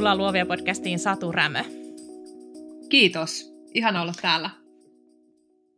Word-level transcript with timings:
tervetuloa 0.00 0.24
Luovia 0.24 0.46
podcastiin 0.46 0.98
Satu 0.98 1.32
Rämö. 1.32 1.58
Kiitos. 2.88 3.52
Ihana 3.74 4.02
olla 4.02 4.12
täällä. 4.22 4.50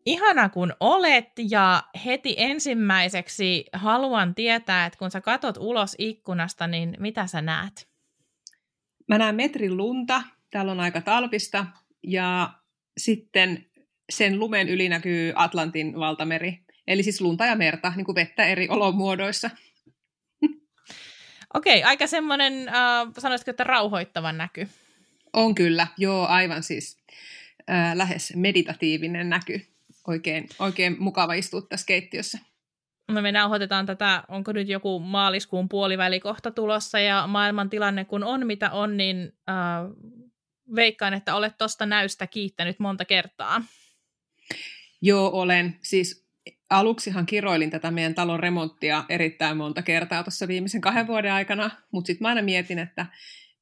Ihana 0.07 0.49
kun 0.49 0.73
olet 0.81 1.29
ja 1.51 1.83
heti 2.05 2.35
ensimmäiseksi 2.39 3.65
haluan 3.73 4.35
tietää, 4.35 4.87
että 4.87 4.99
kun 4.99 5.11
sä 5.11 5.21
katot 5.21 5.57
ulos 5.61 5.95
ikkunasta, 5.99 6.67
niin 6.67 6.97
mitä 6.99 7.27
sä 7.27 7.43
näet? 7.43 7.89
Mä 9.09 9.19
näen 9.19 9.35
metrin 9.35 9.77
lunta, 9.77 10.23
täällä 10.51 10.73
on 10.73 10.81
aika 10.81 11.01
talvista 11.01 11.67
ja 12.03 12.53
sitten 12.99 13.67
sen 14.11 14.39
lumen 14.39 14.69
yli 14.69 14.89
näkyy 14.89 15.33
Atlantin 15.35 15.99
valtameri. 15.99 16.59
Eli 16.87 17.03
siis 17.03 17.21
lunta 17.21 17.47
ja 17.47 17.57
merta, 17.57 17.93
niin 17.97 18.07
kuin 18.07 18.17
vettä 18.17 18.45
eri 18.45 18.69
olomuodoissa. 18.69 19.51
Okei, 21.55 21.83
aika 21.83 22.07
semmoinen, 22.07 22.69
äh, 22.69 22.75
sanoisitko, 23.19 23.51
että 23.51 23.65
rauhoittava 23.65 24.33
näky. 24.33 24.69
On 25.33 25.55
kyllä, 25.55 25.87
joo, 25.99 26.27
aivan 26.27 26.63
siis 26.63 26.99
äh, 27.71 27.97
lähes 27.97 28.33
meditatiivinen 28.37 29.31
näky. 29.31 29.67
Oikein, 30.07 30.49
oikein 30.59 30.97
mukava 30.99 31.35
istua 31.35 31.63
tässä 31.63 31.87
keittiössä. 31.87 32.39
No 33.09 33.23
me 33.23 33.33
nauhoitetaan 33.33 33.87
tätä, 33.87 34.25
onko 34.29 34.53
nyt 34.53 34.69
joku 34.69 34.99
maaliskuun 34.99 35.69
puolivälikohta 35.69 36.51
tulossa 36.51 36.99
ja 36.99 37.27
maailman 37.27 37.71
tilanne 37.71 38.05
kun 38.05 38.25
on 38.25 38.47
mitä 38.47 38.71
on, 38.71 38.97
niin 38.97 39.33
äh, 39.49 39.57
veikkaan, 40.75 41.15
että 41.15 41.35
olet 41.35 41.59
tuosta 41.59 41.87
näystä 41.87 42.27
kiittänyt 42.27 42.79
monta 42.79 43.05
kertaa. 43.05 43.63
Joo, 45.03 45.31
olen. 45.33 45.79
Siis 45.83 46.22
aluksihan 46.73 47.27
kiroilin 47.27 47.71
tätä 47.71 47.91
meidän 47.91 48.15
talon 48.15 48.41
remonttia 48.41 49.05
erittäin 49.09 49.57
monta 49.57 49.83
kertaa 49.83 50.23
tuossa 50.23 50.49
viimeisen 50.49 50.81
kahden 50.81 51.07
vuoden 51.07 51.33
aikana, 51.33 51.71
mutta 51.93 52.07
sitten 52.07 52.25
mä 52.25 52.29
aina 52.29 52.43
mietin, 52.43 52.79
että 52.79 53.07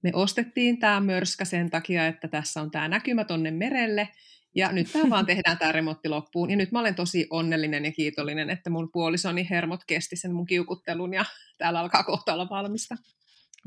me 0.02 0.10
ostettiin 0.14 0.78
tämä 0.78 1.00
mörskä 1.00 1.44
sen 1.44 1.70
takia, 1.70 2.06
että 2.06 2.28
tässä 2.28 2.60
on 2.60 2.70
tämä 2.70 2.88
näkymä 2.88 3.24
tonne 3.24 3.50
merelle, 3.50 4.08
ja 4.54 4.72
nyt 4.72 4.92
tämä 4.92 5.10
vaan 5.10 5.26
tehdään 5.26 5.58
tämä 5.58 5.72
remontti 5.72 6.08
loppuun. 6.08 6.50
Ja 6.50 6.56
nyt 6.56 6.72
mä 6.72 6.80
olen 6.80 6.94
tosi 6.94 7.26
onnellinen 7.30 7.84
ja 7.84 7.92
kiitollinen, 7.92 8.50
että 8.50 8.70
mun 8.70 8.90
puolisoni 8.92 9.46
hermot 9.50 9.80
kesti 9.86 10.16
sen 10.16 10.34
mun 10.34 10.46
kiukuttelun, 10.46 11.14
ja 11.14 11.24
täällä 11.58 11.80
alkaa 11.80 12.04
kohta 12.04 12.32
olla 12.32 12.48
valmista. 12.50 12.96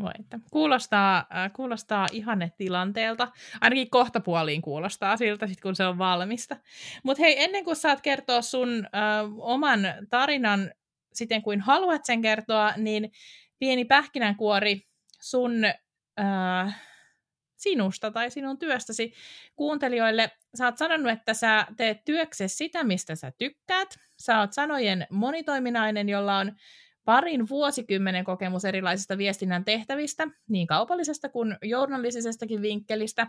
Voi, 0.02 0.12
että 0.20 0.40
kuulostaa, 0.52 1.18
äh, 1.18 1.54
kuulostaa 1.54 2.08
ihanne 2.12 2.52
tilanteelta. 2.58 3.28
Ainakin 3.62 3.90
kohta 3.90 4.20
puoliin 4.20 4.62
kuulostaa 4.62 5.18
siltä, 5.18 5.48
sit 5.48 5.62
kun 5.62 5.76
se 5.76 5.86
on 5.86 5.98
valmista. 5.98 6.58
Mutta 7.04 7.24
hei, 7.24 7.44
ennen 7.44 7.64
kuin 7.66 7.76
saat 7.76 8.02
kertoa 8.02 8.42
sun 8.42 8.70
äh, 8.86 9.32
oman 9.38 9.80
tarinan 10.10 10.72
siten 11.14 11.42
kuin 11.42 11.62
haluat 11.62 12.06
sen 12.06 12.22
kertoa, 12.22 12.74
niin 12.78 13.12
pieni 13.60 13.86
pähkinänkuori 13.86 14.82
sun 15.22 15.66
äh, 16.20 16.82
sinusta 17.56 18.12
tai 18.12 18.32
sinun 18.32 18.60
työstäsi 18.60 19.14
kuuntelijoille. 19.56 20.32
Sä 20.58 20.66
oot 20.66 20.78
sanonut, 20.78 21.12
että 21.12 21.34
sä 21.34 21.68
teet 21.78 22.06
työksesi 22.06 22.56
sitä, 22.56 22.84
mistä 22.84 23.16
sä 23.16 23.32
tykkäät. 23.38 24.00
Sä 24.20 24.40
oot 24.40 24.54
sanojen 24.54 25.08
monitoiminainen, 25.10 26.10
jolla 26.10 26.38
on 26.38 26.52
parin 27.06 27.50
vuosikymmenen 27.50 28.26
kokemus 28.26 28.66
erilaisista 28.66 29.18
viestinnän 29.18 29.66
tehtävistä, 29.66 30.28
niin 30.50 30.68
kaupallisesta 30.68 31.30
kuin 31.30 31.58
journalistisestakin 31.62 32.62
vinkkelistä. 32.62 33.28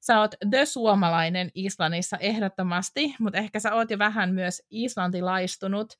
Sä 0.00 0.20
oot 0.20 0.34
the 0.50 0.66
suomalainen 0.66 1.50
Islannissa 1.54 2.16
ehdottomasti, 2.16 3.14
mutta 3.18 3.38
ehkä 3.38 3.60
sä 3.60 3.74
oot 3.74 3.90
jo 3.90 3.98
vähän 3.98 4.34
myös 4.34 4.62
islantilaistunut. 4.70 5.98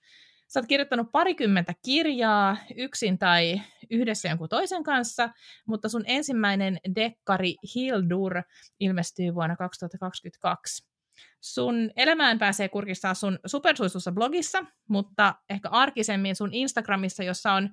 Sä 0.49 0.61
oot 0.61 0.67
kirjoittanut 0.67 1.13
parikymmentä 1.13 1.75
kirjaa 1.85 2.57
yksin 2.77 3.19
tai 3.19 3.61
yhdessä 3.91 4.29
jonkun 4.29 4.49
toisen 4.49 4.83
kanssa, 4.83 5.31
mutta 5.67 5.89
sun 5.89 6.05
ensimmäinen 6.07 6.79
dekkari 6.95 7.55
Hildur 7.75 8.43
ilmestyy 8.81 9.35
vuonna 9.35 9.57
2022. 9.57 10.92
Sun 11.41 11.91
elämään 11.97 12.39
pääsee 12.39 12.69
kurkistaa 12.69 13.15
sun 13.15 13.39
supersuisussa 13.47 14.13
blogissa, 14.13 14.65
mutta 14.89 15.35
ehkä 15.51 15.69
arkisemmin 15.69 16.37
sun 16.37 16.55
Instagramissa, 16.55 17.23
jossa 17.23 17.53
on 17.53 17.71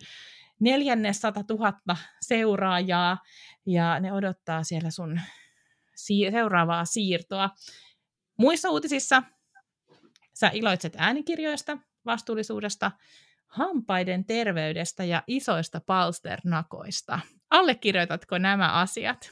neljännes 0.60 1.22
tuhatta 1.48 1.98
seuraajaa, 2.22 3.18
ja 3.66 4.00
ne 4.00 4.14
odottaa 4.14 4.64
siellä 4.64 4.92
sun 4.92 5.22
si- 5.96 6.32
seuraavaa 6.32 6.86
siirtoa. 6.86 7.50
Muissa 8.38 8.70
uutisissa 8.70 9.24
sä 10.34 10.52
iloitset 10.54 10.94
äänikirjoista, 10.98 11.78
vastuullisuudesta, 12.06 12.92
hampaiden 13.48 14.26
terveydestä 14.26 15.04
ja 15.04 15.24
isoista 15.28 15.82
palsternakoista. 15.86 17.20
Allekirjoitatko 17.50 18.38
nämä 18.38 18.72
asiat? 18.72 19.32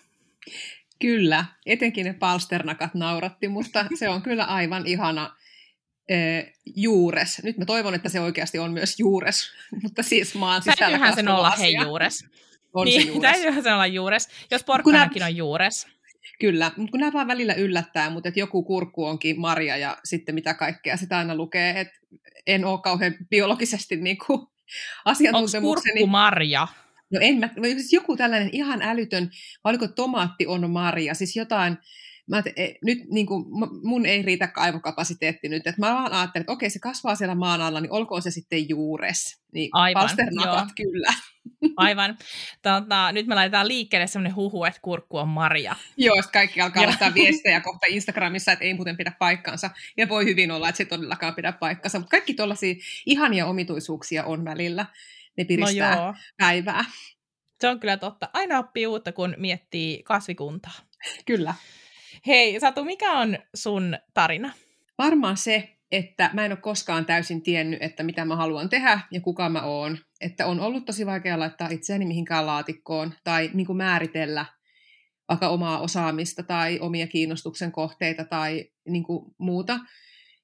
Kyllä, 1.00 1.46
etenkin 1.66 2.06
ne 2.06 2.14
palsternakat 2.14 2.94
nauratti, 2.94 3.48
mutta 3.48 3.86
se 4.00 4.10
on 4.10 4.22
kyllä 4.22 4.44
aivan 4.44 4.88
ihana 4.88 5.36
ee, 6.10 6.54
juures. 6.76 7.44
Nyt 7.44 7.58
mä 7.58 7.66
toivon, 7.66 7.96
että 7.96 8.10
se 8.10 8.20
oikeasti 8.20 8.60
on 8.60 8.72
myös 8.72 9.00
juures, 9.00 9.52
mutta 9.84 10.04
siis 10.04 10.36
maan 10.36 10.62
sisällä 10.62 10.80
Täytyyhän 10.80 11.16
sen 11.16 11.28
olla 11.28 11.52
hei 11.52 11.74
juures. 11.82 12.26
On 12.74 12.86
niin, 12.86 13.02
se 13.02 13.08
juures. 13.08 13.32
täytyyhän 13.32 13.64
sen 13.64 13.74
olla 13.74 13.88
juures, 13.88 14.30
jos 14.52 14.64
porkkanakin 14.64 15.24
on 15.24 15.36
juures. 15.36 15.88
Kyllä, 16.40 16.72
mutta 16.78 16.92
kun 16.92 17.00
nämä 17.00 17.14
vaan 17.14 17.28
välillä 17.28 17.54
yllättää, 17.54 18.10
mutta 18.10 18.30
että 18.30 18.40
joku 18.40 18.64
kurkku 18.64 19.06
onkin 19.06 19.40
marja 19.40 19.78
ja 19.78 19.98
sitten 20.04 20.36
mitä 20.36 20.54
kaikkea 20.54 20.98
sitä 20.98 21.18
aina 21.18 21.36
lukee, 21.36 21.80
että 21.80 22.00
en 22.48 22.66
ole 22.66 22.82
kauhean 22.82 23.16
biologisesti 23.30 23.96
niin 23.96 24.18
kuin 24.28 24.48
asiantuntemukseni. 25.06 25.92
Onko 25.92 26.00
kurkku 26.00 26.08
marja? 26.08 26.68
No 27.12 27.20
en 27.22 27.38
mä, 27.40 27.50
siis 27.64 27.94
joku 27.94 28.18
tällainen 28.18 28.50
ihan 28.52 28.82
älytön, 28.82 29.30
vai 29.64 29.72
oliko 29.72 29.88
tomaatti 29.88 30.48
on 30.48 30.72
marja, 30.72 31.14
siis 31.14 31.36
jotain, 31.36 31.78
mä 32.28 32.44
e, 32.56 32.68
nyt 32.86 33.00
niin 33.12 33.26
kuin, 33.26 33.46
mun 33.84 34.06
ei 34.06 34.22
riitä 34.22 34.50
aivokapasiteetti 34.56 35.50
nyt, 35.50 35.68
että 35.68 35.82
mä 35.82 35.94
vaan 35.94 36.14
ajattelin, 36.14 36.44
että 36.44 36.52
okei, 36.52 36.70
se 36.70 36.80
kasvaa 36.80 37.16
siellä 37.16 37.36
maan 37.36 37.62
alla, 37.62 37.82
niin 37.82 37.92
olkoon 37.92 38.22
se 38.22 38.32
sitten 38.32 38.70
juures. 38.70 39.42
Niin 39.54 39.70
Aivan, 39.74 40.10
joo. 40.32 40.66
kyllä. 40.76 41.14
Aivan. 41.78 42.18
Tota, 42.62 43.12
nyt 43.12 43.28
me 43.28 43.36
laitetaan 43.36 43.68
liikkeelle 43.68 44.08
sellainen 44.08 44.36
huhu, 44.36 44.64
että 44.64 44.80
kurkku 44.82 45.18
on 45.18 45.28
marja. 45.28 45.76
Joo, 45.98 46.16
kaikki 46.34 46.62
alkaa 46.62 46.86
laittaa 46.86 47.14
viestejä 47.24 47.62
kohta 47.62 47.86
Instagramissa, 47.90 48.52
että 48.52 48.66
ei 48.66 48.74
muuten 48.74 48.98
pidä 48.98 49.12
paikkaansa. 49.20 49.70
Ja 49.98 50.10
voi 50.10 50.26
hyvin 50.26 50.52
olla, 50.52 50.70
että 50.70 50.78
se 50.78 50.86
todellakaan 50.86 51.36
pidä 51.36 51.52
paikkansa. 51.52 52.00
Mutta 52.00 52.12
kaikki 52.12 52.34
tuollaisia 52.34 52.76
ihania 53.06 53.46
omituisuuksia 53.46 54.24
on 54.24 54.46
välillä 54.46 54.86
ne 55.38 55.46
piristää 55.46 55.96
no 55.96 56.02
joo. 56.02 56.14
päivää. 56.38 56.86
Se 57.62 57.68
on 57.68 57.80
kyllä 57.80 57.98
totta. 57.98 58.30
Aina 58.34 58.60
oppii 58.60 58.88
uutta, 58.88 59.12
kun 59.12 59.36
miettii 59.38 60.04
kasvikuntaa. 60.04 60.74
Kyllä. 61.26 61.54
Hei, 62.28 62.60
Satu, 62.60 62.84
mikä 62.84 63.12
on 63.12 63.38
sun 63.56 63.98
tarina? 64.14 64.52
Varmaan 64.98 65.38
se, 65.38 65.78
että 65.92 66.30
mä 66.34 66.46
en 66.46 66.52
ole 66.52 66.60
koskaan 66.62 67.06
täysin 67.06 67.44
tiennyt, 67.44 67.84
että 67.84 68.04
mitä 68.04 68.26
mä 68.26 68.36
haluan 68.36 68.70
tehdä 68.70 69.00
ja 69.12 69.22
kuka 69.22 69.50
mä 69.50 69.62
oon. 69.62 69.98
Että 70.22 70.46
on 70.46 70.60
ollut 70.60 70.86
tosi 70.86 71.06
vaikea 71.06 71.40
laittaa 71.40 71.68
itseäni 71.68 72.06
mihinkään 72.06 72.46
laatikkoon 72.46 73.14
tai 73.24 73.52
niin 73.54 73.68
kuin 73.68 73.78
määritellä 73.78 74.46
vaikka 75.30 75.48
omaa 75.48 75.80
osaamista 75.80 76.44
tai 76.44 76.80
omia 76.80 77.08
kiinnostuksen 77.08 77.72
kohteita 77.72 78.26
tai 78.26 78.66
niin 78.88 79.04
kuin 79.04 79.36
muuta. 79.38 79.80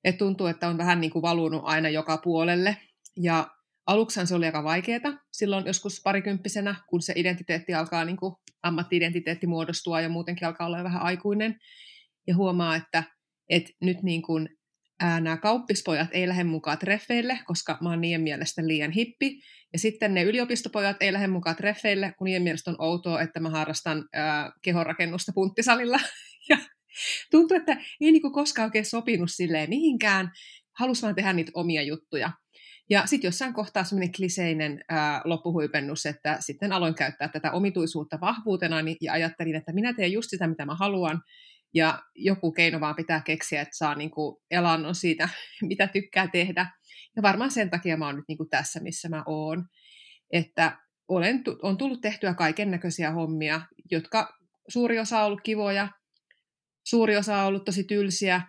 Et 0.04 0.18
tuntuu, 0.18 0.48
että 0.48 0.68
on 0.68 0.78
vähän 0.78 1.02
niin 1.02 1.12
kuin 1.12 1.22
valunut 1.22 1.62
aina 1.66 1.90
joka 1.90 2.18
puolelle. 2.18 2.78
Ja 3.18 3.48
Aluksihan 3.88 4.28
se 4.28 4.36
oli 4.36 4.46
aika 4.46 4.64
vaikeaa 4.64 5.20
silloin 5.32 5.66
joskus 5.66 6.02
parikymppisenä, 6.04 6.76
kun 6.90 7.02
se 7.02 7.14
identiteetti 7.16 7.74
alkaa, 7.74 8.06
niin 8.06 8.18
kuin 8.18 8.36
ammatti-identiteetti 8.64 9.48
muodostua 9.48 10.02
ja 10.02 10.10
muutenkin 10.10 10.48
alkaa 10.48 10.68
olla 10.68 10.84
vähän 10.84 11.02
aikuinen. 11.02 11.60
Ja 12.28 12.36
huomaa, 12.36 12.76
että, 12.76 13.04
että 13.50 13.72
nyt 13.82 14.04
niin 14.04 14.22
kuin, 14.22 14.50
ää, 15.00 15.20
nämä 15.22 15.38
kauppispojat 15.38 16.08
ei 16.12 16.28
lähde 16.28 16.44
mukaan 16.44 16.80
treffeille, 16.80 17.40
koska 17.46 17.78
mä 17.82 17.90
oon 17.90 18.02
niiden 18.02 18.22
mielestä 18.22 18.68
liian 18.68 18.92
hippi. 18.92 19.40
Ja 19.74 19.80
sitten 19.80 20.14
ne 20.14 20.24
yliopistopojat 20.24 20.98
ei 21.00 21.14
lähde 21.14 21.28
mukaan 21.28 21.56
treffeille, 21.56 22.14
kun 22.18 22.26
niiden 22.26 22.44
mielestä 22.44 22.72
on 22.72 22.82
outoa, 22.82 23.22
että 23.22 23.40
mä 23.40 23.50
harrastan 23.50 24.06
ää, 24.14 24.52
kehonrakennusta 24.62 25.32
punttisalilla. 25.36 26.00
Ja 26.50 26.58
tuntuu, 27.32 27.58
että 27.58 27.72
ei 27.72 28.12
niin 28.12 28.22
kuin 28.22 28.34
koskaan 28.34 28.66
oikein 28.66 28.86
sopinut 28.86 29.30
silleen 29.32 29.70
mihinkään. 29.70 30.32
Halus 30.80 31.02
vaan 31.02 31.16
tehdä 31.16 31.34
niitä 31.34 31.52
omia 31.54 31.82
juttuja. 31.82 32.32
Ja 32.90 33.06
sitten 33.06 33.28
jossain 33.28 33.54
kohtaa 33.54 33.84
semmoinen 33.84 34.12
kliseinen 34.16 34.84
ää, 34.90 35.22
loppuhuipennus, 35.24 36.06
että 36.06 36.38
sitten 36.40 36.72
aloin 36.72 36.96
käyttää 36.96 37.28
tätä 37.28 37.52
omituisuutta 37.52 38.20
vahvuutena 38.22 38.78
ja 39.02 39.14
ajattelin, 39.14 39.56
että 39.56 39.74
minä 39.74 39.94
teen 39.94 40.12
just 40.12 40.30
sitä, 40.30 40.48
mitä 40.48 40.66
mä 40.66 40.76
haluan, 40.76 41.22
ja 41.74 42.04
joku 42.16 42.52
keino 42.52 42.80
vaan 42.80 42.96
pitää 42.96 43.22
keksiä, 43.22 43.62
että 43.62 43.78
saa 43.78 43.96
niin 43.96 44.12
kuin 44.12 44.38
elannon 44.52 44.96
siitä, 44.96 45.30
mitä 45.70 45.88
tykkää 45.88 46.28
tehdä. 46.28 46.72
Ja 47.16 47.22
varmaan 47.22 47.52
sen 47.52 47.70
takia 47.70 47.98
mä 47.98 48.06
oon 48.06 48.16
nyt 48.16 48.26
niin 48.28 48.38
kuin 48.38 48.50
tässä, 48.50 48.80
missä 48.80 49.10
mä 49.10 49.24
oon. 49.28 49.66
Että 50.32 50.78
olen, 51.08 51.44
on 51.62 51.78
tullut 51.78 52.02
tehtyä 52.02 52.34
kaiken 52.34 52.72
näköisiä 52.72 53.12
hommia, 53.12 53.62
jotka 53.92 54.38
suuri 54.68 55.00
osa 55.00 55.20
on 55.20 55.26
ollut 55.26 55.42
kivoja, 55.42 55.90
suuri 56.84 57.18
osa 57.18 57.38
on 57.38 57.48
ollut 57.48 57.66
tosi 57.66 57.84
tylsiä, 57.84 58.42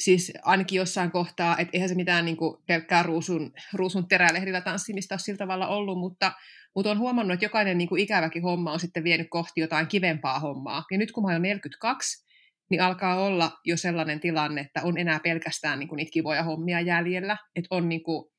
siis 0.00 0.32
ainakin 0.42 0.76
jossain 0.76 1.10
kohtaa, 1.10 1.58
että 1.58 1.70
eihän 1.72 1.88
se 1.88 1.94
mitään 1.94 2.24
niin 2.24 2.36
kuin 2.36 2.62
pelkkää 2.66 3.02
ruusun, 3.02 3.52
ruusun 3.72 4.08
terälehdillä 4.08 4.60
tanssimista 4.60 5.14
ole 5.14 5.20
sillä 5.20 5.38
tavalla 5.38 5.68
ollut, 5.68 5.98
mutta, 5.98 6.32
mutta 6.74 6.90
on 6.90 6.98
huomannut, 6.98 7.34
että 7.34 7.44
jokainen 7.44 7.78
niin 7.78 7.88
kuin 7.88 8.02
ikäväkin 8.02 8.42
homma 8.42 8.72
on 8.72 8.80
sitten 8.80 9.04
vienyt 9.04 9.26
kohti 9.30 9.60
jotain 9.60 9.86
kivempaa 9.86 10.40
hommaa. 10.40 10.84
Ja 10.90 10.98
nyt 10.98 11.12
kun 11.12 11.24
mä 11.24 11.30
olen 11.30 11.42
42, 11.42 12.26
niin 12.70 12.82
alkaa 12.82 13.24
olla 13.24 13.52
jo 13.64 13.76
sellainen 13.76 14.20
tilanne, 14.20 14.60
että 14.60 14.80
on 14.84 14.98
enää 14.98 15.20
pelkästään 15.20 15.78
niin 15.78 15.88
kuin 15.88 15.96
niitä 15.96 16.12
kivoja 16.12 16.42
hommia 16.42 16.80
jäljellä, 16.80 17.36
että 17.56 17.68
on 17.70 17.88
niin 17.88 18.02
kuin 18.02 18.30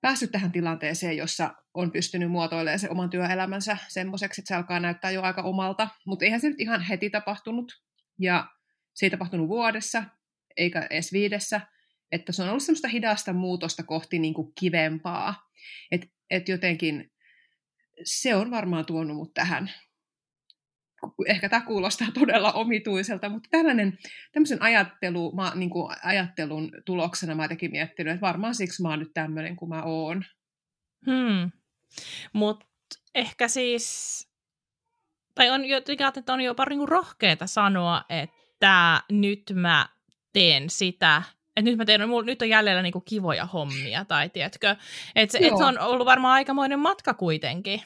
päässyt 0.00 0.30
tähän 0.30 0.52
tilanteeseen, 0.52 1.16
jossa 1.16 1.54
on 1.74 1.92
pystynyt 1.92 2.30
muotoilemaan 2.30 2.78
se 2.78 2.90
oman 2.90 3.10
työelämänsä 3.10 3.76
semmoiseksi, 3.88 4.40
että 4.40 4.48
se 4.48 4.54
alkaa 4.54 4.80
näyttää 4.80 5.10
jo 5.10 5.22
aika 5.22 5.42
omalta, 5.42 5.88
mutta 6.06 6.24
eihän 6.24 6.40
se 6.40 6.48
nyt 6.48 6.60
ihan 6.60 6.80
heti 6.80 7.10
tapahtunut, 7.10 7.72
ja 8.18 8.46
se 8.94 9.06
ei 9.06 9.10
tapahtunut 9.10 9.48
vuodessa, 9.48 10.04
eikä 10.58 10.86
edes 10.90 11.12
viidessä, 11.12 11.60
että 12.12 12.32
se 12.32 12.42
on 12.42 12.48
ollut 12.48 12.62
semmoista 12.62 12.88
hidasta 12.88 13.32
muutosta 13.32 13.82
kohti 13.82 14.18
niin 14.18 14.34
kuin 14.34 14.52
kivempaa, 14.60 15.50
että 15.90 16.06
et 16.30 16.48
jotenkin 16.48 17.12
se 18.04 18.34
on 18.34 18.50
varmaan 18.50 18.86
tuonut 18.86 19.16
mut 19.16 19.34
tähän 19.34 19.70
ehkä 21.26 21.48
tämä 21.48 21.66
kuulostaa 21.66 22.08
todella 22.14 22.52
omituiselta, 22.52 23.28
mutta 23.28 23.48
tällainen, 23.50 23.98
tämmöisen 24.32 24.62
ajattelu, 24.62 25.32
mä, 25.32 25.52
niin 25.54 25.70
kuin 25.70 25.96
ajattelun 26.02 26.72
tuloksena 26.84 27.34
mä 27.34 27.44
jotenkin 27.44 27.70
miettinyt, 27.70 28.14
että 28.14 28.26
varmaan 28.26 28.54
siksi 28.54 28.82
mä 28.82 28.88
oon 28.88 28.98
nyt 28.98 29.14
tämmöinen 29.14 29.56
kuin 29.56 29.68
mä 29.68 29.82
oon. 29.82 30.24
Hmm. 31.06 31.50
Mutta 32.32 32.66
ehkä 33.14 33.48
siis, 33.48 34.26
tai 35.34 35.50
on 35.50 35.64
jotenkin 35.64 36.06
että 36.16 36.32
on 36.32 36.40
jopa 36.40 36.64
niin 36.68 36.88
rohkeata 36.88 37.46
sanoa, 37.46 38.04
että 38.08 39.02
nyt 39.10 39.42
mä 39.54 39.88
teen 40.32 40.70
sitä, 40.70 41.22
että 41.56 41.70
nyt 41.70 41.78
mä 41.78 41.84
teen, 41.84 42.08
mulla, 42.08 42.26
nyt 42.26 42.42
on 42.42 42.48
jäljellä 42.48 42.82
niinku 42.82 43.00
kivoja 43.00 43.46
hommia, 43.46 44.04
tai 44.04 44.28
tiedätkö, 44.28 44.76
että 45.14 45.38
se, 45.38 45.46
et 45.46 45.56
se 45.58 45.64
on 45.64 45.78
ollut 45.78 46.06
varmaan 46.06 46.34
aikamoinen 46.34 46.78
matka 46.78 47.14
kuitenkin. 47.14 47.82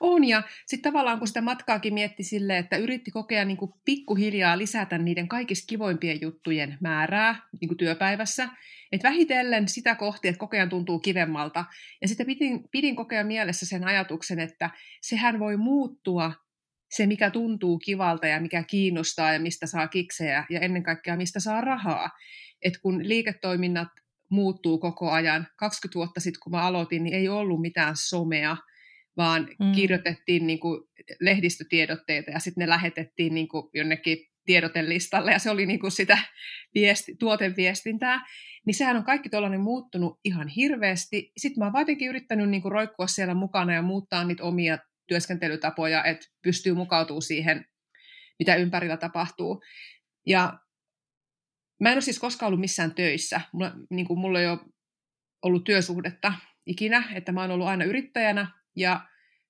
On, 0.00 0.24
ja 0.24 0.42
sitten 0.66 0.92
tavallaan 0.92 1.18
kun 1.18 1.28
sitä 1.28 1.40
matkaakin 1.40 1.94
mietti 1.94 2.22
silleen, 2.22 2.58
että 2.58 2.76
yritti 2.76 3.10
kokea 3.10 3.44
niin 3.44 3.56
kuin 3.56 3.72
pikkuhiljaa 3.84 4.58
lisätä 4.58 4.98
niiden 4.98 5.28
kaikista 5.28 5.66
kivoimpien 5.66 6.20
juttujen 6.20 6.78
määrää 6.80 7.42
niin 7.60 7.68
kuin 7.68 7.78
työpäivässä, 7.78 8.48
että 8.92 9.08
vähitellen 9.08 9.68
sitä 9.68 9.94
kohti, 9.94 10.28
että 10.28 10.38
kokea 10.38 10.66
tuntuu 10.66 10.98
kivemmalta. 10.98 11.64
Ja 12.02 12.08
sitten 12.08 12.26
pidin, 12.26 12.68
pidin 12.70 12.96
kokea 12.96 13.24
mielessä 13.24 13.66
sen 13.66 13.84
ajatuksen, 13.84 14.40
että 14.40 14.70
sehän 15.00 15.38
voi 15.38 15.56
muuttua 15.56 16.32
se, 16.96 17.06
mikä 17.06 17.30
tuntuu 17.30 17.78
kivalta 17.78 18.26
ja 18.26 18.40
mikä 18.40 18.62
kiinnostaa 18.62 19.32
ja 19.32 19.40
mistä 19.40 19.66
saa 19.66 19.88
kiksejä 19.88 20.44
ja 20.50 20.60
ennen 20.60 20.82
kaikkea 20.82 21.16
mistä 21.16 21.40
saa 21.40 21.60
rahaa. 21.60 22.10
että 22.62 22.78
kun 22.82 23.08
liiketoiminnat 23.08 23.88
muuttuu 24.30 24.78
koko 24.78 25.10
ajan, 25.10 25.46
20 25.56 25.94
vuotta 25.94 26.20
sitten 26.20 26.40
kun 26.42 26.52
mä 26.52 26.62
aloitin, 26.62 27.04
niin 27.04 27.14
ei 27.14 27.28
ollut 27.28 27.60
mitään 27.60 27.94
somea, 27.96 28.56
vaan 29.16 29.48
mm. 29.60 29.72
kirjoitettiin 29.72 30.46
niin 30.46 30.60
kuin 30.60 30.80
lehdistötiedotteita 31.20 32.30
ja 32.30 32.38
sitten 32.38 32.62
ne 32.62 32.68
lähetettiin 32.68 33.34
niin 33.34 33.48
kuin 33.48 33.70
jonnekin 33.74 34.18
tiedotelistalle 34.46 35.32
ja 35.32 35.38
se 35.38 35.50
oli 35.50 35.66
niin 35.66 35.80
kuin 35.80 35.90
sitä 35.90 36.18
viesti, 36.74 37.16
tuoteviestintää, 37.18 38.26
niin 38.66 38.74
sehän 38.74 38.96
on 38.96 39.04
kaikki 39.04 39.28
tuollainen 39.28 39.60
muuttunut 39.60 40.20
ihan 40.24 40.48
hirveästi. 40.48 41.32
Sitten 41.36 41.60
mä 41.60 41.64
oon 41.64 41.80
jotenkin 41.80 42.08
yrittänyt 42.08 42.50
niin 42.50 42.62
kuin 42.62 42.72
roikkua 42.72 43.06
siellä 43.06 43.34
mukana 43.34 43.74
ja 43.74 43.82
muuttaa 43.82 44.24
niitä 44.24 44.44
omia 44.44 44.78
työskentelytapoja, 45.06 46.04
että 46.04 46.26
pystyy 46.42 46.74
mukautumaan 46.74 47.22
siihen, 47.22 47.66
mitä 48.38 48.56
ympärillä 48.56 48.96
tapahtuu. 48.96 49.62
Ja 50.26 50.58
mä 51.80 51.88
en 51.88 51.94
ole 51.94 52.00
siis 52.00 52.18
koskaan 52.18 52.48
ollut 52.48 52.60
missään 52.60 52.94
töissä. 52.94 53.40
Mulla, 53.52 53.72
niin 53.90 54.06
kuin 54.06 54.18
mulla 54.18 54.40
ei 54.40 54.48
ole 54.48 54.58
ollut 55.42 55.64
työsuhdetta 55.64 56.32
ikinä, 56.66 57.04
että 57.14 57.32
mä 57.32 57.40
oon 57.40 57.50
ollut 57.50 57.66
aina 57.66 57.84
yrittäjänä 57.84 58.50
ja 58.76 59.06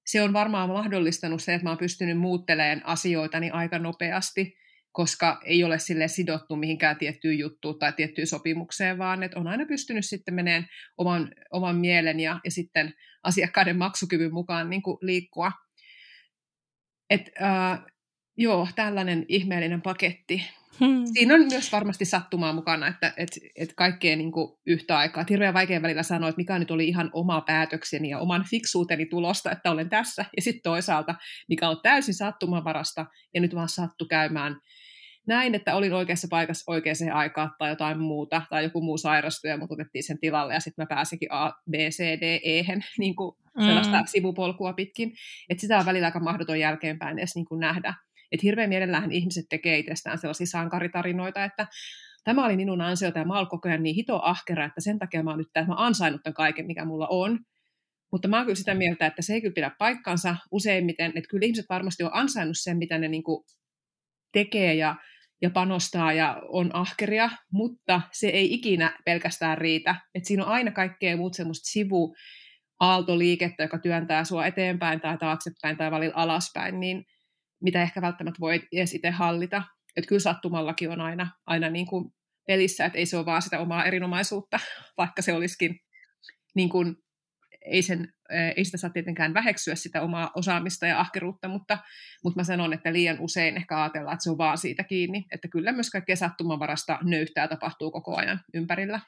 se 0.06 0.22
on 0.22 0.32
varmaan 0.32 0.68
mahdollistanut 0.68 1.42
se, 1.42 1.54
että 1.54 1.64
mä 1.64 1.70
oon 1.70 1.78
pystynyt 1.78 2.18
muuttelemaan 2.18 2.86
asioita 2.86 3.40
niin 3.40 3.54
aika 3.54 3.78
nopeasti, 3.78 4.58
koska 4.96 5.40
ei 5.44 5.64
ole 5.64 5.78
sille 5.78 6.08
sidottu 6.08 6.56
mihinkään 6.56 6.96
tiettyyn 6.96 7.38
juttuun 7.38 7.78
tai 7.78 7.92
tiettyyn 7.92 8.26
sopimukseen, 8.26 8.98
vaan 8.98 9.22
että 9.22 9.40
on 9.40 9.46
aina 9.46 9.66
pystynyt 9.66 10.06
sitten 10.06 10.34
meneen 10.34 10.66
oman, 10.98 11.32
oman 11.52 11.76
mielen 11.76 12.20
ja, 12.20 12.40
ja 12.44 12.50
sitten 12.50 12.94
asiakkaiden 13.22 13.76
maksukyvyn 13.76 14.32
mukaan 14.32 14.70
niin 14.70 14.82
kuin 14.82 14.98
liikkua. 15.00 15.52
Et, 17.10 17.30
äh, 17.42 17.84
joo, 18.36 18.68
tällainen 18.76 19.24
ihmeellinen 19.28 19.82
paketti. 19.82 20.42
Hmm. 20.80 21.02
Siinä 21.12 21.34
on 21.34 21.46
myös 21.50 21.72
varmasti 21.72 22.04
sattumaa 22.04 22.52
mukana, 22.52 22.86
että 22.86 23.12
et, 23.16 23.28
et 23.56 23.72
kaikkea 23.74 24.16
niin 24.16 24.32
kuin 24.32 24.58
yhtä 24.66 24.98
aikaa. 24.98 25.24
Hirveän 25.30 25.54
vaikea 25.54 25.82
välillä 25.82 26.02
sanoa, 26.02 26.28
että 26.28 26.40
mikä 26.40 26.58
nyt 26.58 26.70
oli 26.70 26.88
ihan 26.88 27.10
oma 27.12 27.40
päätökseni 27.40 28.08
ja 28.08 28.18
oman 28.18 28.44
fiksuuteni 28.50 29.06
tulosta, 29.06 29.52
että 29.52 29.70
olen 29.70 29.88
tässä. 29.88 30.24
Ja 30.36 30.42
sitten 30.42 30.62
toisaalta, 30.62 31.14
mikä 31.48 31.68
on 31.68 31.80
täysin 31.82 32.14
sattumavarasta 32.14 33.06
ja 33.34 33.40
nyt 33.40 33.54
vaan 33.54 33.68
sattu 33.68 34.06
käymään 34.06 34.56
näin, 35.26 35.54
että 35.54 35.74
olin 35.74 35.92
oikeassa 35.92 36.28
paikassa 36.30 36.72
oikeaan 36.72 37.12
aikaan 37.12 37.50
tai 37.58 37.70
jotain 37.70 37.98
muuta, 37.98 38.42
tai 38.50 38.64
joku 38.64 38.80
muu 38.80 38.98
sairastui 38.98 39.50
ja 39.50 39.56
mut 39.56 39.72
otettiin 39.72 40.02
sen 40.02 40.18
tilalle 40.20 40.54
ja 40.54 40.60
sitten 40.60 40.82
mä 40.82 40.94
pääsinkin 40.94 41.32
A, 41.32 41.52
B, 41.70 41.74
C, 41.74 41.98
D, 41.98 42.40
E, 42.42 42.64
niin 42.98 43.16
kuin 43.16 43.36
sellaista 43.64 44.00
mm. 44.00 44.06
sivupolkua 44.06 44.72
pitkin. 44.72 45.12
Että 45.48 45.60
sitä 45.60 45.78
on 45.78 45.86
välillä 45.86 46.06
aika 46.06 46.20
mahdoton 46.20 46.60
jälkeenpäin 46.60 47.18
edes 47.18 47.34
niin 47.34 47.46
kuin 47.46 47.60
nähdä. 47.60 47.94
Että 48.32 48.42
hirveän 48.42 48.68
mielellähän 48.68 49.12
ihmiset 49.12 49.46
tekee 49.50 49.78
itsestään 49.78 50.18
sellaisia 50.18 50.46
sankaritarinoita, 50.46 51.44
että 51.44 51.66
tämä 52.24 52.44
oli 52.44 52.56
minun 52.56 52.80
ansiota 52.80 53.18
ja 53.18 53.24
mä 53.24 53.36
olen 53.36 53.46
koko 53.46 53.68
ajan 53.68 53.82
niin 53.82 53.94
hito 53.94 54.20
ahkera, 54.22 54.64
että 54.64 54.80
sen 54.80 54.98
takia 54.98 55.22
mä 55.22 55.30
oon 55.30 55.38
nyt 55.38 55.66
mä 55.66 55.74
ansainnut 55.76 56.22
tämän 56.22 56.34
kaiken, 56.34 56.66
mikä 56.66 56.84
mulla 56.84 57.06
on. 57.10 57.38
Mutta 58.12 58.28
mä 58.28 58.36
oon 58.36 58.46
kyllä 58.46 58.56
sitä 58.56 58.74
mieltä, 58.74 59.06
että 59.06 59.22
se 59.22 59.34
ei 59.34 59.40
kyllä 59.40 59.54
pidä 59.54 59.70
paikkansa 59.78 60.36
useimmiten, 60.50 61.12
että 61.14 61.28
kyllä 61.28 61.44
ihmiset 61.44 61.66
varmasti 61.68 62.04
on 62.04 62.10
ansainnut 62.14 62.56
sen, 62.58 62.76
mitä 62.76 62.98
ne 62.98 63.08
niin 63.08 63.22
kuin 63.22 63.44
tekee 64.32 64.74
ja, 64.74 64.96
ja 65.42 65.50
panostaa 65.50 66.12
ja 66.12 66.42
on 66.48 66.70
ahkeria, 66.74 67.30
mutta 67.52 68.00
se 68.12 68.28
ei 68.28 68.54
ikinä 68.54 68.98
pelkästään 69.04 69.58
riitä. 69.58 69.96
Että 70.14 70.26
siinä 70.26 70.44
on 70.44 70.50
aina 70.50 70.70
kaikkea 70.70 71.16
muut 71.16 71.34
semmoista 71.34 71.70
sivu, 71.70 72.14
aaltoliikettä, 72.80 73.62
joka 73.62 73.78
työntää 73.78 74.24
sua 74.24 74.46
eteenpäin 74.46 75.00
tai 75.00 75.18
taaksepäin 75.18 75.76
tai 75.76 75.90
välillä 75.90 76.14
alaspäin, 76.16 76.80
niin 76.80 77.04
mitä 77.62 77.82
ehkä 77.82 78.02
välttämättä 78.02 78.40
voi 78.40 78.62
edes 78.72 78.94
itse 78.94 79.10
hallita. 79.10 79.62
Että 79.96 80.08
kyllä 80.08 80.20
sattumallakin 80.20 80.90
on 80.90 81.00
aina, 81.00 81.30
aina 81.46 81.70
niin 81.70 81.86
kuin 81.86 82.10
pelissä, 82.46 82.84
että 82.84 82.98
ei 82.98 83.06
se 83.06 83.16
ole 83.16 83.26
vaan 83.26 83.42
sitä 83.42 83.58
omaa 83.58 83.84
erinomaisuutta, 83.84 84.60
vaikka 84.98 85.22
se 85.22 85.32
olisikin 85.32 85.80
niin 86.54 86.68
kuin, 86.68 86.96
ei, 87.66 87.82
sen, 87.82 88.12
ei 88.56 88.64
sitä 88.64 88.76
saa 88.76 88.90
tietenkään 88.90 89.34
väheksyä 89.34 89.74
sitä 89.74 90.02
omaa 90.02 90.30
osaamista 90.34 90.86
ja 90.86 91.00
ahkeruutta, 91.00 91.48
mutta, 91.48 91.78
mutta 92.24 92.40
mä 92.40 92.44
sanon, 92.44 92.72
että 92.72 92.92
liian 92.92 93.20
usein 93.20 93.56
ehkä 93.56 93.82
ajatellaan, 93.82 94.14
että 94.14 94.24
se 94.24 94.30
on 94.30 94.38
vaan 94.38 94.58
siitä 94.58 94.84
kiinni, 94.84 95.24
että 95.32 95.48
kyllä 95.48 95.72
myös 95.72 95.90
kaikkea 95.90 96.16
sattumanvarasta 96.16 96.98
nöyhtää 97.02 97.48
tapahtuu 97.48 97.90
koko 97.90 98.16
ajan 98.16 98.40
ympärillä. 98.54 99.00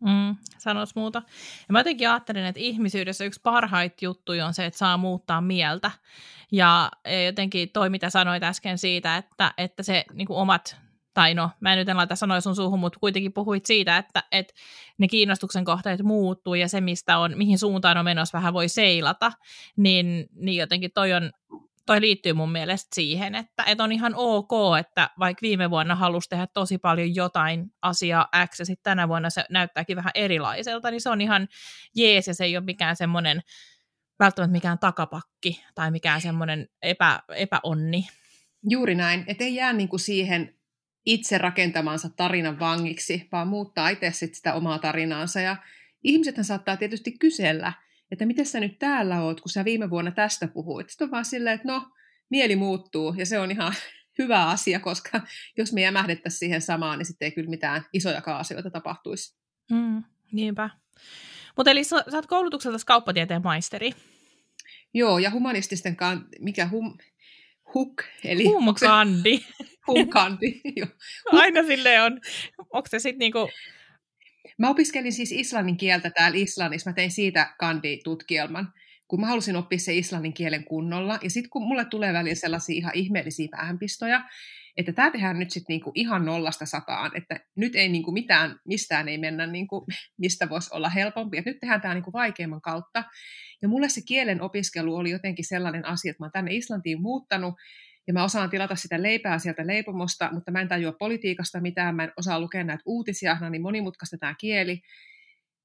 Mm, 0.00 0.36
sanois 0.58 0.94
muuta. 0.94 1.22
Ja 1.68 1.72
mä 1.72 1.80
jotenkin 1.80 2.10
ajattelen, 2.10 2.44
että 2.46 2.60
ihmisyydessä 2.60 3.24
yksi 3.24 3.40
parhaita 3.42 3.96
juttuja 4.04 4.46
on 4.46 4.54
se, 4.54 4.66
että 4.66 4.78
saa 4.78 4.96
muuttaa 4.96 5.40
mieltä. 5.40 5.90
Ja 6.52 6.90
jotenkin 7.26 7.70
toi, 7.70 7.90
mitä 7.90 8.10
sanoit 8.10 8.42
äsken 8.42 8.78
siitä, 8.78 9.16
että, 9.16 9.54
että 9.58 9.82
se 9.82 10.04
niin 10.12 10.26
omat, 10.30 10.76
tai 11.14 11.34
no, 11.34 11.50
mä 11.60 11.72
en 11.72 11.78
nyt 11.78 11.88
en 11.88 11.96
laita 11.96 12.16
sanoa 12.16 12.40
sun 12.40 12.56
suuhun, 12.56 12.80
mutta 12.80 12.98
kuitenkin 13.00 13.32
puhuit 13.32 13.66
siitä, 13.66 13.96
että, 13.98 14.22
että 14.32 14.54
ne 14.98 15.08
kiinnostuksen 15.08 15.64
kohteet 15.64 16.02
muuttuu 16.02 16.54
ja 16.54 16.68
se, 16.68 16.80
mistä 16.80 17.18
on, 17.18 17.32
mihin 17.36 17.58
suuntaan 17.58 17.98
on 17.98 18.04
menossa, 18.04 18.38
vähän 18.38 18.54
voi 18.54 18.68
seilata, 18.68 19.32
niin, 19.76 20.26
niin 20.34 20.56
jotenkin 20.56 20.90
toi 20.94 21.12
on 21.12 21.30
toi 21.86 22.00
liittyy 22.00 22.32
mun 22.32 22.52
mielestä 22.52 22.94
siihen, 22.94 23.34
että, 23.34 23.64
että 23.66 23.84
on 23.84 23.92
ihan 23.92 24.12
ok, 24.16 24.50
että 24.80 25.10
vaikka 25.18 25.42
viime 25.42 25.70
vuonna 25.70 25.94
halusi 25.94 26.28
tehdä 26.28 26.46
tosi 26.46 26.78
paljon 26.78 27.14
jotain 27.14 27.72
asiaa 27.82 28.28
X 28.46 28.58
ja 28.58 28.66
sitten 28.66 28.84
tänä 28.84 29.08
vuonna 29.08 29.30
se 29.30 29.44
näyttääkin 29.50 29.96
vähän 29.96 30.12
erilaiselta, 30.14 30.90
niin 30.90 31.00
se 31.00 31.10
on 31.10 31.20
ihan 31.20 31.48
jees 31.96 32.28
ja 32.28 32.34
se 32.34 32.44
ei 32.44 32.56
ole 32.56 32.64
mikään 32.64 32.96
semmoinen 32.96 33.42
välttämättä 34.18 34.52
mikään 34.52 34.78
takapakki 34.78 35.64
tai 35.74 35.90
mikään 35.90 36.20
semmoinen 36.20 36.68
epä, 36.82 37.20
epäonni. 37.36 38.08
Juuri 38.68 38.94
näin, 38.94 39.24
että 39.26 39.44
ei 39.44 39.54
jää 39.54 39.72
niinku 39.72 39.98
siihen 39.98 40.54
itse 41.06 41.38
rakentamansa 41.38 42.08
tarinan 42.08 42.58
vangiksi, 42.58 43.28
vaan 43.32 43.48
muuttaa 43.48 43.88
itse 43.88 44.10
sit 44.12 44.34
sitä 44.34 44.54
omaa 44.54 44.78
tarinaansa. 44.78 45.40
Ja 45.40 45.56
ihmisethän 46.04 46.44
saattaa 46.44 46.76
tietysti 46.76 47.12
kysellä, 47.12 47.72
että 48.10 48.26
miten 48.26 48.46
sä 48.46 48.60
nyt 48.60 48.78
täällä 48.78 49.22
oot, 49.22 49.40
kun 49.40 49.50
sä 49.50 49.64
viime 49.64 49.90
vuonna 49.90 50.10
tästä 50.10 50.48
puhuit. 50.48 50.90
Sitten 50.90 51.04
on 51.04 51.10
vaan 51.10 51.24
silleen, 51.24 51.54
että 51.54 51.68
no, 51.68 51.90
mieli 52.30 52.56
muuttuu, 52.56 53.14
ja 53.18 53.26
se 53.26 53.38
on 53.38 53.50
ihan 53.50 53.74
hyvä 54.18 54.48
asia, 54.48 54.80
koska 54.80 55.20
jos 55.58 55.72
me 55.72 55.80
jämähdettäisiin 55.80 56.38
siihen 56.38 56.60
samaan, 56.60 56.98
niin 56.98 57.06
sitten 57.06 57.26
ei 57.26 57.32
kyllä 57.32 57.50
mitään 57.50 57.86
isoja 57.92 58.22
asioita 58.26 58.70
tapahtuisi. 58.70 59.36
Mm, 59.70 60.02
niinpä. 60.32 60.70
Mutta 61.56 61.70
eli 61.70 61.84
sä, 61.84 62.04
sä 62.10 62.16
oot 62.16 62.26
koulutukselta 62.26 62.78
kauppatieteen 62.86 63.42
maisteri. 63.42 63.92
Joo, 64.94 65.18
ja 65.18 65.30
humanististen 65.30 65.96
kan... 65.96 66.26
mikä 66.40 66.68
hum... 66.68 66.98
Huk, 67.74 68.02
eli... 68.24 68.44
Humkandi. 68.44 69.44
Punkandi. 69.86 70.60
Aina 71.32 71.62
sille 71.62 72.02
on. 72.02 72.20
Onko 72.58 72.88
se 72.88 72.98
sitten 72.98 73.18
niinku... 73.18 73.48
Mä 74.58 74.70
opiskelin 74.70 75.12
siis 75.12 75.32
islannin 75.32 75.76
kieltä 75.76 76.10
täällä 76.10 76.38
Islannissa. 76.38 76.90
Mä 76.90 76.94
tein 76.94 77.10
siitä 77.10 77.54
kanditutkielman, 77.58 78.72
kun 79.08 79.20
mä 79.20 79.26
halusin 79.26 79.56
oppia 79.56 79.78
se 79.78 79.94
islannin 79.94 80.34
kielen 80.34 80.64
kunnolla. 80.64 81.18
Ja 81.22 81.30
sitten 81.30 81.50
kun 81.50 81.62
mulle 81.62 81.84
tulee 81.84 82.12
välillä 82.12 82.34
sellaisia 82.34 82.76
ihan 82.76 82.92
ihmeellisiä 82.94 83.48
päähänpistoja, 83.50 84.24
että 84.76 84.92
tämä 84.92 85.10
tehdään 85.10 85.38
nyt 85.38 85.50
sitten 85.50 85.74
niinku 85.74 85.92
ihan 85.94 86.24
nollasta 86.24 86.66
sataan, 86.66 87.10
että 87.16 87.40
nyt 87.56 87.76
ei 87.76 87.88
niinku 87.88 88.12
mitään, 88.12 88.60
mistään 88.64 89.08
ei 89.08 89.18
mennä, 89.18 89.46
niinku, 89.46 89.86
mistä 90.18 90.48
voisi 90.48 90.70
olla 90.72 90.88
helpompi, 90.88 91.38
että 91.38 91.50
nyt 91.50 91.60
tehdään 91.60 91.80
tämä 91.80 91.94
niinku 91.94 92.12
vaikeimman 92.12 92.60
kautta. 92.60 93.04
Ja 93.62 93.68
mulle 93.68 93.88
se 93.88 94.00
kielen 94.06 94.42
opiskelu 94.42 94.96
oli 94.96 95.10
jotenkin 95.10 95.44
sellainen 95.44 95.84
asia, 95.84 96.10
että 96.10 96.22
mä 96.22 96.24
oon 96.24 96.32
tänne 96.32 96.54
Islantiin 96.54 97.02
muuttanut, 97.02 97.54
ja 98.06 98.12
mä 98.12 98.24
osaan 98.24 98.50
tilata 98.50 98.76
sitä 98.76 99.02
leipää 99.02 99.38
sieltä 99.38 99.66
leipomosta, 99.66 100.30
mutta 100.32 100.50
mä 100.50 100.60
en 100.60 100.68
tajua 100.68 100.92
politiikasta 100.92 101.60
mitään, 101.60 101.96
mä 101.96 102.04
en 102.04 102.12
osaa 102.16 102.40
lukea 102.40 102.64
näitä 102.64 102.82
uutisia, 102.86 103.36
no 103.40 103.48
niin 103.48 103.62
monimutkaista 103.62 104.16
tämä 104.18 104.34
kieli. 104.40 104.80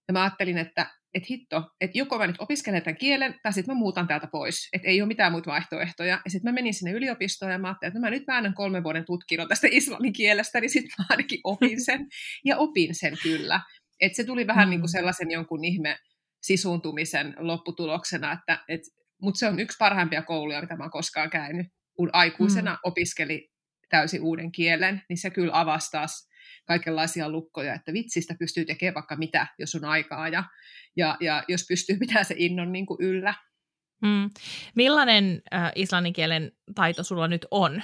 Ja 0.07 0.13
mä 0.13 0.23
ajattelin, 0.23 0.57
että 0.57 0.85
että 1.13 1.27
hitto, 1.29 1.71
että 1.81 1.97
joko 1.97 2.17
mä 2.17 2.27
nyt 2.27 2.35
opiskelen 2.39 2.81
tämän 2.83 2.97
kielen, 2.97 3.35
tai 3.43 3.53
sitten 3.53 3.75
mä 3.75 3.79
muutan 3.79 4.07
täältä 4.07 4.27
pois, 4.31 4.69
että 4.73 4.87
ei 4.87 5.01
ole 5.01 5.07
mitään 5.07 5.31
muita 5.31 5.51
vaihtoehtoja. 5.51 6.21
Ja 6.25 6.31
sitten 6.31 6.51
mä 6.51 6.55
menin 6.55 6.73
sinne 6.73 6.91
yliopistoon, 6.91 7.51
ja 7.51 7.59
mä 7.59 7.67
ajattelin, 7.67 7.89
että 7.89 7.99
no 7.99 8.01
mä 8.01 8.09
nyt 8.09 8.27
väännän 8.27 8.53
kolmen 8.53 8.83
vuoden 8.83 9.05
tutkinnon 9.05 9.47
tästä 9.47 9.67
islannin 9.71 10.13
kielestä, 10.13 10.61
niin 10.61 10.69
sitten 10.69 10.91
mä 10.99 11.05
ainakin 11.09 11.39
opin 11.43 11.85
sen, 11.85 12.07
ja 12.45 12.57
opin 12.57 12.95
sen 12.95 13.17
kyllä. 13.23 13.61
Että 14.01 14.15
se 14.15 14.23
tuli 14.23 14.47
vähän 14.47 14.67
mm. 14.67 14.69
niin 14.69 14.79
kuin 14.79 14.89
sellaisen 14.89 15.31
jonkun 15.31 15.65
ihme 15.65 15.97
sisuuntumisen 16.41 17.35
lopputuloksena, 17.37 18.31
että 18.31 18.63
et, 18.67 18.81
mutta 19.21 19.39
se 19.39 19.47
on 19.47 19.59
yksi 19.59 19.77
parhaimpia 19.79 20.21
kouluja, 20.21 20.61
mitä 20.61 20.75
mä 20.75 20.83
oon 20.83 20.91
koskaan 20.91 21.29
käynyt. 21.29 21.67
Kun 21.99 22.09
aikuisena 22.13 22.73
mm. 22.73 22.79
opiskeli 22.83 23.51
täysin 23.89 24.21
uuden 24.21 24.51
kielen, 24.51 25.01
niin 25.09 25.17
se 25.17 25.29
kyllä 25.29 25.59
avasi 25.59 25.91
taas 25.91 26.29
kaikenlaisia 26.65 27.29
lukkoja, 27.29 27.73
että 27.73 27.93
vitsistä 27.93 28.35
pystyy 28.39 28.65
tekemään 28.65 28.93
vaikka 28.93 29.15
mitä, 29.15 29.47
jos 29.57 29.75
on 29.75 29.85
aikaa 29.85 30.27
ja, 30.27 30.43
ja, 30.95 31.17
ja 31.19 31.43
jos 31.47 31.65
pystyy 31.67 31.97
pitämään 31.99 32.25
se 32.25 32.35
innon 32.37 32.71
niin 32.71 32.85
kuin 32.85 32.97
yllä. 33.01 33.33
Mm. 34.01 34.29
Millainen 34.75 35.41
äh, 35.53 35.71
islannin 35.75 36.13
kielen 36.13 36.51
taito 36.75 37.03
sulla 37.03 37.27
nyt 37.27 37.45
on? 37.51 37.83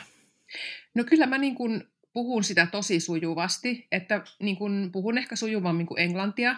No 0.93 1.03
kyllä 1.03 1.25
mä 1.25 1.37
niin 1.37 1.55
kuin 1.55 1.83
puhun 2.13 2.43
sitä 2.43 2.67
tosi 2.71 2.99
sujuvasti, 2.99 3.87
että 3.91 4.21
niin 4.39 4.57
kuin 4.57 4.91
puhun 4.91 5.17
ehkä 5.17 5.35
sujuvammin 5.35 5.85
kuin 5.85 6.01
englantia, 6.01 6.55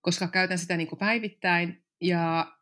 koska 0.00 0.28
käytän 0.28 0.58
sitä 0.58 0.76
niin 0.76 0.88
kuin 0.88 0.98
päivittäin. 0.98 1.84
Ja 2.00 2.55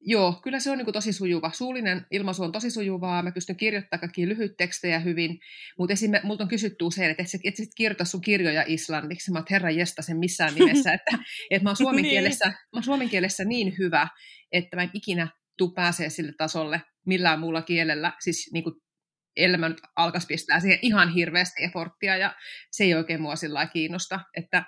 Joo, 0.00 0.40
kyllä 0.42 0.60
se 0.60 0.70
on 0.70 0.78
niin 0.78 0.92
tosi 0.92 1.12
sujuva. 1.12 1.50
Suullinen 1.54 2.06
ilmaisu 2.10 2.42
on 2.42 2.52
tosi 2.52 2.70
sujuvaa, 2.70 3.22
mä 3.22 3.32
pystyn 3.32 3.56
kirjoittamaan 3.56 4.00
kaikki 4.00 4.28
lyhyt 4.28 4.56
tekstejä 4.56 4.98
hyvin, 4.98 5.38
mutta 5.78 5.92
esimerkiksi 5.92 6.26
multa 6.26 6.44
on 6.44 6.48
kysytty 6.48 6.84
usein, 6.84 7.10
että 7.10 7.22
et 7.22 7.28
sä, 7.28 7.38
et 7.44 7.68
kirjoita 7.76 8.04
sun 8.04 8.20
kirjoja 8.20 8.64
islanniksi, 8.66 9.32
mä 9.32 9.38
oon 9.38 9.46
herra 9.50 9.70
jesta 9.70 10.02
sen 10.02 10.18
missään 10.18 10.54
nimessä, 10.58 10.92
että, 10.92 11.18
että 11.50 11.64
mä, 11.64 11.70
oon 11.70 11.76
suomen 11.76 12.02
niin. 12.02 12.10
kielessä, 12.10 12.46
mä 12.46 12.54
oon 12.74 12.82
suomen 12.82 13.08
kielessä 13.08 13.44
niin 13.44 13.74
hyvä, 13.78 14.08
että 14.52 14.76
mä 14.76 14.82
en 14.82 14.90
ikinä 14.94 15.28
tuu 15.58 15.70
pääsee 15.70 16.10
sille 16.10 16.32
tasolle 16.38 16.82
millään 17.06 17.40
muulla 17.40 17.62
kielellä, 17.62 18.12
siis 18.20 18.50
niin 18.52 18.64
kuin 18.64 18.74
elämä 19.36 19.68
nyt 19.68 19.80
alkaisi 19.96 20.26
pistää 20.26 20.60
siihen 20.60 20.78
ihan 20.82 21.14
hirveästi 21.14 21.64
eforttia, 21.64 22.16
ja 22.16 22.34
se 22.70 22.84
ei 22.84 22.94
oikein 22.94 23.22
mua 23.22 23.36
sillä 23.36 23.66
kiinnosta, 23.66 24.20
että 24.36 24.64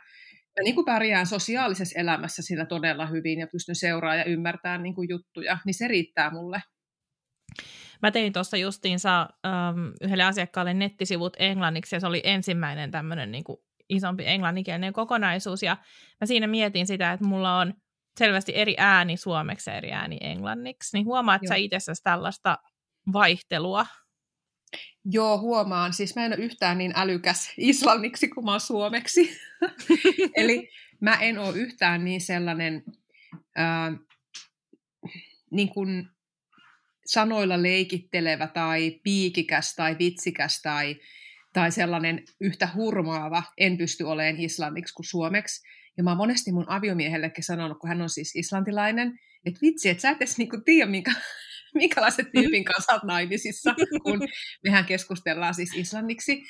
mä 0.58 0.64
niin 0.64 0.74
kuin 0.74 0.84
pärjään 0.84 1.26
sosiaalisessa 1.26 2.00
elämässä 2.00 2.42
sillä 2.42 2.66
todella 2.66 3.06
hyvin 3.06 3.38
ja 3.38 3.46
pystyn 3.52 3.76
seuraamaan 3.76 4.18
ja 4.18 4.24
ymmärtämään 4.24 4.82
niin 4.82 4.94
kuin 4.94 5.08
juttuja, 5.08 5.58
niin 5.66 5.74
se 5.74 5.88
riittää 5.88 6.30
mulle. 6.30 6.62
Mä 8.02 8.10
tein 8.10 8.32
tuossa 8.32 8.56
justiinsa 8.56 9.28
um, 9.46 9.92
yhdelle 10.00 10.24
asiakkaalle 10.24 10.74
nettisivut 10.74 11.36
englanniksi 11.38 11.96
ja 11.96 12.00
se 12.00 12.06
oli 12.06 12.20
ensimmäinen 12.24 12.90
tämmöinen 12.90 13.32
niin 13.32 13.44
isompi 13.88 14.24
englanninkielinen 14.26 14.92
kokonaisuus 14.92 15.62
ja 15.62 15.76
mä 16.20 16.26
siinä 16.26 16.46
mietin 16.46 16.86
sitä, 16.86 17.12
että 17.12 17.26
mulla 17.26 17.58
on 17.58 17.74
selvästi 18.18 18.52
eri 18.54 18.74
ääni 18.78 19.16
suomeksi 19.16 19.70
ja 19.70 19.76
eri 19.76 19.92
ääni 19.92 20.18
englanniksi, 20.20 20.96
niin 20.96 21.06
huomaat 21.06 21.42
Joo. 21.42 21.48
sä 21.48 21.54
itsessäsi 21.54 22.02
tällaista 22.02 22.58
vaihtelua 23.12 23.86
Joo, 25.04 25.38
huomaan. 25.38 25.92
Siis 25.92 26.16
mä 26.16 26.24
en 26.24 26.32
ole 26.32 26.44
yhtään 26.44 26.78
niin 26.78 26.92
älykäs 26.94 27.52
islanniksi 27.56 28.28
kuin 28.28 28.44
mä 28.44 28.50
oon 28.50 28.60
suomeksi. 28.60 29.40
Eli 30.36 30.70
mä 31.00 31.14
en 31.14 31.38
ole 31.38 31.56
yhtään 31.56 32.04
niin 32.04 32.20
sellainen 32.20 32.82
ää, 33.56 33.92
niin 35.50 35.68
kuin 35.68 36.08
sanoilla 37.06 37.62
leikittelevä 37.62 38.46
tai 38.46 39.00
piikikäs 39.02 39.74
tai 39.74 39.96
vitsikäs 39.98 40.62
tai, 40.62 40.96
tai 41.52 41.72
sellainen 41.72 42.24
yhtä 42.40 42.68
hurmaava. 42.74 43.42
En 43.58 43.78
pysty 43.78 44.04
olemaan 44.04 44.40
islanniksi 44.40 44.94
kuin 44.94 45.06
suomeksi. 45.06 45.68
Ja 45.96 46.02
mä 46.02 46.10
oon 46.10 46.16
monesti 46.16 46.52
mun 46.52 46.68
aviomiehellekin 46.68 47.44
sanonut, 47.44 47.78
kun 47.78 47.88
hän 47.88 48.02
on 48.02 48.10
siis 48.10 48.36
islantilainen, 48.36 49.18
että 49.44 49.60
vitsi, 49.62 49.88
että 49.88 50.00
sä 50.00 50.10
et 50.10 50.16
edes 50.16 50.38
niinku 50.38 50.60
tiedä, 50.64 50.90
minkä, 50.90 51.12
minkälaiset 51.74 52.26
tyypin 52.34 52.64
kanssa 52.64 52.92
olet 52.92 53.02
naimisissa, 53.02 53.74
kun 54.02 54.20
mehän 54.64 54.84
keskustellaan 54.84 55.54
siis 55.54 55.74
islanniksi, 55.74 56.42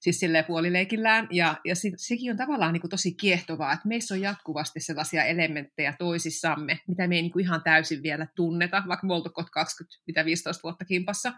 siis 0.00 0.20
silleen 0.20 0.44
puolileikillään, 0.44 1.28
ja, 1.30 1.56
ja 1.64 1.76
se, 1.76 1.90
sekin 1.96 2.30
on 2.30 2.36
tavallaan 2.36 2.72
niin 2.72 2.80
kuin 2.80 2.90
tosi 2.90 3.14
kiehtovaa, 3.14 3.72
että 3.72 3.88
meissä 3.88 4.14
on 4.14 4.20
jatkuvasti 4.20 4.80
sellaisia 4.80 5.24
elementtejä 5.24 5.94
toisissamme, 5.98 6.78
mitä 6.88 7.08
me 7.08 7.16
ei 7.16 7.22
niin 7.22 7.32
kuin 7.32 7.44
ihan 7.44 7.62
täysin 7.62 8.02
vielä 8.02 8.26
tunneta, 8.36 8.82
vaikka 8.88 9.06
me 9.06 9.14
oltu 9.14 9.30
20, 9.52 10.02
mitä 10.06 10.24
15 10.24 10.62
vuotta 10.62 10.84
kimpassa, 10.84 11.32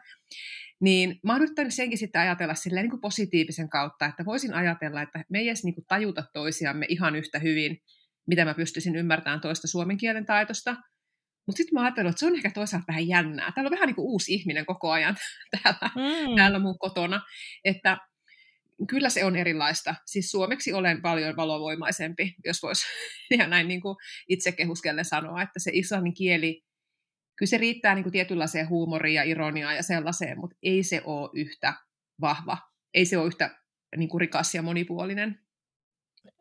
niin 0.80 1.20
mä 1.24 1.32
oon 1.32 1.42
yrittänyt 1.42 1.74
senkin 1.74 1.98
sitten 1.98 2.22
ajatella 2.22 2.54
silleen 2.54 2.84
niin 2.84 2.90
kuin 2.90 3.00
positiivisen 3.00 3.68
kautta, 3.68 4.06
että 4.06 4.24
voisin 4.24 4.54
ajatella, 4.54 5.02
että 5.02 5.24
me 5.28 5.38
ei 5.38 5.48
edes 5.48 5.64
niin 5.64 5.74
kuin 5.74 5.84
tajuta 5.88 6.24
toisiamme 6.32 6.86
ihan 6.88 7.16
yhtä 7.16 7.38
hyvin, 7.38 7.78
mitä 8.26 8.44
mä 8.44 8.54
pystyisin 8.54 8.96
ymmärtämään 8.96 9.40
toista 9.40 9.68
suomen 9.68 9.96
kielen 9.96 10.26
taitosta, 10.26 10.76
mutta 11.46 11.56
sitten 11.56 11.74
mä 11.74 11.82
ajattelin, 11.82 12.10
että 12.10 12.20
se 12.20 12.26
on 12.26 12.36
ehkä 12.36 12.50
toisaalta 12.50 12.84
vähän 12.88 13.08
jännää. 13.08 13.52
Täällä 13.54 13.68
on 13.68 13.72
vähän 13.72 13.86
niin 13.86 13.94
kuin 13.94 14.06
uusi 14.06 14.34
ihminen 14.34 14.66
koko 14.66 14.90
ajan 14.90 15.16
täällä, 15.62 15.90
mm. 15.94 16.34
täällä 16.36 16.58
mun 16.58 16.78
kotona. 16.78 17.20
Että 17.64 17.98
kyllä 18.88 19.08
se 19.08 19.24
on 19.24 19.36
erilaista. 19.36 19.94
Siis 20.06 20.30
suomeksi 20.30 20.72
olen 20.72 21.02
paljon 21.02 21.36
valovoimaisempi, 21.36 22.34
jos 22.44 22.62
voisi 22.62 22.86
ihan 23.34 23.50
näin 23.50 23.68
niin 23.68 23.80
kuin 23.80 23.96
itse 24.28 24.52
kehuskellen 24.52 25.04
sanoa, 25.04 25.42
että 25.42 25.58
se 25.58 25.70
islannin 25.74 26.14
kieli, 26.14 26.64
kyllä 27.36 27.50
se 27.50 27.58
riittää 27.58 27.94
niin 27.94 28.02
kuin 28.02 28.12
tietynlaiseen 28.12 28.68
huumoriin 28.68 29.14
ja 29.14 29.22
ironiaan 29.22 29.76
ja 29.76 29.82
sellaiseen, 29.82 30.38
mutta 30.38 30.56
ei 30.62 30.82
se 30.82 31.02
ole 31.04 31.30
yhtä 31.34 31.74
vahva. 32.20 32.58
Ei 32.94 33.04
se 33.06 33.18
ole 33.18 33.26
yhtä 33.26 33.58
niin 33.96 34.08
kuin 34.08 34.20
rikas 34.20 34.54
ja 34.54 34.62
monipuolinen 34.62 35.43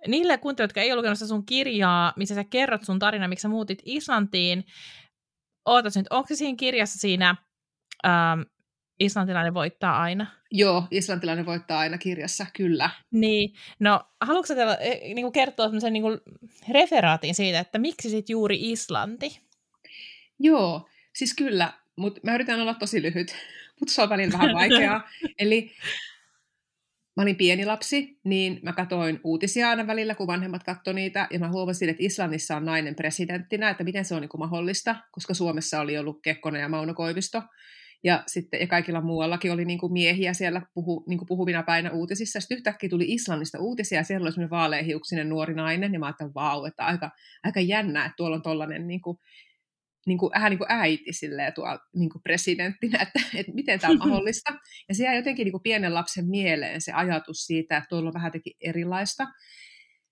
niille 0.08 0.38
kuuntelijoille, 0.38 0.70
jotka 0.70 0.82
ei 0.82 0.92
ole 0.92 1.00
lukenut 1.00 1.20
sun 1.20 1.46
kirjaa, 1.46 2.14
missä 2.16 2.36
sä 2.36 2.44
kerrot 2.44 2.84
sun 2.84 3.00
tarina, 3.00 3.28
miksi 3.28 3.42
sä 3.42 3.48
muutit 3.48 3.82
Islantiin, 3.86 4.66
ootas 5.66 5.96
nyt, 5.96 6.08
onko 6.10 6.28
se 6.28 6.36
siinä 6.36 6.56
kirjassa 6.58 7.00
siinä 7.00 7.36
ähm, 8.06 8.42
Islantilainen 9.00 9.54
voittaa 9.54 10.02
aina? 10.02 10.28
Joo, 10.52 10.88
Islantilainen 10.92 11.46
voittaa 11.46 11.80
aina 11.80 11.98
kirjassa, 11.98 12.46
kyllä. 12.56 12.90
Niin, 13.12 13.54
no 13.80 14.02
haluatko 14.22 14.48
sä 14.48 14.56
teillä, 14.56 14.76
eh, 14.76 15.00
niin 15.02 15.22
kuin 15.22 15.34
kertoa 15.34 15.66
sellaisen 15.66 15.94
niin 15.94 16.04
kuin 16.04 16.20
referaatin 16.70 17.36
siitä, 17.36 17.60
että 17.60 17.78
miksi 17.80 18.10
sit 18.10 18.30
juuri 18.30 18.72
Islanti? 18.72 19.40
Joo, 20.40 20.90
siis 21.14 21.34
kyllä, 21.34 21.74
mutta 21.96 22.22
mä 22.24 22.36
yritän 22.36 22.62
olla 22.62 22.74
tosi 22.74 23.02
lyhyt, 23.02 23.36
mutta 23.80 23.94
se 23.94 24.02
on 24.02 24.10
välillä 24.10 24.38
vähän 24.38 24.56
vaikeaa. 24.56 25.10
Eli 25.40 25.72
mä 27.18 27.24
olin 27.24 27.36
pieni 27.36 27.66
lapsi, 27.66 28.20
niin 28.24 28.60
mä 28.64 28.74
katsoin 28.74 29.20
uutisia 29.24 29.70
aina 29.70 29.88
välillä, 29.88 30.16
kun 30.16 30.28
vanhemmat 30.28 30.64
katsoi 30.64 30.94
niitä, 30.94 31.28
ja 31.32 31.40
mä 31.40 31.52
huomasin, 31.52 31.90
että 31.90 32.04
Islannissa 32.04 32.56
on 32.56 32.66
nainen 32.66 32.96
presidenttinä, 32.96 33.70
että 33.70 33.84
miten 33.84 34.06
se 34.06 34.16
on 34.16 34.22
niin 34.22 34.30
mahdollista, 34.38 34.96
koska 35.12 35.34
Suomessa 35.34 35.80
oli 35.80 35.98
ollut 35.98 36.20
Kekkonen 36.24 36.62
ja 36.62 36.70
Mauno 36.70 36.94
Koivisto, 36.94 37.42
ja, 38.04 38.24
sitten, 38.28 38.60
ja 38.60 38.68
kaikilla 38.68 39.02
muuallakin 39.02 39.52
oli 39.52 39.66
niin 39.66 39.80
kuin 39.80 39.94
miehiä 39.94 40.34
siellä 40.34 40.62
puhu, 40.74 41.04
niin 41.08 41.18
kuin 41.18 41.28
puhuvina 41.28 41.64
päinä 41.64 41.92
uutisissa. 41.92 42.40
Sitten 42.40 42.58
yhtäkkiä 42.58 42.90
tuli 42.90 43.06
Islannista 43.08 43.60
uutisia, 43.60 44.00
ja 44.00 44.04
siellä 44.04 44.26
oli 44.26 44.32
semmoinen 44.32 44.50
vaaleahiuksinen 44.50 45.30
nuori 45.30 45.54
nainen, 45.54 45.94
ja 45.94 46.00
mä 46.00 46.06
ajattelin, 46.06 46.34
vau, 46.34 46.66
että 46.66 46.86
aika, 46.86 47.12
aika 47.44 47.60
jännä, 47.60 48.06
että 48.06 48.16
tuolla 48.18 48.36
on 48.36 48.42
tollainen 48.42 48.88
niin 48.88 49.02
kuin, 49.02 49.18
niin 50.06 50.18
kuin, 50.18 50.32
vähän 50.36 50.50
niin 50.50 50.58
kuin 50.58 50.72
äiti 50.72 51.14
silleen 51.14 51.54
tuolla 51.54 51.80
niin 51.96 52.10
kuin 52.10 52.22
presidenttinä, 52.22 53.00
että, 53.02 53.20
että 53.36 53.52
miten 53.54 53.80
tämä 53.80 53.92
on 53.92 53.98
mahdollista. 54.10 54.54
Ja 54.90 54.96
se 54.96 55.04
jäi 55.04 55.16
jotenkin 55.16 55.46
niin 55.46 55.52
kuin 55.52 55.64
pienen 55.64 55.94
lapsen 55.94 56.30
mieleen 56.30 56.82
se 56.82 56.92
ajatus 56.92 57.46
siitä, 57.46 57.78
että 57.78 57.88
tuolla 57.90 58.10
on 58.10 58.14
vähän 58.14 58.28
jotenkin 58.28 58.54
erilaista. 58.62 59.28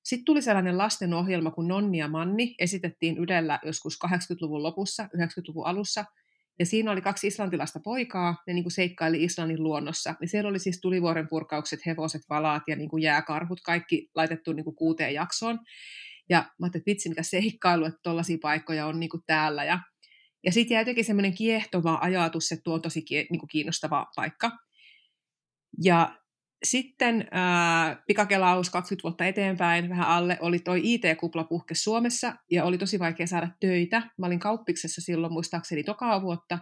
Sitten 0.03 0.25
tuli 0.25 0.41
sellainen 0.41 0.77
lastenohjelma 0.77 1.51
kuin 1.51 1.67
Nonni 1.67 1.98
ja 1.98 2.07
Manni, 2.07 2.55
esitettiin 2.60 3.17
Ylellä 3.17 3.60
joskus 3.65 4.00
80-luvun 4.05 4.63
lopussa, 4.63 5.03
90-luvun 5.03 5.67
alussa, 5.67 6.05
ja 6.60 6.65
siinä 6.65 6.91
oli 6.91 7.01
kaksi 7.01 7.27
islantilaista 7.27 7.79
poikaa, 7.83 8.43
ne 8.48 8.53
niin 8.53 8.63
kuin 8.63 8.71
seikkaili 8.71 9.24
Islannin 9.24 9.63
luonnossa. 9.63 10.15
Ja 10.21 10.27
siellä 10.27 10.50
oli 10.50 10.60
siis 10.60 10.79
tulivuoren 10.81 11.27
purkaukset, 11.29 11.86
hevoset, 11.86 12.21
valaat 12.29 12.63
ja 12.67 12.75
niin 12.75 12.89
kuin 12.89 13.03
jääkarhut, 13.03 13.62
kaikki 13.62 14.10
laitettu 14.15 14.53
niin 14.53 14.63
kuin 14.63 14.75
kuuteen 14.75 15.13
jaksoon. 15.13 15.60
Ja 16.31 16.38
mä 16.38 16.65
ajattelin, 16.65 16.81
että 16.81 16.91
vitsi 16.91 17.09
mikä 17.09 17.23
seikkailu, 17.23 17.85
että 17.85 18.00
tuollaisia 18.03 18.38
paikkoja 18.41 18.85
on 18.85 19.00
niin 19.00 19.09
kuin 19.09 19.23
täällä. 19.27 19.63
Ja, 19.63 19.79
ja 20.45 20.51
sitten 20.51 20.75
jäi 20.75 20.81
jotenkin 20.81 21.05
semmoinen 21.05 21.33
kiehtova 21.33 21.97
ajatus, 22.01 22.51
että 22.51 22.63
tuo 22.63 22.73
on 22.73 22.81
tosi 22.81 23.05
niin 23.09 23.39
kuin 23.39 23.50
kiinnostava 23.51 24.05
paikka. 24.15 24.51
Ja 25.83 26.17
sitten 26.63 27.27
ää, 27.31 28.03
pikakelaus 28.07 28.69
20 28.69 29.03
vuotta 29.03 29.25
eteenpäin, 29.25 29.89
vähän 29.89 30.07
alle, 30.07 30.38
oli 30.41 30.59
toi 30.59 30.81
IT-kupla 30.83 31.43
puhke 31.43 31.75
Suomessa 31.75 32.35
ja 32.51 32.63
oli 32.63 32.77
tosi 32.77 33.00
vaikea 33.00 33.27
saada 33.27 33.50
töitä. 33.59 34.01
Mä 34.17 34.25
olin 34.25 34.39
kauppiksessa 34.39 35.01
silloin 35.01 35.33
muistaakseni 35.33 35.83
tokaa 35.83 36.21
vuotta. 36.21 36.59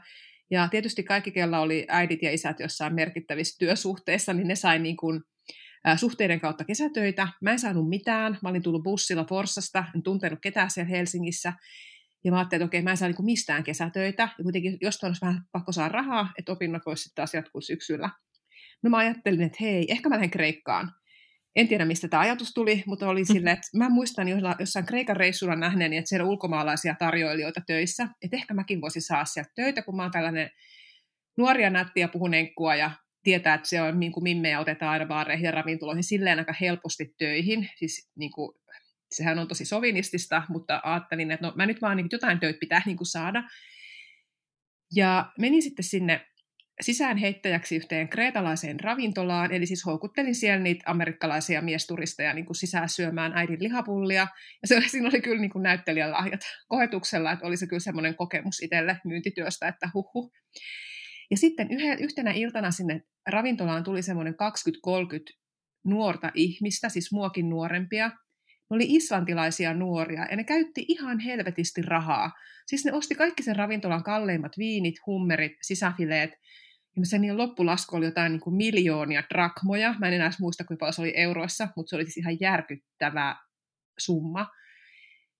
Ja 0.52 0.68
tietysti 0.68 1.04
kaikki, 1.04 1.32
kella 1.32 1.60
oli 1.60 1.86
äidit 1.88 2.22
ja 2.22 2.32
isät 2.32 2.60
jossain 2.60 2.96
merkittävissä 2.96 3.60
työsuhteissa, 3.60 4.34
niin 4.34 4.48
ne 4.48 4.56
sai 4.56 4.80
niin 4.80 4.98
kuin, 4.98 5.22
suhteiden 5.96 6.40
kautta 6.40 6.64
kesätöitä. 6.64 7.28
Mä 7.42 7.52
en 7.52 7.60
saanut 7.60 7.90
mitään. 7.90 8.38
Mä 8.44 8.50
olin 8.50 8.64
tullut 8.64 8.84
bussilla 8.84 9.26
Forssasta, 9.26 9.86
en 9.96 10.04
tuntenut 10.04 10.40
ketään 10.42 10.72
siellä 10.72 10.90
Helsingissä. 10.90 11.54
Ja 12.24 12.32
mä 12.32 12.38
ajattelin, 12.38 12.62
että 12.62 12.70
okei, 12.70 12.82
mä 12.82 12.92
en 12.92 12.98
saa 12.98 13.08
niin 13.08 13.26
mistään 13.26 13.64
kesätöitä. 13.64 14.24
Ja 14.38 14.44
kuitenkin 14.44 14.78
jostain 14.82 15.10
olisi 15.10 15.26
vähän 15.26 15.42
pakko 15.52 15.72
saada 15.72 15.90
rahaa, 15.90 16.32
että 16.38 16.52
opinnot 16.52 16.86
voisi 16.86 17.04
sitten 17.04 17.16
taas 17.16 17.34
jatkuu 17.34 17.62
syksyllä. 17.62 18.10
No 18.84 18.90
mä 18.90 18.98
ajattelin, 18.98 19.42
että 19.42 19.58
hei, 19.62 19.92
ehkä 19.92 20.10
mä 20.10 20.16
lähden 20.16 20.30
Kreikkaan. 20.30 20.92
En 21.56 21.68
tiedä, 21.68 21.86
mistä 21.86 22.08
tämä 22.08 22.22
ajatus 22.22 22.54
tuli, 22.54 22.84
mutta 22.86 23.10
oli 23.10 23.22
mm-hmm. 23.22 23.34
silleen, 23.34 23.54
että 23.54 23.78
mä 23.78 23.90
muistan 23.90 24.28
jossain 24.60 24.86
Kreikan 24.86 25.18
reissulla 25.18 25.56
nähneeni, 25.56 25.98
että 25.98 26.10
siellä 26.10 26.24
on 26.24 26.30
ulkomaalaisia 26.30 26.96
tarjoilijoita 27.00 27.62
töissä, 27.68 28.08
että 28.22 28.38
ehkä 28.38 28.54
mäkin 28.54 28.82
voisin 28.82 29.02
saada 29.02 29.26
sieltä 29.26 29.52
töitä, 29.56 29.82
kun 29.82 29.96
mä 29.96 30.02
oon 30.02 30.12
tällainen 30.12 30.50
nuoria 31.38 31.70
nättiä 31.70 32.08
puhunenkkua 32.08 32.76
ja 32.76 32.92
tietää, 33.24 33.54
että 33.54 33.70
se 33.70 33.82
on 33.82 34.00
niin 34.00 34.12
kuin 34.12 34.24
mimmejä 34.24 34.60
otetaan 34.60 34.92
aina 34.92 35.06
baareihin 35.06 35.46
ja 35.46 35.52
ravintoloihin 35.52 36.04
silleen 36.04 36.40
aika 36.40 36.54
helposti 36.62 37.14
töihin. 37.18 37.70
Siis 37.76 38.12
niin 38.16 38.32
kuin, 38.32 38.58
sehän 39.12 39.40
on 39.40 39.48
tosi 39.48 39.66
sovinistista, 39.66 40.44
mutta 40.50 40.82
ajattelin, 40.84 41.32
että 41.32 41.48
no 41.48 41.54
mä 41.56 41.66
nyt 41.66 41.82
vaan 41.82 41.98
niin 41.98 42.08
jotain 42.12 42.40
töitä 42.40 42.60
pitää 42.60 42.82
niin 42.86 42.98
kuin 42.98 43.08
saada. 43.08 43.44
Ja 44.96 45.32
menin 45.40 45.62
sitten 45.62 45.86
sinne 45.86 46.26
sisäänheittäjäksi 46.82 47.76
yhteen 47.76 48.10
kreetalaiseen 48.10 48.80
ravintolaan, 48.80 49.52
eli 49.52 49.66
siis 49.66 49.86
houkuttelin 49.86 50.36
siellä 50.36 50.64
niitä 50.64 50.92
amerikkalaisia 50.92 51.62
miesturisteja 51.62 52.34
niin 52.34 52.46
kuin 52.46 52.56
sisään 52.56 52.90
syömään 52.90 53.34
äidin 53.36 53.64
lihapullia, 53.64 54.28
ja 54.62 54.68
se, 54.68 54.82
siinä 54.88 55.08
oli 55.08 55.22
kyllä 55.22 55.42
niin 55.42 55.52
kuin 55.52 55.64
näyttelijän 55.64 56.12
lahjat 56.12 56.42
koetuksella, 56.68 57.32
että 57.32 57.48
oli 57.48 57.58
se 57.58 57.68
kyllä 57.68 57.80
semmoinen 57.80 58.16
kokemus 58.16 58.60
itselle 58.62 58.98
myyntityöstä, 59.06 59.68
että 59.68 59.90
huhu. 59.94 60.32
Ja 61.32 61.38
sitten 61.38 61.68
yhtenä 62.00 62.32
iltana 62.32 62.72
sinne 62.72 63.02
ravintolaan 63.30 63.84
tuli 63.84 64.02
semmoinen 64.02 64.34
20-30 64.34 64.38
nuorta 65.86 66.32
ihmistä, 66.34 66.90
siis 66.90 67.12
muokin 67.12 67.50
nuorempia. 67.50 68.08
Ne 68.08 68.76
oli 68.76 68.86
islantilaisia 68.88 69.74
nuoria, 69.74 70.26
ja 70.32 70.36
ne 70.36 70.44
käytti 70.44 70.86
ihan 70.88 71.20
helvetisti 71.20 71.82
rahaa. 71.82 72.32
Siis 72.68 72.86
ne 72.86 72.94
osti 72.94 73.16
kaikki 73.16 73.44
sen 73.44 73.56
ravintolan 73.56 74.04
kalleimmat 74.04 74.58
viinit, 74.58 74.96
hummerit, 75.06 75.52
sisäfileet, 75.62 76.32
ja 76.98 77.06
sen 77.06 77.22
niin 77.22 77.38
loppulasku 77.38 77.96
oli 77.96 78.06
jotain 78.06 78.32
niin 78.32 78.42
kuin 78.42 78.56
miljoonia 78.56 79.24
drakmoja. 79.34 79.96
Mä 80.00 80.08
en 80.08 80.14
enää 80.14 80.32
muista, 80.40 80.64
kuinka 80.64 80.80
paljon 80.80 80.94
se 80.94 81.02
oli 81.02 81.14
euroissa, 81.16 81.68
mutta 81.76 81.90
se 81.90 81.96
oli 81.96 82.06
siis 82.06 82.18
ihan 82.18 82.38
järkyttävä 82.40 83.36
summa. 84.00 84.48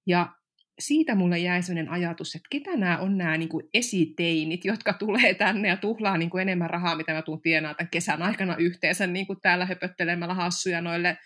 Ja 0.08 0.34
siitä 0.80 1.16
mulle 1.16 1.40
jäi 1.40 1.64
sellainen 1.64 1.92
ajatus, 1.92 2.36
että 2.36 2.48
ketä 2.50 2.78
nämä 2.78 2.98
on 2.98 3.18
nämä 3.18 3.38
niin 3.38 3.50
kuin 3.50 3.70
esiteinit, 3.74 4.66
jotka 4.66 4.94
tulee 4.94 5.34
tänne 5.34 5.68
ja 5.68 5.78
tuhlaa 5.78 6.18
niin 6.18 6.30
kuin 6.30 6.42
enemmän 6.42 6.70
rahaa, 6.70 6.96
mitä 6.96 7.14
mä 7.14 7.22
tuun 7.22 7.42
tienaa 7.42 7.74
tämän 7.74 7.90
kesän 7.90 8.22
aikana 8.22 8.56
yhteensä 8.56 9.08
niin 9.08 9.28
kuin 9.28 9.42
täällä 9.42 9.66
höpöttelemällä 9.66 10.34
hassuja 10.34 10.82
noille, 10.82 11.18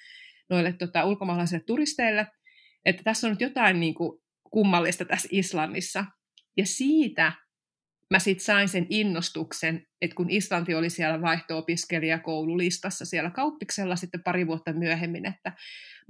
noille 0.50 0.74
tota, 0.74 1.06
ulkomaalaisille 1.06 1.64
turisteille. 1.64 2.28
Että 2.86 3.04
tässä 3.04 3.28
on 3.28 3.32
nyt 3.32 3.42
jotain 3.42 3.80
niin 3.80 3.94
kuin 3.94 4.22
kummallista 4.52 5.06
tässä 5.06 5.28
Islannissa. 5.32 6.06
Ja 6.58 6.66
siitä 6.66 7.32
mä 8.14 8.20
sitten 8.20 8.46
sain 8.46 8.70
sen 8.70 8.88
innostuksen, 8.90 9.88
että 10.02 10.16
kun 10.16 10.30
Islanti 10.30 10.76
oli 10.76 10.90
siellä 10.90 11.22
vaihto-opiskelijakoululistassa 11.22 13.06
siellä 13.06 13.30
kauppiksella 13.30 13.96
sitten 13.96 14.24
pari 14.24 14.48
vuotta 14.48 14.74
myöhemmin, 14.74 15.26
että 15.26 15.52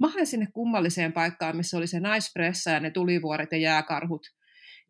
mä 0.00 0.08
hain 0.08 0.26
sinne 0.26 0.46
kummalliseen 0.52 1.12
paikkaan, 1.12 1.56
missä 1.56 1.76
oli 1.76 1.86
se 1.86 2.00
naispressa 2.00 2.70
ja 2.70 2.80
ne 2.80 2.90
tulivuoret 2.90 3.48
ja 3.52 3.58
jääkarhut, 3.58 4.26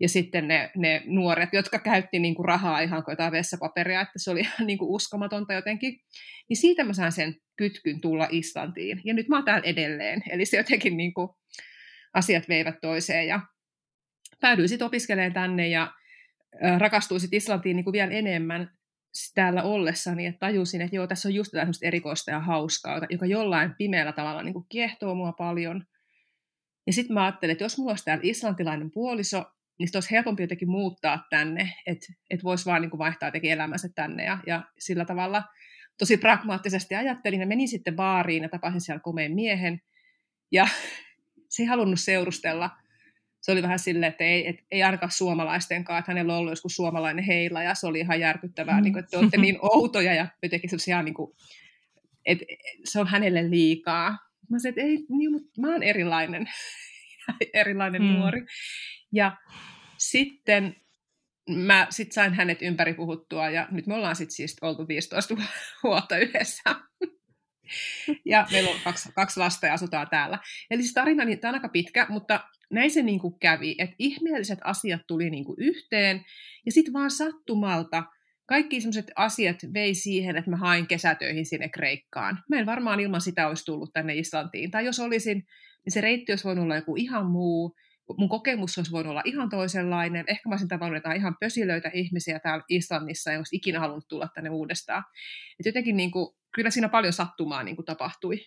ja 0.01 0.09
sitten 0.09 0.49
ne, 0.49 0.71
ne 0.77 1.03
nuoret, 1.07 1.49
jotka 1.53 1.79
käytti 1.79 2.19
niinku 2.19 2.43
rahaa 2.43 2.81
ihan 2.81 3.05
kuin 3.05 3.13
jotain 3.13 3.33
vessapaperia, 3.33 4.01
että 4.01 4.19
se 4.19 4.31
oli 4.31 4.41
ihan 4.41 4.67
niinku 4.67 4.95
uskomatonta 4.95 5.53
jotenkin. 5.53 6.01
Niin 6.49 6.57
siitä 6.57 6.85
mä 6.85 6.93
sain 6.93 7.13
sen 7.13 7.37
kytkyn 7.57 8.01
tulla 8.01 8.29
Islantiin. 8.31 9.01
Ja 9.05 9.15
nyt 9.15 9.29
mä 9.29 9.37
oon 9.37 9.45
täällä 9.45 9.67
edelleen. 9.67 10.23
Eli 10.31 10.47
se 10.47 10.57
jotenkin 10.57 10.97
niinku, 10.97 11.37
asiat 12.15 12.49
veivät 12.49 12.77
toiseen 12.81 13.27
ja 13.27 13.41
päädyin 14.41 14.69
sitten 14.69 14.87
opiskelemaan 14.87 15.33
tänne 15.33 15.69
ja 15.69 15.93
rakastuisit 16.79 17.33
Islantiin 17.33 17.77
niin 17.77 17.85
kuin 17.85 17.93
vielä 17.93 18.13
enemmän 18.13 18.71
täällä 19.35 19.63
ollessani, 19.63 20.27
että 20.27 20.39
tajusin, 20.39 20.81
että 20.81 20.97
joo, 20.97 21.07
tässä 21.07 21.29
on 21.29 21.35
just 21.35 21.53
jotain 21.53 21.73
erikoista 21.83 22.31
ja 22.31 22.41
hauskaa, 22.41 23.01
joka 23.11 23.27
jollain 23.27 23.75
pimeällä 23.79 24.13
tavalla 24.13 24.43
niin 24.43 24.53
kuin 24.53 24.67
kiehtoo 24.69 25.15
mua 25.15 25.33
paljon. 25.33 25.87
Ja 26.87 26.93
sitten 26.93 27.15
mä 27.15 27.25
ajattelin, 27.25 27.53
että 27.53 27.65
jos 27.65 27.79
mulla 27.79 27.91
olisi 27.93 28.05
täällä 28.05 28.23
islantilainen 28.25 28.91
puoliso, 28.91 29.45
niin 29.79 29.89
olisi 29.95 30.11
helpompi 30.11 30.43
jotenkin 30.43 30.71
muuttaa 30.71 31.27
tänne, 31.31 31.75
että 31.87 32.07
et 32.31 32.45
voisi 32.45 32.67
vaan 32.67 32.83
niin 32.83 32.91
kuin 32.91 32.99
vaihtaa 32.99 33.27
jotenkin 33.27 33.53
elämänsä 33.53 33.89
tänne. 33.95 34.25
Ja, 34.25 34.39
ja 34.47 34.63
sillä 34.79 35.05
tavalla 35.05 35.43
tosi 35.99 36.17
pragmaattisesti 36.17 36.95
ajattelin 36.95 37.41
ja 37.41 37.47
menin 37.47 37.69
sitten 37.69 37.97
baariin 37.97 38.43
ja 38.43 38.49
tapasin 38.49 38.81
siellä 38.81 39.01
komeen 39.01 39.35
miehen. 39.35 39.81
Ja 40.53 40.69
se 41.49 41.63
ei 41.63 41.67
halunnut 41.67 42.01
seurustella– 42.01 42.71
se 43.45 43.53
oli 43.53 43.63
vähän 43.63 43.79
silleen, 43.79 44.11
että 44.11 44.25
ei, 44.25 44.49
et, 44.49 44.57
ei 44.71 44.83
ainakaan 44.83 45.13
suomalaistenkaan, 45.13 45.99
että 45.99 46.13
hänellä 46.13 46.33
on 46.33 46.39
ollut 46.39 46.53
joskus 46.53 46.77
suomalainen 46.77 47.25
heila, 47.25 47.63
ja 47.63 47.75
se 47.75 47.87
oli 47.87 48.01
ihan 48.01 48.21
järkyttävää, 48.21 48.77
mm. 48.77 48.83
niin 48.83 48.93
kuin, 48.93 49.01
että 49.01 49.11
te 49.11 49.17
olette 49.17 49.37
niin 49.37 49.59
outoja 49.63 50.15
ja 50.15 50.27
jotenkin 50.43 50.71
sellaisia, 50.71 51.03
niin 51.03 51.15
kuin, 51.15 51.37
että 52.27 52.45
se 52.85 53.01
on 53.01 53.07
hänelle 53.07 53.51
liikaa. 53.51 54.11
Mä 54.51 54.59
sanoin, 54.59 54.69
että 54.69 54.81
ei, 54.81 55.07
niin, 55.09 55.33
mutta 55.33 55.61
mä 55.61 55.73
oon 55.73 55.83
erilainen, 55.83 56.47
erilainen 57.55 58.03
mm. 58.03 58.09
nuori. 58.09 58.47
Ja 59.13 59.37
sitten 59.99 60.77
mä 61.51 61.87
sit 61.91 62.13
sain 62.13 62.35
hänet 62.35 62.63
ympäri 62.63 62.95
puhuttua, 62.95 63.51
ja 63.51 63.69
nyt 63.71 63.87
me 63.87 63.95
ollaan 63.95 64.17
sitten 64.17 64.35
siis 64.35 64.57
oltu 64.63 64.89
15 64.89 65.37
vuotta 65.83 66.19
yhdessä. 66.19 66.63
ja 68.25 68.47
meillä 68.53 68.71
on 68.71 68.81
kaksi, 68.85 69.13
kaksi 69.15 69.41
lasta 69.41 69.67
ja 69.67 69.75
asutaan 69.75 70.09
täällä. 70.11 70.39
Eli 70.71 70.83
siis 70.83 70.95
tarina 70.95 71.25
niin, 71.25 71.41
tämä 71.41 71.51
on 71.51 71.55
aika 71.55 71.69
pitkä, 71.69 72.07
mutta 72.09 72.41
näin 72.71 72.91
se 72.91 73.03
niin 73.03 73.21
kuin 73.21 73.39
kävi, 73.39 73.75
että 73.79 73.97
ihmeelliset 73.99 74.59
asiat 74.65 75.01
tuli 75.07 75.31
niin 75.31 75.45
kuin 75.45 75.57
yhteen, 75.59 76.25
ja 76.67 76.73
sitten 76.73 76.93
vaan 76.93 77.11
sattumalta 77.11 78.05
kaikki 78.47 78.81
sellaiset 78.81 79.11
asiat 79.17 79.57
vei 79.75 79.95
siihen, 79.95 80.37
että 80.37 80.51
mä 80.51 80.57
hain 80.57 80.87
kesätöihin 80.87 81.47
sinne 81.47 81.69
Kreikkaan. 81.69 82.43
Mä 82.51 82.59
en 82.59 82.67
varmaan 82.67 83.01
ilman 83.01 83.21
sitä 83.21 83.49
olisi 83.49 83.65
tullut 83.65 83.93
tänne 83.93 84.15
Islantiin. 84.15 84.71
Tai 84.71 84.85
jos 84.85 85.01
olisin, 85.01 85.37
niin 85.85 85.93
se 85.93 86.01
reitti 86.01 86.33
olisi 86.33 86.45
voinut 86.45 86.65
olla 86.65 86.77
joku 86.77 86.97
ihan 86.97 87.27
muu. 87.27 87.77
Mun 88.19 88.29
kokemus 88.29 88.79
olisi 88.79 88.93
voinut 88.93 89.11
olla 89.11 89.23
ihan 89.25 89.51
toisenlainen. 89.51 90.25
Ehkä 90.29 90.49
mä 90.49 90.53
olisin 90.53 90.69
tavannut 90.69 90.97
jotain 90.97 91.17
ihan 91.17 91.37
pösilöitä 91.41 91.91
ihmisiä 91.95 92.39
täällä 92.39 92.65
Islannissa 92.69 93.33
ja 93.33 93.39
olisi 93.39 93.57
ikinä 93.57 93.81
halunnut 93.81 94.09
tulla 94.09 94.29
tänne 94.35 94.51
uudestaan. 94.51 95.05
Et 95.61 95.67
jotenkin 95.67 95.97
niin 95.97 96.11
kuin, 96.11 96.37
kyllä 96.55 96.71
siinä 96.71 96.89
paljon 96.89 97.13
sattumaa 97.13 97.63
niin 97.63 97.77
kuin 97.77 97.87
tapahtui. 97.87 98.47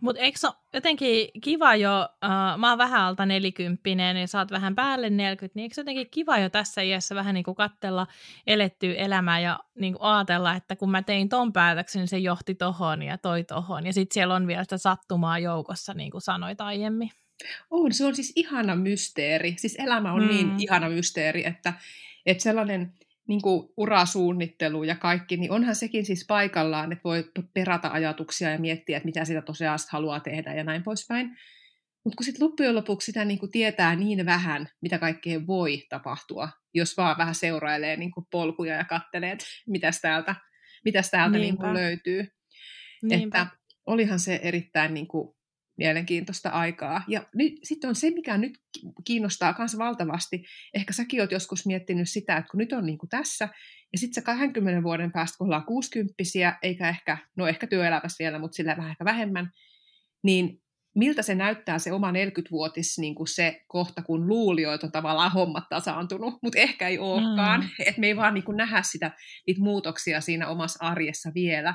Mutta 0.00 0.22
eikö 0.22 0.38
se 0.38 0.48
jotenkin 0.72 1.28
kiva 1.42 1.76
jo, 1.76 2.08
uh, 2.24 2.58
mä 2.58 2.68
oon 2.68 2.78
vähän 2.78 3.00
alta 3.00 3.26
nelikymppinen 3.26 4.16
ja 4.16 4.26
sä 4.26 4.38
oot 4.38 4.50
vähän 4.50 4.74
päälle 4.74 5.10
40, 5.10 5.58
niin 5.58 5.62
eikö 5.62 5.74
se 5.74 5.80
jotenkin 5.80 6.10
kiva 6.10 6.38
jo 6.38 6.50
tässä 6.50 6.82
iässä 6.82 7.14
vähän 7.14 7.34
niin 7.34 7.44
kuin 7.44 7.54
katsella 7.54 8.06
elettyä 8.46 8.94
elämää 8.94 9.40
ja 9.40 9.60
niin 9.74 9.92
kuin 9.92 10.02
ajatella, 10.02 10.54
että 10.54 10.76
kun 10.76 10.90
mä 10.90 11.02
tein 11.02 11.28
ton 11.28 11.52
päätöksen, 11.52 12.00
niin 12.00 12.08
se 12.08 12.18
johti 12.18 12.54
tohon 12.54 13.02
ja 13.02 13.18
toi 13.18 13.44
tohon. 13.44 13.86
Ja 13.86 13.92
sitten 13.92 14.14
siellä 14.14 14.34
on 14.34 14.46
vielä 14.46 14.62
sitä 14.62 14.78
sattumaa 14.78 15.38
joukossa, 15.38 15.94
niin 15.94 16.10
kuin 16.10 16.22
sanoit 16.22 16.60
aiemmin. 16.60 17.10
On, 17.70 17.92
se 17.92 18.04
on 18.04 18.14
siis 18.14 18.32
ihana 18.36 18.76
mysteeri. 18.76 19.54
Siis 19.58 19.76
elämä 19.78 20.12
on 20.12 20.26
niin 20.26 20.46
mm. 20.46 20.56
niin 20.56 20.62
ihana 20.62 20.88
mysteeri, 20.88 21.46
että, 21.46 21.72
että 22.26 22.42
sellainen 22.42 22.92
niin 23.28 23.42
kuin 23.42 23.68
urasuunnittelu 23.76 24.84
ja 24.84 24.96
kaikki, 24.96 25.36
niin 25.36 25.50
onhan 25.50 25.74
sekin 25.74 26.04
siis 26.04 26.24
paikallaan, 26.28 26.92
että 26.92 27.04
voi 27.04 27.24
perata 27.54 27.88
ajatuksia 27.88 28.50
ja 28.50 28.58
miettiä, 28.58 28.96
että 28.96 29.06
mitä 29.06 29.24
sitä 29.24 29.42
tosiaan 29.42 29.78
haluaa 29.90 30.20
tehdä 30.20 30.54
ja 30.54 30.64
näin 30.64 30.82
poispäin. 30.82 31.36
Mutta 32.04 32.16
kun 32.16 32.24
sitten 32.24 32.46
loppujen 32.46 32.74
lopuksi 32.74 33.06
sitä 33.06 33.24
niin 33.24 33.38
kuin 33.38 33.52
tietää 33.52 33.96
niin 33.96 34.26
vähän, 34.26 34.68
mitä 34.80 34.98
kaikkea 34.98 35.46
voi 35.46 35.82
tapahtua, 35.88 36.48
jos 36.74 36.96
vaan 36.96 37.18
vähän 37.18 37.34
seurailee 37.34 37.96
niin 37.96 38.10
kuin 38.10 38.26
polkuja 38.30 38.74
ja 38.74 38.84
kattelee, 38.84 39.32
että 39.32 39.44
mitäs 39.66 40.00
täältä, 40.00 40.34
mitäs 40.84 41.10
täältä 41.10 41.38
niin 41.38 41.56
kuin 41.56 41.74
löytyy. 41.74 42.28
Niinpä. 43.02 43.40
Että 43.40 43.56
olihan 43.86 44.18
se 44.18 44.40
erittäin 44.42 44.94
niin 44.94 45.08
kuin 45.08 45.35
mielenkiintoista 45.76 46.48
aikaa. 46.48 47.02
Ja 47.08 47.26
sitten 47.62 47.88
on 47.88 47.94
se, 47.94 48.10
mikä 48.10 48.38
nyt 48.38 48.58
kiinnostaa 49.04 49.54
myös 49.58 49.78
valtavasti. 49.78 50.44
Ehkä 50.74 50.92
säkin 50.92 51.20
oot 51.20 51.32
joskus 51.32 51.66
miettinyt 51.66 52.08
sitä, 52.08 52.36
että 52.36 52.50
kun 52.50 52.58
nyt 52.58 52.72
on 52.72 52.86
niin 52.86 52.98
kuin 52.98 53.10
tässä, 53.10 53.48
ja 53.92 53.98
sitten 53.98 54.14
se 54.14 54.20
20 54.20 54.82
vuoden 54.82 55.12
päästä, 55.12 55.38
kun 55.38 55.46
ollaan 55.46 55.64
60 55.64 56.14
eikä 56.62 56.88
ehkä, 56.88 57.18
no 57.36 57.46
ehkä 57.46 57.66
työelämässä 57.66 58.24
vielä, 58.24 58.38
mutta 58.38 58.56
sillä 58.56 58.76
vähän 58.76 58.90
ehkä 58.90 59.04
vähemmän, 59.04 59.50
niin 60.22 60.62
miltä 60.94 61.22
se 61.22 61.34
näyttää 61.34 61.78
se 61.78 61.92
oma 61.92 62.10
40-vuotis 62.10 62.98
niin 62.98 63.14
kuin 63.14 63.28
se 63.28 63.64
kohta, 63.66 64.02
kun 64.02 64.28
luuli 64.28 64.62
jo, 64.62 64.72
että 64.72 64.86
on 64.86 64.92
tavallaan 64.92 65.32
hommat 65.32 65.64
tasaantunut, 65.68 66.34
mutta 66.42 66.58
ehkä 66.58 66.88
ei 66.88 66.98
olekaan. 66.98 67.60
Mm. 67.60 67.68
Että 67.86 68.00
me 68.00 68.06
ei 68.06 68.16
vaan 68.16 68.34
niin 68.34 68.44
kuin 68.44 68.56
nähdä 68.56 68.82
sitä, 68.82 69.10
niitä 69.46 69.60
muutoksia 69.60 70.20
siinä 70.20 70.48
omassa 70.48 70.84
arjessa 70.84 71.30
vielä. 71.34 71.74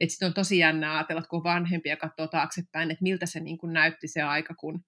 Että 0.00 0.12
sitten 0.12 0.26
on 0.26 0.34
tosi 0.34 0.58
jännää 0.58 0.96
ajatella, 0.96 1.18
että 1.18 1.28
kun 1.28 1.44
vanhempia 1.44 1.96
katsoo 1.96 2.26
taaksepäin, 2.28 2.90
että 2.90 3.02
miltä 3.02 3.26
se 3.26 3.40
niin 3.40 3.58
kuin 3.58 3.72
näytti 3.72 4.08
se 4.08 4.22
aika, 4.22 4.54
kun, 4.54 4.84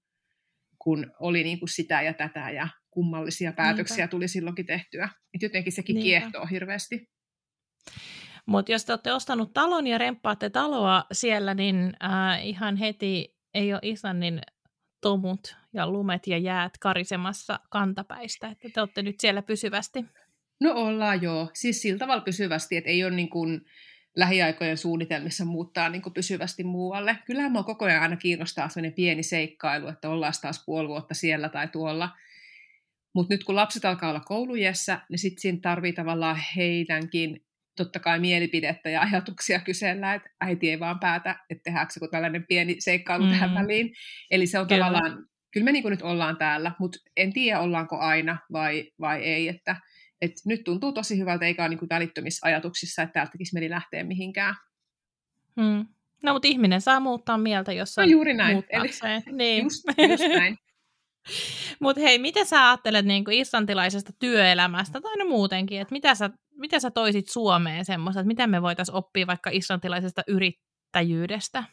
kun 0.79 1.13
oli 1.21 1.45
niin 1.45 1.59
kuin 1.59 1.69
sitä 1.69 2.03
ja 2.03 2.15
tätä 2.15 2.51
ja 2.51 2.69
kummallisia 2.91 3.53
päätöksiä 3.53 3.97
Niinpä. 3.97 4.11
tuli 4.11 4.29
silloinkin 4.29 4.67
tehtyä. 4.67 5.09
Että 5.35 5.47
jotenkin 5.47 5.73
sekin 5.73 5.95
Niinpä. 5.95 6.05
kiehtoo 6.05 6.47
hirveästi. 6.47 7.09
Mutta 8.47 8.73
jos 8.73 8.85
te 8.85 8.93
olette 8.93 9.13
ostanut 9.13 9.53
talon 9.53 9.87
ja 9.87 9.99
remppaatte 9.99 10.51
taloa 10.51 11.05
siellä, 11.13 11.55
niin 11.55 11.93
äh, 12.05 12.47
ihan 12.47 12.77
heti 12.77 13.37
ei 13.55 13.73
ole 13.73 13.81
Islannin 13.83 14.41
tomut 15.01 15.57
ja 15.73 15.91
lumet 15.91 16.27
ja 16.27 16.39
jäät 16.39 16.79
karisemassa 16.81 17.61
kantapäistä, 17.71 18.49
että 18.49 18.69
te 18.75 18.81
olette 18.81 19.03
nyt 19.03 19.21
siellä 19.21 19.43
pysyvästi. 19.43 20.05
No 20.61 20.73
ollaan 20.73 21.23
joo, 21.23 21.51
siis 21.55 21.83
sillä 21.83 21.99
tavalla 21.99 22.25
pysyvästi, 22.25 22.77
että 22.77 22.91
ei 22.91 23.05
ole 23.05 23.17
niin 23.17 23.31
kuin 23.31 23.61
lähiaikojen 24.17 24.77
suunnitelmissa 24.77 25.45
muuttaa 25.45 25.89
niin 25.89 26.03
kuin 26.03 26.13
pysyvästi 26.13 26.65
muualle. 26.65 27.19
Kyllähän 27.27 27.53
minua 27.53 27.63
koko 27.63 27.85
ajan 27.85 28.03
aina 28.03 28.17
kiinnostaa 28.17 28.69
sellainen 28.69 28.93
pieni 28.93 29.23
seikkailu, 29.23 29.89
että 29.89 30.09
ollaan 30.09 30.33
taas 30.43 30.65
puoli 30.67 30.89
vuotta 30.89 31.15
siellä 31.15 31.49
tai 31.49 31.69
tuolla. 31.69 32.11
Mutta 33.15 33.35
nyt 33.35 33.45
kun 33.45 33.57
lapset 33.57 33.85
alkaa 33.85 34.11
olla 34.11 34.21
koulujessa, 34.21 35.01
niin 35.09 35.19
sitten 35.19 35.41
siinä 35.41 35.59
tarvii 35.63 35.93
tavallaan 35.93 36.39
heidänkin 36.57 37.45
totta 37.77 38.01
kai 38.01 38.19
mielipidettä 38.19 38.91
ja 38.91 39.01
ajatuksia 39.01 39.61
kysellä, 39.61 40.15
että 40.15 40.31
äiti 40.41 40.71
ei 40.71 40.81
vaan 40.81 41.01
päätä, 41.01 41.37
että 41.51 41.63
tehdäänkö 41.63 41.93
se 41.93 42.01
tällainen 42.11 42.47
pieni 42.47 42.77
seikkailu 42.79 43.25
mm. 43.25 43.31
tähän 43.31 43.55
väliin. 43.55 43.95
Eli 44.31 44.47
se 44.47 44.59
on 44.59 44.67
kyllä. 44.67 44.85
tavallaan, 44.85 45.27
kyllä 45.51 45.65
me 45.65 45.73
niin 45.73 45.91
nyt 45.91 46.03
ollaan 46.03 46.37
täällä, 46.37 46.73
mutta 46.79 46.99
en 47.17 47.33
tiedä 47.33 47.61
ollaanko 47.61 47.99
aina 47.99 48.39
vai, 48.53 48.91
vai 49.01 49.23
ei, 49.23 49.49
että 49.49 49.77
et 50.21 50.33
nyt 50.45 50.65
tuntuu 50.65 50.93
tosi 50.93 51.19
hyvältä, 51.19 51.45
eikä 51.45 51.63
ole 51.63 51.69
niin 51.69 51.79
kuin 51.79 51.89
välittömissä 51.89 52.47
ajatuksissa, 52.47 53.03
että 53.03 53.13
täältä 53.13 53.33
tekisi 53.33 53.55
mieli 53.55 53.71
lähteä 53.71 54.05
mihinkään. 54.05 54.55
Hmm. 55.61 55.87
No, 56.23 56.33
mutta 56.33 56.49
ihminen 56.49 56.81
saa 56.81 57.01
muuttaa 57.01 57.39
mieltä, 57.39 57.73
jos 57.73 57.99
on 57.99 58.05
no, 58.05 58.11
juuri 58.11 58.35
näin. 58.35 58.65
Eli, 58.71 58.91
niin. 59.33 59.63
just, 59.65 59.85
just 60.11 60.25
näin. 60.37 60.57
Mutta 61.81 62.03
hei, 62.03 62.19
mitä 62.19 62.45
sä 62.45 62.69
ajattelet 62.69 63.07
niin 63.07 63.25
kuin 63.25 63.39
islantilaisesta 63.39 64.13
työelämästä 64.19 65.01
tai 65.01 65.17
no 65.17 65.25
muutenkin, 65.25 65.81
että 65.81 65.93
mitä 65.93 66.15
sä, 66.15 66.31
mitä 66.57 66.81
sä 66.81 66.91
toisit 66.91 67.29
Suomeen 67.29 67.85
semmoista, 67.85 68.21
että 68.21 68.27
mitä 68.27 68.47
me 68.47 68.63
voitaisiin 68.63 68.97
oppia 68.97 69.27
vaikka 69.27 69.51
islantilaisesta 69.53 70.23
yrittäjyydestä? 70.27 71.65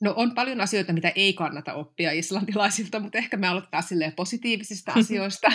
No 0.00 0.14
on 0.16 0.34
paljon 0.34 0.60
asioita, 0.60 0.92
mitä 0.92 1.12
ei 1.14 1.32
kannata 1.32 1.74
oppia 1.74 2.12
islantilaisilta, 2.12 3.00
mutta 3.00 3.18
ehkä 3.18 3.36
me 3.36 3.48
aloittaa 3.48 3.82
silleen 3.82 4.12
positiivisista 4.12 4.92
asioista. 5.00 5.52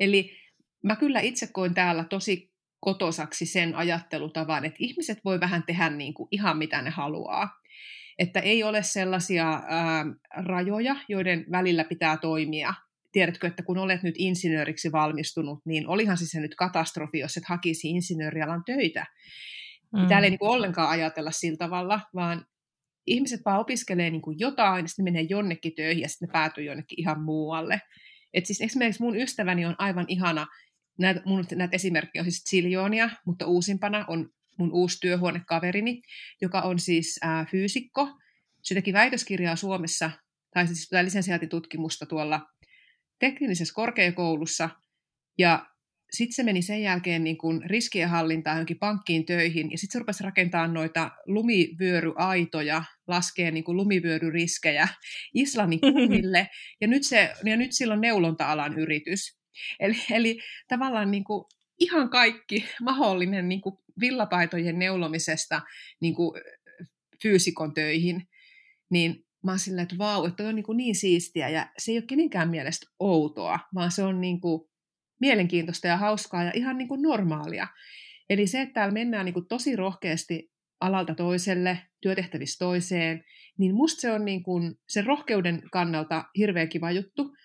Eli 0.00 0.36
mä 0.82 0.96
kyllä 0.96 1.20
itse 1.20 1.46
koin 1.52 1.74
täällä 1.74 2.04
tosi 2.04 2.52
kotosaksi 2.80 3.46
sen 3.46 3.74
ajattelutavan, 3.74 4.64
että 4.64 4.76
ihmiset 4.80 5.18
voi 5.24 5.40
vähän 5.40 5.62
tehdä 5.66 5.90
niin 5.90 6.14
kuin 6.14 6.28
ihan 6.30 6.58
mitä 6.58 6.82
ne 6.82 6.90
haluaa 6.90 7.48
että 8.18 8.40
ei 8.40 8.62
ole 8.62 8.82
sellaisia 8.82 9.62
ää, 9.68 10.06
rajoja, 10.36 10.96
joiden 11.08 11.44
välillä 11.50 11.84
pitää 11.84 12.16
toimia. 12.16 12.74
Tiedätkö, 13.12 13.46
että 13.46 13.62
kun 13.62 13.78
olet 13.78 14.02
nyt 14.02 14.14
insinööriksi 14.18 14.92
valmistunut, 14.92 15.60
niin 15.64 15.88
olihan 15.88 16.18
se 16.18 16.26
se 16.26 16.40
nyt 16.40 16.54
katastrofi, 16.54 17.18
jos 17.18 17.36
et 17.36 17.44
hakisi 17.48 17.90
insinöörialan 17.90 18.62
töitä. 18.66 19.06
Mm. 19.92 20.08
Täällä 20.08 20.26
ei 20.26 20.30
niin 20.30 20.38
kuin 20.38 20.50
ollenkaan 20.50 20.90
ajatella 20.90 21.30
sillä 21.30 21.56
tavalla, 21.56 22.00
vaan 22.14 22.44
ihmiset 23.06 23.40
vaan 23.44 23.60
opiskelee 23.60 24.10
niin 24.10 24.22
kuin 24.22 24.38
jotain, 24.38 24.88
sitten 24.88 25.04
menee 25.04 25.22
jonnekin 25.22 25.74
töihin 25.74 26.02
ja 26.02 26.08
sitten 26.08 26.28
ne 26.28 26.32
päätyy 26.32 26.64
jonnekin 26.64 27.00
ihan 27.00 27.22
muualle. 27.22 27.80
Et 28.34 28.46
siis 28.46 28.60
esimerkiksi 28.60 29.02
mun 29.02 29.16
ystäväni 29.16 29.66
on 29.66 29.74
aivan 29.78 30.04
ihana, 30.08 30.46
näitä, 30.98 31.22
mun, 31.24 31.44
näitä 31.54 31.76
esimerkkejä 31.76 32.22
on 32.22 32.30
siis 32.30 32.44
ziljoonia, 32.44 33.10
mutta 33.26 33.46
uusimpana 33.46 34.04
on 34.08 34.30
mun 34.58 34.72
uusi 34.72 34.98
työhuonekaverini, 35.00 36.02
joka 36.40 36.60
on 36.60 36.78
siis 36.78 37.18
ää, 37.22 37.46
fyysikko. 37.50 38.08
Se 38.62 38.74
teki 38.74 38.92
väitöskirjaa 38.92 39.56
Suomessa, 39.56 40.10
tai 40.54 40.66
siis 40.66 40.88
lisensiaatitutkimusta 41.02 42.06
tuolla 42.06 42.46
teknisessä 43.18 43.74
korkeakoulussa, 43.74 44.70
ja 45.38 45.66
sitten 46.10 46.34
se 46.34 46.42
meni 46.42 46.62
sen 46.62 46.82
jälkeen 46.82 47.24
niin 47.24 47.38
kuin 47.38 47.70
riskienhallintaan 47.70 48.56
johonkin 48.56 48.78
pankkiin 48.78 49.26
töihin, 49.26 49.70
ja 49.70 49.78
sitten 49.78 49.92
se 49.92 49.98
rupesi 49.98 50.24
rakentamaan 50.24 50.74
noita 50.74 51.10
lumivyöryaitoja, 51.26 52.84
laskee 53.06 53.50
niin 53.50 53.64
kuin 53.64 53.76
lumivyöryriskejä 53.76 54.88
Islannin 55.34 55.80
kunnille, 55.92 56.48
ja 56.80 56.88
nyt, 56.88 57.02
se, 57.04 57.32
ja 57.44 57.56
nyt 57.56 57.72
sillä 57.72 57.94
on 57.94 58.00
neulonta-alan 58.00 58.78
yritys. 58.78 59.37
Eli, 59.80 59.96
eli 60.10 60.40
tavallaan 60.68 61.10
niin 61.10 61.24
kuin 61.24 61.44
ihan 61.78 62.10
kaikki 62.10 62.64
mahdollinen 62.80 63.48
niin 63.48 63.60
kuin 63.60 63.78
villapaitojen 64.00 64.78
neulomisesta 64.78 65.60
niin 66.00 66.14
kuin 66.14 66.40
fyysikon 67.22 67.74
töihin, 67.74 68.28
niin 68.90 69.24
mä 69.44 69.50
oon 69.50 69.58
silleen, 69.58 69.82
että 69.82 69.98
vau, 69.98 70.24
että 70.24 70.48
on 70.48 70.54
niin, 70.54 70.64
kuin 70.64 70.76
niin 70.76 70.94
siistiä 70.94 71.48
ja 71.48 71.66
se 71.78 71.92
ei 71.92 71.98
ole 71.98 72.06
kenenkään 72.06 72.48
mielestä 72.48 72.86
outoa, 72.98 73.58
vaan 73.74 73.92
se 73.92 74.02
on 74.02 74.20
niin 74.20 74.40
kuin 74.40 74.68
mielenkiintoista 75.20 75.86
ja 75.86 75.96
hauskaa 75.96 76.44
ja 76.44 76.52
ihan 76.54 76.78
niin 76.78 76.88
kuin 76.88 77.02
normaalia. 77.02 77.66
Eli 78.30 78.46
se, 78.46 78.60
että 78.60 78.74
täällä 78.74 78.92
mennään 78.92 79.24
niin 79.24 79.34
kuin 79.34 79.48
tosi 79.48 79.76
rohkeasti 79.76 80.50
alalta 80.80 81.14
toiselle, 81.14 81.78
työtehtävistä 82.00 82.64
toiseen, 82.64 83.24
niin 83.58 83.74
musta 83.74 84.00
se 84.00 84.12
on 84.12 84.24
niin 84.24 84.42
kuin 84.42 84.74
sen 84.88 85.06
rohkeuden 85.06 85.62
kannalta 85.72 86.24
hirveän 86.36 86.68
kiva 86.68 86.90
juttu. 86.90 87.36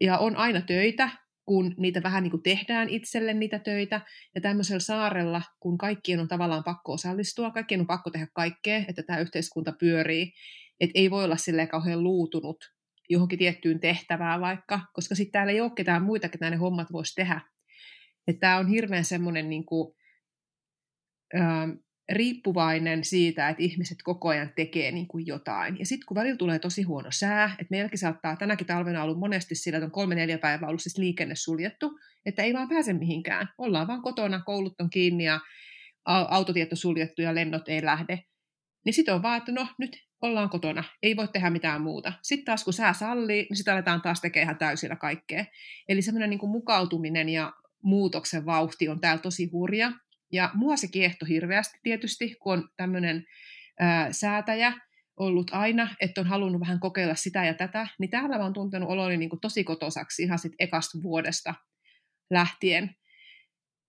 Ja 0.00 0.18
on 0.18 0.36
aina 0.36 0.60
töitä, 0.60 1.10
kun 1.46 1.74
niitä 1.76 2.02
vähän 2.02 2.22
niin 2.22 2.30
kuin 2.30 2.42
tehdään 2.42 2.88
itselle 2.88 3.34
niitä 3.34 3.58
töitä. 3.58 4.00
Ja 4.34 4.40
tämmöisellä 4.40 4.80
saarella, 4.80 5.42
kun 5.60 5.78
kaikkien 5.78 6.20
on 6.20 6.28
tavallaan 6.28 6.64
pakko 6.64 6.92
osallistua, 6.92 7.50
kaikkien 7.50 7.80
on 7.80 7.86
pakko 7.86 8.10
tehdä 8.10 8.26
kaikkea, 8.32 8.84
että 8.88 9.02
tämä 9.02 9.18
yhteiskunta 9.18 9.72
pyörii, 9.72 10.32
että 10.80 10.98
ei 10.98 11.10
voi 11.10 11.24
olla 11.24 11.36
silleen 11.36 11.68
kauhean 11.68 12.02
luutunut 12.02 12.56
johonkin 13.08 13.38
tiettyyn 13.38 13.80
tehtävään 13.80 14.40
vaikka, 14.40 14.80
koska 14.92 15.14
sitten 15.14 15.32
täällä 15.32 15.52
ei 15.52 15.60
ole 15.60 15.70
ketään 15.76 16.02
muita, 16.02 16.28
ketä 16.28 16.50
ne 16.50 16.56
hommat 16.56 16.92
voisi 16.92 17.14
tehdä. 17.14 17.40
Että 18.26 18.40
tämä 18.40 18.56
on 18.56 18.68
hirveän 18.68 19.04
semmoinen 19.04 19.50
niin 19.50 19.66
kuin, 19.66 19.94
riippuvainen 22.12 23.04
siitä, 23.04 23.48
että 23.48 23.62
ihmiset 23.62 23.98
koko 24.04 24.28
ajan 24.28 24.52
tekee 24.56 24.90
niin 24.90 25.08
kuin 25.08 25.26
jotain. 25.26 25.78
Ja 25.78 25.86
sitten 25.86 26.06
kun 26.06 26.14
välillä 26.14 26.36
tulee 26.36 26.58
tosi 26.58 26.82
huono 26.82 27.08
sää, 27.10 27.44
että 27.44 27.70
meilläkin 27.70 27.98
saattaa 27.98 28.36
tänäkin 28.36 28.66
talvena 28.66 29.02
ollut 29.02 29.18
monesti 29.18 29.54
sillä, 29.54 29.76
että 29.76 29.86
on 29.86 29.92
kolme-neljä 29.92 30.38
päivää 30.38 30.68
ollut 30.68 30.82
siis 30.82 30.98
liikenne 30.98 31.34
suljettu, 31.34 31.98
että 32.26 32.42
ei 32.42 32.54
vaan 32.54 32.68
pääse 32.68 32.92
mihinkään. 32.92 33.48
Ollaan 33.58 33.86
vaan 33.86 34.02
kotona, 34.02 34.42
koulut 34.42 34.80
on 34.80 34.90
kiinni 34.90 35.24
ja 35.24 35.40
autotieto 36.04 36.76
suljettu 36.76 37.22
ja 37.22 37.34
lennot 37.34 37.68
ei 37.68 37.84
lähde. 37.84 38.22
Niin 38.84 38.94
sitten 38.94 39.14
on 39.14 39.22
vaan, 39.22 39.38
että 39.38 39.52
no 39.52 39.68
nyt 39.78 39.96
ollaan 40.22 40.50
kotona, 40.50 40.84
ei 41.02 41.16
voi 41.16 41.28
tehdä 41.28 41.50
mitään 41.50 41.82
muuta. 41.82 42.12
Sitten 42.22 42.44
taas 42.44 42.64
kun 42.64 42.72
sää 42.72 42.92
sallii, 42.92 43.46
niin 43.50 43.56
sitten 43.56 43.74
aletaan 43.74 44.02
taas 44.02 44.20
tekemään 44.20 44.44
ihan 44.44 44.58
täysillä 44.58 44.96
kaikkea. 44.96 45.44
Eli 45.88 46.02
semmoinen 46.02 46.30
niin 46.30 46.50
mukautuminen 46.50 47.28
ja 47.28 47.52
muutoksen 47.82 48.46
vauhti 48.46 48.88
on 48.88 49.00
täällä 49.00 49.22
tosi 49.22 49.50
hurja. 49.52 49.92
Ja 50.32 50.50
mua 50.54 50.76
se 50.76 50.88
kiehto 50.88 51.26
hirveästi 51.26 51.78
tietysti, 51.82 52.34
kun 52.42 52.52
on 52.52 52.68
tämmöinen 52.76 53.24
ää, 53.80 54.12
säätäjä 54.12 54.72
ollut 55.16 55.50
aina, 55.52 55.94
että 56.00 56.20
on 56.20 56.26
halunnut 56.26 56.60
vähän 56.60 56.80
kokeilla 56.80 57.14
sitä 57.14 57.44
ja 57.44 57.54
tätä, 57.54 57.88
niin 57.98 58.10
täällä 58.10 58.38
mä 58.38 58.44
oon 58.44 58.52
tuntenut 58.52 58.88
oloni 58.88 59.16
niin 59.16 59.30
tosi 59.42 59.64
kotosaksi 59.64 60.22
ihan 60.22 60.38
sit 60.38 60.52
ekasta 60.58 60.98
vuodesta 61.02 61.54
lähtien. 62.30 62.96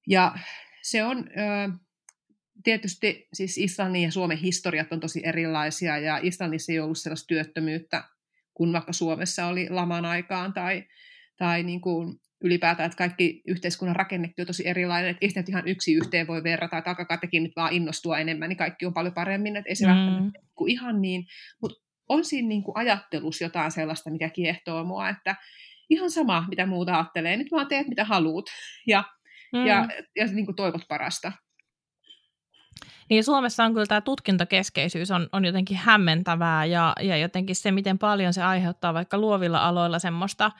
Ja 0.07 0.35
se 0.81 1.03
on 1.03 1.29
ää, 1.35 1.69
tietysti, 2.63 3.27
siis 3.33 3.57
Islannin 3.57 4.03
ja 4.03 4.11
Suomen 4.11 4.37
historiat 4.37 4.93
on 4.93 4.99
tosi 4.99 5.21
erilaisia, 5.23 5.97
ja 5.97 6.19
Islannissa 6.21 6.71
ei 6.71 6.79
ollut 6.79 6.97
sellaista 6.97 7.27
työttömyyttä, 7.27 8.03
kun 8.53 8.73
vaikka 8.73 8.93
Suomessa 8.93 9.45
oli 9.45 9.69
laman 9.69 10.05
aikaan 10.05 10.53
tai, 10.53 10.83
tai 11.37 11.63
niin 11.63 11.81
kuin 11.81 12.19
ylipäätään, 12.43 12.87
että 12.87 12.97
kaikki 12.97 13.41
yhteiskunnan 13.47 13.95
rakennettu 13.95 14.41
on 14.41 14.47
tosi 14.47 14.67
erilainen, 14.67 15.09
että 15.09 15.25
ei 15.25 15.29
sitä 15.29 15.43
ihan 15.47 15.67
yksi 15.67 15.93
yhteen 15.93 16.27
voi 16.27 16.43
verrata, 16.43 16.77
että 16.77 16.89
alkakaa 16.89 17.17
tekin 17.17 17.43
nyt 17.43 17.51
vaan 17.55 17.73
innostua 17.73 18.17
enemmän, 18.17 18.49
niin 18.49 18.57
kaikki 18.57 18.85
on 18.85 18.93
paljon 18.93 19.13
paremmin, 19.13 19.55
että 19.55 19.69
ei 19.69 19.75
se 19.75 19.87
mm. 19.87 19.91
välttämättä 19.91 20.39
ihan 20.67 21.01
niin, 21.01 21.25
mutta 21.61 21.87
on 22.09 22.25
siinä 22.25 22.47
niin 22.47 22.63
kuin 22.63 22.77
ajattelussa 22.77 23.43
jotain 23.43 23.71
sellaista, 23.71 24.11
mikä 24.11 24.29
kiehtoo 24.29 24.83
mua, 24.83 25.09
että 25.09 25.35
ihan 25.89 26.11
sama, 26.11 26.45
mitä 26.49 26.65
muuta 26.65 26.93
ajattelee, 26.93 27.37
nyt 27.37 27.51
vaan 27.51 27.67
teet 27.67 27.87
mitä 27.87 28.05
haluat 28.05 28.45
ja, 28.87 29.03
mm. 29.53 29.65
ja, 29.65 29.87
ja 30.15 30.27
niin 30.27 30.45
kuin 30.45 30.55
toivot 30.55 30.81
parasta. 30.87 31.31
Niin 33.09 33.23
Suomessa 33.23 33.63
on 33.63 33.73
kyllä 33.73 33.85
tämä 33.85 34.01
tutkintokeskeisyys 34.01 35.11
on, 35.11 35.29
on 35.31 35.45
jotenkin 35.45 35.77
hämmentävää 35.77 36.65
ja, 36.65 36.93
ja 37.01 37.17
jotenkin 37.17 37.55
se, 37.55 37.71
miten 37.71 37.97
paljon 37.97 38.33
se 38.33 38.43
aiheuttaa 38.43 38.93
vaikka 38.93 39.17
luovilla 39.17 39.67
aloilla 39.67 39.99
semmoista 39.99 40.51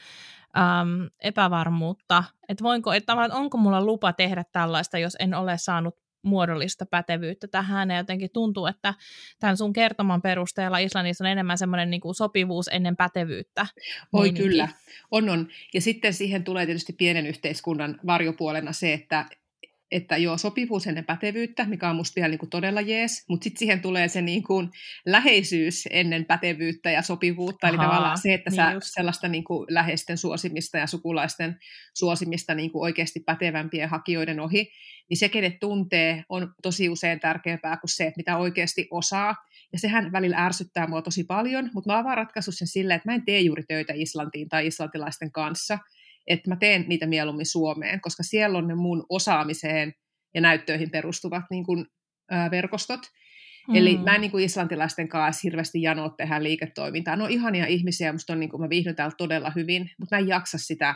äm, 0.57 1.09
epävarmuutta, 1.19 2.23
että 2.49 2.63
voinko, 2.63 2.93
että 2.93 3.13
onko 3.13 3.57
mulla 3.57 3.85
lupa 3.85 4.13
tehdä 4.13 4.43
tällaista, 4.51 4.97
jos 4.97 5.15
en 5.19 5.33
ole 5.33 5.57
saanut 5.57 5.95
muodollista 6.21 6.85
pätevyyttä 6.85 7.47
tähän, 7.47 7.89
ja 7.89 7.97
jotenkin 7.97 8.29
tuntuu, 8.33 8.65
että 8.65 8.93
tämän 9.39 9.57
sun 9.57 9.73
kertoman 9.73 10.21
perusteella 10.21 10.77
Islannissa 10.77 11.23
on 11.23 11.29
enemmän 11.29 11.57
semmoinen 11.57 11.89
niin 11.89 12.01
sopivuus 12.15 12.67
ennen 12.67 12.95
pätevyyttä. 12.95 13.67
Oi 14.13 14.21
meininki. 14.21 14.43
kyllä, 14.43 14.67
on 15.11 15.29
on. 15.29 15.47
Ja 15.73 15.81
sitten 15.81 16.13
siihen 16.13 16.43
tulee 16.43 16.65
tietysti 16.65 16.93
pienen 16.93 17.27
yhteiskunnan 17.27 17.99
varjopuolena 18.05 18.73
se, 18.73 18.93
että 18.93 19.25
että 19.91 20.17
joo, 20.17 20.37
sopivuus 20.37 20.87
ennen 20.87 21.05
pätevyyttä, 21.05 21.65
mikä 21.65 21.89
on 21.89 21.95
musta 21.95 22.15
vielä 22.15 22.29
niin 22.29 22.39
kuin 22.39 22.49
todella 22.49 22.81
jees, 22.81 23.25
mutta 23.29 23.43
sitten 23.43 23.59
siihen 23.59 23.81
tulee 23.81 24.07
se 24.07 24.21
niin 24.21 24.43
kuin 24.43 24.69
läheisyys 25.05 25.87
ennen 25.91 26.25
pätevyyttä 26.25 26.91
ja 26.91 27.01
sopivuutta, 27.01 27.67
Aha, 27.67 27.75
eli 27.75 27.83
tavallaan 27.83 28.17
se, 28.17 28.33
että 28.33 28.49
niin 28.49 28.55
sä 28.55 28.71
just. 28.71 28.87
sellaista 28.89 29.27
niin 29.27 29.43
kuin 29.43 29.65
läheisten 29.69 30.17
suosimista 30.17 30.77
ja 30.77 30.87
sukulaisten 30.87 31.59
suosimista 31.93 32.55
niin 32.55 32.71
kuin 32.71 32.81
oikeasti 32.81 33.19
pätevämpien 33.19 33.89
hakijoiden 33.89 34.39
ohi, 34.39 34.71
niin 35.09 35.17
se, 35.17 35.29
kenet 35.29 35.59
tuntee, 35.59 36.23
on 36.29 36.53
tosi 36.61 36.89
usein 36.89 37.19
tärkeämpää 37.19 37.77
kuin 37.77 37.89
se, 37.89 38.03
että 38.03 38.17
mitä 38.17 38.37
oikeasti 38.37 38.87
osaa. 38.91 39.35
Ja 39.73 39.79
sehän 39.79 40.11
välillä 40.11 40.45
ärsyttää 40.45 40.87
mua 40.87 41.01
tosi 41.01 41.23
paljon, 41.23 41.69
mutta 41.73 41.89
mä 41.89 41.95
oon 41.95 42.05
vaan 42.05 42.17
ratkaissut 42.17 42.55
sen 42.57 42.67
silleen, 42.67 42.97
että 42.97 43.09
mä 43.09 43.15
en 43.15 43.25
tee 43.25 43.41
juuri 43.41 43.63
töitä 43.63 43.93
Islantiin 43.95 44.49
tai 44.49 44.67
islantilaisten 44.67 45.31
kanssa, 45.31 45.77
että 46.27 46.49
mä 46.49 46.55
teen 46.55 46.85
niitä 46.87 47.05
mieluummin 47.05 47.45
Suomeen, 47.45 48.01
koska 48.01 48.23
siellä 48.23 48.57
on 48.57 48.67
ne 48.67 48.75
mun 48.75 49.05
osaamiseen 49.09 49.93
ja 50.33 50.41
näyttöihin 50.41 50.91
perustuvat 50.91 51.43
niin 51.49 51.65
kuin, 51.65 51.85
ää, 52.31 52.51
verkostot. 52.51 53.01
Mm. 53.67 53.75
Eli 53.75 53.97
mä 53.97 54.15
en 54.15 54.21
niin 54.21 54.31
kuin 54.31 54.43
islantilaisten 54.43 55.07
kanssa 55.09 55.41
hirveästi 55.43 55.81
janoa 55.81 56.09
tehdä 56.09 56.43
liiketoimintaa. 56.43 57.15
No 57.15 57.27
ihania 57.27 57.65
ihmisiä, 57.65 58.13
musta 58.13 58.33
on, 58.33 58.39
niin 58.39 58.49
kuin, 58.49 58.61
mä 58.61 58.69
viihdyn 58.69 58.95
täällä 58.95 59.15
todella 59.17 59.51
hyvin, 59.55 59.89
mutta 59.99 60.15
mä 60.15 60.19
en 60.19 60.27
jaksa 60.27 60.57
sitä, 60.57 60.95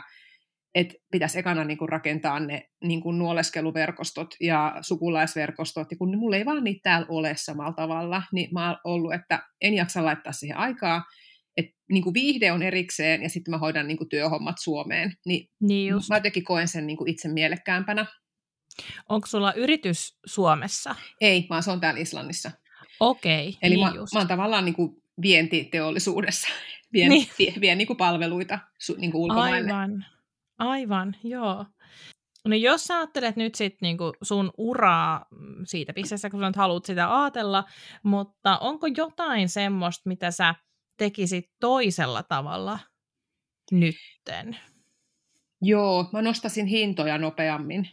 että 0.74 0.94
pitäisi 1.12 1.38
ekana 1.38 1.64
niin 1.64 1.78
kuin 1.78 1.88
rakentaa 1.88 2.40
ne 2.40 2.68
niin 2.84 3.00
kuin 3.00 3.18
nuoleskeluverkostot 3.18 4.34
ja 4.40 4.76
sukulaisverkostot, 4.80 5.90
ja 5.90 5.96
kun 5.96 6.18
mulla 6.18 6.36
ei 6.36 6.44
vaan 6.44 6.64
niitä 6.64 6.80
täällä 6.82 7.06
ole 7.08 7.34
samalla 7.36 7.72
tavalla, 7.72 8.22
niin 8.32 8.48
mä 8.52 8.68
oon 8.68 8.78
ollut, 8.84 9.14
että 9.14 9.42
en 9.60 9.74
jaksa 9.74 10.04
laittaa 10.04 10.32
siihen 10.32 10.56
aikaa, 10.56 11.02
että 11.56 11.72
niin 11.90 12.02
kuin 12.02 12.14
viihde 12.14 12.52
on 12.52 12.62
erikseen 12.62 13.22
ja 13.22 13.28
sitten 13.28 13.52
mä 13.52 13.58
hoidan 13.58 13.88
niin 13.88 13.98
kuin 13.98 14.08
työhommat 14.08 14.56
Suomeen. 14.60 15.16
Niin, 15.26 15.50
niin 15.60 15.90
just. 15.90 16.08
Mä 16.08 16.16
jotenkin 16.16 16.44
koen 16.44 16.68
sen 16.68 16.86
niin 16.86 16.96
kuin 16.96 17.10
itse 17.10 17.28
mielekkäämpänä. 17.28 18.06
Onko 19.08 19.26
sulla 19.26 19.52
yritys 19.52 20.18
Suomessa? 20.26 20.94
Ei, 21.20 21.46
vaan 21.50 21.62
se 21.62 21.70
on 21.70 21.80
täällä 21.80 22.00
Islannissa. 22.00 22.50
Okei, 23.00 23.48
okay, 23.48 23.58
Eli 23.62 23.74
niin 23.74 23.86
mä, 23.86 23.94
just. 23.94 24.12
mä 24.12 24.20
oon 24.20 24.28
tavallaan 24.28 24.64
niin 24.64 24.74
kuin 24.74 25.02
vientiteollisuudessa, 25.22 26.48
vien, 26.92 27.10
niin. 27.10 27.28
vien, 27.38 27.60
vien 27.60 27.78
niin 27.78 27.86
kuin 27.86 27.96
palveluita 27.96 28.58
niin 28.96 29.12
kuin 29.12 29.22
ulkomaille. 29.22 29.72
Aivan, 29.72 30.06
aivan, 30.58 31.16
joo. 31.24 31.66
No 32.44 32.56
jos 32.56 32.84
sä 32.84 32.98
ajattelet 32.98 33.36
nyt 33.36 33.54
sit 33.54 33.76
niinku 33.80 34.12
sun 34.22 34.50
uraa 34.58 35.26
siitä 35.64 35.92
pisteestä, 35.92 36.30
kun 36.30 36.40
sä 36.40 36.46
nyt 36.46 36.56
haluat 36.56 36.84
sitä 36.84 37.20
ajatella, 37.22 37.64
mutta 38.02 38.58
onko 38.58 38.86
jotain 38.96 39.48
semmoista, 39.48 40.08
mitä 40.08 40.30
sä 40.30 40.54
tekisit 40.96 41.50
toisella 41.60 42.22
tavalla 42.22 42.78
nytten? 43.70 44.56
Joo, 45.62 46.08
mä 46.12 46.22
nostasin 46.22 46.66
hintoja 46.66 47.18
nopeammin. 47.18 47.88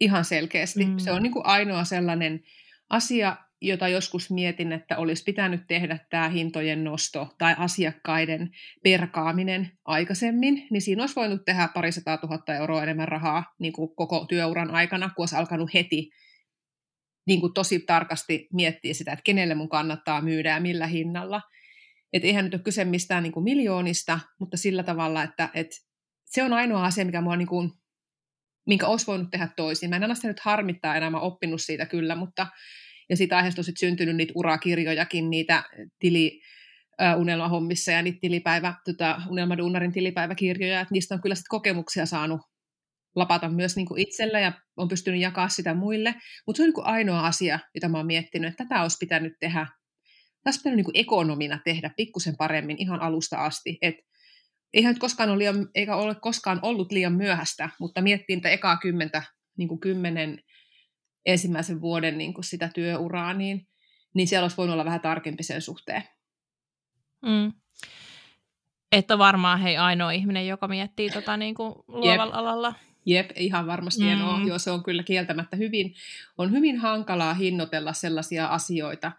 Ihan 0.00 0.24
selkeästi. 0.24 0.84
Mm. 0.84 0.98
Se 0.98 1.12
on 1.12 1.22
niin 1.22 1.32
kuin 1.32 1.46
ainoa 1.46 1.84
sellainen 1.84 2.44
asia, 2.90 3.36
jota 3.60 3.88
joskus 3.88 4.30
mietin, 4.30 4.72
että 4.72 4.96
olisi 4.96 5.24
pitänyt 5.24 5.66
tehdä 5.68 5.98
tämä 6.10 6.28
hintojen 6.28 6.84
nosto 6.84 7.34
tai 7.38 7.54
asiakkaiden 7.58 8.50
perkaaminen 8.82 9.72
aikaisemmin, 9.84 10.66
niin 10.70 10.82
siinä 10.82 11.02
olisi 11.02 11.16
voinut 11.16 11.44
tehdä 11.44 11.68
parisataa 11.74 12.18
tuhatta 12.18 12.54
euroa 12.54 12.82
enemmän 12.82 13.08
rahaa 13.08 13.54
niin 13.58 13.72
kuin 13.72 13.94
koko 13.96 14.24
työuran 14.28 14.70
aikana, 14.70 15.08
kun 15.08 15.22
olisi 15.22 15.36
alkanut 15.36 15.74
heti 15.74 16.10
niin 17.26 17.40
kuin 17.40 17.54
tosi 17.54 17.80
tarkasti 17.80 18.48
miettiä 18.52 18.94
sitä, 18.94 19.12
että 19.12 19.22
kenelle 19.22 19.54
mun 19.54 19.68
kannattaa 19.68 20.20
myydä 20.20 20.50
ja 20.50 20.60
millä 20.60 20.86
hinnalla. 20.86 21.42
Että 22.12 22.26
eihän 22.26 22.44
nyt 22.44 22.54
ole 22.54 22.62
kyse 22.62 22.84
mistään 22.84 23.22
niin 23.22 23.32
kuin 23.32 23.44
miljoonista, 23.44 24.20
mutta 24.40 24.56
sillä 24.56 24.82
tavalla, 24.82 25.22
että, 25.22 25.48
että 25.54 25.76
se 26.24 26.42
on 26.42 26.52
ainoa 26.52 26.84
asia, 26.84 27.04
mikä 27.04 27.20
mua 27.20 27.36
niin 27.36 27.48
kuin, 27.48 27.70
minkä 28.66 28.86
olisi 28.86 29.06
voinut 29.06 29.30
tehdä 29.30 29.48
toisin. 29.56 29.90
Mä 29.90 29.96
en 29.96 30.02
aina 30.02 30.14
sitä 30.14 30.28
nyt 30.28 30.40
harmittaa 30.40 30.96
enää, 30.96 31.10
mä 31.10 31.20
oppinut 31.20 31.62
siitä 31.62 31.86
kyllä, 31.86 32.14
mutta 32.14 32.46
ja 33.08 33.16
siitä 33.16 33.36
aiheesta 33.36 33.60
on 33.60 33.64
sitten 33.64 33.88
syntynyt 33.88 34.16
niitä 34.16 34.32
urakirjojakin, 34.36 35.30
niitä 35.30 35.62
tili, 35.98 36.40
unelmahommissa 37.16 37.92
ja 37.92 38.02
niitä 38.02 38.18
tilipäivä, 38.20 38.74
tota, 38.84 39.22
unelmaduunarin 39.28 39.92
tilipäiväkirjoja, 39.92 40.80
että 40.80 40.92
niistä 40.92 41.14
on 41.14 41.22
kyllä 41.22 41.34
sitten 41.34 41.50
kokemuksia 41.50 42.06
saanut 42.06 42.40
lapata 43.16 43.48
myös 43.48 43.76
niin 43.76 43.86
kuin 43.86 44.00
itselle 44.00 44.40
ja 44.40 44.52
on 44.76 44.88
pystynyt 44.88 45.20
jakaa 45.20 45.48
sitä 45.48 45.74
muille, 45.74 46.14
mutta 46.46 46.56
se 46.56 46.62
on 46.62 46.66
niin 46.66 46.74
kuin 46.74 46.86
ainoa 46.86 47.26
asia, 47.26 47.58
jota 47.74 47.88
mä 47.88 47.96
oon 47.96 48.06
miettinyt, 48.06 48.50
että 48.50 48.64
tätä 48.64 48.82
olisi 48.82 48.96
pitänyt 49.00 49.32
tehdä 49.40 49.66
tässä 50.42 50.60
pitänyt 50.64 50.86
niin 50.86 51.04
ekonomina 51.04 51.58
tehdä 51.64 51.90
pikkusen 51.96 52.36
paremmin 52.36 52.76
ihan 52.78 53.00
alusta 53.00 53.44
asti. 53.44 53.78
Et 53.82 53.94
eihän 54.74 54.92
nyt 54.92 55.00
koskaan 55.00 55.30
ole 55.30 55.38
liian, 55.38 55.68
eikä 55.74 55.96
ole 55.96 56.14
koskaan 56.14 56.58
ollut 56.62 56.92
liian 56.92 57.12
myöhäistä, 57.12 57.70
mutta 57.80 58.02
miettiin 58.02 58.36
että 58.36 58.50
ekaa 58.50 58.76
kymmentä, 58.76 59.22
niin 59.56 59.68
kuin 59.68 59.80
kymmenen 59.80 60.42
ensimmäisen 61.26 61.80
vuoden 61.80 62.18
niin 62.18 62.34
kuin 62.34 62.44
sitä 62.44 62.70
työuraa, 62.74 63.34
niin, 63.34 63.68
niin 64.14 64.28
siellä 64.28 64.44
olisi 64.44 64.56
voinut 64.56 64.72
olla 64.72 64.84
vähän 64.84 65.00
tarkempi 65.00 65.42
sen 65.42 65.62
suhteen. 65.62 66.02
Mm. 67.22 67.52
Että 68.92 69.18
varmaan 69.18 69.60
hei 69.60 69.76
ainoa 69.76 70.10
ihminen, 70.10 70.46
joka 70.46 70.68
miettii 70.68 71.10
tota 71.10 71.36
niin 71.36 71.54
kuin 71.54 71.74
luovalla 71.88 72.24
Jep. 72.24 72.34
alalla. 72.34 72.74
Jep, 73.06 73.30
ihan 73.36 73.66
varmasti 73.66 74.02
mm. 74.02 74.08
en 74.08 74.46
Joo, 74.46 74.58
se 74.58 74.70
on 74.70 74.82
kyllä 74.82 75.02
kieltämättä 75.02 75.56
hyvin, 75.56 75.94
on 76.38 76.50
hyvin 76.50 76.78
hankalaa 76.78 77.34
hinnoitella 77.34 77.92
sellaisia 77.92 78.46
asioita, 78.46 79.12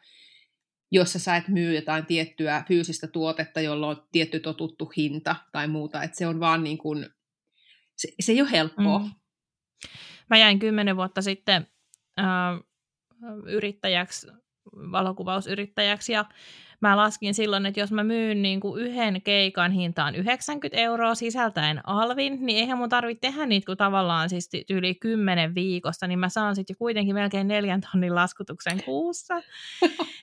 jossa 0.91 1.19
sä 1.19 1.35
et 1.35 1.47
myy 1.47 1.75
jotain 1.75 2.05
tiettyä 2.05 2.63
fyysistä 2.67 3.07
tuotetta, 3.07 3.61
jolla 3.61 3.87
on 3.87 4.07
tietty 4.11 4.39
totuttu 4.39 4.91
hinta 4.97 5.35
tai 5.51 5.67
muuta. 5.67 6.03
Että 6.03 6.17
se 6.17 6.27
on 6.27 6.39
vaan 6.39 6.63
niin 6.63 6.77
kuin, 6.77 7.09
se, 7.97 8.07
se 8.19 8.31
ei 8.31 8.41
ole 8.41 8.51
helppoa. 8.51 8.99
Mm. 8.99 9.11
Mä 10.29 10.37
jäin 10.37 10.59
kymmenen 10.59 10.95
vuotta 10.95 11.21
sitten 11.21 11.67
äh, 12.19 12.25
yrittäjäksi, 13.45 14.27
valokuvausyrittäjäksi 14.91 16.13
ja 16.13 16.25
mä 16.81 16.97
laskin 16.97 17.33
silloin, 17.33 17.65
että 17.65 17.79
jos 17.79 17.91
mä 17.91 18.03
myyn 18.03 18.41
niin 18.41 18.59
kuin 18.59 18.81
yhden 18.81 19.21
keikan 19.21 19.71
hintaan 19.71 20.15
90 20.15 20.77
euroa 20.77 21.15
sisältäen 21.15 21.89
alvin, 21.89 22.37
niin 22.45 22.57
eihän 22.57 22.77
mun 22.77 22.89
tarvitse 22.89 23.21
tehdä 23.21 23.45
niitä 23.45 23.65
kuin 23.65 23.77
tavallaan 23.77 24.29
siis 24.29 24.49
yli 24.69 24.95
10 24.95 25.55
viikosta, 25.55 26.07
niin 26.07 26.19
mä 26.19 26.29
saan 26.29 26.55
sitten 26.55 26.75
kuitenkin 26.75 27.15
melkein 27.15 27.47
neljän 27.47 27.81
tonnin 27.81 28.15
laskutuksen 28.15 28.83
kuussa. 28.83 29.41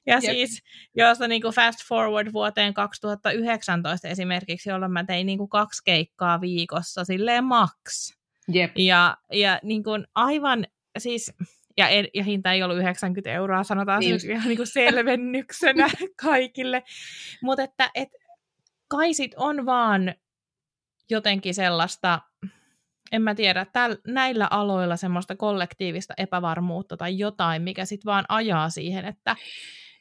Ja 0.07 0.21
siis, 0.21 0.63
jos 0.97 1.19
niin 1.29 1.43
kuin 1.43 1.55
fast 1.55 1.79
forward 1.89 2.33
vuoteen 2.33 2.75
2019 2.75 4.09
esimerkiksi, 4.09 4.71
jolloin 4.71 4.93
mä 4.93 5.05
tein 5.05 5.27
niin 5.27 5.39
kuin 5.39 5.51
kaksi 5.51 5.83
keikkaa 5.85 6.41
viikossa, 6.41 7.05
silleen 7.05 7.45
max. 7.45 8.13
Jep. 8.49 8.73
Ja, 8.79 9.17
ja 9.33 9.61
niin 9.63 9.83
kuin 9.83 10.07
aivan, 10.15 10.67
siis 10.99 11.33
ja, 11.79 11.89
en, 11.89 12.09
ja 12.15 12.25
hinta 12.25 12.53
ei 12.53 12.63
ollut 12.63 12.79
90 12.79 13.31
euroa, 13.31 13.65
sanotaan 13.65 14.01
niin. 14.01 14.21
se 14.21 14.33
ihan 14.33 14.49
niin 14.49 14.57
kuin 14.57 14.67
selvennyksenä 14.67 15.89
kaikille. 16.23 16.83
Mutta 17.43 17.63
että 17.63 17.91
et, 17.95 18.09
kai 18.89 19.15
sit 19.15 19.35
on 19.37 19.67
vaan 19.67 20.15
jotenkin 21.11 21.55
sellaista, 21.55 22.21
en 23.13 23.23
mä 23.23 23.35
tiedä, 23.35 23.67
täl, 23.73 23.97
näillä 24.07 24.49
aloilla 24.51 24.97
semmoista 24.97 25.37
kollektiivista 25.37 26.15
epävarmuutta 26.17 26.97
tai 26.97 27.19
jotain, 27.19 27.63
mikä 27.63 27.85
sitten 27.85 28.11
vaan 28.11 28.25
ajaa 28.29 28.71
siihen, 28.71 29.05
että 29.05 29.37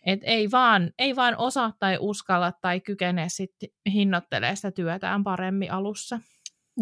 et 0.05 0.19
ei, 0.23 0.51
vaan, 0.51 0.91
ei 0.99 1.15
vaan 1.15 1.35
osaa 1.37 1.73
tai 1.79 1.97
uskalla 1.99 2.51
tai 2.51 2.79
kykene 2.79 3.29
sitten 3.29 3.69
hinnoittelee 3.93 4.55
sitä 4.55 4.71
työtään 4.71 5.23
paremmin 5.23 5.71
alussa. 5.71 6.19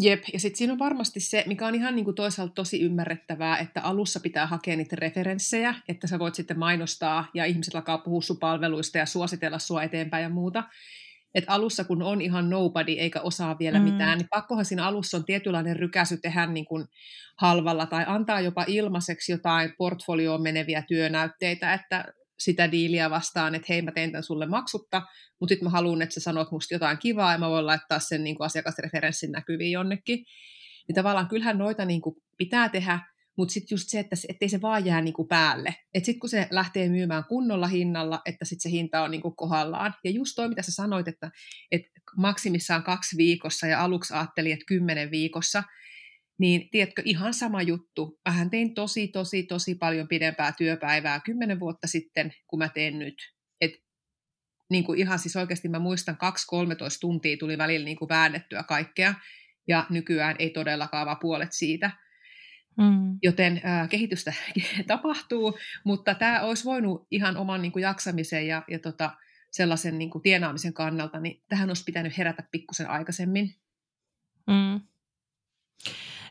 Jep, 0.00 0.24
ja 0.32 0.40
sitten 0.40 0.58
siinä 0.58 0.72
on 0.72 0.78
varmasti 0.78 1.20
se, 1.20 1.44
mikä 1.46 1.66
on 1.66 1.74
ihan 1.74 1.96
niinku 1.96 2.12
toisaalta 2.12 2.54
tosi 2.54 2.82
ymmärrettävää, 2.82 3.58
että 3.58 3.82
alussa 3.82 4.20
pitää 4.20 4.46
hakea 4.46 4.76
niitä 4.76 4.96
referenssejä, 4.96 5.74
että 5.88 6.06
sä 6.06 6.18
voit 6.18 6.34
sitten 6.34 6.58
mainostaa 6.58 7.28
ja 7.34 7.44
ihmiset 7.44 7.74
alkaa 7.74 7.98
puhua 7.98 8.22
sun 8.22 8.38
palveluista 8.38 8.98
ja 8.98 9.06
suositella 9.06 9.58
sua 9.58 9.82
eteenpäin 9.82 10.22
ja 10.22 10.28
muuta. 10.28 10.64
Että 11.34 11.52
alussa 11.52 11.84
kun 11.84 12.02
on 12.02 12.20
ihan 12.20 12.50
nobody 12.50 12.92
eikä 12.92 13.20
osaa 13.20 13.58
vielä 13.58 13.78
mm. 13.78 13.84
mitään, 13.84 14.18
niin 14.18 14.28
pakkohan 14.30 14.64
siinä 14.64 14.86
alussa 14.86 15.16
on 15.16 15.24
tietynlainen 15.24 15.76
rykäsy 15.76 16.16
tehdä 16.16 16.46
niin 16.46 16.64
kuin 16.64 16.84
halvalla 17.40 17.86
tai 17.86 18.04
antaa 18.06 18.40
jopa 18.40 18.64
ilmaiseksi 18.68 19.32
jotain 19.32 19.74
portfolioon 19.78 20.42
meneviä 20.42 20.82
työnäytteitä, 20.82 21.74
että 21.74 22.04
sitä 22.38 22.72
diiliä 22.72 23.10
vastaan, 23.10 23.54
että 23.54 23.66
hei 23.68 23.82
mä 23.82 23.92
teen 23.92 24.12
tämän 24.12 24.22
sulle 24.22 24.46
maksutta, 24.46 25.02
mutta 25.40 25.52
sitten 25.52 25.66
mä 25.66 25.70
haluan, 25.70 26.02
että 26.02 26.14
sä 26.14 26.20
sanot 26.20 26.50
musta 26.50 26.74
jotain 26.74 26.98
kivaa 26.98 27.32
ja 27.32 27.38
mä 27.38 27.48
voin 27.48 27.66
laittaa 27.66 27.98
sen 27.98 28.24
niin 28.24 28.36
kuin 28.36 28.46
asiakasreferenssin 28.46 29.32
näkyviin 29.32 29.72
jonnekin. 29.72 30.24
Niin 30.88 30.94
tavallaan 30.94 31.28
kyllähän 31.28 31.58
noita 31.58 31.84
niin 31.84 32.00
kuin 32.00 32.16
pitää 32.38 32.68
tehdä, 32.68 32.98
mutta 33.36 33.52
sitten 33.52 33.74
just 33.76 33.88
se, 33.88 34.00
että 34.00 34.16
ettei 34.28 34.48
se 34.48 34.60
vaan 34.60 34.84
jää 34.84 35.02
kuin 35.16 35.28
päälle. 35.28 35.74
Että 35.94 36.06
sitten 36.06 36.20
kun 36.20 36.30
se 36.30 36.48
lähtee 36.50 36.88
myymään 36.88 37.24
kunnolla 37.24 37.66
hinnalla, 37.66 38.20
että 38.24 38.44
sitten 38.44 38.62
se 38.62 38.76
hinta 38.76 39.02
on 39.02 39.10
niin 39.10 39.22
kuin 39.22 39.36
kohdallaan. 39.36 39.94
Ja 40.04 40.10
just 40.10 40.32
toi, 40.36 40.48
mitä 40.48 40.62
sä 40.62 40.72
sanoit, 40.72 41.08
että, 41.08 41.30
että 41.72 41.90
maksimissaan 42.16 42.82
kaksi 42.82 43.16
viikossa 43.16 43.66
ja 43.66 43.84
aluksi 43.84 44.14
ajattelin, 44.14 44.52
että 44.52 44.64
kymmenen 44.68 45.10
viikossa, 45.10 45.62
Niin 46.38 46.70
tiedätkö, 46.70 47.02
ihan 47.04 47.34
sama 47.34 47.62
juttu. 47.62 48.20
Vähän 48.24 48.50
tein 48.50 48.74
tosi, 48.74 49.08
tosi, 49.08 49.42
tosi 49.42 49.74
paljon 49.74 50.08
pidempää 50.08 50.52
työpäivää 50.58 51.20
kymmenen 51.20 51.60
vuotta 51.60 51.86
sitten, 51.86 52.32
kun 52.46 52.58
mä 52.58 52.68
teen 52.68 52.98
nyt. 52.98 53.14
Et 53.60 53.72
niin 54.70 54.84
kuin 54.84 54.98
ihan 54.98 55.18
siis 55.18 55.36
oikeasti 55.36 55.68
mä 55.68 55.78
muistan 55.78 56.14
2-13 56.14 56.18
tuntia 57.00 57.36
tuli 57.36 57.58
välillä 57.58 57.84
niin 57.84 57.96
kuin 57.96 58.08
väännettyä 58.08 58.62
kaikkea, 58.62 59.14
ja 59.68 59.86
nykyään 59.90 60.36
ei 60.38 60.50
todellakaan 60.50 61.06
vaan 61.06 61.18
puolet 61.20 61.52
siitä. 61.52 61.90
Mm. 62.78 63.18
Joten 63.22 63.60
ää, 63.64 63.88
kehitystä 63.88 64.32
tapahtuu, 64.86 65.58
mutta 65.84 66.14
tämä 66.14 66.40
olisi 66.40 66.64
voinut 66.64 67.06
ihan 67.10 67.36
oman 67.36 67.62
niin 67.62 67.72
kuin, 67.72 67.82
jaksamisen 67.82 68.46
ja, 68.46 68.62
ja 68.68 68.78
tota, 68.78 69.10
sellaisen 69.50 69.98
niin 69.98 70.10
kuin, 70.10 70.22
tienaamisen 70.22 70.72
kannalta, 70.72 71.20
niin 71.20 71.42
tähän 71.48 71.70
olisi 71.70 71.84
pitänyt 71.84 72.18
herätä 72.18 72.42
pikkusen 72.50 72.90
aikaisemmin. 72.90 73.54
Mm. 74.46 74.80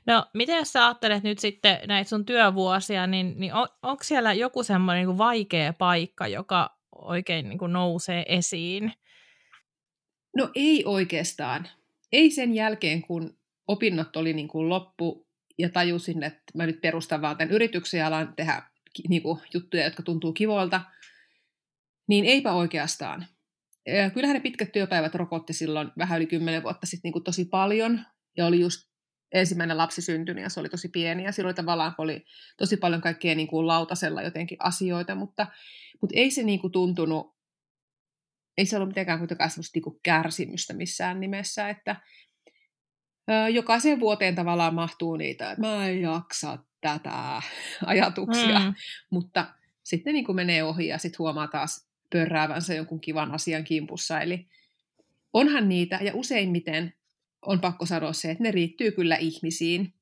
No, 0.08 0.26
miten 0.34 0.58
jos 0.58 0.74
sä 0.74 0.86
ajattelet 0.86 1.24
nyt 1.24 1.40
sitten 1.40 1.80
näitä 1.88 2.10
sun 2.10 2.26
työvuosia, 2.26 3.08
niin, 3.08 3.34
niin 3.38 3.54
on, 3.54 3.68
onko 3.82 4.04
siellä 4.04 4.34
joku 4.34 4.64
semmoinen 4.64 5.08
niin 5.08 5.18
vaikea 5.18 5.74
paikka, 5.74 6.28
joka 6.28 6.78
oikein 6.96 7.50
niin 7.50 7.60
kuin 7.60 7.74
nousee 7.74 8.26
esiin? 8.28 8.94
No 10.36 10.50
ei 10.56 10.84
oikeastaan. 10.86 11.68
Ei 12.12 12.32
sen 12.32 12.54
jälkeen, 12.54 13.02
kun 13.02 13.38
opinnot 13.68 14.16
oli 14.16 14.34
niin 14.34 14.48
kuin 14.48 14.70
loppu 14.70 15.28
ja 15.58 15.70
tajusin, 15.70 16.24
että 16.24 16.44
mä 16.56 16.66
nyt 16.66 16.82
perustan 16.82 17.22
vaan 17.22 17.38
tämän 17.38 17.54
yrityksen 17.54 18.00
ja 18.00 18.08
alan 18.08 18.34
tehdä 18.36 18.64
niin 19.10 19.22
kuin, 19.22 19.40
juttuja, 19.54 19.84
jotka 19.84 20.04
tuntuu 20.04 20.34
kivoilta, 20.34 20.82
niin 22.08 22.26
eipä 22.26 22.54
oikeastaan. 22.54 23.26
Kyllähän 24.14 24.34
ne 24.34 24.40
pitkät 24.40 24.72
työpäivät 24.72 25.16
rokotti 25.16 25.54
silloin 25.54 25.92
vähän 25.98 26.18
yli 26.20 26.28
kymmenen 26.28 26.64
vuotta 26.64 26.86
sitten 26.86 27.02
niin 27.04 27.14
kuin 27.14 27.24
tosi 27.24 27.46
paljon, 27.46 28.02
ja 28.38 28.46
oli 28.46 28.60
just 28.60 28.95
ensimmäinen 29.32 29.78
lapsi 29.78 30.02
syntynyt 30.02 30.44
ja 30.44 30.50
se 30.50 30.60
oli 30.60 30.70
tosi 30.70 30.90
pieni. 30.90 31.24
Ja 31.24 31.32
silloin 31.32 31.56
tavallaan 31.56 31.96
oli 31.98 32.26
tosi 32.58 32.78
paljon 32.78 33.02
kaikkea 33.02 33.36
niin 33.36 33.48
kuin 33.48 33.68
lautasella 33.68 34.22
jotenkin 34.22 34.58
asioita, 34.60 35.16
mutta, 35.16 35.48
mutta 36.02 36.14
ei 36.20 36.32
se 36.32 36.44
niin 36.44 36.60
kuin 36.60 36.72
tuntunut, 36.72 37.36
ei 38.58 38.66
se 38.66 38.76
ollut 38.76 38.90
mitenkään 38.90 39.20
kuitenkaan 39.20 39.50
semmoista 39.50 39.78
niin 39.78 39.84
kuin 39.84 40.00
kärsimystä 40.04 40.74
missään 40.74 41.20
nimessä, 41.20 41.70
että 41.70 41.96
ö, 43.30 43.50
jokaiseen 43.50 44.00
vuoteen 44.00 44.36
tavallaan 44.36 44.76
mahtuu 44.76 45.16
niitä, 45.16 45.52
että 45.52 45.62
mä 45.62 45.88
en 45.88 46.02
jaksa 46.02 46.58
tätä 46.82 47.42
ajatuksia, 47.86 48.60
mm. 48.60 48.74
mutta 49.10 49.54
sitten 49.84 50.14
niin 50.14 50.26
kuin 50.26 50.36
menee 50.36 50.64
ohi 50.64 50.88
ja 50.88 50.98
sitten 50.98 51.20
huomaa 51.20 51.48
taas 51.48 51.88
pörräävänsä 52.10 52.74
jonkun 52.74 53.02
kivan 53.02 53.32
asian 53.32 53.64
kimpussa, 53.64 54.22
eli 54.22 54.48
onhan 55.34 55.70
niitä, 55.70 56.00
ja 56.02 56.16
useimmiten 56.16 56.94
on 57.46 57.62
pakko 57.62 57.86
sanoa 57.86 58.14
se, 58.14 58.32
että 58.32 58.44
ne 58.44 58.52
riittyy 58.52 58.92
kyllä 58.92 59.16
ihmisiin. 59.16 59.94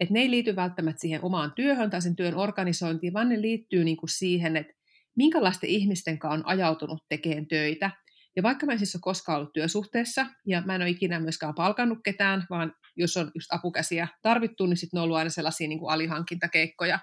Että 0.00 0.14
ne 0.14 0.20
ei 0.20 0.30
liity 0.30 0.56
välttämättä 0.56 1.00
siihen 1.00 1.24
omaan 1.24 1.52
työhön 1.56 1.90
tai 1.90 2.02
sen 2.02 2.16
työn 2.16 2.34
organisointiin, 2.34 3.12
vaan 3.12 3.28
ne 3.28 3.40
liittyy 3.40 3.84
niin 3.84 3.96
kuin 3.96 4.10
siihen, 4.10 4.56
että 4.56 4.72
minkälaisten 5.16 5.70
ihmisten 5.70 6.18
kanssa 6.18 6.38
on 6.38 6.46
ajautunut 6.46 7.04
tekemään 7.08 7.46
töitä. 7.46 7.90
Ja 8.36 8.42
vaikka 8.42 8.66
mä 8.66 8.72
en 8.72 8.78
siis 8.78 8.94
ole 8.94 9.00
koskaan 9.00 9.38
ollut 9.38 9.52
työsuhteessa, 9.52 10.26
ja 10.46 10.62
mä 10.66 10.74
en 10.74 10.82
ole 10.82 10.90
ikinä 10.90 11.20
myöskään 11.20 11.54
palkannut 11.54 11.98
ketään, 12.04 12.46
vaan 12.50 12.72
jos 12.96 13.16
on 13.16 13.30
just 13.34 13.52
apukäsiä 13.52 14.08
tarvittu, 14.22 14.66
niin 14.66 14.76
sitten 14.76 14.98
ne 14.98 15.00
on 15.00 15.04
ollut 15.04 15.16
aina 15.16 15.30
sellaisia 15.30 15.68
niin 15.68 15.78
kuin 15.78 15.90
alihankintakeikkoja 15.90 16.98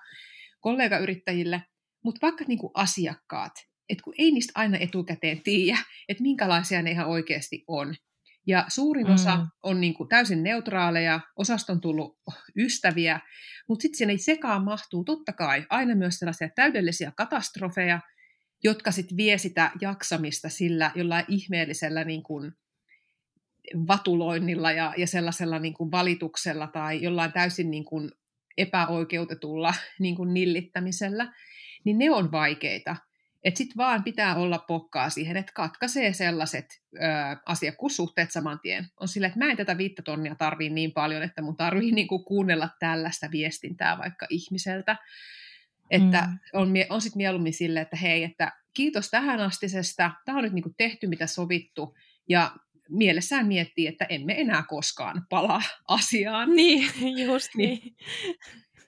kollegayrittäjille. 0.59 1.61
Mutta 2.03 2.19
vaikka 2.21 2.45
niin 2.47 2.59
kuin 2.59 2.71
asiakkaat, 2.73 3.53
että 3.89 4.03
kun 4.03 4.13
ei 4.17 4.31
niistä 4.31 4.53
aina 4.55 4.77
etukäteen 4.77 5.41
tiedä, 5.41 5.77
että 6.09 6.23
minkälaisia 6.23 6.81
ne 6.81 6.91
ihan 6.91 7.07
oikeasti 7.07 7.63
on, 7.67 7.95
ja 8.47 8.65
suurin 8.67 9.09
osa 9.09 9.37
mm. 9.37 9.47
on 9.63 9.81
niin 9.81 9.93
kuin 9.93 10.09
täysin 10.09 10.43
neutraaleja, 10.43 11.19
osasta 11.35 11.73
on 11.73 11.81
tullut 11.81 12.19
ystäviä, 12.57 13.19
mutta 13.67 13.81
sitten 13.81 13.97
sinne 13.97 14.17
sekaan 14.17 14.63
mahtuu 14.63 15.03
totta 15.03 15.33
kai 15.33 15.65
aina 15.69 15.95
myös 15.95 16.19
sellaisia 16.19 16.49
täydellisiä 16.55 17.11
katastrofeja, 17.17 17.99
jotka 18.63 18.91
sitten 18.91 19.17
vie 19.17 19.37
sitä 19.37 19.71
jaksamista 19.81 20.49
sillä 20.49 20.91
jollain 20.95 21.25
ihmeellisellä 21.27 22.03
niin 22.03 22.23
kuin 22.23 22.51
vatuloinnilla 23.87 24.71
ja, 24.71 24.93
ja 24.97 25.07
sellaisella 25.07 25.59
niin 25.59 25.73
kuin 25.73 25.91
valituksella 25.91 26.67
tai 26.67 27.01
jollain 27.01 27.31
täysin 27.31 27.71
niin 27.71 27.85
kuin 27.85 28.11
epäoikeutetulla 28.57 29.73
niin 29.99 30.15
kuin 30.15 30.33
nillittämisellä, 30.33 31.33
niin 31.83 31.97
ne 31.97 32.11
on 32.11 32.31
vaikeita. 32.31 32.95
Että 33.43 33.57
sitten 33.57 33.77
vaan 33.77 34.03
pitää 34.03 34.35
olla 34.35 34.59
pokkaa 34.67 35.09
siihen, 35.09 35.37
että 35.37 35.51
katkaisee 35.55 36.13
sellaiset 36.13 36.65
ö, 36.95 36.99
asiakkuussuhteet 37.45 38.31
saman 38.31 38.59
tien. 38.59 38.87
On 38.99 39.07
sille, 39.07 39.27
että 39.27 39.39
mä 39.39 39.51
en 39.51 39.57
tätä 39.57 39.77
viittä 39.77 40.01
tonnia 40.01 40.35
tarvii 40.35 40.69
niin 40.69 40.91
paljon, 40.91 41.23
että 41.23 41.41
mun 41.41 41.57
tarvii 41.57 41.91
niinku 41.91 42.19
kuunnella 42.19 42.69
tällaista 42.79 43.31
viestintää 43.31 43.97
vaikka 43.97 44.27
ihmiseltä. 44.29 44.95
Että 45.89 46.21
mm. 46.21 46.39
on, 46.53 46.73
on 46.89 47.01
sitten 47.01 47.17
mieluummin 47.17 47.53
sille, 47.53 47.81
että 47.81 47.97
hei, 47.97 48.23
että 48.23 48.51
kiitos 48.73 49.09
tähän 49.09 49.39
astisesta, 49.39 50.11
tämä 50.25 50.37
on 50.37 50.43
nyt 50.43 50.53
niinku 50.53 50.73
tehty 50.77 51.07
mitä 51.07 51.27
sovittu, 51.27 51.95
ja 52.29 52.51
mielessään 52.89 53.47
miettii, 53.47 53.87
että 53.87 54.05
emme 54.05 54.41
enää 54.41 54.63
koskaan 54.67 55.25
palaa 55.29 55.61
asiaan. 55.87 56.55
Niin, 56.55 56.89
just 57.27 57.55
niin. 57.55 57.79
niin. 57.79 57.95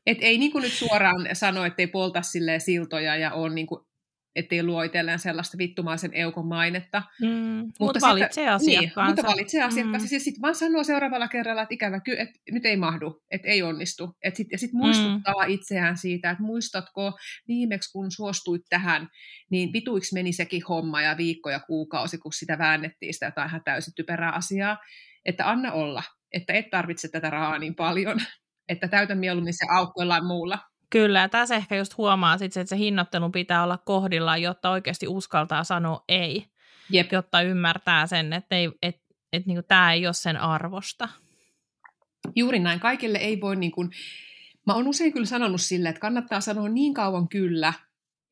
Et 0.06 0.18
ei 0.22 0.38
niin 0.38 0.52
kuin 0.52 0.62
nyt 0.62 0.74
suoraan 0.74 1.30
sano, 1.34 1.66
että 1.66 1.82
ei 1.82 1.88
polta 1.88 2.22
siltoja 2.58 3.16
ja 3.16 3.34
on 3.34 3.56
niin 3.56 3.68
kuin 3.68 3.86
ettei 4.36 4.64
luo 4.64 4.84
itselleen 4.84 5.20
sellaista 5.20 5.58
vittumaisen 5.58 6.14
eukon 6.14 6.48
mainetta. 6.48 7.04
Mm, 7.22 7.28
mutta, 7.30 7.74
mutta 7.80 8.00
valitsee 8.02 8.50
asiakkaansa. 8.50 9.02
Niin, 9.02 9.10
mutta 9.10 9.24
valitsee 9.24 9.64
asiakkaansa. 9.64 10.08
Mm. 10.08 10.16
Ja 10.16 10.20
sitten 10.20 10.42
vaan 10.42 10.56
sanoo 10.56 10.84
seuraavalla 10.84 11.28
kerralla, 11.28 11.62
että 11.62 11.74
ikävä 11.74 12.00
kyllä, 12.00 12.22
että 12.22 12.40
nyt 12.52 12.66
ei 12.66 12.78
mahdu, 12.78 13.24
että 13.32 13.48
ei 13.48 13.62
onnistu. 13.62 14.18
Et 14.24 14.36
sit, 14.36 14.48
ja 14.52 14.58
sitten 14.58 14.78
muistuttaa 14.78 15.46
mm. 15.46 15.54
itseään 15.54 15.98
siitä, 15.98 16.30
että 16.30 16.44
muistatko 16.44 17.14
viimeksi, 17.48 17.92
kun 17.92 18.12
suostuit 18.12 18.62
tähän, 18.70 19.08
niin 19.52 19.74
vituiksi 19.74 20.14
meni 20.14 20.34
sekin 20.34 20.64
homma 20.70 21.02
ja 21.02 21.18
viikko 21.18 21.50
ja 21.50 21.60
kuukausi, 21.60 22.18
kun 22.18 22.34
sitä 22.34 22.58
väännettiin 22.58 23.14
sitä 23.14 23.26
jotain 23.26 23.50
ihan 23.50 23.62
täysin 23.66 23.94
typerää 23.96 24.32
asiaa. 24.32 24.78
Että 25.26 25.50
anna 25.50 25.72
olla, 25.72 26.04
että 26.32 26.54
et 26.54 26.70
tarvitse 26.70 27.08
tätä 27.08 27.30
rahaa 27.30 27.60
niin 27.60 27.76
paljon, 27.76 28.22
että 28.70 28.88
täytä 28.88 29.16
mieluummin 29.16 29.54
se 29.54 29.66
aukko 29.70 30.02
jollain 30.02 30.26
muulla. 30.26 30.60
Kyllä, 30.90 31.20
ja 31.20 31.30
tässä 31.30 31.56
ehkä 31.56 31.76
just 31.76 31.98
huomaa 31.98 32.38
sit, 32.38 32.58
että 32.58 32.70
se 32.70 32.78
hinnoittelu 32.78 33.30
pitää 33.30 33.64
olla 33.64 33.78
kohdillaan, 33.78 34.42
jotta 34.42 34.70
oikeasti 34.70 35.08
uskaltaa 35.08 35.64
sanoa 35.64 36.04
ei, 36.10 36.46
Jep. 36.90 37.12
jotta 37.12 37.42
ymmärtää 37.42 38.08
sen, 38.08 38.34
että 38.34 38.56
ei, 38.56 38.72
et, 38.82 39.02
et, 39.34 39.46
niin 39.46 39.64
tämä 39.68 39.94
ei 39.94 40.08
ole 40.08 40.14
sen 40.14 40.38
arvosta. 40.38 41.10
Juuri 42.36 42.60
näin. 42.60 42.80
Kaikille 42.80 43.18
ei 43.18 43.42
voi, 43.42 43.56
niin 43.56 43.72
kuin, 43.72 43.90
mä 44.68 44.74
oon 44.74 44.88
usein 44.88 45.14
kyllä 45.14 45.26
sanonut 45.26 45.62
sille, 45.62 45.90
että 45.90 46.02
kannattaa 46.02 46.42
sanoa 46.42 46.70
niin 46.70 46.94
kauan 46.94 47.30
kyllä, 47.30 47.74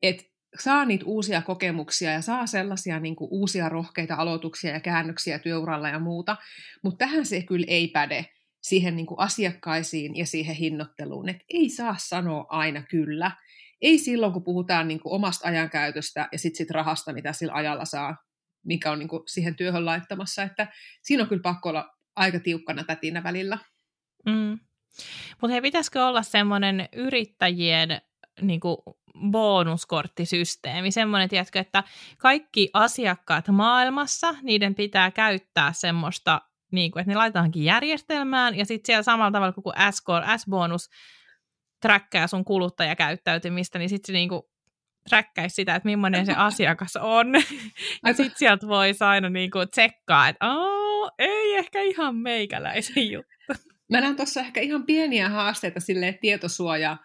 että 0.02 0.24
saa 0.60 0.84
niitä 0.84 1.04
uusia 1.04 1.42
kokemuksia 1.42 2.12
ja 2.12 2.22
saa 2.22 2.46
sellaisia 2.46 3.00
niin 3.00 3.16
kuin, 3.16 3.28
uusia 3.30 3.68
rohkeita 3.68 4.14
aloituksia 4.14 4.72
ja 4.72 4.80
käännöksiä 4.80 5.38
työuralla 5.38 5.88
ja 5.88 5.98
muuta, 5.98 6.36
mutta 6.82 6.98
tähän 6.98 7.26
se 7.26 7.42
kyllä 7.42 7.66
ei 7.68 7.88
päde 7.88 8.26
siihen 8.62 8.96
niin 8.96 9.06
kuin 9.06 9.20
asiakkaisiin 9.20 10.16
ja 10.16 10.26
siihen 10.26 10.54
hinnoitteluun, 10.54 11.28
että 11.28 11.44
ei 11.48 11.68
saa 11.68 11.96
sanoa 11.98 12.46
aina 12.48 12.82
kyllä. 12.82 13.30
Ei 13.80 13.98
silloin, 13.98 14.32
kun 14.32 14.44
puhutaan 14.44 14.88
niin 14.88 15.00
kuin 15.00 15.12
omasta 15.12 15.48
ajankäytöstä 15.48 16.28
ja 16.32 16.38
sitten 16.38 16.58
sit 16.58 16.70
rahasta, 16.70 17.12
mitä 17.12 17.32
sillä 17.32 17.52
ajalla 17.52 17.84
saa, 17.84 18.16
mikä 18.66 18.92
on 18.92 18.98
niin 18.98 19.08
kuin 19.08 19.22
siihen 19.26 19.56
työhön 19.56 19.84
laittamassa. 19.84 20.42
Että 20.42 20.72
siinä 21.02 21.22
on 21.22 21.28
kyllä 21.28 21.42
pakko 21.42 21.68
olla 21.68 21.90
aika 22.16 22.40
tiukkana 22.40 22.84
tätinä 22.84 23.22
välillä. 23.22 23.58
Mm. 24.26 24.58
Mutta 25.40 25.52
hei, 25.52 25.62
pitäisikö 25.62 26.06
olla 26.06 26.22
semmoinen 26.22 26.88
yrittäjien 26.92 28.00
niin 28.40 28.60
kuin 28.60 28.76
bonuskorttisysteemi, 29.30 30.90
semmoinen, 30.90 31.28
tiedätkö, 31.28 31.58
että 31.60 31.84
kaikki 32.18 32.70
asiakkaat 32.72 33.48
maailmassa, 33.48 34.34
niiden 34.42 34.74
pitää 34.74 35.10
käyttää 35.10 35.72
semmoista 35.72 36.40
niin 36.70 36.90
kuin, 36.90 37.00
että 37.00 37.10
ne 37.10 37.16
laitetaankin 37.16 37.64
järjestelmään, 37.64 38.54
ja 38.54 38.64
sitten 38.64 38.86
siellä 38.86 39.02
samalla 39.02 39.30
tavalla 39.30 39.52
kuin 39.52 39.74
S-score, 39.90 40.26
S-bonus 40.36 40.88
träkkää 41.80 42.26
sun 42.26 42.44
kuluttajakäyttäytymistä, 42.44 43.78
niin 43.78 43.88
sitten 43.88 44.06
se 44.06 44.12
niin 44.12 44.28
kuin 44.28 44.42
träkkäisi 45.08 45.54
sitä, 45.54 45.74
että 45.74 45.88
millainen 45.88 46.26
se 46.26 46.32
asiakas 46.32 46.96
on. 46.96 47.26
ja 48.06 48.14
sitten 48.14 48.38
sieltä 48.38 48.66
voisi 48.66 49.04
aina 49.04 49.30
niin 49.30 49.50
kuin 49.50 49.70
tsekkaa, 49.70 50.28
että 50.28 50.46
ei 51.18 51.54
ehkä 51.54 51.82
ihan 51.82 52.16
meikäläisen 52.16 53.10
juttu. 53.10 53.28
Mä 53.90 54.00
näen 54.00 54.16
tuossa 54.16 54.40
ehkä 54.40 54.60
ihan 54.60 54.86
pieniä 54.86 55.28
haasteita 55.28 55.80
sille 55.80 56.18
tietosuojaa 56.20 56.98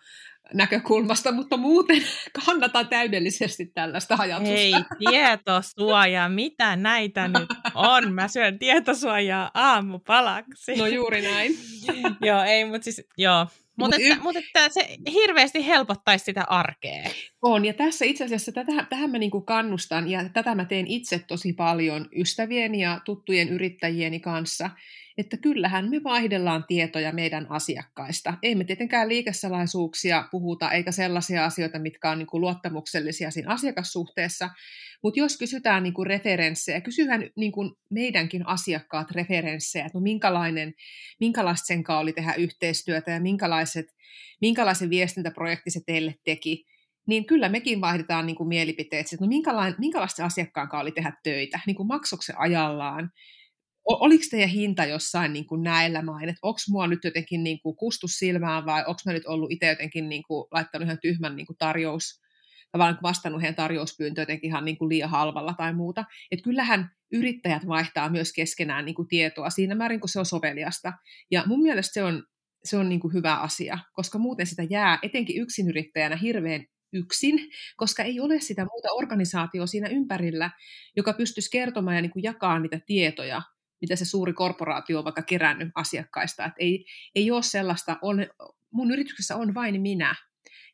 näkökulmasta, 0.53 1.31
mutta 1.31 1.57
muuten 1.57 2.03
kannatan 2.45 2.87
täydellisesti 2.87 3.65
tällaista 3.65 4.15
ajatusta. 4.19 4.53
Ei, 4.53 4.73
tietosuoja, 5.09 6.29
mitä 6.29 6.75
näitä 6.75 7.27
nyt 7.27 7.49
on? 7.73 8.13
Mä 8.13 8.27
syön 8.27 8.59
tietosuojaa 8.59 9.51
aamupalaksi. 9.53 10.75
No 10.75 10.87
juuri 10.87 11.21
näin. 11.21 11.57
joo, 12.27 12.43
ei, 12.43 12.65
mutta 12.65 12.83
siis, 12.83 13.07
joo, 13.17 13.47
Mutta 13.77 13.97
y- 13.99 14.15
mut 14.21 14.35
että 14.35 14.69
se 14.69 14.97
hirveästi 15.11 15.67
helpottaisi 15.67 16.25
sitä 16.25 16.43
arkea. 16.43 17.09
On, 17.41 17.65
ja 17.65 17.73
tässä 17.73 18.05
itse 18.05 18.23
asiassa 18.23 18.51
tätä, 18.51 18.85
tähän 18.89 19.09
mä 19.09 19.17
niinku 19.17 19.41
kannustan, 19.41 20.09
ja 20.09 20.29
tätä 20.29 20.55
mä 20.55 20.65
teen 20.65 20.87
itse 20.87 21.19
tosi 21.19 21.53
paljon 21.53 22.09
ystävieni 22.15 22.81
ja 22.81 23.01
tuttujen 23.05 23.49
yrittäjieni 23.49 24.19
kanssa, 24.19 24.69
että 25.17 25.37
kyllähän 25.37 25.89
me 25.89 26.03
vaihdellaan 26.03 26.65
tietoja 26.67 27.11
meidän 27.11 27.47
asiakkaista. 27.49 28.33
Ei 28.41 28.55
me 28.55 28.63
tietenkään 28.63 29.09
liikesalaisuuksia 29.09 30.27
puhuta, 30.31 30.71
eikä 30.71 30.91
sellaisia 30.91 31.45
asioita, 31.45 31.79
mitkä 31.79 32.09
on 32.09 32.19
niinku 32.19 32.39
luottamuksellisia 32.39 33.31
siinä 33.31 33.51
asiakassuhteessa, 33.51 34.49
mutta 35.03 35.19
jos 35.19 35.37
kysytään 35.37 35.83
niinku 35.83 36.03
referenssejä, 36.03 36.81
kysyhän 36.81 37.29
niinku 37.35 37.75
meidänkin 37.89 38.47
asiakkaat 38.47 39.11
referenssejä, 39.11 39.85
että 39.85 39.97
no 39.97 40.01
minkälainen, 40.01 40.73
minkälaista 41.19 41.65
sen 41.65 41.83
oli 41.89 42.13
tehdä 42.13 42.33
yhteistyötä 42.33 43.11
ja 43.11 43.19
minkälaiset, 43.19 43.85
minkälaisen 44.41 44.89
viestintäprojekti 44.89 45.71
se 45.71 45.79
teille 45.85 46.15
teki, 46.23 46.65
niin 47.07 47.25
kyllä 47.25 47.49
mekin 47.49 47.81
vaihdetaan 47.81 48.25
niin 48.25 48.35
kuin 48.35 48.47
mielipiteet, 48.47 49.05
että 49.05 49.25
no 49.25 49.27
minkälaista, 49.27 49.79
minkälaista 49.79 50.25
asiakkaan 50.25 50.69
kanssa 50.69 50.81
oli 50.81 50.91
tehdä 50.91 51.13
töitä, 51.23 51.59
niin 51.67 51.75
kuin 51.75 51.87
maksoiko 51.87 52.21
se 52.21 52.33
ajallaan, 52.37 53.11
oliko 53.85 54.23
teidän 54.31 54.49
hinta 54.49 54.85
jossain 54.85 55.33
niin 55.33 55.47
kuin 55.47 55.63
näillä 55.63 56.01
main, 56.01 56.29
että 56.29 56.39
onko 56.41 56.59
mua 56.69 56.87
nyt 56.87 57.03
jotenkin 57.03 57.43
niin 57.43 57.59
kuin 57.61 57.75
kustus 57.75 58.11
silmään 58.11 58.65
vai 58.65 58.83
onko 58.87 58.99
mä 59.05 59.13
nyt 59.13 59.25
ollut 59.25 59.51
itse 59.51 59.67
jotenkin 59.67 60.09
niin 60.09 60.23
kuin 60.27 60.47
laittanut 60.51 60.85
ihan 60.85 60.99
tyhmän 61.01 61.35
niin 61.35 61.47
kuin 61.47 61.57
tarjous, 61.57 62.22
tavallaan 62.73 62.99
vastannut 63.03 63.41
heidän 63.41 63.55
tarjouspyyntöön 63.55 64.23
jotenkin 64.23 64.47
ihan 64.47 64.65
niin 64.65 64.77
kuin 64.77 64.89
liian 64.89 65.09
halvalla 65.09 65.53
tai 65.53 65.73
muuta. 65.73 66.05
Että 66.31 66.43
kyllähän 66.43 66.91
yrittäjät 67.11 67.67
vaihtaa 67.67 68.09
myös 68.09 68.33
keskenään 68.33 68.85
niin 68.85 68.95
kuin 68.95 69.07
tietoa 69.07 69.49
siinä 69.49 69.75
määrin, 69.75 69.99
kun 69.99 70.09
se 70.09 70.19
on 70.19 70.25
soveliasta. 70.25 70.93
Ja 71.31 71.43
mun 71.45 71.61
mielestä 71.61 71.93
se 71.93 72.03
on, 72.03 72.23
se 72.63 72.77
on 72.77 72.89
niin 72.89 72.99
kuin 72.99 73.13
hyvä 73.13 73.35
asia, 73.35 73.79
koska 73.93 74.17
muuten 74.17 74.47
sitä 74.47 74.63
jää 74.69 74.99
etenkin 75.01 75.41
yksinyrittäjänä 75.41 76.15
hirveän 76.15 76.65
yksin, 76.93 77.39
koska 77.77 78.03
ei 78.03 78.19
ole 78.19 78.39
sitä 78.39 78.65
muuta 78.65 78.91
organisaatioa 78.91 79.67
siinä 79.67 79.87
ympärillä, 79.87 80.51
joka 80.95 81.13
pystyisi 81.13 81.51
kertomaan 81.51 81.95
ja 81.95 82.01
niin 82.01 82.11
kuin 82.11 82.23
jakaa 82.23 82.59
niitä 82.59 82.79
tietoja, 82.85 83.41
mitä 83.81 83.95
se 83.95 84.05
suuri 84.05 84.33
korporaatio 84.33 84.97
on 84.97 85.03
vaikka 85.03 85.21
kerännyt 85.21 85.69
asiakkaista. 85.75 86.45
Et 86.45 86.53
ei, 86.57 86.85
ei 87.15 87.31
ole 87.31 87.43
sellaista, 87.43 87.97
on, 88.01 88.27
mun 88.71 88.91
yrityksessä 88.91 89.35
on 89.35 89.53
vain 89.53 89.81
minä, 89.81 90.15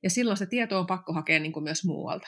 ja 0.04 0.10
silloin 0.10 0.38
se 0.38 0.45
tieto 0.45 0.80
on 0.80 0.88
pakko 0.88 1.14
hakea 1.14 1.39
niin 1.39 1.52
kuin 1.52 1.64
myös 1.64 1.86
muualta. 1.86 2.28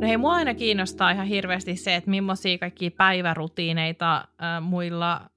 No 0.00 0.08
hei, 0.08 0.16
mua 0.16 0.34
aina 0.34 0.54
kiinnostaa 0.54 1.10
ihan 1.10 1.26
hirveästi 1.26 1.76
se, 1.76 1.94
että 1.94 2.10
millaisia 2.10 2.58
kaikkia 2.58 2.90
päivärutiineita 2.90 4.16
äh, 4.16 4.62
muilla 4.62 5.30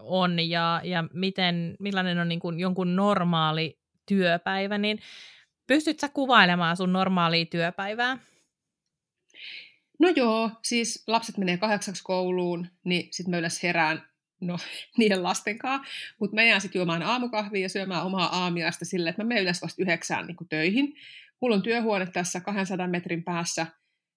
on 0.00 0.48
ja, 0.48 0.80
ja 0.84 1.04
miten, 1.12 1.76
millainen 1.78 2.18
on 2.18 2.28
niin 2.28 2.40
kuin 2.40 2.60
jonkun 2.60 2.96
normaali 2.96 3.78
työpäivä, 4.06 4.78
niin 4.78 4.98
pystytkö 5.66 6.00
sä 6.00 6.08
kuvailemaan 6.08 6.76
sun 6.76 6.92
normaalia 6.92 7.46
työpäivää? 7.46 8.18
No 9.98 10.08
joo, 10.08 10.50
siis 10.62 11.04
lapset 11.06 11.38
menee 11.38 11.56
kahdeksaksi 11.56 12.02
kouluun, 12.04 12.66
niin 12.84 13.08
sitten 13.10 13.30
mä 13.30 13.38
yleensä 13.38 13.60
herään 13.62 14.11
no, 14.42 14.58
niiden 14.98 15.22
lasten 15.22 15.58
kanssa, 15.58 15.92
mutta 16.20 16.34
mä 16.34 16.42
jään 16.42 16.60
sitten 16.60 16.78
juomaan 16.78 17.02
aamukahvia 17.02 17.62
ja 17.62 17.68
syömään 17.68 18.06
omaa 18.06 18.42
aamiaista 18.42 18.84
silleen, 18.84 19.10
että 19.10 19.22
mä 19.22 19.28
menen 19.28 19.42
yleensä 19.42 19.66
vasta 19.66 19.82
yhdeksään 19.82 20.26
niin 20.26 20.48
töihin. 20.48 20.94
Mulla 21.40 21.56
on 21.56 21.62
työhuone 21.62 22.06
tässä 22.06 22.40
200 22.40 22.86
metrin 22.86 23.24
päässä, 23.24 23.66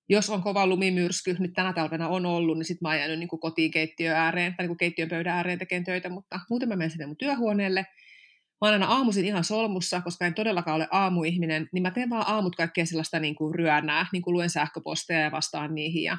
jos 0.09 0.29
on 0.29 0.43
kova 0.43 0.67
lumimyrsky, 0.67 1.35
nyt 1.39 1.53
tänä 1.53 1.73
talvena 1.73 2.07
on 2.07 2.25
ollut, 2.25 2.57
niin 2.57 2.65
sitten 2.65 2.85
mä 2.85 2.89
oon 2.89 2.97
jäänyt 2.97 3.19
niin 3.19 3.29
kotiin 3.29 3.71
keittiön 3.71 4.15
ääreen, 4.15 4.55
tai 4.55 4.67
niin 4.67 4.77
keittiön 4.77 5.09
pöydän 5.09 5.35
ääreen 5.35 5.59
tekemään 5.59 5.83
töitä, 5.83 6.09
mutta 6.09 6.39
muuten 6.49 6.69
mä 6.69 6.75
menen 6.75 6.91
sinne 6.91 7.05
mun 7.05 7.17
työhuoneelle. 7.17 7.81
Mä 7.81 8.67
oon 8.67 8.73
aina 8.73 8.87
aamuisin 8.87 9.25
ihan 9.25 9.43
solmussa, 9.43 10.01
koska 10.01 10.25
en 10.25 10.33
todellakaan 10.33 10.75
ole 10.75 10.87
aamuihminen, 10.91 11.69
niin 11.71 11.81
mä 11.81 11.91
teen 11.91 12.09
vaan 12.09 12.27
aamut 12.27 12.55
kaikkea 12.55 12.85
sellaista 12.85 13.19
niin 13.19 13.35
kuin 13.35 13.55
ryönää, 13.55 14.05
niin 14.13 14.21
kuin 14.21 14.33
luen 14.33 14.49
sähköposteja 14.49 15.19
ja 15.19 15.31
vastaan 15.31 15.75
niihin 15.75 16.03
ja 16.03 16.17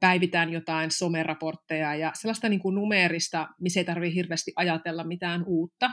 päivitän 0.00 0.52
jotain 0.52 0.90
someraportteja 0.90 1.94
ja 1.94 2.12
sellaista 2.14 2.48
niin 2.48 2.60
kuin 2.60 2.74
numeerista, 2.74 3.48
missä 3.60 3.80
ei 3.80 3.84
tarvitse 3.84 4.14
hirveästi 4.14 4.52
ajatella 4.56 5.04
mitään 5.04 5.44
uutta. 5.46 5.90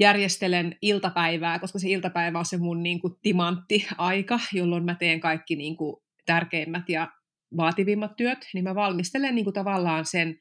Järjestelen 0.00 0.76
iltapäivää, 0.82 1.58
koska 1.58 1.78
se 1.78 1.88
iltapäivä 1.88 2.38
on 2.38 2.44
se 2.44 2.56
mun 2.58 2.82
niin 2.82 3.00
kuin 3.00 3.14
timantti-aika, 3.22 4.40
jolloin 4.52 4.84
mä 4.84 4.94
teen 4.94 5.20
kaikki 5.20 5.56
niin 5.56 5.76
kuin 5.76 5.96
tärkeimmät 6.26 6.88
ja 6.88 7.12
vaativimmat 7.56 8.16
työt, 8.16 8.38
niin 8.54 8.64
mä 8.64 8.74
valmistelen 8.74 9.34
niin 9.34 9.44
kuin 9.44 9.54
tavallaan 9.54 10.04
sen 10.04 10.38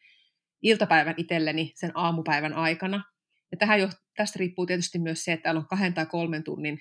iltapäivän 0.61 1.13
itselleni 1.17 1.71
sen 1.75 1.91
aamupäivän 1.93 2.53
aikana. 2.53 3.03
Ja 3.51 3.57
tähän 3.57 3.79
jo, 3.79 3.89
tästä 4.15 4.39
riippuu 4.39 4.65
tietysti 4.65 4.99
myös 4.99 5.23
se, 5.23 5.33
että 5.33 5.43
täällä 5.43 5.59
on 5.59 5.67
kahden 5.67 5.93
tai 5.93 6.05
kolmen 6.05 6.43
tunnin 6.43 6.79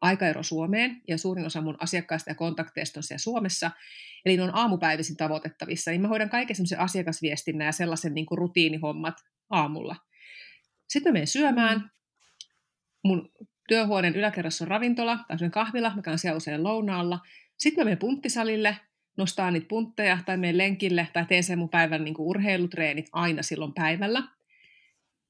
aikaero 0.00 0.42
Suomeen, 0.42 1.02
ja 1.08 1.18
suurin 1.18 1.46
osa 1.46 1.60
mun 1.60 1.76
asiakkaista 1.80 2.30
ja 2.30 2.34
kontakteista 2.34 2.98
on 2.98 3.02
siellä 3.02 3.18
Suomessa, 3.18 3.70
eli 4.24 4.36
ne 4.36 4.42
on 4.42 4.54
aamupäivisin 4.54 5.16
tavoitettavissa, 5.16 5.90
niin 5.90 6.00
mä 6.00 6.08
hoidan 6.08 6.30
kaiken 6.30 6.56
semmoisen 6.56 6.80
asiakasviestinnän 6.80 7.66
ja 7.66 7.72
sellaisen 7.72 8.14
niin 8.14 8.26
kuin 8.26 8.38
rutiinihommat 8.38 9.16
aamulla. 9.50 9.96
Sitten 10.88 11.10
mä 11.10 11.14
menen 11.14 11.26
syömään. 11.26 11.90
Mun 13.04 13.32
työhuoneen 13.68 14.16
yläkerrassa 14.16 14.64
on 14.64 14.68
ravintola 14.68 15.18
tai 15.28 15.50
kahvila, 15.50 15.92
mä 15.96 16.02
käyn 16.02 16.18
siellä 16.18 16.36
usein 16.36 16.62
lounaalla. 16.62 17.20
Sitten 17.58 17.80
mä 17.80 17.84
menen 17.84 17.98
punttisalille, 17.98 18.76
nostaa 19.16 19.50
niitä 19.50 19.68
puntteja 19.68 20.18
tai 20.26 20.36
menen 20.36 20.58
lenkille 20.58 21.08
tai 21.12 21.26
teen 21.26 21.44
sen 21.44 21.58
mun 21.58 21.68
päivän 21.68 22.04
niin 22.04 22.14
kuin 22.14 22.26
urheilutreenit 22.26 23.08
aina 23.12 23.42
silloin 23.42 23.74
päivällä. 23.74 24.22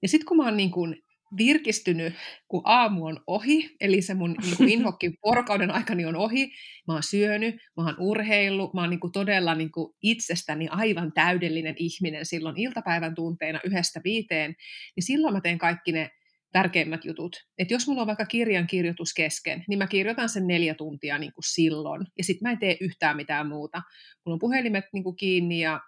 Ja 0.03 0.09
sitten 0.09 0.27
kun 0.27 0.37
mä 0.37 0.45
oon 0.45 0.57
niin 0.57 0.71
kuin 0.71 1.05
virkistynyt, 1.37 2.15
kun 2.49 2.63
aamu 2.65 3.07
on 3.07 3.21
ohi, 3.27 3.77
eli 3.81 4.03
se 4.03 4.15
mun 4.15 4.35
niin 4.43 4.57
kuin 4.57 4.69
inhokki 4.69 5.13
vuorokauden 5.25 5.71
aikani 5.71 6.05
on 6.05 6.17
ohi, 6.17 6.53
mä 6.87 6.93
oon 6.93 7.03
syönyt, 7.03 7.55
mä 7.77 7.85
oon 7.85 7.95
urheillut, 7.99 8.75
mä 8.75 8.81
oon 8.81 8.91
niin 8.91 9.01
kuin 9.01 9.13
todella 9.13 9.55
niin 9.55 9.73
kuin 9.73 9.95
itsestäni 10.03 10.69
aivan 10.71 11.13
täydellinen 11.13 11.75
ihminen 11.79 12.27
silloin 12.27 12.61
iltapäivän 12.61 13.15
tunteina 13.15 13.61
yhdestä 13.65 14.01
viiteen, 14.05 14.55
niin 14.97 15.05
silloin 15.05 15.35
mä 15.35 15.41
teen 15.41 15.59
kaikki 15.59 15.93
ne 15.93 16.11
tärkeimmät 16.53 17.05
jutut. 17.05 17.37
Et 17.59 17.71
jos 17.71 17.89
mulla 17.89 18.01
on 18.01 18.07
vaikka 18.07 18.27
kirjan 18.27 18.67
kirjoitus 18.67 19.15
kesken, 19.15 19.65
niin 19.69 19.79
mä 19.79 19.87
kirjoitan 19.87 20.29
sen 20.29 20.47
neljä 20.47 20.75
tuntia 20.75 21.19
niin 21.19 21.33
kuin 21.33 21.45
silloin, 21.45 22.07
ja 22.19 22.25
sitten 22.25 22.49
mä 22.49 22.53
en 22.53 22.59
tee 22.59 22.77
yhtään 22.81 23.17
mitään 23.17 23.49
muuta. 23.49 23.83
Mulla 24.25 24.35
on 24.35 24.39
puhelimet 24.39 24.85
niin 24.93 25.05
kuin 25.05 25.17
kiinni 25.17 25.61
ja 25.61 25.81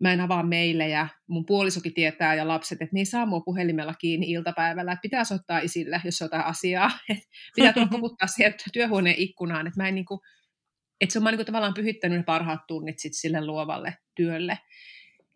mä 0.00 0.12
en 0.12 0.20
avaa 0.20 0.42
meillejä, 0.42 1.08
mun 1.26 1.46
puolisokin 1.46 1.94
tietää 1.94 2.34
ja 2.34 2.48
lapset, 2.48 2.82
että 2.82 2.94
niin 2.94 3.06
saa 3.06 3.26
mua 3.26 3.40
puhelimella 3.40 3.94
kiinni 3.94 4.30
iltapäivällä, 4.30 4.92
että 4.92 5.02
pitää 5.02 5.24
soittaa 5.24 5.58
isille, 5.58 6.00
jos 6.04 6.22
on 6.22 6.26
jotain 6.26 6.44
asiaa, 6.44 6.90
että 7.08 7.28
pitää 7.56 7.72
koputtaa 7.90 8.28
siihen 8.28 8.54
työhuoneen 8.72 9.16
ikkunaan, 9.18 9.66
että 9.66 9.82
mä 9.82 9.88
en 9.88 9.94
niinku, 9.94 10.20
että 11.00 11.12
se 11.12 11.18
on 11.18 11.22
mä 11.22 11.30
niinku 11.30 11.44
tavallaan 11.44 11.74
pyhittänyt 11.74 12.18
ne 12.18 12.24
parhaat 12.24 12.66
tunnit 12.66 12.98
sit 12.98 13.12
sille 13.14 13.46
luovalle 13.46 13.96
työlle. 14.14 14.58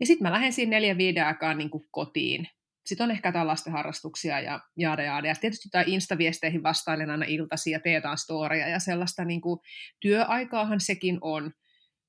Ja 0.01 0.07
sitten 0.07 0.23
mä 0.23 0.33
lähden 0.33 0.53
siinä 0.53 0.71
neljä 0.71 0.99
viiden 0.99 1.27
aikaan 1.27 1.59
niinku 1.59 1.87
kotiin. 1.91 2.49
Sitten 2.87 3.05
on 3.05 3.11
ehkä 3.11 3.33
tällaista 3.33 3.71
harrastuksia 3.71 4.41
ja 4.41 4.61
jaada 4.77 5.03
jaada. 5.03 5.29
Ja 5.29 5.35
tietysti 5.35 5.69
tai 5.73 5.85
Insta-viesteihin 5.87 6.63
vastailen 6.63 7.11
aina 7.11 7.25
iltasi 7.29 7.71
ja 7.71 7.81
teen 7.81 7.95
jotain 7.95 8.19
storia 8.19 8.69
ja 8.69 8.79
sellaista 8.79 9.25
niinku, 9.25 9.63
työaikaahan 10.01 10.81
sekin 10.81 11.19
on. 11.21 11.53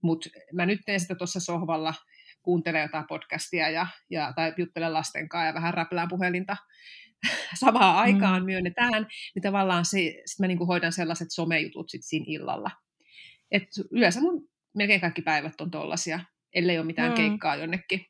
Mutta 0.04 0.30
mä 0.54 0.66
nyt 0.66 0.80
teen 0.86 1.00
sitä 1.00 1.16
tuossa 1.16 1.40
sohvalla 1.40 1.94
kuuntele 2.44 2.82
jotain 2.82 3.08
podcastia 3.08 3.70
ja, 3.70 3.88
ja, 4.10 4.34
tai 4.36 4.54
juttele 4.58 4.90
lasten 4.90 5.30
kanssa 5.30 5.48
ja 5.48 5.54
vähän 5.54 5.74
räplään 5.74 6.08
puhelinta 6.08 6.58
samaan 7.64 7.96
aikaan 7.96 8.42
mm. 8.42 8.46
myönnetään, 8.46 9.08
niin 9.36 9.44
tavallaan 9.44 9.86
se, 9.86 10.22
sit 10.26 10.40
mä 10.40 10.48
niinku 10.48 10.66
hoidan 10.66 10.94
sellaiset 10.94 11.28
somejutut 11.32 11.90
sit 11.90 12.02
siinä 12.04 12.26
illalla. 12.28 12.72
Et 13.52 13.68
yleensä 13.92 14.22
mun 14.22 14.50
melkein 14.76 15.02
kaikki 15.02 15.22
päivät 15.22 15.62
on 15.62 15.72
tollasia, 15.72 16.20
ellei 16.54 16.78
ole 16.78 16.86
mitään 16.86 17.12
mm. 17.12 17.16
keikkaa 17.16 17.56
jonnekin 17.56 18.06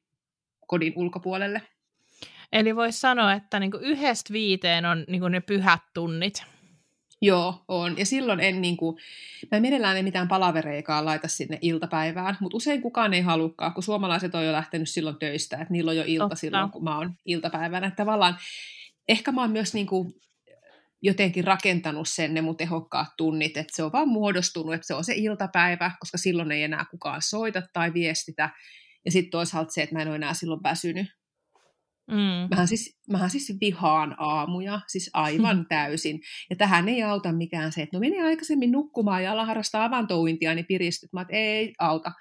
kodin 0.67 0.93
ulkopuolelle. 0.95 1.61
Eli 2.51 2.75
voisi 2.75 2.99
sanoa, 2.99 3.33
että 3.33 3.59
niinku 3.59 3.77
yhdestä 3.77 4.33
viiteen 4.33 4.85
on 4.85 5.05
niinku 5.07 5.27
ne 5.27 5.41
pyhät 5.41 5.81
tunnit. 5.93 6.52
Joo, 7.25 7.63
on. 7.67 7.97
Ja 7.97 8.05
silloin 8.05 8.39
en 8.39 8.61
niin 8.61 8.77
kuin, 8.77 8.97
mä 9.51 9.59
mielellään 9.59 9.97
en 9.97 10.03
mitään 10.03 10.27
palavereikaan 10.27 11.05
laita 11.05 11.27
sinne 11.27 11.57
iltapäivään, 11.61 12.37
mutta 12.39 12.57
usein 12.57 12.81
kukaan 12.81 13.13
ei 13.13 13.21
halukkaan, 13.21 13.73
kun 13.73 13.83
suomalaiset 13.83 14.35
on 14.35 14.45
jo 14.45 14.51
lähtenyt 14.51 14.89
silloin 14.89 15.19
töistä, 15.19 15.57
että 15.57 15.71
niillä 15.71 15.91
on 15.91 15.97
jo 15.97 16.03
ilta 16.07 16.23
Totta. 16.23 16.35
silloin, 16.35 16.71
kun 16.71 16.83
mä 16.83 16.97
oon 16.97 17.13
iltapäivänä. 17.25 17.87
Että 17.87 18.03
tavallaan 18.03 18.37
ehkä 19.07 19.31
mä 19.31 19.41
oon 19.41 19.51
myös 19.51 19.73
niin 19.73 19.87
kuin 19.87 20.13
jotenkin 21.01 21.43
rakentanut 21.43 22.07
sen 22.07 22.33
ne 22.33 22.41
mun 22.41 22.57
tehokkaat 22.57 23.07
tunnit, 23.17 23.57
että 23.57 23.75
se 23.75 23.83
on 23.83 23.91
vaan 23.91 24.07
muodostunut, 24.07 24.73
että 24.73 24.87
se 24.87 24.93
on 24.93 25.03
se 25.03 25.13
iltapäivä, 25.15 25.91
koska 25.99 26.17
silloin 26.17 26.51
ei 26.51 26.63
enää 26.63 26.85
kukaan 26.91 27.21
soita 27.21 27.61
tai 27.73 27.93
viestitä. 27.93 28.49
Ja 29.05 29.11
sitten 29.11 29.31
toisaalta 29.31 29.71
se, 29.71 29.83
että 29.83 29.95
mä 29.95 30.01
en 30.01 30.07
ole 30.07 30.15
enää 30.15 30.33
silloin 30.33 30.63
väsynyt. 30.63 31.07
Mm. 32.11 32.47
Mähän, 32.49 32.67
siis, 32.67 32.99
mähän 33.09 33.29
siis 33.29 33.57
vihaan 33.61 34.15
aamuja, 34.17 34.81
siis 34.87 35.09
aivan 35.13 35.65
täysin. 35.69 36.19
Ja 36.49 36.55
tähän 36.55 36.89
ei 36.89 37.03
auta 37.03 37.31
mikään 37.31 37.71
se, 37.71 37.81
että 37.81 37.97
no 37.97 37.99
mene 37.99 38.23
aikaisemmin 38.23 38.71
nukkumaan 38.71 39.23
ja 39.23 39.31
ala 39.31 39.45
harrastaa 39.45 39.85
avantouintia, 39.85 40.55
niin 40.55 40.65
piristyt. 40.65 41.13
Mä 41.13 41.21
että 41.21 41.35
ei 41.35 41.73
auta. 41.79 42.11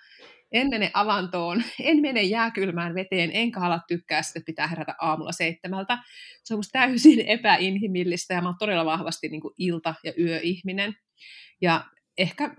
en 0.52 0.68
mene 0.70 0.90
avantoon, 0.94 1.62
en 1.80 2.00
mene 2.00 2.22
jääkylmään 2.22 2.94
veteen, 2.94 3.30
enkä 3.32 3.60
ala 3.60 3.80
tykkää 3.88 4.22
sitä, 4.22 4.38
että 4.38 4.46
pitää 4.46 4.66
herätä 4.66 4.94
aamulla 5.00 5.32
seitsemältä. 5.32 5.98
Se 6.44 6.54
on 6.54 6.58
musta 6.58 6.78
täysin 6.78 7.20
epäinhimillistä 7.38 8.34
ja 8.34 8.42
mä 8.42 8.48
oon 8.48 8.58
todella 8.58 8.84
vahvasti 8.84 9.28
niin 9.28 9.40
kuin 9.40 9.54
ilta- 9.58 9.94
ja 10.04 10.12
yöihminen. 10.18 10.94
Ja 11.60 11.84
ehkä, 12.18 12.54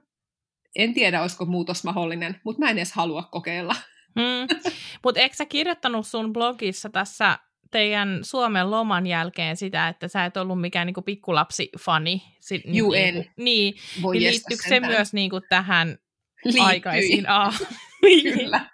en 0.75 0.93
tiedä 0.93 1.21
olisiko 1.21 1.45
muutos 1.45 1.83
mahdollinen, 1.83 2.41
mutta 2.45 2.59
mä 2.59 2.69
en 2.69 2.77
edes 2.77 2.93
halua 2.93 3.23
kokeilla. 3.31 3.75
Mm. 4.15 4.57
Mutta 5.03 5.21
eikö 5.21 5.35
sä 5.35 5.45
kirjoittanut 5.45 6.07
sun 6.07 6.33
blogissa 6.33 6.89
tässä 6.89 7.39
teidän 7.71 8.19
Suomen 8.21 8.71
loman 8.71 9.07
jälkeen 9.07 9.57
sitä, 9.57 9.87
että 9.87 10.07
sä 10.07 10.25
et 10.25 10.37
ollut 10.37 10.61
mikään 10.61 10.85
niinku 10.87 11.01
pikkulapsifani. 11.01 12.21
Si- 12.39 12.63
Juu, 12.65 12.91
niin, 12.91 13.15
en. 13.17 13.25
Niin, 13.37 13.73
Voi 14.01 14.15
niin 14.15 14.23
jestas 14.25 14.49
liittyykö 14.49 14.69
se 14.69 14.79
myös 14.79 15.13
niinku 15.13 15.41
tähän 15.49 15.97
Liittyi. 16.45 16.61
aikaisiin 16.65 17.29
aamuihin? 17.29 18.33
Kyllä. 18.39 18.69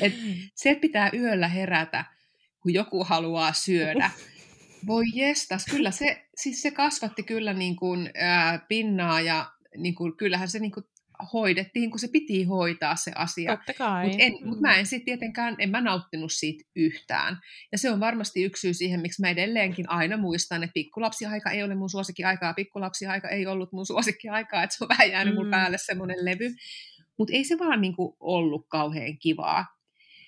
Et 0.00 0.12
se, 0.54 0.74
pitää 0.74 1.10
yöllä 1.14 1.48
herätä, 1.48 2.04
kun 2.62 2.74
joku 2.74 3.04
haluaa 3.04 3.52
syödä. 3.52 4.10
Voi 4.86 5.04
jestas, 5.14 5.64
kyllä 5.70 5.90
se, 5.90 6.26
siis 6.36 6.62
se 6.62 6.70
kasvatti 6.70 7.22
kyllä 7.22 7.52
niin 7.52 7.76
kuin, 7.76 8.10
ää, 8.14 8.58
pinnaa 8.68 9.20
ja 9.20 9.50
niin 9.76 9.94
kuin, 9.94 10.16
kyllähän 10.16 10.48
se 10.48 10.58
niin 10.58 10.72
kuin, 10.72 10.84
hoidettiin, 11.32 11.90
kun 11.90 12.00
se 12.00 12.08
piti 12.12 12.44
hoitaa 12.44 12.96
se 12.96 13.12
asia. 13.14 13.52
Mutta 14.08 14.46
mut 14.48 14.60
mä 14.60 14.76
en 14.76 14.86
sitten 14.86 15.04
tietenkään, 15.04 15.56
en 15.58 15.70
mä 15.70 15.80
nauttinut 15.80 16.32
siitä 16.32 16.64
yhtään. 16.76 17.38
Ja 17.72 17.78
se 17.78 17.90
on 17.90 18.00
varmasti 18.00 18.42
yksi 18.44 18.60
syy 18.60 18.74
siihen, 18.74 19.00
miksi 19.00 19.20
mä 19.22 19.28
edelleenkin 19.30 19.90
aina 19.90 20.16
muistan, 20.16 20.62
että 20.62 20.74
pikkulapsiaika 20.74 21.50
ei 21.50 21.62
ole 21.62 21.74
mun 21.74 21.90
suosikkiaikaa, 21.90 22.54
pikkulapsiaika 22.54 23.28
ei 23.28 23.46
ollut 23.46 23.72
mun 23.72 23.86
suosikkiaikaa, 23.86 24.62
että 24.62 24.76
se 24.76 24.84
on 24.84 24.88
vähän 24.88 25.10
jäänyt 25.10 25.34
mun 25.34 25.46
Mm. 25.46 25.50
päälle 25.50 25.78
semmoinen 25.78 26.24
levy. 26.24 26.54
Mutta 27.18 27.34
ei 27.34 27.44
se 27.44 27.58
vaan 27.58 27.80
niinku 27.80 28.16
ollut 28.20 28.66
kauhean 28.68 29.18
kivaa. 29.18 29.66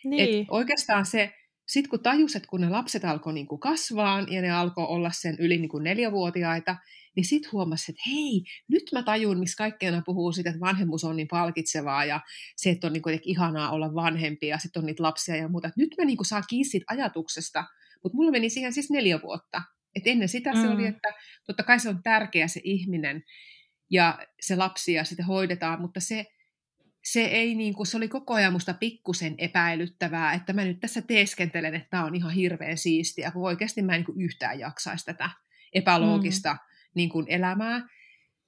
niin. 0.04 0.40
Et 0.40 0.46
oikeastaan 0.50 1.06
se, 1.06 1.32
sitten 1.66 1.90
kun 1.90 2.00
tajus, 2.02 2.36
että 2.36 2.48
kun 2.48 2.60
ne 2.60 2.68
lapset 2.68 3.04
alkoi 3.04 3.34
niinku 3.34 3.58
kasvaa 3.58 4.20
ja 4.30 4.42
ne 4.42 4.50
alkoi 4.50 4.84
olla 4.86 5.10
sen 5.12 5.36
yli 5.38 5.56
niinku 5.58 5.78
neljävuotiaita, 5.78 6.76
niin 7.16 7.24
sitten 7.24 7.52
huomasi, 7.52 7.92
että 7.92 8.02
hei, 8.10 8.44
nyt 8.68 8.82
mä 8.92 9.02
tajun, 9.02 9.38
miksi 9.38 9.56
kaikkeena 9.56 10.02
puhuu 10.06 10.32
siitä, 10.32 10.50
että 10.50 10.60
vanhemmuus 10.60 11.04
on 11.04 11.16
niin 11.16 11.28
palkitsevaa 11.28 12.04
ja 12.04 12.20
se, 12.56 12.70
että 12.70 12.86
on 12.86 12.92
niinku 12.92 13.08
jotenkin 13.08 13.30
ihanaa 13.30 13.70
olla 13.70 13.94
vanhempi 13.94 14.46
ja 14.46 14.58
sitten 14.58 14.80
on 14.80 14.86
niitä 14.86 15.02
lapsia 15.02 15.36
ja 15.36 15.48
muuta. 15.48 15.68
Et 15.68 15.76
nyt 15.76 15.94
mä 15.98 16.04
niinku 16.04 16.24
saan 16.24 16.44
kiinni 16.48 16.64
siitä 16.64 16.84
ajatuksesta, 16.88 17.64
mutta 18.02 18.16
mulla 18.16 18.30
meni 18.30 18.50
siihen 18.50 18.72
siis 18.72 18.90
neljä 18.90 19.22
vuotta. 19.22 19.62
Et 19.94 20.06
ennen 20.06 20.28
sitä 20.28 20.52
mm. 20.52 20.60
se 20.60 20.66
Mm. 20.66 20.74
oli, 20.74 20.86
että 20.86 21.08
totta 21.46 21.62
kai 21.62 21.80
se 21.80 21.88
on 21.88 22.02
tärkeä 22.02 22.48
se 22.48 22.60
ihminen 22.64 23.22
ja 23.90 24.18
se 24.40 24.56
lapsi 24.56 24.92
ja 24.92 25.04
sitä 25.04 25.24
hoidetaan, 25.24 25.80
mutta 25.80 26.00
se, 26.00 26.26
se 27.04 27.20
ei 27.20 27.54
niin 27.54 27.74
kuin, 27.74 27.86
se 27.86 27.96
oli 27.96 28.08
koko 28.08 28.34
ajan 28.34 28.52
musta 28.52 28.74
pikkusen 28.74 29.34
epäilyttävää, 29.38 30.34
että 30.34 30.52
mä 30.52 30.64
nyt 30.64 30.80
tässä 30.80 31.02
teeskentelen, 31.02 31.74
että 31.74 31.88
tämä 31.90 32.04
on 32.04 32.14
ihan 32.14 32.32
hirveän 32.32 32.78
siistiä, 32.78 33.30
kun 33.30 33.46
oikeasti 33.46 33.82
mä 33.82 33.92
en 33.92 33.98
niin 33.98 34.06
kuin 34.06 34.20
yhtään 34.20 34.58
jaksaisi 34.58 35.04
tätä 35.04 35.30
epäloogista 35.72 36.52
mm. 36.52 36.73
Niin 36.94 37.08
kuin 37.08 37.26
elämää, 37.28 37.88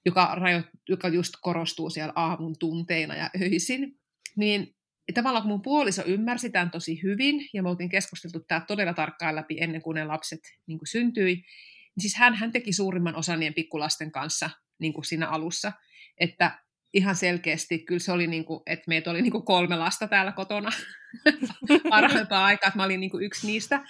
joka, 0.06 0.34
rajo, 0.34 0.62
joka 0.88 1.08
just 1.08 1.34
korostuu 1.40 1.90
siellä 1.90 2.12
aamun 2.16 2.54
tunteina 2.58 3.16
ja 3.16 3.30
öisin. 3.42 3.98
Niin 4.36 4.76
tavallaan 5.14 5.42
kun 5.42 5.52
mun 5.52 5.62
puoliso 5.62 6.02
ymmärsi 6.06 6.50
tämän 6.50 6.70
tosi 6.70 7.02
hyvin, 7.02 7.48
ja 7.54 7.62
me 7.62 7.68
oltiin 7.68 7.90
keskusteltu 7.90 8.40
tämä 8.40 8.60
todella 8.60 8.94
tarkkaan 8.94 9.36
läpi 9.36 9.56
ennen 9.60 9.82
kuin 9.82 9.94
ne 9.94 10.04
lapset 10.04 10.40
niin 10.66 10.78
kuin 10.78 10.88
syntyi, 10.88 11.34
niin 11.34 12.00
siis 12.00 12.16
hän, 12.16 12.34
hän 12.34 12.52
teki 12.52 12.72
suurimman 12.72 13.16
osan 13.16 13.40
niiden 13.40 13.54
pikkulasten 13.54 14.12
kanssa 14.12 14.50
niin 14.78 14.92
kuin 14.92 15.04
siinä 15.04 15.28
alussa, 15.28 15.72
että 16.20 16.58
ihan 16.94 17.16
selkeästi 17.16 17.78
kyllä 17.78 17.98
se 17.98 18.12
oli, 18.12 18.26
niin 18.26 18.44
kuin, 18.44 18.60
että 18.66 18.84
meitä 18.88 19.10
oli 19.10 19.22
niin 19.22 19.32
kuin 19.32 19.44
kolme 19.44 19.76
lasta 19.76 20.08
täällä 20.08 20.32
kotona 20.32 20.70
parhaimpaa 21.90 22.44
aikaa, 22.44 22.68
että 22.68 22.78
mä 22.78 22.84
olin 22.84 23.00
niin 23.00 23.10
kuin 23.10 23.24
yksi 23.24 23.46
niistä. 23.46 23.84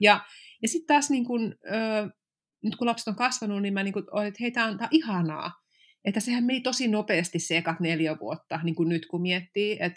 Ja, 0.00 0.24
ja 0.62 0.68
sitten 0.68 0.86
taas 0.86 1.10
niin 1.10 1.24
kuin, 1.24 1.54
ö, 1.64 2.10
nyt 2.66 2.76
kun 2.76 2.86
lapset 2.86 3.08
on 3.08 3.16
kasvanut, 3.16 3.62
niin 3.62 3.74
mä 3.74 3.82
niin 3.82 3.92
kuin, 3.92 4.04
olin, 4.10 4.26
että 4.26 4.38
hei, 4.40 4.50
tämä 4.50 4.66
on, 4.66 4.78
tää 4.78 4.88
on 4.92 4.96
ihanaa. 4.98 5.52
Että 6.04 6.20
sehän 6.20 6.44
meni 6.44 6.60
tosi 6.60 6.88
nopeasti 6.88 7.38
se 7.38 7.56
ekat 7.56 7.80
neljä 7.80 8.16
vuotta, 8.20 8.60
niin 8.62 8.74
kuin 8.74 8.88
nyt 8.88 9.06
kun 9.06 9.22
miettii. 9.22 9.76
Et, 9.80 9.94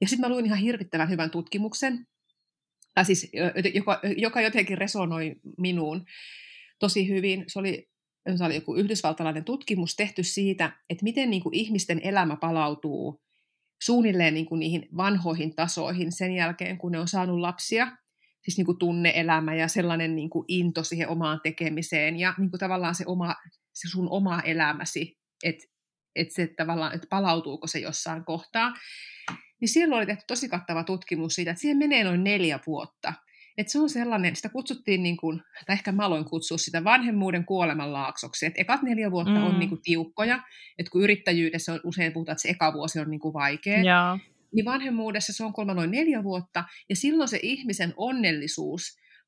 ja 0.00 0.08
sitten 0.08 0.28
mä 0.28 0.34
luin 0.34 0.46
ihan 0.46 0.58
hirvittävän 0.58 1.10
hyvän 1.10 1.30
tutkimuksen, 1.30 2.06
tai 2.94 3.04
siis, 3.04 3.30
joka, 3.74 4.00
joka 4.16 4.40
jotenkin 4.40 4.78
resonoi 4.78 5.34
minuun 5.58 6.04
tosi 6.78 7.08
hyvin. 7.08 7.44
Se 7.46 7.58
oli 7.58 7.88
se 8.36 8.44
oli 8.44 8.54
joku 8.54 8.74
yhdysvaltalainen 8.74 9.44
tutkimus 9.44 9.96
tehty 9.96 10.22
siitä, 10.22 10.72
että 10.90 11.04
miten 11.04 11.30
niin 11.30 11.42
kuin 11.42 11.54
ihmisten 11.54 12.00
elämä 12.04 12.36
palautuu 12.36 13.20
suunnilleen 13.82 14.34
niin 14.34 14.46
kuin 14.46 14.58
niihin 14.58 14.88
vanhoihin 14.96 15.54
tasoihin 15.54 16.12
sen 16.12 16.32
jälkeen, 16.32 16.78
kun 16.78 16.92
ne 16.92 16.98
on 16.98 17.08
saanut 17.08 17.40
lapsia. 17.40 17.96
Siis 18.46 18.56
niin 18.56 18.66
kuin 18.66 18.78
tunne-elämä 18.78 19.54
ja 19.54 19.68
sellainen 19.68 20.16
niin 20.16 20.30
kuin 20.30 20.44
into 20.48 20.82
siihen 20.82 21.08
omaan 21.08 21.40
tekemiseen 21.42 22.16
ja 22.16 22.34
niin 22.38 22.50
kuin 22.50 22.60
tavallaan 22.60 22.94
se, 22.94 23.04
oma, 23.06 23.34
se 23.74 23.88
sun 23.88 24.10
oma 24.10 24.40
elämäsi, 24.40 25.18
että 25.44 25.64
että 26.16 26.34
se 26.34 26.46
tavallaan, 26.56 26.94
että 26.94 27.06
palautuuko 27.10 27.66
se 27.66 27.78
jossain 27.78 28.24
kohtaa. 28.24 28.72
Niin 29.60 29.68
siellä 29.68 29.96
oli 29.96 30.06
tehty 30.06 30.24
tosi 30.26 30.48
kattava 30.48 30.84
tutkimus 30.84 31.34
siitä, 31.34 31.50
että 31.50 31.60
siihen 31.60 31.76
menee 31.76 32.04
noin 32.04 32.24
neljä 32.24 32.58
vuotta. 32.66 33.14
Että 33.58 33.72
se 33.72 33.78
on 33.78 33.90
sellainen, 33.90 34.36
sitä 34.36 34.48
kutsuttiin, 34.48 35.02
niin 35.02 35.16
kuin, 35.16 35.42
tai 35.66 35.74
ehkä 35.74 35.92
mä 35.92 36.04
aloin 36.04 36.24
kutsua 36.24 36.58
sitä 36.58 36.84
vanhemmuuden 36.84 37.44
kuoleman 37.44 37.92
laaksoksi. 37.92 38.46
Että 38.46 38.60
ekat 38.60 38.82
neljä 38.82 39.10
vuotta 39.10 39.38
mm. 39.38 39.44
on 39.46 39.58
niin 39.58 39.68
kuin 39.68 39.82
tiukkoja, 39.82 40.42
että 40.78 40.90
kun 40.90 41.02
yrittäjyydessä 41.02 41.72
on, 41.72 41.80
usein 41.84 42.12
puhutaan, 42.12 42.34
että 42.34 42.42
se 42.42 42.48
eka 42.48 42.72
vuosi 42.72 42.98
on 42.98 43.10
niin 43.10 43.20
kuin 43.20 43.34
vaikea, 43.34 43.82
Joo. 43.82 44.18
Niin 44.56 44.64
vanhemmuudessa 44.64 45.32
se 45.32 45.44
on 45.44 45.52
kolme 45.52 45.74
noin 45.74 45.90
neljä 45.90 46.24
vuotta, 46.24 46.64
ja 46.88 46.96
silloin 46.96 47.28
se 47.28 47.40
ihmisen 47.42 47.94
onnellisuus 47.96 48.82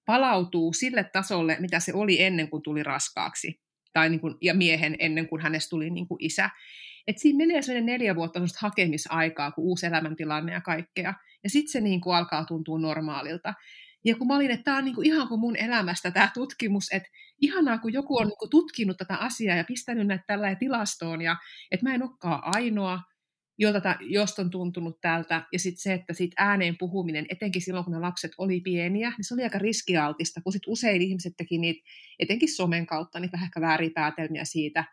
palautuu 0.06 0.72
sille 0.72 1.04
tasolle, 1.04 1.56
mitä 1.60 1.80
se 1.80 1.92
oli 1.94 2.22
ennen 2.22 2.50
kuin 2.50 2.62
tuli 2.62 2.82
raskaaksi, 2.82 3.60
tai 3.92 4.10
niin 4.10 4.20
kuin, 4.20 4.34
ja 4.42 4.54
miehen 4.54 4.96
ennen 4.98 5.28
kuin 5.28 5.42
hänestä 5.42 5.70
tuli 5.70 5.90
niin 5.90 6.08
kuin 6.08 6.24
isä. 6.24 6.50
Et 7.06 7.18
siinä 7.18 7.36
menee 7.36 7.62
sellainen 7.62 7.86
neljä 7.86 8.14
vuotta 8.14 8.40
hakemisaikaa, 8.58 9.50
kun 9.50 9.64
uusi 9.64 9.86
elämäntilanne 9.86 10.52
ja 10.52 10.60
kaikkea, 10.60 11.14
ja 11.44 11.50
sitten 11.50 11.72
se 11.72 11.80
niin 11.80 12.00
kuin 12.00 12.16
alkaa 12.16 12.44
tuntua 12.44 12.78
normaalilta. 12.78 13.54
Ja 14.04 14.16
kun 14.16 14.26
mä 14.26 14.36
olin, 14.36 14.50
että 14.50 14.64
tämä 14.64 14.76
on 14.76 14.84
niinku 14.84 15.02
ihan 15.02 15.28
kuin 15.28 15.40
mun 15.40 15.56
elämästä 15.56 16.10
tämä 16.10 16.30
tutkimus, 16.34 16.88
että 16.92 17.08
ihanaa, 17.40 17.78
kun 17.78 17.92
joku 17.92 18.16
on 18.16 18.26
niinku 18.26 18.48
tutkinut 18.48 18.96
tätä 18.96 19.16
asiaa 19.16 19.56
ja 19.56 19.64
pistänyt 19.64 20.06
näitä 20.06 20.24
tällä 20.26 20.54
tilastoon, 20.54 21.22
ja 21.22 21.36
että 21.70 21.86
mä 21.86 21.94
en 21.94 22.02
olekaan 22.02 22.40
ainoa, 22.42 23.00
jolta, 23.58 23.96
josta 24.00 24.42
on 24.42 24.50
tuntunut 24.50 25.00
tältä, 25.00 25.42
ja 25.52 25.58
sitten 25.58 25.82
se, 25.82 25.94
että 25.94 26.12
siitä 26.12 26.42
ääneen 26.42 26.78
puhuminen, 26.78 27.26
etenkin 27.28 27.62
silloin, 27.62 27.84
kun 27.84 27.94
ne 27.94 28.00
lapset 28.00 28.32
oli 28.38 28.60
pieniä, 28.60 29.10
niin 29.10 29.24
se 29.24 29.34
oli 29.34 29.42
aika 29.42 29.58
riskialtista, 29.58 30.40
kun 30.40 30.52
sitten 30.52 30.72
usein 30.72 31.02
ihmiset 31.02 31.32
teki 31.36 31.58
niitä, 31.58 31.88
etenkin 32.18 32.54
somen 32.54 32.86
kautta, 32.86 33.20
niin 33.20 33.32
vähän 33.32 33.46
ehkä 33.46 33.60
väärin 33.60 33.92
päätelmiä 33.94 34.44
siitä, 34.44 34.84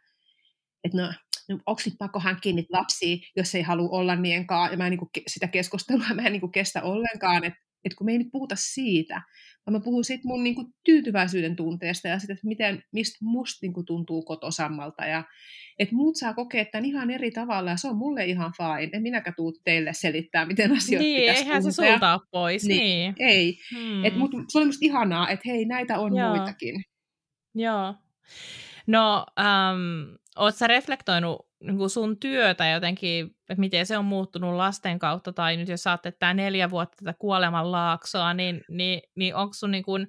että 0.83 0.97
no, 0.97 1.13
no 1.49 1.59
onko 1.65 1.81
nyt 1.85 1.95
pakko 1.99 2.19
hankkia 2.19 2.53
niitä 2.53 2.77
lapsia, 2.77 3.17
jos 3.35 3.55
ei 3.55 3.61
halua 3.61 3.89
olla 3.89 4.15
niiden 4.15 4.45
ja 4.71 4.77
mä 4.77 4.87
en 4.87 4.91
niinku, 4.91 5.09
sitä 5.27 5.47
keskustelua 5.47 6.05
mä 6.13 6.21
en 6.21 6.31
niinku 6.31 6.47
kestä 6.47 6.83
ollenkaan, 6.83 7.43
että 7.43 7.59
että 7.85 7.97
kun 7.97 8.05
me 8.05 8.11
ei 8.11 8.17
nyt 8.17 8.31
puhuta 8.31 8.55
siitä, 8.57 9.21
vaan 9.65 9.73
mä 9.73 9.79
puhun 9.79 10.03
siitä 10.03 10.27
mun 10.27 10.43
niin 10.43 10.55
kuin, 10.55 10.67
tyytyväisyyden 10.85 11.55
tunteesta 11.55 12.07
ja 12.07 12.19
siitä, 12.19 12.33
että 12.33 12.47
miten, 12.47 12.83
mistä 12.93 13.17
musta 13.21 13.59
niin 13.61 13.73
kuin, 13.73 13.85
tuntuu 13.85 14.23
kotosammalta. 14.25 15.05
Ja 15.05 15.23
että 15.79 15.95
muut 15.95 16.15
saa 16.15 16.33
kokea 16.33 16.65
tämän 16.65 16.85
ihan 16.85 17.11
eri 17.11 17.31
tavalla 17.31 17.71
ja 17.71 17.77
se 17.77 17.87
on 17.87 17.97
mulle 17.97 18.25
ihan 18.25 18.51
fine. 18.57 18.89
En 18.93 19.01
minäkään 19.01 19.33
tuu 19.35 19.53
teille 19.63 19.93
selittää, 19.93 20.45
miten 20.45 20.71
asioita 20.71 21.03
Niin, 21.03 21.21
pitäisi 21.21 21.41
eihän 21.41 21.63
se 21.63 21.69
tuntea. 21.69 21.93
sulta 21.93 22.13
ole 22.13 22.21
pois. 22.31 22.63
Niin. 22.63 22.79
Niin. 22.79 23.15
Ei. 23.19 23.57
Hmm. 23.75 24.05
Et, 24.05 24.15
mut, 24.15 24.31
se 24.47 24.57
oli 24.57 24.65
musta 24.65 24.85
ihanaa, 24.85 25.29
että 25.29 25.49
hei, 25.49 25.65
näitä 25.65 25.99
on 25.99 26.17
Joo. 26.17 26.35
muitakin. 26.35 26.83
Joo. 27.55 27.95
No, 28.87 29.25
ähm, 29.39 30.15
oot 30.37 30.55
sä 30.55 30.67
reflektoinut 30.67 31.47
niin 31.65 31.77
kuin 31.77 31.89
sun 31.89 32.19
työtä 32.19 32.67
jotenkin, 32.67 33.25
että 33.25 33.59
miten 33.59 33.85
se 33.85 33.97
on 33.97 34.05
muuttunut 34.05 34.55
lasten 34.55 34.99
kautta, 34.99 35.33
tai 35.33 35.57
nyt 35.57 35.67
jos 35.67 35.83
saatte 35.83 36.11
tämä 36.11 36.33
neljä 36.33 36.69
vuotta 36.69 36.95
tätä 36.97 37.13
kuoleman 37.19 37.71
laaksoa, 37.71 38.33
niin, 38.33 38.61
niin, 38.69 39.01
niin 39.15 39.35
onko 39.35 39.53
sun 39.53 39.71
niin 39.71 39.83
kuin, 39.83 40.07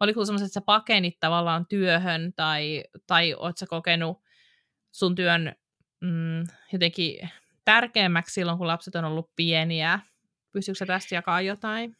oliko 0.00 0.24
sun 0.24 0.36
että 0.36 0.48
sä 0.48 0.60
pakenit 0.60 1.20
tavallaan 1.20 1.66
työhön, 1.66 2.32
tai, 2.36 2.84
tai 3.06 3.34
oot 3.34 3.58
sä 3.58 3.66
kokenut 3.66 4.18
sun 4.92 5.14
työn 5.14 5.54
mm, 6.00 6.44
jotenkin 6.72 7.30
tärkeämmäksi 7.64 8.34
silloin, 8.34 8.58
kun 8.58 8.66
lapset 8.66 8.94
on 8.94 9.04
ollut 9.04 9.30
pieniä? 9.36 9.98
Pystyykö 10.52 10.78
sä 10.78 10.86
tästä 10.86 11.14
jakaa 11.14 11.40
jotain? 11.40 11.96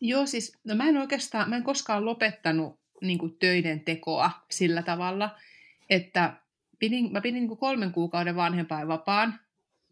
Joo, 0.00 0.26
siis 0.26 0.58
no 0.64 0.74
mä 0.74 0.88
en 0.88 0.96
oikeastaan, 0.96 1.50
mä 1.50 1.56
en 1.56 1.62
koskaan 1.62 2.04
lopettanut 2.04 2.80
niin 3.00 3.18
kuin, 3.18 3.38
töiden 3.38 3.80
tekoa 3.80 4.30
sillä 4.50 4.82
tavalla, 4.82 5.38
että 5.90 6.36
pidin, 6.80 7.12
mä 7.12 7.20
pidin 7.20 7.46
niin 7.46 7.58
kolmen 7.58 7.92
kuukauden 7.92 8.36
vanhempainvapaan, 8.36 9.40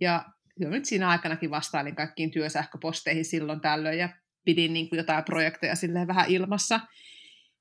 ja 0.00 0.24
jo 0.60 0.70
nyt 0.70 0.84
siinä 0.84 1.08
aikanakin 1.08 1.50
vastailin 1.50 1.96
kaikkiin 1.96 2.30
työsähköposteihin 2.30 3.24
silloin 3.24 3.60
tällöin, 3.60 3.98
ja 3.98 4.08
pidin 4.44 4.72
niin 4.72 4.88
kuin, 4.88 4.96
jotain 4.96 5.24
projekteja 5.24 5.74
silleen 5.74 6.06
vähän 6.06 6.26
ilmassa. 6.28 6.80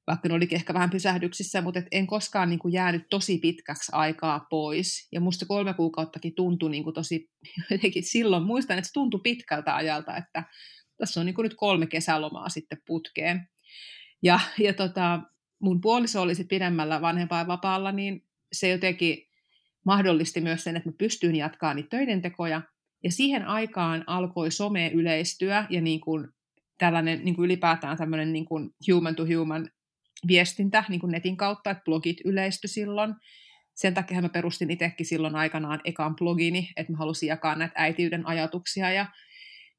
vaikka 0.07 0.28
ne 0.28 0.34
olikin 0.34 0.55
ehkä 0.55 0.73
vähän 0.73 0.89
pysähdyksissä, 0.89 1.61
mutta 1.61 1.80
et 1.80 1.88
en 1.91 2.07
koskaan 2.07 2.49
niin 2.49 2.59
kuin 2.59 2.73
jäänyt 2.73 3.09
tosi 3.09 3.38
pitkäksi 3.38 3.91
aikaa 3.95 4.39
pois. 4.49 5.07
Ja 5.11 5.21
musta 5.21 5.45
kolme 5.45 5.73
kuukauttakin 5.73 6.36
tuntui 6.36 6.69
niin 6.69 6.84
kuin 6.84 6.93
tosi, 6.93 7.30
jotenkin 7.71 8.03
silloin 8.03 8.43
muistan, 8.43 8.78
että 8.78 8.88
se 8.88 8.93
tuntui 8.93 9.19
pitkältä 9.23 9.75
ajalta, 9.75 10.17
että 10.17 10.43
tässä 10.97 11.19
on 11.19 11.25
niin 11.25 11.34
kuin 11.34 11.43
nyt 11.43 11.55
kolme 11.57 11.88
kesälomaa 11.88 12.49
sitten 12.49 12.78
putkeen. 12.88 13.49
Ja, 14.23 14.39
ja 14.59 14.73
tota, 14.73 15.21
mun 15.59 15.82
puoliso 15.82 16.21
oli 16.21 16.36
sitten 16.36 16.55
pidemmällä 16.55 17.01
vanhempainvapaalla, 17.01 17.91
niin 17.91 18.26
se 18.51 18.69
jotenkin 18.69 19.17
mahdollisti 19.85 20.41
myös 20.41 20.63
sen, 20.63 20.77
että 20.77 20.89
mä 20.89 20.95
pystyin 20.97 21.35
jatkaa 21.35 21.73
niitä 21.73 21.89
töiden 21.89 22.21
tekoja. 22.21 22.61
Ja 23.03 23.11
siihen 23.11 23.45
aikaan 23.45 24.03
alkoi 24.07 24.51
some 24.51 24.87
yleistyä 24.87 25.67
ja 25.69 25.81
niin 25.81 26.01
kuin 26.01 26.27
tällainen 26.77 27.25
niin 27.25 27.35
kuin 27.35 27.45
ylipäätään 27.45 27.97
tämmöinen 27.97 28.33
niin 28.33 28.45
kuin 28.45 28.69
human 28.91 29.15
to 29.15 29.25
human 29.37 29.69
viestintä 30.27 30.83
niin 30.89 30.99
kuin 30.99 31.11
netin 31.11 31.37
kautta, 31.37 31.69
että 31.69 31.83
blogit 31.83 32.17
yleisty 32.25 32.67
silloin. 32.67 33.13
Sen 33.75 33.93
takia 33.93 34.21
mä 34.21 34.29
perustin 34.29 34.71
itsekin 34.71 35.05
silloin 35.05 35.35
aikanaan 35.35 35.81
ekan 35.85 36.15
blogini, 36.15 36.69
että 36.75 36.91
mä 36.93 36.97
halusin 36.97 37.27
jakaa 37.27 37.55
näitä 37.55 37.73
äitiyden 37.75 38.27
ajatuksia 38.27 38.91
ja, 38.91 39.05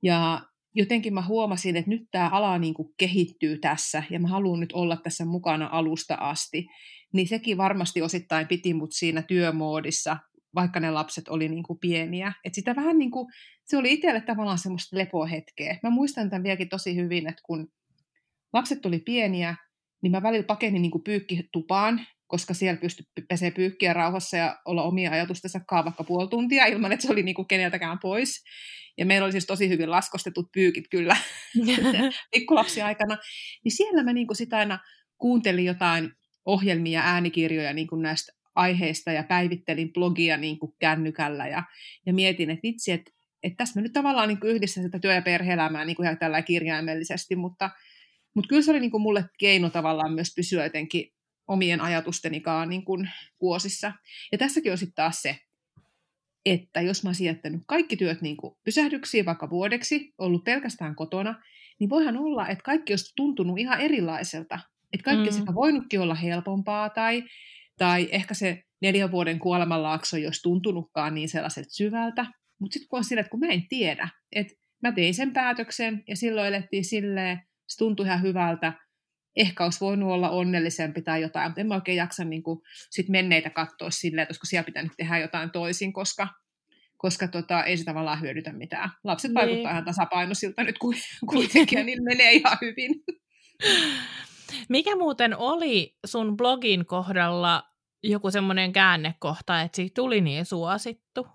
ja 0.02 0.40
jotenkin 0.74 1.14
mä 1.14 1.22
huomasin, 1.22 1.76
että 1.76 1.90
nyt 1.90 2.02
tämä 2.10 2.28
ala 2.28 2.58
niin 2.58 2.74
kuin 2.74 2.88
kehittyy 2.98 3.58
tässä 3.58 4.02
ja 4.10 4.20
mä 4.20 4.28
haluan 4.28 4.60
nyt 4.60 4.72
olla 4.72 4.96
tässä 4.96 5.24
mukana 5.24 5.68
alusta 5.72 6.14
asti. 6.14 6.66
Niin 7.12 7.28
sekin 7.28 7.56
varmasti 7.56 8.02
osittain 8.02 8.48
piti 8.48 8.74
mut 8.74 8.92
siinä 8.92 9.22
työmoodissa, 9.22 10.16
vaikka 10.54 10.80
ne 10.80 10.90
lapset 10.90 11.28
oli 11.28 11.48
niin 11.48 11.62
kuin 11.62 11.78
pieniä. 11.78 12.32
Et 12.44 12.54
sitä 12.54 12.76
vähän 12.76 12.98
niin 12.98 13.11
kuin, 13.11 13.26
se 13.64 13.76
oli 13.76 13.92
itselle 13.92 14.20
tavallaan 14.20 14.59
semmoista 14.59 14.98
lepohetkeä. 14.98 15.78
Mä 15.82 15.90
muistan 15.90 16.30
tämän 16.30 16.42
vieläkin 16.42 16.68
tosi 16.68 16.96
hyvin, 16.96 17.28
että 17.28 17.42
kun 17.46 17.68
lapset 18.52 18.86
oli 18.86 18.98
pieniä, 18.98 19.56
niin 20.02 20.11
mä 20.11 20.22
välillä 20.22 20.46
pakenin 20.46 20.82
niin 20.82 21.04
pyykkitupaan, 21.04 22.06
koska 22.26 22.54
siellä 22.54 22.80
pystyi 22.80 23.06
pesee 23.28 23.50
pyykkiä 23.50 23.92
rauhassa 23.92 24.36
ja 24.36 24.59
olla 24.64 24.82
omia 24.82 25.11
ajatustensa 25.11 25.61
vaikka 25.70 26.04
puoli 26.04 26.28
tuntia 26.28 26.66
ilman, 26.66 26.92
että 26.92 27.06
se 27.06 27.12
oli 27.12 27.22
niin 27.22 27.34
kuin 27.34 27.48
keneltäkään 27.48 27.98
pois. 28.02 28.44
Ja 28.98 29.06
meillä 29.06 29.24
oli 29.24 29.32
siis 29.32 29.46
tosi 29.46 29.68
hyvin 29.68 29.90
laskostetut 29.90 30.46
pyykit 30.52 30.84
kyllä 30.90 31.16
pikkulapsiaikana. 32.34 33.18
Niin 33.64 33.72
siellä 33.72 34.04
mä 34.04 34.12
niin 34.12 34.26
kuin 34.26 34.36
sitä 34.36 34.59
aina 34.59 34.78
kuuntelin 35.18 35.64
jotain 35.64 36.12
ohjelmia 36.49 37.01
ja 37.01 37.07
äänikirjoja 37.07 37.72
niin 37.72 37.86
kuin 37.86 38.03
näistä 38.03 38.32
aiheista 38.55 39.12
ja 39.12 39.22
päivittelin 39.22 39.92
blogia 39.92 40.36
niin 40.36 40.59
kuin 40.59 40.72
kännykällä 40.78 41.46
ja, 41.46 41.62
ja 42.07 42.12
mietin, 42.12 42.51
että 42.51 42.62
vitsi, 42.62 42.92
että, 42.92 43.11
että 43.42 43.57
tässä 43.57 43.80
mä 43.80 43.82
nyt 43.82 43.92
tavallaan 43.92 44.28
niin 44.28 44.38
yhdistän 44.44 44.84
sitä 44.84 44.99
työ- 44.99 45.14
ja 45.14 45.22
perhe-elämää 45.22 45.84
niin 45.84 45.96
kuin 45.96 46.05
ihan 46.05 46.18
tällä 46.18 46.42
kirjaimellisesti, 46.42 47.36
mutta, 47.36 47.70
mutta 48.34 48.49
kyllä 48.49 48.62
se 48.62 48.70
oli 48.70 48.80
niin 48.80 48.90
kuin 48.90 49.03
mulle 49.03 49.24
keino 49.38 49.70
tavallaan 49.70 50.12
myös 50.12 50.32
pysyä 50.36 50.64
jotenkin 50.64 51.12
omien 51.49 51.80
ajatustenikaan 51.80 52.68
niin 52.68 52.84
kuin 52.84 53.11
vuosissa. 53.40 53.92
Ja 54.32 54.38
tässäkin 54.38 54.72
on 54.72 54.78
sitten 54.78 54.94
taas 54.94 55.22
se, 55.22 55.38
että 56.46 56.80
jos 56.80 57.05
mä 57.05 57.09
olisin 57.09 57.26
jättänyt 57.26 57.61
kaikki 57.66 57.96
työt 57.96 58.22
niin 58.22 58.36
kuin 58.36 58.57
pysähdyksiin 58.64 59.26
vaikka 59.26 59.51
vuodeksi, 59.51 60.14
ollut 60.18 60.44
pelkästään 60.44 60.94
kotona, 60.94 61.42
niin 61.80 61.90
voihan 61.90 62.16
olla, 62.16 62.49
että 62.49 62.64
kaikki 62.64 62.92
olisi 62.92 63.12
tuntunut 63.16 63.59
ihan 63.59 63.80
erilaiselta. 63.80 64.59
Että 64.93 65.05
kaikki 65.05 65.30
mm. 65.30 65.36
sekä 65.36 65.55
voinutkin 65.55 66.01
olla 66.01 66.14
helpompaa 66.14 66.91
tai, 66.91 67.22
tai 67.78 68.09
ehkä 68.12 68.34
se 68.34 68.62
neljän 68.82 69.11
vuoden 69.11 69.39
kuolemanlaakso 69.39 70.16
ei 70.16 70.26
olisi 70.26 70.43
tuntunutkaan 70.43 71.14
niin 71.14 71.28
sellaiselta 71.28 71.70
syvältä. 71.70 72.26
Mutta 72.61 72.74
sitten 72.74 72.89
kun 72.89 72.97
on 72.99 73.05
sillä, 73.05 73.20
että 73.20 73.30
kun 73.30 73.41
mä 73.41 73.47
en 73.47 73.68
tiedä, 73.68 74.09
että 74.32 74.55
mä 74.82 74.93
tein 74.93 75.14
sen 75.14 75.32
päätöksen 75.32 76.03
ja 76.09 76.16
silloin 76.16 76.49
elettiin 76.49 76.84
silleen, 76.84 77.41
se 77.68 77.78
tuntui 77.78 78.07
ihan 78.07 78.22
hyvältä, 78.22 78.72
ehkä 79.36 79.64
olisi 79.64 79.80
voinut 79.80 80.11
olla 80.11 80.30
onnellisempi 80.30 81.03
tai 81.03 81.22
jotain, 81.22 81.51
mutta 81.51 81.61
en 81.61 81.66
mä 81.66 81.74
oikein 81.74 81.97
jaksa 81.97 82.24
niin 82.24 82.43
kuin, 82.43 82.61
sit 82.91 83.09
menneitä 83.09 83.51
katsoa 83.51 83.91
silleen, 83.91 84.22
että 84.22 84.30
olisiko 84.30 84.47
siellä 84.47 84.66
pitänyt 84.66 84.93
tehdä 84.97 85.18
jotain 85.18 85.51
toisin, 85.51 85.93
koska, 85.93 86.28
koska 86.97 87.28
tota, 87.28 87.64
ei 87.64 87.76
se 87.76 87.84
tavallaan 87.84 88.20
hyödytä 88.20 88.53
mitään. 88.53 88.91
Lapset 89.05 89.28
niin. 89.28 89.34
vaikuttaa 89.34 89.72
ihan 89.72 89.84
tasapainoisilta 89.84 90.64
nyt 90.64 90.78
kuitenkin, 91.30 91.78
ja 91.78 91.84
niillä 91.84 92.05
menee 92.05 92.32
ihan 92.32 92.59
hyvin. 92.61 92.91
Mikä 94.68 94.96
muuten 94.96 95.36
oli 95.36 95.96
sun 96.07 96.36
blogin 96.36 96.86
kohdalla 96.86 97.64
joku 98.03 98.30
semmoinen 98.30 98.72
käännekohta, 98.72 99.61
että 99.61 99.76
siitä 99.76 99.94
tuli 99.94 100.20
niin 100.20 100.44
suosittu? 100.44 101.26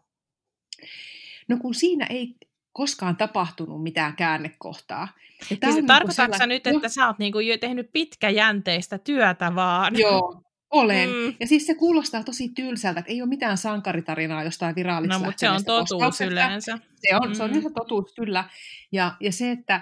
No 1.47 1.57
kun 1.61 1.73
siinä 1.73 2.05
ei 2.09 2.35
koskaan 2.71 3.17
tapahtunut 3.17 3.83
mitään 3.83 4.15
käännekohtaa. 4.15 5.07
Ja 5.49 5.57
niinku 5.63 5.87
tarkoitatko 5.87 6.37
sä 6.37 6.47
nyt, 6.47 6.67
että 6.67 6.85
jo. 6.85 6.89
sä 6.89 7.07
oot 7.07 7.19
niinku 7.19 7.39
jo 7.39 7.57
tehnyt 7.57 7.89
pitkäjänteistä 7.93 8.97
työtä 8.97 9.55
vaan? 9.55 9.99
Joo, 9.99 10.41
olen. 10.69 11.09
Mm. 11.09 11.35
Ja 11.39 11.47
siis 11.47 11.65
se 11.65 11.75
kuulostaa 11.75 12.23
tosi 12.23 12.49
tylsältä, 12.49 12.99
että 12.99 13.11
ei 13.11 13.21
ole 13.21 13.29
mitään 13.29 13.57
sankaritarinaa 13.57 14.43
jostain 14.43 14.75
virallisesta 14.75 15.19
No, 15.19 15.25
mutta 15.25 15.39
se 15.39 15.49
on 15.49 15.65
totuus 15.65 16.21
yleensä. 16.21 16.79
Se 16.95 17.15
on, 17.15 17.29
mm. 17.29 17.33
se 17.33 17.43
on 17.43 17.55
ihan 17.55 17.73
totuus, 17.73 18.13
kyllä. 18.15 18.49
Ja, 18.91 19.11
ja 19.19 19.31
se, 19.31 19.51
että 19.51 19.81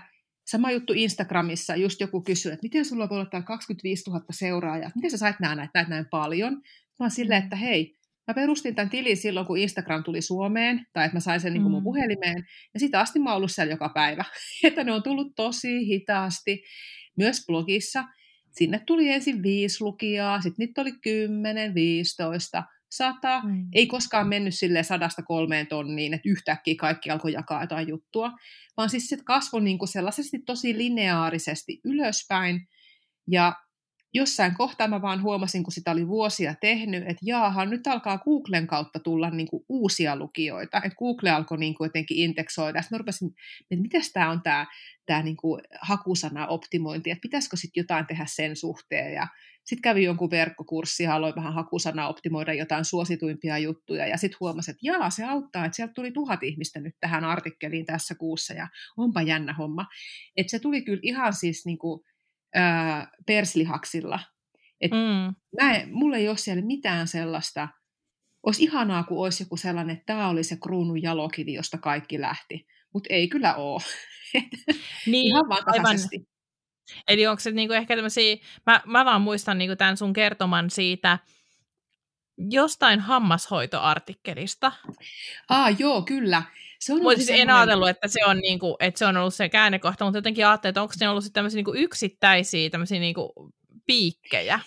sama 0.52 0.72
juttu 0.72 0.94
Instagramissa, 0.96 1.76
just 1.76 2.00
joku 2.00 2.22
kysyy, 2.22 2.52
että 2.52 2.64
miten 2.64 2.86
sulla 2.86 3.10
voi 3.10 3.20
olla 3.20 3.42
25 3.42 4.10
000 4.10 4.26
seuraajaa, 4.32 4.92
miten 4.96 5.12
sä 5.12 5.18
sait 5.18 5.40
näin, 5.40 5.70
näin, 5.74 5.90
näin 5.90 6.06
paljon? 6.12 6.54
Mä 6.54 7.04
oon 7.04 7.12
silleen, 7.12 7.44
että 7.44 7.56
hei, 7.56 8.02
Mä 8.28 8.34
perustin 8.34 8.76
tämän 8.76 8.90
tilin 8.90 9.18
silloin, 9.18 9.46
kun 9.46 9.58
Instagram 9.58 10.04
tuli 10.04 10.22
Suomeen, 10.22 10.86
tai 10.94 11.06
että 11.06 11.16
mä 11.16 11.20
sain 11.20 11.40
sen 11.40 11.54
niin 11.54 11.62
kuin 11.62 11.72
mun 11.72 11.82
mm. 11.82 11.84
puhelimeen, 11.84 12.46
ja 12.74 12.80
sitä 12.80 13.00
asti 13.00 13.20
mä 13.20 13.30
oon 13.30 13.38
ollut 13.38 13.52
siellä 13.52 13.74
joka 13.74 13.90
päivä. 13.90 14.26
että 14.68 14.84
ne 14.84 14.92
on 14.92 15.04
tullut 15.04 15.32
tosi 15.36 15.88
hitaasti, 15.88 16.64
myös 17.18 17.44
blogissa. 17.48 18.04
Sinne 18.52 18.82
tuli 18.88 19.10
ensin 19.10 19.44
viisi 19.44 19.84
lukijaa, 19.84 20.42
sitten 20.42 20.68
niitä 20.68 20.82
oli 20.82 20.92
10, 21.04 21.74
15, 21.76 22.64
100. 22.92 23.42
Mm. 23.44 23.68
Ei 23.74 23.88
koskaan 23.88 24.28
mennyt 24.28 24.56
sille 24.56 24.84
sadasta 24.84 25.24
kolmeen 25.24 25.68
tonniin, 25.68 26.14
että 26.14 26.30
yhtäkkiä 26.30 26.76
kaikki 26.80 27.10
alkoi 27.10 27.34
jakaa 27.34 27.64
jotain 27.64 27.88
juttua, 27.88 28.32
vaan 28.78 28.90
siis 28.90 29.10
se 29.10 29.18
kasvoi 29.26 29.62
niin 29.62 29.78
kuin 29.78 29.90
sellaisesti 29.90 30.40
tosi 30.40 30.78
lineaarisesti 30.78 31.82
ylöspäin, 31.86 32.68
ja 33.28 33.54
jossain 34.14 34.56
kohtaa 34.56 34.88
mä 34.88 35.02
vaan 35.02 35.22
huomasin, 35.22 35.64
kun 35.64 35.74
sitä 35.74 35.92
oli 35.92 36.08
vuosia 36.08 36.56
tehnyt, 36.62 37.04
että 37.04 37.22
jaahan, 37.22 37.70
nyt 37.70 37.88
alkaa 37.88 38.18
Googlen 38.18 38.68
kautta 38.68 39.00
tulla 39.00 39.30
niin 39.30 39.48
kuin 39.48 39.66
uusia 39.70 40.16
lukijoita. 40.16 40.78
Että 40.78 40.98
Google 40.98 41.30
alkoi 41.30 41.58
niin 41.58 41.76
kuin 41.76 41.86
jotenkin 41.86 42.18
indeksoida. 42.18 42.82
Sitten 42.82 42.96
mä 42.96 43.00
rupesin, 43.00 43.34
että 43.72 43.82
miten 43.82 44.02
tämä 44.14 44.30
on 44.30 44.42
tämä, 44.42 44.66
tämä 45.06 45.22
niin 45.22 45.38
kuin 45.38 45.62
hakusana-optimointi, 45.82 47.12
että 47.12 47.22
pitäisikö 47.22 47.58
sitten 47.58 47.82
jotain 47.82 48.08
tehdä 48.08 48.26
sen 48.30 48.56
suhteen. 48.56 49.14
Ja 49.14 49.28
sitten 49.64 49.82
kävi 49.82 50.04
jonkun 50.04 50.32
verkkokurssi 50.32 51.04
ja 51.04 51.16
aloin 51.16 51.36
vähän 51.36 51.54
hakusana 51.54 52.08
optimoida 52.08 52.54
jotain 52.54 52.86
suosituimpia 52.86 53.58
juttuja. 53.58 54.08
Ja 54.08 54.18
sitten 54.18 54.38
huomasin, 54.40 54.72
että 54.72 54.88
jaa, 54.88 55.10
se 55.10 55.24
auttaa, 55.24 55.66
että 55.66 55.76
sieltä 55.76 55.94
tuli 55.94 56.12
tuhat 56.12 56.44
ihmistä 56.44 56.80
nyt 56.80 56.96
tähän 57.00 57.24
artikkeliin 57.24 57.86
tässä 57.86 58.16
kuussa. 58.16 58.54
Ja 58.54 58.68
onpa 58.98 59.22
jännä 59.22 59.54
homma. 59.54 59.86
Että 60.38 60.52
se 60.52 60.60
tuli 60.60 60.82
kyllä 60.82 61.00
ihan 61.04 61.34
siis 61.34 61.66
niin 61.66 61.78
kuin, 61.78 62.02
ää, 62.56 63.08
perslihaksilla. 63.26 64.20
Et 64.82 64.92
mm. 64.92 65.36
mä 65.62 65.76
en, 65.76 65.94
mulla 65.94 66.18
ei 66.18 66.30
ole 66.30 66.38
siellä 66.38 66.62
mitään 66.62 67.08
sellaista, 67.08 67.68
olisi 68.44 68.64
ihanaa, 68.64 69.04
kun 69.04 69.26
olisi 69.26 69.44
joku 69.44 69.58
sellainen, 69.58 69.94
että 69.94 70.06
tämä 70.06 70.30
oli 70.30 70.44
se 70.44 70.58
kruunun 70.64 71.02
jalokivi, 71.02 71.54
josta 71.54 71.78
kaikki 71.78 72.22
lähti. 72.22 72.68
Mutta 72.94 73.14
ei 73.14 73.28
kyllä 73.28 73.56
ole. 73.56 73.82
niin, 75.12 75.28
Ihan 75.28 75.50
vaan. 75.50 75.64
Aivan. 75.66 75.98
Eli 77.08 77.28
onko 77.28 77.40
se 77.40 77.52
niinku 77.52 77.74
ehkä 77.74 77.96
tämmöisiä, 77.96 78.38
mä, 78.66 78.82
mä 78.86 79.06
vaan 79.06 79.22
muistan 79.22 79.58
niinku 79.58 79.76
tämän 79.76 79.98
sun 79.98 80.14
kertoman 80.14 80.70
siitä 80.70 81.20
jostain 82.38 83.00
hammashoitoartikkelista. 83.00 84.72
Ah, 85.50 85.80
joo, 85.80 86.02
kyllä. 86.02 86.44
Se 86.80 86.94
on 86.94 87.02
siis 87.16 87.30
en 87.30 87.50
ajatellut, 87.50 87.90
että 87.90 88.08
se, 88.08 88.26
on 88.26 88.38
niinku, 88.38 88.78
että 88.80 89.00
se 89.00 89.06
on 89.06 89.18
ollut 89.18 89.34
se 89.34 89.50
käännekohta, 89.50 90.06
mutta 90.06 90.18
jotenkin 90.18 90.48
ajattelin, 90.48 90.72
että 90.72 90.82
onko 90.82 90.94
se 90.98 91.10
ollut 91.10 91.24
sitten 91.24 91.34
tämmöisiä 91.40 91.58
niinku 91.58 91.74
yksittäisiä 91.76 92.70
tämmöisiä 92.70 93.00
niinku 93.00 93.54
piikkejä. 93.86 94.60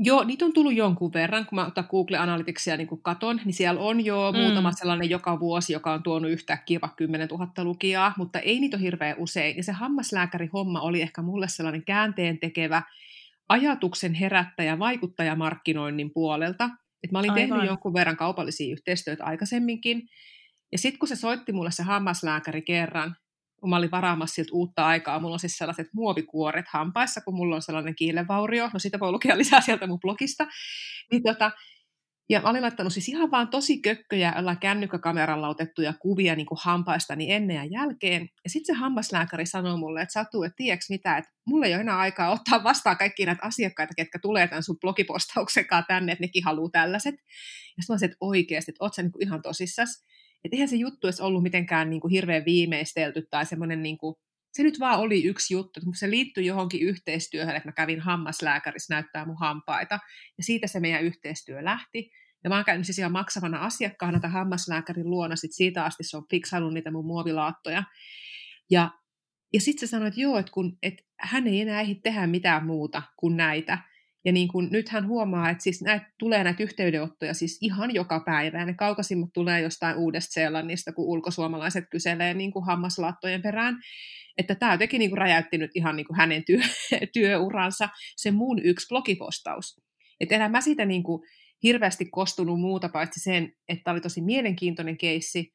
Joo, 0.00 0.24
niitä 0.24 0.44
on 0.44 0.52
tullut 0.52 0.74
jonkun 0.74 1.12
verran, 1.12 1.46
kun 1.46 1.56
mä 1.56 1.66
otan 1.66 1.86
Google 1.90 2.18
Analyticsia 2.18 2.76
niin 2.76 2.86
kuin 2.88 3.02
katon, 3.02 3.40
niin 3.44 3.54
siellä 3.54 3.80
on 3.80 4.04
jo 4.04 4.32
mm. 4.32 4.38
muutama 4.38 4.72
sellainen 4.72 5.10
joka 5.10 5.40
vuosi, 5.40 5.72
joka 5.72 5.92
on 5.92 6.02
tuonut 6.02 6.30
yhtäkkiä 6.30 6.78
vaikka 6.82 6.96
10 6.96 7.28
000 7.28 7.64
lukijaa, 7.64 8.14
mutta 8.16 8.38
ei 8.38 8.60
niitä 8.60 8.76
ole 8.76 8.84
hirveän 8.84 9.16
usein. 9.18 9.56
Ja 9.56 9.64
se 9.64 9.72
hammaslääkäri-homma 9.72 10.80
oli 10.80 11.02
ehkä 11.02 11.22
mulle 11.22 11.48
sellainen 11.48 11.84
käänteen 11.84 12.38
tekevä 12.38 12.82
ajatuksen 13.48 14.14
herättäjä 14.14 14.78
vaikuttajamarkkinoinnin 14.78 16.10
puolelta. 16.14 16.70
Et 17.02 17.12
mä 17.12 17.18
olin 17.18 17.30
Aivan. 17.30 17.48
tehnyt 17.48 17.66
jonkun 17.66 17.94
verran 17.94 18.16
kaupallisia 18.16 18.72
yhteistyötä 18.72 19.24
aikaisemminkin, 19.24 20.02
ja 20.72 20.78
sitten 20.78 20.98
kun 20.98 21.08
se 21.08 21.16
soitti 21.16 21.52
mulle 21.52 21.70
se 21.70 21.82
hammaslääkäri 21.82 22.62
kerran, 22.62 23.16
kun 23.60 23.70
mä 23.70 23.76
olin 23.76 23.90
varaamassa 23.90 24.34
siltä 24.34 24.50
uutta 24.52 24.86
aikaa, 24.86 25.20
mulla 25.20 25.34
on 25.34 25.40
siis 25.40 25.56
sellaiset 25.56 25.86
muovikuoret 25.92 26.66
hampaissa, 26.68 27.20
kun 27.20 27.34
mulla 27.34 27.54
on 27.56 27.62
sellainen 27.62 27.96
kiilevaurio, 27.96 28.70
no 28.72 28.78
sitä 28.78 29.00
voi 29.00 29.12
lukea 29.12 29.38
lisää 29.38 29.60
sieltä 29.60 29.86
mun 29.86 30.00
blogista, 30.00 30.46
niin 31.12 31.22
tota, 31.22 31.50
Ja 32.30 32.40
mä 32.40 32.50
olin 32.50 32.62
laittanut 32.62 32.92
siis 32.92 33.08
ihan 33.08 33.30
vaan 33.30 33.48
tosi 33.48 33.80
kökköjä 33.80 34.32
jollain 34.36 34.58
kännykkäkameralla 34.58 35.48
otettuja 35.48 35.92
kuvia 35.92 36.36
niin 36.36 36.46
kuin 36.46 36.58
hampaistani 36.62 37.32
ennen 37.32 37.56
ja 37.56 37.64
jälkeen. 37.64 38.28
Ja 38.44 38.50
sitten 38.50 38.76
se 38.76 38.80
hammaslääkäri 38.80 39.46
sanoi 39.46 39.78
mulle, 39.78 40.02
että 40.02 40.12
Satu, 40.12 40.42
että 40.42 40.56
tiedätkö 40.56 40.86
mitä, 40.88 41.16
että 41.16 41.30
mulla 41.46 41.66
ei 41.66 41.74
ole 41.74 41.80
enää 41.80 41.98
aikaa 41.98 42.30
ottaa 42.30 42.64
vastaan 42.64 42.96
kaikki 42.96 43.26
näitä 43.26 43.46
asiakkaita, 43.46 43.94
ketkä 43.96 44.18
tulee 44.18 44.48
tämän 44.48 44.62
sun 44.62 44.78
blogipostauksenkaan 44.80 45.84
tänne, 45.88 46.12
että 46.12 46.24
nekin 46.24 46.44
haluaa 46.44 46.70
tällaiset. 46.72 47.14
Ja 47.76 47.82
sitten 47.82 47.94
mä 48.00 48.06
että 48.06 48.16
oikeasti, 48.20 48.70
että 48.70 48.84
oot 48.84 48.94
sä 48.94 49.02
niin 49.02 49.12
kuin 49.12 49.22
ihan 49.22 49.42
tosissas. 49.42 50.04
Että 50.44 50.56
eihän 50.56 50.68
se 50.68 50.76
juttu 50.76 51.06
edes 51.06 51.20
ollut 51.20 51.42
mitenkään 51.42 51.90
niin 51.90 52.00
kuin 52.00 52.10
hirveän 52.10 52.44
viimeistelty 52.44 53.26
tai 53.30 53.46
semmoinen 53.46 53.82
niin 53.82 53.98
kuin 53.98 54.14
se 54.52 54.62
nyt 54.62 54.80
vaan 54.80 55.00
oli 55.00 55.24
yksi 55.24 55.54
juttu, 55.54 55.80
että 55.80 55.90
se 55.98 56.10
liittyi 56.10 56.46
johonkin 56.46 56.80
yhteistyöhön, 56.80 57.56
että 57.56 57.68
mä 57.68 57.72
kävin 57.72 58.00
hammaslääkärissä 58.00 58.94
näyttää 58.94 59.24
mun 59.24 59.38
hampaita, 59.40 59.98
ja 60.38 60.44
siitä 60.44 60.66
se 60.66 60.80
meidän 60.80 61.04
yhteistyö 61.04 61.64
lähti. 61.64 62.10
Ja 62.44 62.50
mä 62.50 62.56
oon 62.56 62.64
käynyt 62.64 62.86
siis 62.86 62.98
ihan 62.98 63.12
maksavana 63.12 63.58
asiakkaana 63.58 64.20
tämän 64.20 64.32
hammaslääkärin 64.32 65.10
luona, 65.10 65.36
sit 65.36 65.52
siitä 65.52 65.84
asti 65.84 66.04
se 66.04 66.16
on 66.16 66.28
fiksannut 66.30 66.74
niitä 66.74 66.90
mun 66.90 67.06
muovilaattoja. 67.06 67.82
Ja, 68.70 68.90
ja 69.52 69.60
sitten 69.60 69.88
se 69.88 69.90
sanoi, 69.90 70.08
että 70.08 70.20
joo, 70.20 70.38
että, 70.38 70.52
kun, 70.52 70.78
että 70.82 71.02
hän 71.20 71.46
ei 71.46 71.60
enää 71.60 71.80
ehdi 71.80 71.94
tehdä 71.94 72.26
mitään 72.26 72.66
muuta 72.66 73.02
kuin 73.16 73.36
näitä. 73.36 73.78
Ja 74.28 74.32
niin 74.32 74.48
kun, 74.48 74.68
nyt 74.70 74.88
hän 74.88 75.06
huomaa, 75.06 75.50
että 75.50 75.62
siis 75.62 75.82
näitä, 75.82 76.06
tulee 76.18 76.44
näitä 76.44 76.62
yhteydenottoja 76.62 77.34
siis 77.34 77.58
ihan 77.60 77.94
joka 77.94 78.20
päivä. 78.26 78.58
Ja 78.58 78.66
ne 78.66 78.74
kaukaisimmat 78.74 79.30
tulee 79.34 79.60
jostain 79.60 79.96
uudesta 79.96 80.32
Seelannista, 80.32 80.92
kun 80.92 81.06
ulkosuomalaiset 81.06 81.84
kyselee 81.90 82.34
niin 82.34 82.52
kuin 82.52 82.66
hammaslaattojen 82.66 83.42
perään 83.42 83.78
että 84.38 84.54
tämä 84.54 84.74
jotenkin 84.74 84.98
niin 84.98 85.10
kuin 85.10 85.18
räjäytti 85.18 85.58
nyt 85.58 85.70
ihan 85.74 85.96
niin 85.96 86.06
kuin 86.06 86.16
hänen 86.16 86.44
työ, 86.44 86.60
työuransa, 87.14 87.88
se 88.16 88.30
mun 88.30 88.58
yksi 88.64 88.86
blogipostaus. 88.88 89.80
Että 90.20 90.34
enää 90.34 90.48
mä 90.48 90.60
siitä 90.60 90.84
niin 90.84 91.02
kuin 91.02 91.22
hirveästi 91.62 92.04
kostunut 92.04 92.60
muuta 92.60 92.88
paitsi 92.88 93.20
sen, 93.20 93.52
että 93.68 93.90
oli 93.90 94.00
tosi 94.00 94.20
mielenkiintoinen 94.20 94.98
keissi, 94.98 95.54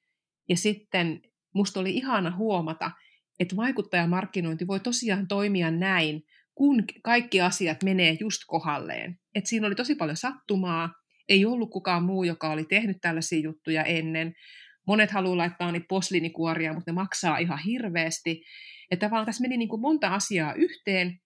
ja 0.49 0.57
sitten 0.57 1.21
musta 1.55 1.79
oli 1.79 1.95
ihana 1.95 2.35
huomata, 2.35 2.91
että 3.39 3.55
vaikuttajamarkkinointi 3.55 4.67
voi 4.67 4.79
tosiaan 4.79 5.27
toimia 5.27 5.71
näin, 5.71 6.23
kun 6.55 6.83
kaikki 7.03 7.41
asiat 7.41 7.83
menee 7.83 8.17
just 8.19 8.41
kohalleen. 8.47 9.19
että 9.35 9.49
siinä 9.49 9.67
oli 9.67 9.75
tosi 9.75 9.95
paljon 9.95 10.17
sattumaa, 10.17 10.89
ei 11.29 11.45
ollut 11.45 11.69
kukaan 11.69 12.03
muu, 12.03 12.23
joka 12.23 12.51
oli 12.51 12.65
tehnyt 12.65 12.97
tällaisia 13.01 13.39
juttuja 13.39 13.83
ennen. 13.83 14.33
Monet 14.87 15.11
haluaa 15.11 15.37
laittaa 15.37 15.71
niitä 15.71 15.85
posliinikuoria, 15.89 16.73
mutta 16.73 16.91
ne 16.91 16.95
maksaa 16.95 17.37
ihan 17.37 17.59
hirveästi. 17.59 18.41
Että 18.91 19.05
tavallaan 19.05 19.25
tässä 19.25 19.41
meni 19.41 19.57
niin 19.57 19.69
kuin 19.69 19.81
monta 19.81 20.07
asiaa 20.07 20.53
yhteen, 20.53 21.19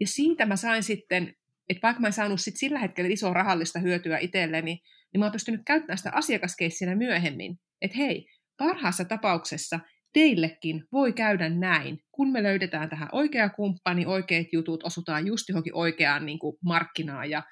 ja 0.00 0.06
siitä 0.06 0.46
mä 0.46 0.56
sain 0.56 0.82
sitten, 0.82 1.34
että 1.68 1.82
vaikka 1.82 2.00
mä 2.00 2.06
en 2.06 2.12
saanut 2.12 2.40
sit 2.40 2.56
sillä 2.56 2.78
hetkellä 2.78 3.10
isoa 3.10 3.32
rahallista 3.32 3.78
hyötyä 3.78 4.18
itselleni, 4.18 4.80
niin 5.12 5.18
mä 5.18 5.24
oon 5.24 5.32
pystynyt 5.32 5.60
käyttämään 5.66 5.98
sitä 5.98 6.10
asiakaskeissinä 6.14 6.96
myöhemmin. 6.96 7.56
Että 7.82 7.96
hei, 7.96 8.26
parhaassa 8.58 9.04
tapauksessa 9.04 9.80
teillekin 10.14 10.84
voi 10.92 11.12
käydä 11.12 11.48
näin, 11.48 11.98
kun 12.12 12.32
me 12.32 12.42
löydetään 12.42 12.88
tähän 12.88 13.08
oikea 13.12 13.48
kumppani, 13.48 14.06
oikeat 14.06 14.46
jutut, 14.52 14.84
osutaan 14.84 15.26
just 15.26 15.48
johonkin 15.48 15.74
oikeaan 15.74 16.26
niin 16.26 16.38
kuin 16.38 16.56
markkinaan, 16.64 17.30
ja 17.30 17.42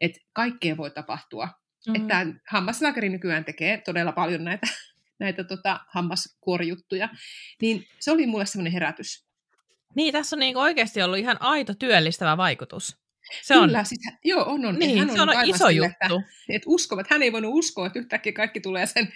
että 0.00 0.20
kaikkea 0.32 0.76
voi 0.76 0.90
tapahtua. 0.90 1.46
Mm-hmm. 1.46 2.02
Että 2.02 2.26
hammaslääkäri 2.50 3.08
nykyään 3.08 3.44
tekee 3.44 3.82
todella 3.84 4.12
paljon 4.12 4.44
näitä 4.44 4.66
näitä 5.20 5.44
tota, 5.44 5.80
hammaskuorijuttuja, 5.88 7.08
niin 7.62 7.86
se 8.00 8.10
oli 8.10 8.26
mulle 8.26 8.46
semmoinen 8.46 8.72
herätys. 8.72 9.26
Niin, 9.94 10.12
tässä 10.12 10.36
on 10.36 10.40
niin 10.40 10.56
oikeasti 10.56 11.02
ollut 11.02 11.18
ihan 11.18 11.36
aito 11.40 11.74
työllistävä 11.74 12.36
vaikutus. 12.36 12.96
Se 13.42 13.54
Kyllä, 13.54 13.78
on. 13.78 13.86
Siis, 13.86 14.00
joo, 14.24 14.44
on, 14.44 14.64
on. 14.66 14.74
Niin, 14.74 14.98
hän 14.98 15.10
on, 15.10 15.16
se 15.16 15.22
on 15.22 15.44
iso 15.44 15.68
juttu. 15.68 15.94
Että, 15.94 16.08
että 16.48 16.66
uskovat, 16.66 17.06
hän 17.10 17.22
ei 17.22 17.32
voinut 17.32 17.54
uskoa, 17.54 17.86
että 17.86 17.98
yhtäkkiä 17.98 18.32
kaikki 18.32 18.60
tulee 18.60 18.86
sen, 18.86 19.12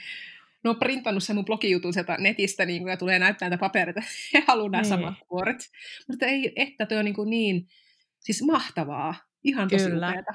no 0.64 0.74
printannut 0.74 1.22
sen 1.22 1.36
mun 1.36 1.44
blogijutun 1.44 1.92
sieltä 1.92 2.16
netistä 2.18 2.64
niin 2.66 2.82
kuin, 2.82 2.90
ja 2.90 2.96
tulee 2.96 3.18
näyttää 3.18 3.48
näitä 3.48 3.60
papereita, 3.60 4.00
he 4.34 4.44
haluaa 4.46 4.70
nämä 4.70 4.82
niin. 4.82 4.88
samat 4.88 5.14
kuoret. 5.28 5.70
Mutta 6.08 6.26
ei, 6.26 6.52
että 6.56 6.86
toi 6.86 6.98
on 6.98 7.04
niin, 7.04 7.14
kuin 7.14 7.30
niin 7.30 7.68
siis 8.18 8.42
mahtavaa, 8.42 9.14
ihan 9.44 9.68
tosi 9.68 9.90
Kyllä. 9.90 10.08
upeata. 10.08 10.34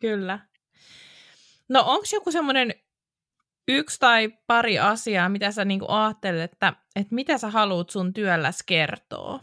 Kyllä. 0.00 0.38
No 1.68 1.82
onko 1.86 2.04
joku 2.12 2.32
semmoinen 2.32 2.74
yksi 3.68 4.00
tai 4.00 4.38
pari 4.46 4.78
asiaa, 4.78 5.28
mitä 5.28 5.50
sä 5.50 5.64
niinku 5.64 5.86
ajattelet, 5.88 6.52
että, 6.52 6.72
että 6.96 7.14
mitä 7.14 7.38
sä 7.38 7.50
haluat 7.50 7.90
sun 7.90 8.12
työlläs 8.12 8.62
kertoa? 8.66 9.40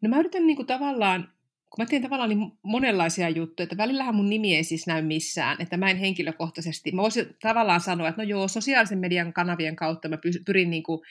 No 0.00 0.08
mä 0.08 0.18
yritän 0.18 0.46
niinku 0.46 0.64
tavallaan, 0.64 1.33
kun 1.74 1.84
mä 1.84 1.86
teen 1.86 2.02
tavallaan 2.02 2.30
niin 2.30 2.52
monenlaisia 2.62 3.28
juttuja, 3.28 3.64
että 3.64 3.76
välillähän 3.76 4.14
mun 4.14 4.30
nimi 4.30 4.56
ei 4.56 4.64
siis 4.64 4.86
näy 4.86 5.02
missään, 5.02 5.56
että 5.60 5.76
mä 5.76 5.90
en 5.90 5.96
henkilökohtaisesti, 5.96 6.92
mä 6.92 7.02
voisin 7.02 7.36
tavallaan 7.42 7.80
sanoa, 7.80 8.08
että 8.08 8.22
no 8.22 8.28
joo, 8.28 8.48
sosiaalisen 8.48 8.98
median 8.98 9.32
kanavien 9.32 9.76
kautta 9.76 10.08
mä 10.08 10.18
pyrin 10.46 10.70
niinku 10.70 11.04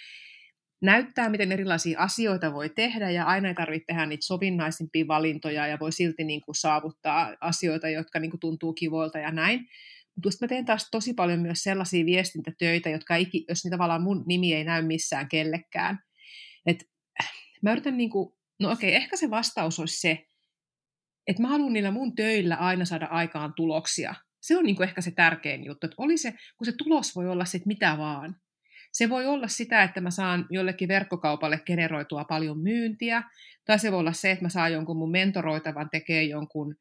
näyttää, 0.81 1.29
miten 1.29 1.51
erilaisia 1.51 1.99
asioita 1.99 2.53
voi 2.53 2.69
tehdä, 2.69 3.09
ja 3.09 3.25
aina 3.25 3.47
ei 3.47 3.53
tarvitse 3.53 3.85
tehdä 3.87 4.05
niitä 4.05 4.25
sovinnaisimpia 4.25 5.07
valintoja, 5.07 5.67
ja 5.67 5.79
voi 5.79 5.91
silti 5.91 6.23
niin 6.23 6.41
kuin 6.41 6.55
saavuttaa 6.55 7.35
asioita, 7.41 7.89
jotka 7.89 8.19
niin 8.19 8.31
kuin 8.31 8.39
tuntuu 8.39 8.73
kivoilta 8.73 9.19
ja 9.19 9.31
näin. 9.31 9.59
Mutta 10.15 10.37
mä 10.41 10.47
teen 10.47 10.65
taas 10.65 10.87
tosi 10.91 11.13
paljon 11.13 11.39
myös 11.39 11.63
sellaisia 11.63 12.05
viestintätöitä, 12.05 12.89
jotka 12.89 13.15
ei, 13.15 13.27
jos 13.49 13.63
niitä 13.63 13.73
tavallaan 13.73 14.03
mun 14.03 14.23
nimi 14.27 14.53
ei 14.53 14.63
näy 14.63 14.81
missään 14.81 15.29
kellekään. 15.29 15.99
Et 16.65 16.89
mä 17.61 17.71
yritän 17.71 17.97
niinku, 17.97 18.37
no 18.59 18.71
okei, 18.71 18.95
ehkä 18.95 19.17
se 19.17 19.29
vastaus 19.29 19.79
olisi 19.79 19.99
se, 19.99 20.25
että 21.27 21.41
mä 21.41 21.47
haluan 21.47 21.73
niillä 21.73 21.91
mun 21.91 22.15
töillä 22.15 22.55
aina 22.55 22.85
saada 22.85 23.05
aikaan 23.05 23.53
tuloksia. 23.55 24.15
Se 24.41 24.57
on 24.57 24.63
niinku 24.63 24.83
ehkä 24.83 25.01
se 25.01 25.11
tärkein 25.11 25.65
juttu, 25.65 25.87
että 25.87 25.95
oli 25.97 26.17
se, 26.17 26.33
kun 26.57 26.65
se 26.65 26.71
tulos 26.77 27.15
voi 27.15 27.29
olla 27.29 27.45
sitten 27.45 27.67
mitä 27.67 27.97
vaan. 27.97 28.35
Se 28.91 29.09
voi 29.09 29.25
olla 29.25 29.47
sitä, 29.47 29.83
että 29.83 30.01
mä 30.01 30.11
saan 30.11 30.45
jollekin 30.49 30.87
verkkokaupalle 30.87 31.59
generoitua 31.65 32.23
paljon 32.23 32.59
myyntiä, 32.59 33.23
tai 33.65 33.79
se 33.79 33.91
voi 33.91 33.99
olla 33.99 34.13
se, 34.13 34.31
että 34.31 34.45
mä 34.45 34.49
saan 34.49 34.73
jonkun 34.73 34.97
mun 34.97 35.11
mentoroitavan 35.11 35.89
tekee 35.89 36.23
jonkun 36.23 36.75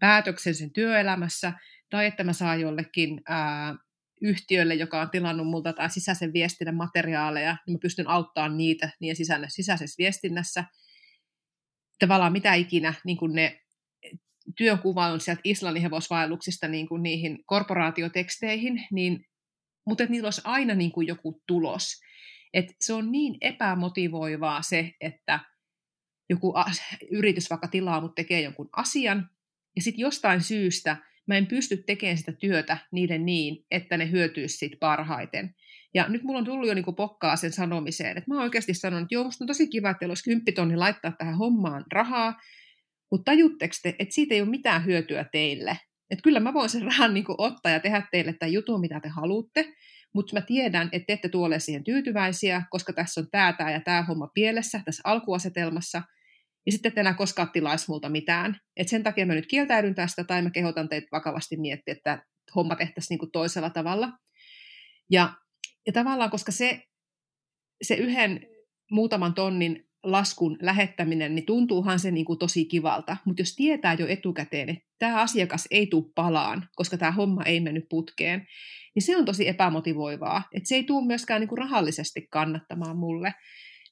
päätöksen 0.00 0.54
sen 0.54 0.72
työelämässä, 0.72 1.52
tai 1.90 2.06
että 2.06 2.24
mä 2.24 2.32
saan 2.32 2.60
jollekin 2.60 3.20
ää, 3.28 3.74
yhtiölle, 4.22 4.74
joka 4.74 5.00
on 5.00 5.10
tilannut 5.10 5.46
multa 5.46 5.72
tai 5.72 5.90
sisäisen 5.90 6.32
viestinnän 6.32 6.76
materiaaleja, 6.76 7.56
niin 7.66 7.74
mä 7.74 7.78
pystyn 7.82 8.08
auttamaan 8.08 8.56
niitä 8.56 8.90
niiden 9.00 9.16
sisäisessä, 9.48 9.96
viestinnässä. 9.98 10.64
Tavallaan 11.98 12.32
mitä 12.32 12.54
ikinä 12.54 12.94
niin 13.04 13.16
kuin 13.16 13.32
ne 13.32 13.60
työnkuva 14.56 15.06
on 15.06 15.20
sieltä 15.20 15.40
Islannin 15.44 15.82
hevosvaelluksista 15.82 16.68
niin 16.68 16.88
kuin 16.88 17.02
niihin 17.02 17.38
korporaatioteksteihin, 17.46 18.86
niin, 18.92 19.26
mutta 19.86 20.02
että 20.02 20.12
niillä 20.12 20.26
olisi 20.26 20.40
aina 20.44 20.74
niin 20.74 20.92
kuin 20.92 21.06
joku 21.06 21.42
tulos. 21.46 22.00
Et 22.54 22.66
se 22.80 22.92
on 22.92 23.12
niin 23.12 23.34
epämotivoivaa 23.40 24.62
se, 24.62 24.92
että 25.00 25.40
joku 26.30 26.54
yritys 27.10 27.50
vaikka 27.50 27.68
tilaa, 27.68 28.00
mutta 28.00 28.14
tekee 28.14 28.40
jonkun 28.40 28.68
asian, 28.76 29.30
ja 29.76 29.82
sitten 29.82 30.02
jostain 30.02 30.40
syystä 30.40 30.96
mä 31.26 31.36
en 31.36 31.46
pysty 31.46 31.76
tekemään 31.76 32.18
sitä 32.18 32.32
työtä 32.32 32.78
niiden 32.92 33.26
niin, 33.26 33.64
että 33.70 33.96
ne 33.96 34.10
hyötyisi 34.10 34.56
siitä 34.56 34.76
parhaiten. 34.80 35.54
Ja 35.94 36.08
nyt 36.08 36.22
mulla 36.22 36.38
on 36.38 36.44
tullut 36.44 36.68
jo 36.68 36.74
niin 36.74 36.96
pokkaa 36.96 37.36
sen 37.36 37.52
sanomiseen, 37.52 38.16
että 38.18 38.30
mä 38.30 38.34
oon 38.34 38.44
oikeasti 38.44 38.74
sanonut, 38.74 39.02
että 39.02 39.14
joo, 39.14 39.24
musta 39.24 39.44
on 39.44 39.48
tosi 39.48 39.68
kiva, 39.68 39.90
että 39.90 40.06
olisi 40.06 40.24
kymppitonni 40.24 40.76
laittaa 40.76 41.12
tähän 41.12 41.36
hommaan 41.36 41.84
rahaa, 41.92 42.40
mutta 43.10 43.30
tajutteko 43.30 43.74
te, 43.82 43.96
että 43.98 44.14
siitä 44.14 44.34
ei 44.34 44.40
ole 44.40 44.48
mitään 44.50 44.84
hyötyä 44.84 45.24
teille? 45.32 45.78
Että 46.10 46.22
kyllä 46.22 46.40
mä 46.40 46.54
voin 46.54 46.68
sen 46.68 46.82
rahan 46.82 47.14
niin 47.14 47.24
ottaa 47.38 47.72
ja 47.72 47.80
tehdä 47.80 48.02
teille 48.10 48.32
tämän 48.32 48.52
jutun, 48.52 48.80
mitä 48.80 49.00
te 49.00 49.08
haluatte, 49.08 49.72
mutta 50.14 50.36
mä 50.36 50.40
tiedän, 50.40 50.88
että 50.92 51.06
te 51.06 51.12
ette 51.12 51.28
tuole 51.28 51.58
siihen 51.58 51.84
tyytyväisiä, 51.84 52.62
koska 52.70 52.92
tässä 52.92 53.20
on 53.20 53.26
tämä, 53.30 53.52
tämä 53.52 53.70
ja 53.70 53.80
tämä 53.80 54.02
homma 54.02 54.28
pielessä 54.34 54.80
tässä 54.84 55.02
alkuasetelmassa– 55.04 56.02
ja 56.66 56.72
sitten 56.72 56.88
ette 56.88 57.00
enää 57.00 57.14
koskaan 57.14 57.50
tilaisi 57.52 57.84
multa 57.88 58.08
mitään. 58.08 58.60
Et 58.76 58.88
sen 58.88 59.02
takia 59.02 59.26
mä 59.26 59.34
nyt 59.34 59.46
kieltäydyn 59.46 59.94
tästä, 59.94 60.24
tai 60.24 60.42
mä 60.42 60.50
kehotan 60.50 60.88
teitä 60.88 61.08
vakavasti 61.12 61.56
miettiä, 61.56 61.94
että 61.94 62.22
homma 62.54 62.76
tehtäisiin 62.76 63.08
niin 63.08 63.18
kuin 63.18 63.30
toisella 63.32 63.70
tavalla. 63.70 64.12
Ja, 65.10 65.34
ja 65.86 65.92
tavallaan, 65.92 66.30
koska 66.30 66.52
se, 66.52 66.82
se 67.82 67.94
yhden 67.94 68.46
muutaman 68.90 69.34
tonnin 69.34 69.85
laskun 70.12 70.58
lähettäminen, 70.62 71.34
niin 71.34 71.46
tuntuuhan 71.46 71.98
se 71.98 72.10
niin 72.10 72.26
kuin 72.26 72.38
tosi 72.38 72.64
kivalta. 72.64 73.16
Mutta 73.24 73.42
jos 73.42 73.56
tietää 73.56 73.94
jo 73.94 74.06
etukäteen, 74.06 74.68
että 74.68 74.84
tämä 74.98 75.20
asiakas 75.20 75.68
ei 75.70 75.86
tule 75.86 76.12
palaan, 76.14 76.68
koska 76.76 76.96
tämä 76.96 77.12
homma 77.12 77.44
ei 77.44 77.60
mennyt 77.60 77.86
putkeen, 77.88 78.46
niin 78.94 79.02
se 79.02 79.16
on 79.16 79.24
tosi 79.24 79.48
epämotivoivaa. 79.48 80.42
Että 80.52 80.68
se 80.68 80.74
ei 80.74 80.84
tule 80.84 81.06
myöskään 81.06 81.40
niin 81.40 81.48
kuin 81.48 81.58
rahallisesti 81.58 82.26
kannattamaan 82.30 82.96
mulle. 82.96 83.34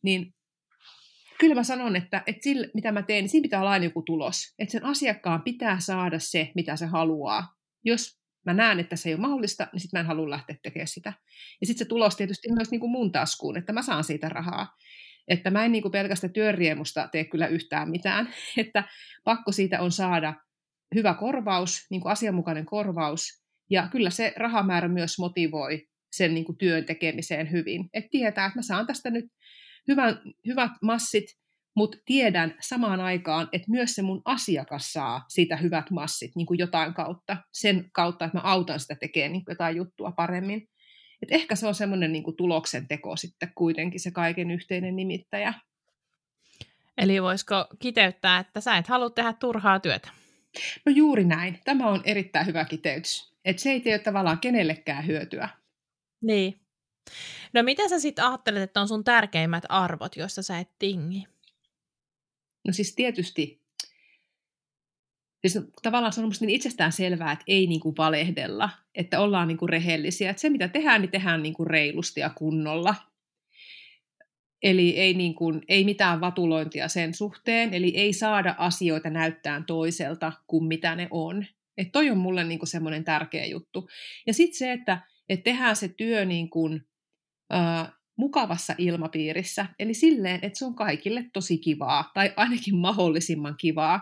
Niin 0.03 0.35
kyllä 1.41 1.55
mä 1.55 1.62
sanon, 1.62 1.97
että, 1.97 2.23
että 2.27 2.43
sillä, 2.43 2.67
mitä 2.75 2.93
mä 2.93 3.03
teen, 3.03 3.23
niin 3.23 3.31
siinä 3.31 3.43
pitää 3.43 3.61
olla 3.61 3.71
aina 3.71 3.85
joku 3.85 4.03
tulos. 4.03 4.55
Että 4.59 4.73
sen 4.73 4.85
asiakkaan 4.85 5.43
pitää 5.43 5.81
saada 5.81 6.19
se, 6.19 6.53
mitä 6.55 6.77
se 6.77 6.87
haluaa. 6.87 7.49
Jos 7.85 8.19
mä 8.47 8.55
näen, 8.55 8.81
että 8.81 8.97
se 8.97 9.09
ei 9.09 9.15
ole 9.15 9.21
mahdollista, 9.21 9.69
niin 9.73 9.81
sitten 9.81 9.99
mä 9.99 10.01
en 10.01 10.07
halua 10.07 10.31
lähteä 10.31 10.57
tekemään 10.62 10.89
sitä. 10.89 11.12
Ja 11.61 11.67
sitten 11.67 11.85
se 11.85 11.89
tulos 11.89 12.17
tietysti 12.17 12.53
myös 12.53 12.71
niin 12.71 12.81
kuin 12.81 12.91
mun 12.91 13.12
taskuun, 13.12 13.57
että 13.57 13.73
mä 13.73 13.83
saan 13.83 14.05
siitä 14.05 14.29
rahaa. 14.29 14.69
Että 15.29 15.51
mä 15.51 15.64
en 15.64 15.72
niin 15.72 15.83
kuin 15.83 15.93
pelkästä 15.93 16.29
työriemusta 16.29 17.09
tee 17.12 17.25
kyllä 17.25 17.47
yhtään 17.47 17.91
mitään. 17.91 18.29
Että 18.57 18.85
pakko 19.25 19.53
siitä 19.53 19.81
on 19.81 19.93
saada 19.93 20.35
hyvä 20.95 21.14
korvaus, 21.14 21.87
niin 21.91 22.01
kuin 22.01 22.12
asianmukainen 22.12 22.66
korvaus, 22.66 23.45
ja 23.70 23.89
kyllä 23.93 24.11
se 24.11 24.35
rahamäärä 24.37 24.89
myös 24.89 25.18
motivoi 25.18 25.87
sen 26.12 26.35
niin 26.35 26.45
kuin 26.45 26.59
työn 26.59 26.85
tekemiseen 26.85 27.51
hyvin. 27.51 27.89
Että 27.93 28.09
tietää, 28.11 28.47
että 28.47 28.59
mä 28.59 28.62
saan 28.62 28.87
tästä 28.87 29.11
nyt 29.11 29.25
hyvän, 29.89 30.20
hyvät 30.47 30.72
massit, 30.83 31.25
mutta 31.77 31.99
tiedän 32.05 32.55
samaan 32.61 33.01
aikaan, 33.01 33.49
että 33.53 33.70
myös 33.70 33.95
se 33.95 34.03
mun 34.03 34.22
asiakas 34.25 34.93
saa 34.93 35.25
siitä 35.29 35.57
hyvät 35.57 35.91
massit 35.91 36.37
niin 36.37 36.47
kuin 36.47 36.59
jotain 36.59 36.95
kautta, 36.95 37.37
sen 37.53 37.91
kautta, 37.93 38.25
että 38.25 38.39
mä 38.39 38.43
autan 38.43 38.81
sitä 38.81 38.95
tekemään 38.95 39.33
niin 39.33 39.43
jotain 39.49 39.77
juttua 39.77 40.12
paremmin. 40.12 40.68
Et 41.25 41.33
ehkä 41.33 41.57
se 41.57 41.66
on 41.66 41.75
semmoinen 41.75 42.12
niin 42.12 42.37
tuloksen 42.37 42.89
teko 42.89 43.16
sitten 43.16 43.53
kuitenkin 43.55 44.01
se 44.01 44.11
kaiken 44.11 44.51
yhteinen 44.51 44.97
nimittäjä. 44.97 45.55
Eli 46.99 47.22
voisiko 47.22 47.66
kiteyttää, 47.79 48.39
että 48.39 48.61
sä 48.61 48.77
et 48.77 48.87
halua 48.87 49.11
tehdä 49.11 49.33
turhaa 49.33 49.81
työtä? 49.81 50.09
No 50.87 50.93
juuri 50.93 51.25
näin. 51.25 51.61
Tämä 51.64 51.89
on 51.89 52.01
erittäin 52.05 52.47
hyvä 52.47 52.64
kiteytys. 52.64 53.35
Että 53.45 53.62
se 53.62 53.70
ei 53.70 53.81
tee 53.81 53.99
tavallaan 53.99 54.39
kenellekään 54.39 55.07
hyötyä. 55.07 55.49
Niin. 56.22 56.61
No 57.53 57.62
mitä 57.62 57.89
sä 57.89 58.01
sitten 58.01 58.25
ajattelet, 58.25 58.62
että 58.62 58.81
on 58.81 58.89
sun 58.89 59.05
tärkeimmät 59.05 59.64
arvot, 59.68 60.16
joissa 60.16 60.43
sä 60.43 60.59
et 60.59 60.70
tingi? 60.79 61.27
No 62.66 62.72
siis 62.72 62.95
tietysti, 62.95 63.64
siis 65.49 65.65
tavallaan 65.83 66.13
se 66.13 66.21
on 66.21 66.33
niin 66.41 66.51
itsestään 66.51 66.93
selvää, 66.93 67.33
että 67.33 67.45
ei 67.47 67.67
niin 67.67 67.81
kuin 67.81 67.95
valehdella, 67.99 68.71
että 68.95 69.21
ollaan 69.21 69.49
niin 69.49 69.59
kuin 69.59 69.69
rehellisiä. 69.69 70.31
Että 70.31 70.41
se 70.41 70.49
mitä 70.49 70.69
tehdään, 70.69 71.01
niin 71.01 71.11
tehdään 71.11 71.43
niin 71.43 71.55
kuin 71.55 71.67
reilusti 71.67 72.21
ja 72.21 72.31
kunnolla. 72.31 72.95
Eli 74.63 74.91
ei, 74.91 75.15
niin 75.15 75.35
kuin, 75.35 75.63
ei 75.69 75.85
mitään 75.85 76.21
vatulointia 76.21 76.89
sen 76.89 77.15
suhteen, 77.15 77.75
eli 77.75 77.93
ei 77.97 78.13
saada 78.13 78.55
asioita 78.59 79.11
näyttää 79.11 79.63
toiselta 79.67 80.33
kuin 80.47 80.65
mitä 80.65 80.97
ne 80.97 81.09
on. 81.11 81.47
Että 81.79 81.93
toi 81.93 82.11
on 82.11 82.19
mulle 82.19 82.45
niin 82.45 82.67
semmoinen 82.67 83.05
tärkeä 83.05 83.47
juttu. 83.47 83.89
Ja 84.27 84.35
sitten 84.35 84.59
se, 84.59 84.73
että, 84.73 84.99
että 85.29 85.45
tehdään 85.45 85.77
se 85.77 85.89
työ 85.89 86.25
niin 86.25 86.51
kuin, 86.51 86.87
äh, 87.55 87.93
mukavassa 88.17 88.75
ilmapiirissä, 88.79 89.67
eli 89.79 89.95
silleen, 89.95 90.39
että 90.43 90.59
se 90.59 90.65
on 90.65 90.75
kaikille 90.75 91.25
tosi 91.33 91.59
kivaa, 91.59 92.11
tai 92.15 92.33
ainakin 92.37 92.77
mahdollisimman 92.77 93.55
kivaa. 93.61 94.01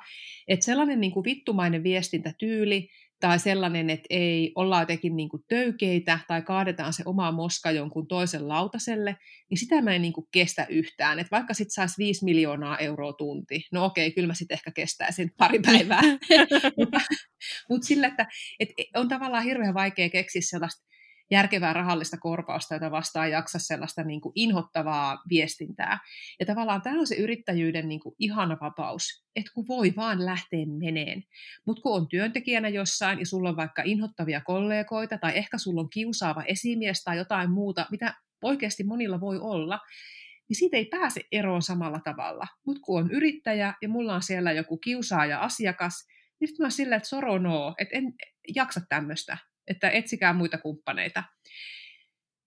Että 0.49 0.65
sellainen 0.65 1.01
niin 1.01 1.13
kuin 1.13 1.25
vittumainen 1.25 1.83
viestintätyyli, 1.83 2.89
tai 3.23 3.39
sellainen, 3.39 3.91
että 3.91 4.07
ei 4.11 4.53
olla 4.55 4.81
jotenkin 4.81 5.17
niin 5.17 5.29
kuin 5.29 5.43
töykeitä 5.49 6.19
tai 6.29 6.43
kaadetaan 6.43 6.93
se 6.93 7.03
oma 7.07 7.33
moska 7.33 7.71
jonkun 7.71 8.09
toisen 8.09 8.49
lautaselle, 8.49 9.17
niin 9.51 9.59
sitä 9.59 9.83
mä 9.83 9.95
en 9.95 10.03
niin 10.03 10.13
kuin 10.13 10.27
kestä 10.33 10.67
yhtään. 10.71 11.19
Että 11.19 11.31
vaikka 11.31 11.55
sit 11.55 11.71
saisi 11.71 11.95
5 11.99 12.25
miljoonaa 12.25 12.79
euroa 12.79 13.13
tunti, 13.13 13.67
no 13.73 13.85
okei, 13.85 14.13
kyllä 14.13 14.27
mä 14.27 14.35
sitten 14.35 14.55
ehkä 14.55 14.71
kestäisin 14.71 15.31
pari 15.39 15.59
päivää. 15.59 16.03
mutta, 16.79 17.01
mutta 17.69 17.87
sillä, 17.87 18.07
että, 18.07 18.27
että 18.61 19.01
on 19.01 19.09
tavallaan 19.09 19.45
hirveän 19.45 19.75
vaikea 19.75 20.11
keksiä 20.11 20.43
sellaista 20.45 20.93
järkevää 21.33 21.73
rahallista 21.73 22.17
korvausta, 22.17 22.75
jota 22.75 22.91
vastaan 22.91 23.31
jaksa 23.31 23.59
sellaista 23.59 24.05
niin 24.05 24.21
kuin 24.21 24.33
inhottavaa 24.35 25.23
viestintää. 25.29 25.99
Ja 26.41 26.47
tavallaan 26.47 26.83
tämä 26.83 26.99
on 26.99 27.07
se 27.07 27.15
yrittäjyyden 27.15 27.89
niin 27.89 28.01
kuin 28.01 28.15
ihana 28.19 28.57
vapaus, 28.61 29.25
että 29.37 29.51
kun 29.55 29.69
voi 29.69 29.93
vaan 29.97 30.27
lähteä 30.27 30.67
meneen. 30.67 31.23
Mutta 31.67 31.83
kun 31.83 31.97
on 31.97 32.09
työntekijänä 32.09 32.69
jossain 32.69 33.19
ja 33.19 33.27
sulla 33.27 33.49
on 33.49 33.57
vaikka 33.57 33.83
inhottavia 33.85 34.41
kollegoita 34.41 35.19
tai 35.19 35.39
ehkä 35.39 35.59
sulla 35.59 35.81
on 35.81 35.91
kiusaava 35.91 36.43
esimies 36.43 37.05
tai 37.05 37.17
jotain 37.17 37.51
muuta, 37.51 37.87
mitä 37.91 38.15
oikeasti 38.43 38.85
monilla 38.85 39.21
voi 39.21 39.39
olla, 39.39 39.81
niin 40.49 40.57
siitä 40.57 40.77
ei 40.77 40.85
pääse 40.85 41.21
eroon 41.33 41.63
samalla 41.63 42.01
tavalla. 42.05 42.47
Mutta 42.67 42.83
kun 42.85 43.01
on 43.01 43.11
yrittäjä 43.11 43.75
ja 43.83 43.89
mulla 43.89 44.15
on 44.15 44.23
siellä 44.23 44.53
joku 44.53 44.77
kiusaaja 44.77 45.41
asiakas, 45.41 46.07
niin 46.41 46.49
sitten 46.49 46.65
mä 46.65 46.67
oon 46.67 46.73
silleen, 46.73 46.97
että 46.97 47.09
soronoo, 47.09 47.75
että 47.79 47.97
en 47.97 48.15
jaksa 48.55 48.81
tämmöistä 48.89 49.39
että 49.69 49.91
etsikää 49.91 50.33
muita 50.33 50.59
kumppaneita. 50.59 51.23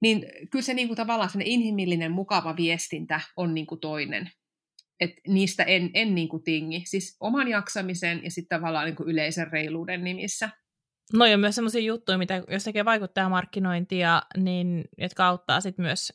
Niin 0.01 0.25
kyllä 0.51 0.63
se 0.63 0.73
niin 0.73 0.87
kuin 0.87 0.97
tavallaan 0.97 1.29
inhimillinen, 1.43 2.11
mukava 2.11 2.55
viestintä 2.55 3.21
on 3.37 3.53
niin 3.53 3.67
kuin 3.67 3.81
toinen. 3.81 4.31
Et 4.99 5.11
niistä 5.27 5.63
en, 5.63 5.89
en 5.93 6.15
niin 6.15 6.29
kuin 6.29 6.43
tingi. 6.43 6.83
Siis 6.85 7.17
oman 7.19 7.47
jaksamisen 7.47 8.23
ja 8.23 8.31
sitten 8.31 8.57
tavallaan 8.57 8.85
niin 8.85 8.95
kuin 8.95 9.09
yleisen 9.09 9.51
reiluuden 9.51 10.03
nimissä. 10.03 10.49
No 11.13 11.25
ja 11.25 11.37
myös 11.37 11.55
sellaisia 11.55 11.81
juttuja, 11.81 12.17
mitä 12.17 12.43
jos 12.51 12.63
tekee 12.63 12.85
vaikuttajamarkkinointia, 12.85 14.21
niin, 14.37 14.85
jotka 14.97 15.27
auttaa 15.27 15.61
sitten 15.61 15.85
myös 15.85 16.13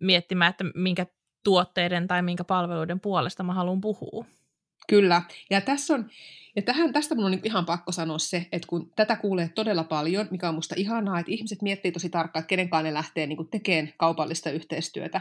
miettimään, 0.00 0.50
että 0.50 0.64
minkä 0.74 1.06
tuotteiden 1.44 2.08
tai 2.08 2.22
minkä 2.22 2.44
palveluiden 2.44 3.00
puolesta 3.00 3.42
mä 3.42 3.54
haluan 3.54 3.80
puhua. 3.80 4.26
Kyllä, 4.88 5.22
ja 5.50 5.60
tässä 5.60 5.94
on, 5.94 6.10
ja 6.56 6.62
tähän, 6.62 6.92
tästä 6.92 7.14
minun 7.14 7.24
on 7.24 7.30
niin 7.30 7.46
ihan 7.46 7.66
pakko 7.66 7.92
sanoa 7.92 8.18
se, 8.18 8.46
että 8.52 8.68
kun 8.68 8.92
tätä 8.96 9.16
kuulee 9.16 9.48
todella 9.54 9.84
paljon, 9.84 10.28
mikä 10.30 10.48
on 10.48 10.54
minusta 10.54 10.74
ihanaa, 10.78 11.20
että 11.20 11.32
ihmiset 11.32 11.62
miettii 11.62 11.92
tosi 11.92 12.10
tarkkaan, 12.10 12.40
että 12.40 12.48
kenenkaan 12.48 12.84
ne 12.84 12.94
lähtee 12.94 13.26
niin 13.26 13.50
tekemään 13.50 13.92
kaupallista 13.98 14.50
yhteistyötä. 14.50 15.20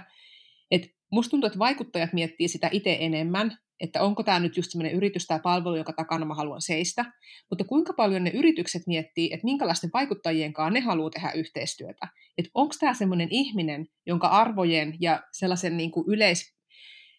Et 0.71 0.95
musta 1.11 1.31
tuntuu, 1.31 1.47
että 1.47 1.59
vaikuttajat 1.59 2.13
miettii 2.13 2.47
sitä 2.47 2.69
itse 2.71 2.97
enemmän, 2.99 3.57
että 3.79 4.01
onko 4.01 4.23
tämä 4.23 4.39
nyt 4.39 4.57
just 4.57 4.71
sellainen 4.71 4.97
yritys 4.97 5.27
tai 5.27 5.39
palvelu, 5.39 5.75
jonka 5.75 5.93
takana 5.93 6.25
mä 6.25 6.33
haluan 6.33 6.61
seistä, 6.61 7.05
mutta 7.49 7.63
kuinka 7.63 7.93
paljon 7.93 8.23
ne 8.23 8.29
yritykset 8.29 8.81
miettii, 8.87 9.33
että 9.33 9.45
minkälaisten 9.45 9.89
vaikuttajien 9.93 10.53
kanssa 10.53 10.73
ne 10.73 10.79
haluaa 10.79 11.09
tehdä 11.09 11.31
yhteistyötä. 11.31 12.07
Että 12.37 12.51
onko 12.53 12.75
tämä 12.79 12.93
sellainen 12.93 13.27
ihminen, 13.31 13.87
jonka 14.05 14.27
arvojen 14.27 14.97
ja 14.99 15.23
sellaisen 15.31 15.77
niin 15.77 15.91
yleis, 16.07 16.55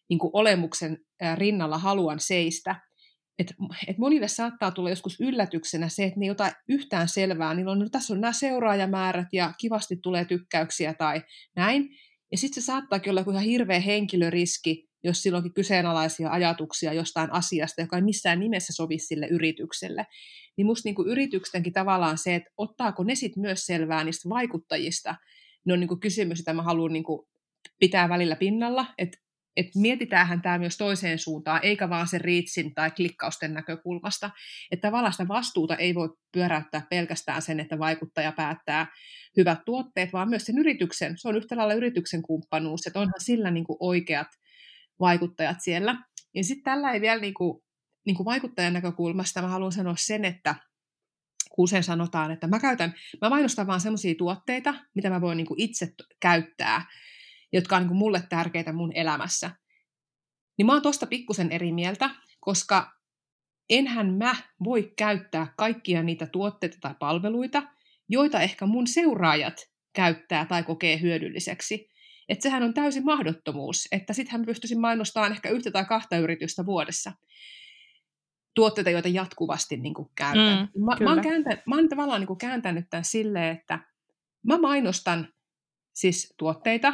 niin 0.09 0.21
olemuksen 0.33 0.99
rinnalla 1.37 1.79
haluan 1.79 2.21
seistä, 2.21 2.81
et, 3.39 3.55
et 3.87 3.99
monille 3.99 4.29
saattaa 4.29 4.71
tulla 4.71 4.91
joskus 4.91 5.21
yllätyksenä 5.21 5.89
se, 5.89 6.05
että 6.05 6.21
ne 6.21 6.27
ei 6.27 6.31
ota 6.31 6.53
yhtään 6.69 7.09
selvää. 7.09 7.55
Niillä 7.55 7.73
on, 7.73 7.79
no, 7.79 7.89
tässä 7.89 8.15
on 8.15 8.21
nämä 8.21 8.33
seuraajamäärät 8.33 9.29
ja 9.33 9.53
kivasti 9.59 9.97
tulee 9.97 10.25
tykkäyksiä 10.25 10.95
tai 10.95 11.23
näin. 11.57 11.89
Ja 12.33 12.39
sitten 12.39 12.63
se 12.63 12.67
saattaakin 12.67 13.11
olla 13.11 13.25
ihan 13.31 13.43
hirveä 13.43 13.81
henkilöriski, 13.81 14.89
jos 15.05 15.23
sillä 15.23 15.37
onkin 15.37 15.55
kyseenalaisia 15.55 16.31
ajatuksia 16.31 16.93
jostain 16.93 17.33
asiasta, 17.33 17.81
joka 17.81 17.97
ei 17.97 18.03
missään 18.03 18.41
nimessä 18.41 18.73
sovi 18.73 18.99
sille 18.99 19.27
yritykselle. 19.27 20.07
Niin 20.57 20.67
musta 20.67 20.89
niin 20.89 21.07
yrityksenkin 21.07 21.73
tavallaan 21.73 22.19
se, 22.19 22.35
että 22.35 22.51
ottaako 22.57 23.05
ne 23.05 23.15
sitten 23.15 23.41
myös 23.41 23.67
selvää 23.67 24.05
niistä 24.05 24.29
vaikuttajista, 24.29 25.15
ne 25.65 25.73
on 25.73 25.81
niin 25.81 26.01
kysymys, 26.01 26.39
jota 26.39 26.53
mä 26.53 26.63
haluan 26.63 26.93
niin 26.93 27.05
pitää 27.79 28.09
välillä 28.09 28.37
pinnalla, 28.37 28.87
että 28.99 29.19
että 29.57 29.79
mietitäänhän 29.79 30.43
tämä 30.43 30.59
myös 30.59 30.77
toiseen 30.77 31.19
suuntaan, 31.19 31.61
eikä 31.63 31.89
vaan 31.89 32.09
sen 32.09 32.21
riitsin 32.21 32.75
tai 32.75 32.91
klikkausten 32.91 33.55
näkökulmasta. 33.55 34.31
Että 34.71 34.89
tavallaan 34.89 35.13
sitä 35.13 35.29
vastuuta 35.29 35.77
ei 35.77 35.95
voi 35.95 36.09
pyöräyttää 36.33 36.87
pelkästään 36.91 37.43
sen, 37.43 37.61
että 37.61 37.79
vaikuttaja 37.79 38.33
päättää 38.33 38.87
hyvät 39.37 39.59
tuotteet, 39.67 40.13
vaan 40.13 40.29
myös 40.29 40.45
sen 40.45 40.59
yrityksen. 40.59 41.19
Se 41.19 41.29
on 41.29 41.37
yhtä 41.37 41.57
lailla 41.57 41.75
yrityksen 41.75 42.23
kumppanuus, 42.23 42.87
että 42.87 43.01
onhan 43.01 43.21
sillä 43.21 43.51
niin 43.51 43.65
kuin 43.65 43.77
oikeat 43.81 44.29
vaikuttajat 45.01 45.57
siellä. 45.61 45.97
Ja 46.35 46.45
sitten 46.45 46.65
tällä 46.65 46.93
ei 46.93 47.01
vielä 47.01 47.21
niin 47.21 47.35
kuin, 47.35 47.63
niin 48.07 48.17
kuin 48.17 48.25
vaikuttajan 48.25 48.73
näkökulmasta 48.73 49.43
mä 49.43 49.49
haluan 49.49 49.73
sanoa 49.73 49.95
sen, 49.99 50.25
että 50.25 50.55
kun 51.51 51.63
usein 51.65 51.85
sanotaan, 51.85 52.31
että 52.31 52.47
mä, 52.47 52.61
käytän, 52.61 52.95
mä 53.21 53.31
mainostan 53.31 53.67
vaan 53.67 53.81
sellaisia 53.81 54.15
tuotteita, 54.19 54.75
mitä 54.95 55.11
mä 55.11 55.21
voin 55.21 55.37
niin 55.37 55.47
kuin 55.47 55.61
itse 55.61 55.89
käyttää, 56.21 56.87
jotka 57.53 57.77
on 57.77 57.83
niin 57.83 57.89
kuin 57.89 57.99
mulle 57.99 58.23
tärkeitä 58.29 58.73
mun 58.73 58.93
elämässä. 58.95 59.51
Niin 60.59 60.67
mä 60.67 60.73
oon 60.73 60.83
tosta 60.83 61.07
pikkusen 61.07 61.53
eri 61.53 61.73
mieltä, 61.73 62.11
koska 62.41 62.93
enhän 63.71 64.15
mä 64.15 64.37
voi 64.65 64.93
käyttää 64.97 65.55
kaikkia 65.57 66.03
niitä 66.03 66.27
tuotteita 66.27 66.77
tai 66.81 66.95
palveluita, 66.99 67.63
joita 68.09 68.41
ehkä 68.41 68.67
mun 68.67 68.87
seuraajat 68.87 69.71
käyttää 69.93 70.47
tai 70.47 70.63
kokee 70.63 71.01
hyödylliseksi. 71.01 71.89
Että 72.29 72.43
sehän 72.43 72.63
on 72.63 72.75
täysin 72.75 73.05
mahdottomuus, 73.05 73.89
että 73.93 74.13
sittenhän 74.13 74.41
mä 74.41 74.47
pystyisin 74.47 74.81
mainostamaan 74.81 75.33
ehkä 75.33 75.49
yhtä 75.49 75.71
tai 75.71 75.85
kahta 75.85 76.17
yritystä 76.17 76.67
vuodessa. 76.67 77.13
Tuotteita, 78.55 78.91
joita 78.91 79.09
jatkuvasti 79.09 79.77
niin 79.77 79.95
kuin 79.95 80.09
käytän. 80.15 80.69
Mm, 80.75 80.85
mä, 80.85 80.97
mä, 81.01 81.11
oon 81.11 81.23
kääntänyt, 81.23 81.67
mä 81.67 81.77
oon 81.77 81.89
tavallaan 81.89 82.21
niin 82.21 82.27
kuin 82.27 82.39
kääntänyt 82.39 82.87
tämän 82.91 83.05
silleen, 83.05 83.57
että 83.57 83.79
mä 84.47 84.59
mainostan 84.59 85.29
siis 85.93 86.35
tuotteita, 86.39 86.93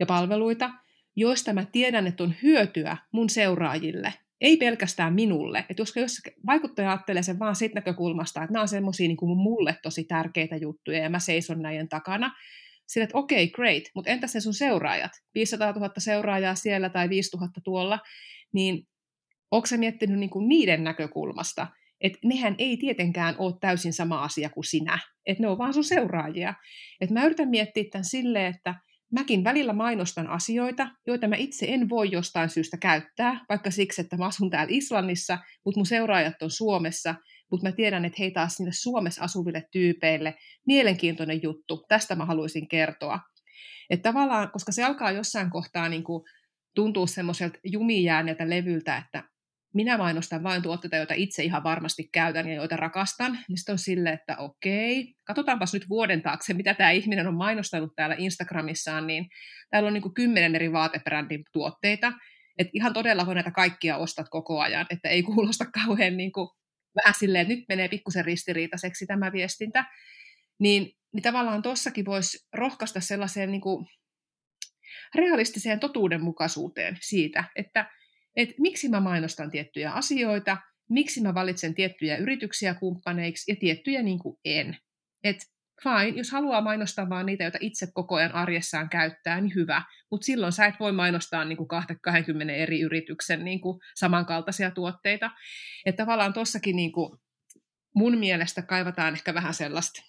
ja 0.00 0.06
palveluita, 0.06 0.70
joista 1.16 1.52
mä 1.52 1.64
tiedän, 1.72 2.06
että 2.06 2.24
on 2.24 2.34
hyötyä 2.42 2.96
mun 3.12 3.30
seuraajille, 3.30 4.14
ei 4.40 4.56
pelkästään 4.56 5.14
minulle. 5.14 5.64
Että 5.68 5.80
jos, 5.82 5.96
jos 5.96 6.20
vaikuttaja 6.46 6.90
ajattelee 6.90 7.22
sen 7.22 7.38
vaan 7.38 7.56
siitä 7.56 7.74
näkökulmasta, 7.74 8.42
että 8.42 8.52
nämä 8.52 8.62
on 8.62 8.68
semmoisia 8.68 9.08
niin 9.08 9.18
mulle 9.36 9.76
tosi 9.82 10.04
tärkeitä 10.04 10.56
juttuja 10.56 10.98
ja 10.98 11.10
mä 11.10 11.18
seison 11.18 11.62
näiden 11.62 11.88
takana, 11.88 12.30
sillä 12.86 13.04
että 13.04 13.18
okei, 13.18 13.44
okay, 13.44 13.52
great, 13.52 13.82
mutta 13.94 14.10
entäs 14.10 14.34
ne 14.34 14.40
sun 14.40 14.54
seuraajat? 14.54 15.12
500 15.34 15.72
000 15.72 15.90
seuraajaa 15.98 16.54
siellä 16.54 16.88
tai 16.88 17.08
5000 17.08 17.60
tuolla, 17.60 17.98
niin 18.52 18.86
onko 19.50 19.66
sä 19.66 19.76
miettinyt 19.76 20.18
niin 20.18 20.30
kuin 20.30 20.48
niiden 20.48 20.84
näkökulmasta, 20.84 21.66
että 22.00 22.18
nehän 22.24 22.54
ei 22.58 22.76
tietenkään 22.76 23.34
ole 23.38 23.54
täysin 23.60 23.92
sama 23.92 24.22
asia 24.22 24.50
kuin 24.50 24.64
sinä, 24.64 24.98
että 25.26 25.42
ne 25.42 25.48
on 25.48 25.58
vaan 25.58 25.74
sun 25.74 25.84
seuraajia. 25.84 26.54
Että 27.00 27.14
mä 27.14 27.24
yritän 27.24 27.48
miettiä 27.48 27.84
tämän 27.90 28.04
silleen, 28.04 28.54
että 28.54 28.74
mäkin 29.14 29.44
välillä 29.44 29.72
mainostan 29.72 30.26
asioita, 30.26 30.88
joita 31.06 31.28
mä 31.28 31.36
itse 31.36 31.66
en 31.68 31.88
voi 31.88 32.10
jostain 32.10 32.48
syystä 32.48 32.76
käyttää, 32.76 33.44
vaikka 33.48 33.70
siksi, 33.70 34.00
että 34.00 34.16
mä 34.16 34.26
asun 34.26 34.50
täällä 34.50 34.70
Islannissa, 34.70 35.38
mutta 35.64 35.78
mun 35.78 35.86
seuraajat 35.86 36.42
on 36.42 36.50
Suomessa, 36.50 37.14
mutta 37.50 37.68
mä 37.68 37.72
tiedän, 37.72 38.04
että 38.04 38.16
hei 38.18 38.30
taas 38.30 38.54
sinne 38.54 38.72
Suomessa 38.74 39.24
asuville 39.24 39.68
tyypeille 39.72 40.34
mielenkiintoinen 40.66 41.42
juttu, 41.42 41.84
tästä 41.88 42.14
mä 42.14 42.24
haluaisin 42.24 42.68
kertoa. 42.68 43.20
Että 43.90 44.08
tavallaan, 44.12 44.50
koska 44.52 44.72
se 44.72 44.84
alkaa 44.84 45.10
jossain 45.10 45.50
kohtaa 45.50 45.88
niin 45.88 46.04
kuin 46.04 46.24
tuntuu 46.74 47.06
semmoiselta 47.06 47.58
jumijääneeltä 47.64 48.50
levyltä, 48.50 48.96
että 48.96 49.22
minä 49.74 49.98
mainostan 49.98 50.42
vain 50.42 50.62
tuotteita, 50.62 50.96
joita 50.96 51.14
itse 51.14 51.42
ihan 51.42 51.64
varmasti 51.64 52.08
käytän 52.12 52.48
ja 52.48 52.54
joita 52.54 52.76
rakastan, 52.76 53.38
niin 53.48 53.58
sitten 53.58 53.72
on 53.72 53.78
sille, 53.78 54.10
että 54.10 54.36
okei, 54.36 55.14
katsotaanpas 55.24 55.74
nyt 55.74 55.88
vuoden 55.88 56.22
taakse, 56.22 56.54
mitä 56.54 56.74
tämä 56.74 56.90
ihminen 56.90 57.26
on 57.26 57.34
mainostanut 57.34 57.92
täällä 57.96 58.16
Instagramissaan, 58.18 59.06
niin 59.06 59.26
täällä 59.70 59.86
on 59.86 59.92
niin 59.92 60.14
kymmenen 60.14 60.54
eri 60.54 60.72
vaatebrändin 60.72 61.44
tuotteita, 61.52 62.12
että 62.58 62.70
ihan 62.74 62.92
todella 62.92 63.26
voi 63.26 63.34
näitä 63.34 63.50
kaikkia 63.50 63.96
ostat 63.96 64.26
koko 64.30 64.60
ajan, 64.60 64.86
että 64.90 65.08
ei 65.08 65.22
kuulosta 65.22 65.64
kauhean 65.84 66.16
niin 66.16 66.32
kuin, 66.32 66.48
vähän 66.96 67.14
silleen, 67.18 67.42
että 67.42 67.54
nyt 67.54 67.64
menee 67.68 67.88
pikkusen 67.88 68.24
ristiriitaiseksi 68.24 69.06
tämä 69.06 69.32
viestintä, 69.32 69.84
niin, 70.58 70.92
niin 71.12 71.22
tavallaan 71.22 71.62
tuossakin 71.62 72.04
voisi 72.04 72.46
rohkaista 72.52 73.00
sellaiseen 73.00 73.50
niin 73.50 73.60
kuin 73.60 73.86
realistiseen 75.14 75.80
totuudenmukaisuuteen 75.80 76.98
siitä, 77.00 77.44
että 77.56 77.90
että 78.36 78.54
miksi 78.58 78.88
mä 78.88 79.00
mainostan 79.00 79.50
tiettyjä 79.50 79.92
asioita, 79.92 80.56
miksi 80.88 81.20
mä 81.20 81.34
valitsen 81.34 81.74
tiettyjä 81.74 82.16
yrityksiä 82.16 82.74
kumppaneiksi 82.74 83.52
ja 83.52 83.56
tiettyjä 83.56 84.02
niin 84.02 84.18
kuin 84.18 84.36
en. 84.44 84.76
Et 85.24 85.36
fine, 85.82 86.16
jos 86.16 86.30
haluaa 86.30 86.60
mainostaa 86.60 87.08
vaan 87.08 87.26
niitä, 87.26 87.44
joita 87.44 87.58
itse 87.60 87.86
koko 87.94 88.14
ajan 88.14 88.32
arjessaan 88.32 88.88
käyttää, 88.88 89.40
niin 89.40 89.54
hyvä. 89.54 89.82
Mutta 90.10 90.24
silloin 90.24 90.52
sä 90.52 90.66
et 90.66 90.74
voi 90.80 90.92
mainostaa 90.92 91.44
niin 91.44 91.56
kuin 91.56 91.68
20 92.02 92.54
eri 92.54 92.80
yrityksen 92.80 93.44
niin 93.44 93.60
kuin 93.60 93.80
samankaltaisia 93.94 94.70
tuotteita. 94.70 95.30
Että 95.86 96.02
tavallaan 96.02 96.32
tuossakin 96.32 96.76
niin 96.76 96.92
mun 97.94 98.18
mielestä 98.18 98.62
kaivataan 98.62 99.14
ehkä 99.14 99.34
vähän 99.34 99.54
sellaista 99.54 100.02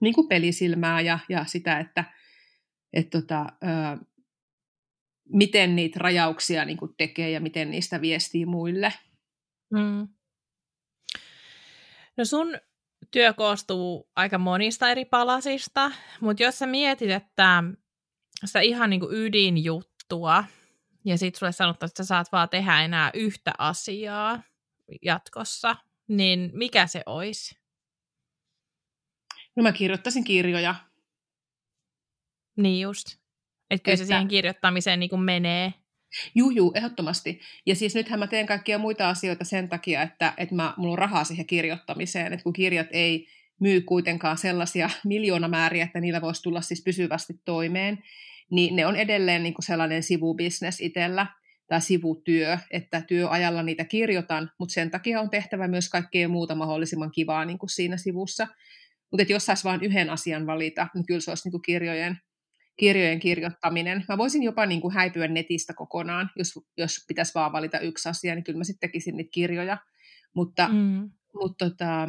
niin 0.00 0.14
kuin 0.14 0.28
pelisilmää 0.28 1.00
ja, 1.00 1.18
ja 1.28 1.44
sitä, 1.44 1.78
että 1.78 2.04
et 2.92 3.10
tota, 3.10 3.46
miten 5.32 5.76
niitä 5.76 5.98
rajauksia 5.98 6.64
niin 6.64 6.76
kuin 6.76 6.94
tekee 6.96 7.30
ja 7.30 7.40
miten 7.40 7.70
niistä 7.70 8.00
viestii 8.00 8.46
muille. 8.46 8.92
Mm. 9.72 10.08
No 12.16 12.24
sun 12.24 12.58
työ 13.10 13.32
koostuu 13.32 14.10
aika 14.16 14.38
monista 14.38 14.90
eri 14.90 15.04
palasista, 15.04 15.90
mutta 16.20 16.42
jos 16.42 16.58
sä 16.58 16.66
mietit, 16.66 17.10
että 17.10 17.64
sä 18.44 18.60
ihan 18.60 18.90
niin 18.90 19.00
kuin 19.00 19.14
ydinjuttua, 19.14 20.44
ja 21.04 21.18
sitten 21.18 21.38
sulle 21.38 21.52
sanotaan, 21.52 21.88
että 21.88 22.04
sä 22.04 22.06
saat 22.06 22.32
vaan 22.32 22.48
tehdä 22.48 22.82
enää 22.82 23.10
yhtä 23.14 23.52
asiaa 23.58 24.42
jatkossa, 25.02 25.76
niin 26.08 26.50
mikä 26.52 26.86
se 26.86 27.02
olisi? 27.06 27.54
No 29.56 29.62
mä 29.62 29.72
kirjoittaisin 29.72 30.24
kirjoja. 30.24 30.74
Niin 32.56 32.80
just. 32.80 33.21
Että 33.72 33.84
kyllä 33.84 33.94
että... 33.94 34.04
se 34.04 34.06
siihen 34.06 34.28
kirjoittamiseen 34.28 35.00
niin 35.00 35.10
kuin 35.10 35.22
menee. 35.22 35.74
Juu, 36.34 36.50
juu, 36.50 36.72
ehdottomasti. 36.74 37.40
Ja 37.66 37.74
siis 37.74 37.94
nythän 37.94 38.18
mä 38.18 38.26
teen 38.26 38.46
kaikkia 38.46 38.78
muita 38.78 39.08
asioita 39.08 39.44
sen 39.44 39.68
takia, 39.68 40.02
että, 40.02 40.34
että 40.36 40.54
mä, 40.54 40.74
mulla 40.76 40.92
on 40.92 40.98
rahaa 40.98 41.24
siihen 41.24 41.46
kirjoittamiseen, 41.46 42.32
että 42.32 42.44
kun 42.44 42.52
kirjat 42.52 42.86
ei 42.90 43.26
myy 43.60 43.80
kuitenkaan 43.80 44.38
sellaisia 44.38 44.90
miljoonamääriä, 45.04 45.84
että 45.84 46.00
niillä 46.00 46.20
voisi 46.20 46.42
tulla 46.42 46.60
siis 46.60 46.82
pysyvästi 46.84 47.34
toimeen, 47.44 48.02
niin 48.50 48.76
ne 48.76 48.86
on 48.86 48.96
edelleen 48.96 49.42
niin 49.42 49.54
kuin 49.54 49.64
sellainen 49.64 50.02
sivubisnes 50.02 50.80
itsellä 50.80 51.26
tai 51.66 51.80
sivutyö, 51.80 52.58
että 52.70 53.00
työajalla 53.00 53.62
niitä 53.62 53.84
kirjoitan, 53.84 54.50
mutta 54.58 54.72
sen 54.72 54.90
takia 54.90 55.20
on 55.20 55.30
tehtävä 55.30 55.68
myös 55.68 55.88
kaikkea 55.88 56.28
muuta 56.28 56.54
mahdollisimman 56.54 57.10
kivaa 57.10 57.44
niin 57.44 57.58
kuin 57.58 57.70
siinä 57.70 57.96
sivussa. 57.96 58.46
Mutta 59.10 59.32
jos 59.32 59.46
saisi 59.46 59.64
vain 59.64 59.82
yhden 59.82 60.10
asian 60.10 60.46
valita, 60.46 60.86
niin 60.94 61.06
kyllä 61.06 61.20
se 61.20 61.30
olisi 61.30 61.46
niin 61.46 61.52
kuin 61.52 61.62
kirjojen 61.62 62.18
kirjojen 62.76 63.20
kirjoittaminen. 63.20 64.04
Mä 64.08 64.18
voisin 64.18 64.42
jopa 64.42 64.66
niin 64.66 64.80
kuin 64.80 64.94
häipyä 64.94 65.28
netistä 65.28 65.74
kokonaan, 65.74 66.30
jos, 66.36 66.58
jos 66.76 67.04
pitäisi 67.08 67.34
vaan 67.34 67.52
valita 67.52 67.78
yksi 67.78 68.08
asia, 68.08 68.34
niin 68.34 68.44
kyllä 68.44 68.58
mä 68.58 68.64
sitten 68.64 68.88
tekisin 68.88 69.16
niitä 69.16 69.30
kirjoja. 69.32 69.78
Mutta, 70.34 70.68
mm. 70.68 71.10
mutta 71.34 71.70
tota, 71.70 72.08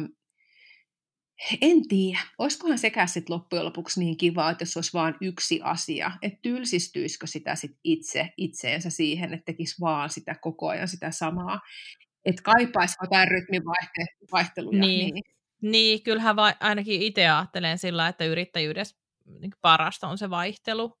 en 1.60 1.88
tiedä, 1.88 2.18
olisikohan 2.38 2.78
sekä 2.78 3.06
sitten 3.06 3.34
loppujen 3.34 3.64
lopuksi 3.64 4.00
niin 4.00 4.16
kiva, 4.16 4.50
että 4.50 4.62
jos 4.62 4.76
olisi 4.76 4.92
vain 4.92 5.14
yksi 5.20 5.60
asia, 5.62 6.10
että 6.22 6.38
tylsistyisikö 6.42 7.26
sitä 7.26 7.54
sit 7.54 7.78
itse 7.84 8.32
itseensä 8.36 8.90
siihen, 8.90 9.34
että 9.34 9.44
tekisi 9.44 9.80
vaan 9.80 10.10
sitä 10.10 10.34
koko 10.34 10.68
ajan 10.68 10.88
sitä 10.88 11.10
samaa, 11.10 11.60
että 12.24 12.42
kaipaisi 12.42 12.96
jotain 13.02 13.28
rytmivaihteluja. 13.28 14.80
Niin. 14.80 15.14
niin. 15.14 15.24
Niin, 15.62 16.02
kyllähän 16.02 16.36
va- 16.36 16.54
ainakin 16.60 17.02
itse 17.02 17.28
ajattelen 17.28 17.78
sillä, 17.78 18.08
että 18.08 18.24
yrittäjyydessä 18.24 19.03
niin 19.24 19.52
parasta 19.60 20.08
on 20.08 20.18
se 20.18 20.30
vaihtelu. 20.30 20.98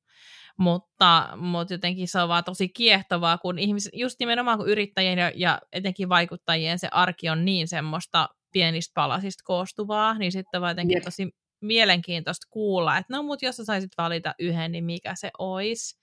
Mutta, 0.58 1.28
mutta 1.36 1.74
jotenkin 1.74 2.08
se 2.08 2.18
on 2.18 2.28
vaan 2.28 2.44
tosi 2.44 2.68
kiehtovaa, 2.68 3.38
kun 3.38 3.58
ihmiset, 3.58 3.92
just 3.94 4.20
nimenomaan 4.20 4.58
kun 4.58 4.68
yrittäjien 4.68 5.18
ja, 5.18 5.32
ja 5.34 5.60
etenkin 5.72 6.08
vaikuttajien 6.08 6.78
se 6.78 6.88
arki 6.90 7.28
on 7.28 7.44
niin 7.44 7.68
semmoista 7.68 8.28
pienistä 8.52 8.92
palasista 8.94 9.44
koostuvaa, 9.44 10.18
niin 10.18 10.32
sitten 10.32 10.60
vaan 10.60 10.70
jotenkin 10.70 11.02
tosi 11.02 11.28
mielenkiintoista 11.60 12.46
kuulla, 12.50 12.98
että 12.98 13.16
no 13.16 13.22
mut 13.22 13.42
jos 13.42 13.56
sä 13.56 13.64
saisit 13.64 13.90
valita 13.98 14.34
yhden, 14.38 14.72
niin 14.72 14.84
mikä 14.84 15.14
se 15.14 15.30
olisi. 15.38 15.98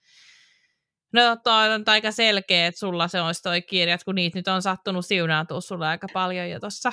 No 1.12 1.36
toi 1.44 1.72
on 1.72 1.84
aika 1.86 2.10
selkeä, 2.10 2.66
että 2.66 2.78
sulla 2.78 3.08
se 3.08 3.20
olisi 3.20 3.42
toi 3.42 3.62
kirjat, 3.62 4.04
kun 4.04 4.14
niitä 4.14 4.38
nyt 4.38 4.48
on 4.48 4.62
sattunut 4.62 5.06
siunaantua 5.06 5.60
sulle 5.60 5.86
aika 5.86 6.06
paljon 6.12 6.50
jo 6.50 6.60
tossa. 6.60 6.92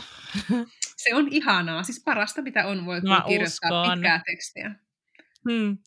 Se 0.98 1.16
on 1.16 1.28
ihanaa, 1.32 1.84
siis 1.84 2.02
parasta 2.06 2.42
mitä 2.42 2.68
on, 2.68 2.86
voi 2.86 3.02
kirjoittaa 3.02 3.82
uskon. 3.82 3.98
pitkää 3.98 4.22
tekstiä. 4.26 4.76
Hmm. 5.50 5.78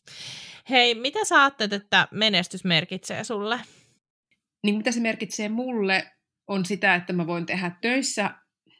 Hei, 0.71 0.95
mitä 0.95 1.25
sä 1.25 1.43
ajattelet, 1.43 1.73
että 1.73 2.09
menestys 2.11 2.65
merkitsee 2.65 3.25
sulle? 3.25 3.61
Niin 4.65 4.77
mitä 4.77 4.93
se 4.93 5.01
merkitsee 5.01 5.49
mulle 5.49 6.13
on 6.49 6.65
sitä, 6.65 6.95
että 6.95 7.13
mä 7.13 7.27
voin 7.27 7.47
tehdä 7.47 7.77
töissä 7.81 8.31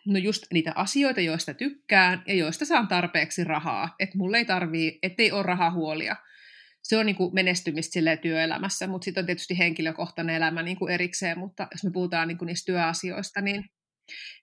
no 0.07 0.19
just 0.19 0.43
niitä 0.53 0.73
asioita, 0.75 1.21
joista 1.21 1.55
tykkään 1.55 2.23
ja 2.27 2.35
joista 2.35 2.65
saan 2.65 2.89
tarpeeksi 2.89 3.45
rahaa. 3.45 3.95
Että 3.99 4.19
mulle 4.19 4.39
ei 4.39 4.45
tarvii, 4.45 4.99
ettei 5.03 5.33
ole 5.33 5.43
rahahuolia. 5.43 6.17
Se 6.83 6.97
on 6.97 7.07
niin 7.07 7.17
kuin 7.17 7.35
menestymistä 7.35 8.17
työelämässä, 8.23 8.87
mutta 8.87 9.05
sitten 9.05 9.23
on 9.23 9.27
tietysti 9.27 9.59
henkilökohtainen 9.59 10.37
elämä 10.37 10.63
niin 10.63 10.77
kuin 10.77 10.93
erikseen, 10.93 11.39
mutta 11.39 11.69
jos 11.73 11.85
me 11.85 11.91
puhutaan 11.93 12.29
niin 12.29 12.39
kuin 12.39 12.47
niistä 12.47 12.73
työasioista, 12.73 13.41
niin, 13.41 13.65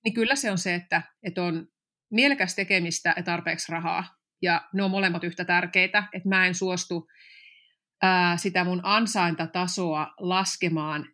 niin 0.06 0.14
kyllä 0.14 0.36
se 0.36 0.52
on 0.52 0.58
se, 0.58 0.76
että, 0.76 1.02
että 1.24 1.44
on 1.44 1.68
mielekäs 2.12 2.56
tekemistä 2.56 3.14
ja 3.18 3.24
tarpeeksi 3.24 3.72
rahaa 3.72 4.19
ja 4.42 4.62
ne 4.74 4.84
on 4.84 4.92
molemmat 4.92 5.24
yhtä 5.24 5.46
tärkeitä, 5.46 6.04
että 6.14 6.30
mä 6.30 6.46
en 6.46 6.56
suostu 6.56 7.08
ää, 8.02 8.38
sitä 8.38 8.64
mun 8.64 8.82
ansaintatasoa 8.84 10.14
laskemaan 10.20 11.06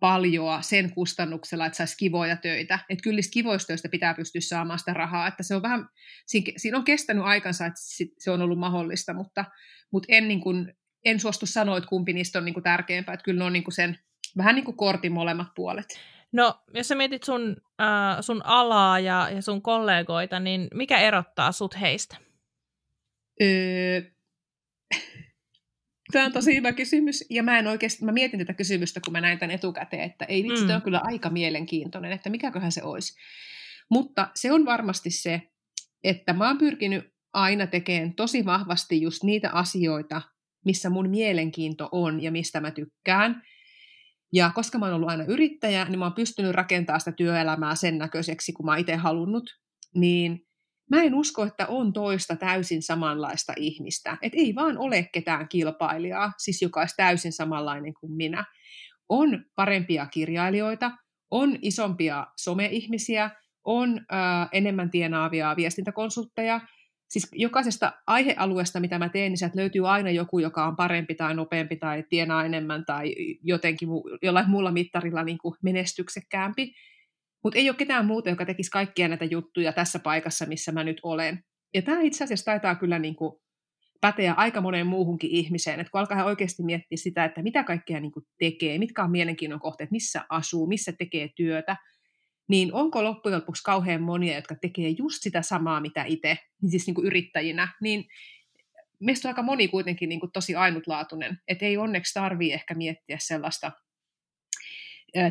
paljoa 0.00 0.62
sen 0.62 0.94
kustannuksella, 0.94 1.66
että 1.66 1.76
saisi 1.76 1.96
kivoja 1.96 2.36
töitä. 2.36 2.78
Että 2.88 3.02
kyllä 3.02 3.20
kivoista 3.32 3.66
töistä 3.66 3.88
pitää 3.88 4.14
pystyä 4.14 4.40
saamaan 4.40 4.78
sitä 4.78 4.94
rahaa. 4.94 5.26
Että 5.26 5.42
se 5.42 5.54
on 5.54 5.62
vähän, 5.62 5.88
siinä 6.56 6.78
on 6.78 6.84
kestänyt 6.84 7.24
aikansa, 7.24 7.66
että 7.66 7.80
se 8.18 8.30
on 8.30 8.42
ollut 8.42 8.58
mahdollista, 8.58 9.14
mutta, 9.14 9.44
mutta 9.92 10.06
en, 10.10 10.28
niin 10.28 10.40
kuin, 10.40 10.74
en 11.04 11.20
suostu 11.20 11.46
sanoa, 11.46 11.78
että 11.78 11.88
kumpi 11.88 12.12
niistä 12.12 12.38
on 12.38 12.44
niin 12.44 12.54
kuin 12.54 12.64
tärkeämpää. 12.64 13.14
Että 13.14 13.24
kyllä 13.24 13.38
ne 13.38 13.44
on 13.44 13.52
niin 13.52 13.64
kuin 13.64 13.74
sen, 13.74 13.98
vähän 14.36 14.54
niin 14.54 14.64
kuin 14.64 14.76
kortin 14.76 15.12
molemmat 15.12 15.48
puolet. 15.54 16.00
No, 16.32 16.60
jos 16.74 16.88
sä 16.88 16.94
mietit 16.94 17.22
sun, 17.22 17.56
äh, 17.80 18.16
sun 18.20 18.42
alaa 18.44 18.98
ja, 18.98 19.28
ja 19.34 19.42
sun 19.42 19.62
kollegoita, 19.62 20.40
niin 20.40 20.68
mikä 20.74 20.98
erottaa 20.98 21.52
sut 21.52 21.80
heistä? 21.80 22.16
Öö, 23.42 24.02
Tämä 26.12 26.26
on 26.26 26.32
tosi 26.32 26.56
hyvä 26.56 26.72
kysymys, 26.72 27.24
ja 27.30 27.42
mä 27.42 27.58
en 27.58 27.66
oikeasti, 27.66 28.04
mä 28.04 28.12
mietin 28.12 28.38
tätä 28.38 28.54
kysymystä, 28.54 29.00
kun 29.04 29.12
mä 29.12 29.20
näin 29.20 29.38
tämän 29.38 29.54
etukäteen, 29.54 30.02
että 30.02 30.24
ei 30.24 30.42
vitsi, 30.42 30.64
mm. 30.64 30.70
on 30.70 30.82
kyllä 30.82 31.00
aika 31.04 31.30
mielenkiintoinen, 31.30 32.12
että 32.12 32.30
mikäköhän 32.30 32.72
se 32.72 32.82
olisi. 32.82 33.14
Mutta 33.90 34.28
se 34.34 34.52
on 34.52 34.64
varmasti 34.64 35.10
se, 35.10 35.42
että 36.04 36.32
mä 36.32 36.48
oon 36.48 36.58
pyrkinyt 36.58 37.04
aina 37.32 37.66
tekemään 37.66 38.14
tosi 38.14 38.44
vahvasti 38.44 39.02
just 39.02 39.22
niitä 39.22 39.50
asioita, 39.50 40.22
missä 40.64 40.90
mun 40.90 41.10
mielenkiinto 41.10 41.88
on 41.92 42.22
ja 42.22 42.30
mistä 42.30 42.60
mä 42.60 42.70
tykkään. 42.70 43.42
Ja 44.32 44.50
koska 44.54 44.78
mä 44.78 44.86
oon 44.86 44.94
ollut 44.94 45.08
aina 45.08 45.24
yrittäjä, 45.24 45.84
niin 45.84 45.98
mä 45.98 46.04
oon 46.04 46.14
pystynyt 46.14 46.52
rakentamaan 46.52 47.00
sitä 47.00 47.12
työelämää 47.12 47.74
sen 47.74 47.98
näköiseksi, 47.98 48.52
kun 48.52 48.66
mä 48.66 48.72
oon 48.72 48.80
itse 48.80 48.96
halunnut. 48.96 49.44
Niin 49.94 50.46
mä 50.90 51.02
en 51.02 51.14
usko, 51.14 51.44
että 51.44 51.66
on 51.66 51.92
toista 51.92 52.36
täysin 52.36 52.82
samanlaista 52.82 53.52
ihmistä. 53.56 54.18
Että 54.22 54.38
ei 54.38 54.54
vaan 54.54 54.78
ole 54.78 55.08
ketään 55.12 55.48
kilpailijaa, 55.48 56.32
siis 56.38 56.62
joka 56.62 56.80
olisi 56.80 56.96
täysin 56.96 57.32
samanlainen 57.32 57.94
kuin 57.94 58.12
minä. 58.12 58.44
On 59.08 59.44
parempia 59.54 60.06
kirjailijoita, 60.06 60.90
on 61.30 61.56
isompia 61.62 62.26
some-ihmisiä, 62.36 63.30
on 63.64 64.00
äh, 64.12 64.48
enemmän 64.52 64.90
tienaavia 64.90 65.54
viestintäkonsultteja, 65.56 66.60
siis 67.10 67.28
jokaisesta 67.32 67.92
aihealueesta, 68.06 68.80
mitä 68.80 68.98
mä 68.98 69.08
teen, 69.08 69.32
niin 69.32 69.38
sieltä 69.38 69.58
löytyy 69.58 69.88
aina 69.88 70.10
joku, 70.10 70.38
joka 70.38 70.66
on 70.66 70.76
parempi 70.76 71.14
tai 71.14 71.34
nopeampi 71.34 71.76
tai 71.76 72.04
tienaa 72.08 72.44
enemmän 72.44 72.84
tai 72.84 73.14
jotenkin 73.42 73.88
jollain 74.22 74.50
muulla 74.50 74.72
mittarilla 74.72 75.24
niin 75.24 75.38
kuin 75.38 75.54
menestyksekkäämpi. 75.62 76.74
Mutta 77.44 77.58
ei 77.58 77.68
ole 77.68 77.76
ketään 77.76 78.06
muuta, 78.06 78.30
joka 78.30 78.46
tekisi 78.46 78.70
kaikkia 78.70 79.08
näitä 79.08 79.24
juttuja 79.24 79.72
tässä 79.72 79.98
paikassa, 79.98 80.46
missä 80.46 80.72
mä 80.72 80.84
nyt 80.84 81.00
olen. 81.02 81.44
Ja 81.74 81.82
tämä 81.82 82.00
itse 82.00 82.24
asiassa 82.24 82.44
taitaa 82.44 82.74
kyllä 82.74 82.98
niin 82.98 83.16
kuin 83.16 83.32
päteä 84.00 84.32
aika 84.32 84.60
moneen 84.60 84.86
muuhunkin 84.86 85.30
ihmiseen, 85.30 85.80
että 85.80 85.90
kun 85.90 86.00
alkaa 86.00 86.24
oikeasti 86.24 86.62
miettiä 86.62 86.96
sitä, 86.96 87.24
että 87.24 87.42
mitä 87.42 87.64
kaikkea 87.64 88.00
niin 88.00 88.12
kuin 88.12 88.26
tekee, 88.38 88.78
mitkä 88.78 89.04
on 89.04 89.10
mielenkiinnon 89.10 89.60
kohteet, 89.60 89.90
missä 89.90 90.24
asuu, 90.28 90.66
missä 90.66 90.92
tekee 90.92 91.28
työtä, 91.36 91.76
niin 92.48 92.74
onko 92.74 93.04
loppujen 93.04 93.38
lopuksi 93.38 93.62
kauhean 93.62 94.02
monia, 94.02 94.34
jotka 94.34 94.54
tekee 94.54 94.88
just 94.88 95.22
sitä 95.22 95.42
samaa, 95.42 95.80
mitä 95.80 96.04
itse, 96.04 96.38
niin 96.62 96.70
siis 96.70 96.86
niin 96.86 96.94
kuin 96.94 97.06
yrittäjinä, 97.06 97.68
niin 97.82 98.04
meistä 99.00 99.28
on 99.28 99.30
aika 99.30 99.42
moni 99.42 99.68
kuitenkin 99.68 100.08
niin 100.08 100.20
kuin 100.20 100.32
tosi 100.32 100.54
ainutlaatuinen, 100.54 101.38
että 101.48 101.66
ei 101.66 101.76
onneksi 101.76 102.14
tarvii 102.14 102.52
ehkä 102.52 102.74
miettiä 102.74 103.16
sellaista 103.20 103.72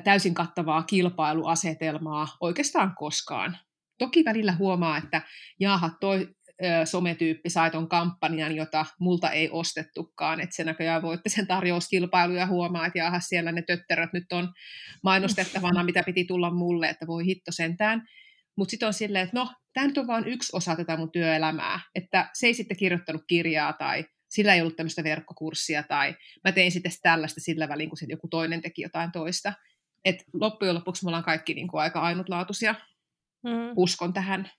täysin 0.04 0.34
kattavaa 0.34 0.84
kilpailuasetelmaa 0.84 2.28
oikeastaan 2.42 2.96
koskaan. 2.96 3.58
Toki 3.98 4.26
välillä 4.26 4.54
huomaa, 4.54 4.98
että 4.98 5.22
jaaha, 5.60 5.90
toi 6.00 6.28
sometyyppi 6.86 7.50
sai 7.50 7.72
ton 7.72 7.90
kampanjan, 7.90 8.56
jota 8.56 8.86
multa 9.00 9.32
ei 9.32 9.50
ostettukaan, 9.52 10.40
että 10.40 10.56
se 10.56 10.64
näköjään 10.64 11.02
voitte 11.02 11.30
sen 11.30 11.48
tarjouskilpailu 11.48 12.34
ja 12.34 12.48
huomaa, 12.48 12.86
että 12.86 13.00
jaaha, 13.00 13.20
siellä 13.20 13.52
ne 13.52 13.62
tötteröt 13.62 14.14
nyt 14.14 14.32
on 14.32 14.54
mainostettavana, 15.04 15.84
mitä 15.84 16.04
piti 16.04 16.26
tulla 16.26 16.52
mulle, 16.52 16.90
että 16.90 17.08
voi 17.08 17.26
hitto 17.26 17.52
sentään. 17.52 18.08
Mutta 18.58 18.72
sitten 18.72 18.88
on 18.88 18.94
silleen, 18.94 19.24
että 19.24 19.40
no, 19.40 19.50
tämä 19.74 19.88
nyt 19.88 19.98
on 19.98 20.08
vain 20.08 20.28
yksi 20.28 20.50
osa 20.56 20.76
tätä 20.76 20.98
mun 20.98 21.12
työelämää, 21.12 21.80
että 21.96 22.30
se 22.34 22.48
ei 22.48 22.54
sitten 22.54 22.78
kirjoittanut 22.78 23.24
kirjaa 23.28 23.74
tai 23.74 24.06
sillä 24.30 24.54
ei 24.54 24.62
ollut 24.62 24.76
tämmöistä 24.76 25.04
verkkokurssia 25.04 25.84
tai 25.84 26.16
mä 26.44 26.52
tein 26.52 26.72
sitten 26.72 26.92
tällaista 27.02 27.42
sillä 27.42 27.70
välin, 27.70 27.90
kun 27.90 27.98
joku 28.08 28.28
toinen 28.28 28.62
teki 28.62 28.82
jotain 28.82 29.12
toista. 29.12 29.54
Et 30.06 30.24
loppujen 30.34 30.76
lopuksi 30.76 31.06
me 31.06 31.10
ollaan 31.10 31.24
kaikki 31.24 31.54
niin 31.54 31.68
kuin 31.68 31.82
aika 31.82 32.02
ainutlaatuisia. 32.02 32.76
Mm. 33.44 33.74
Uskon 33.76 34.14
tähän. 34.14 34.52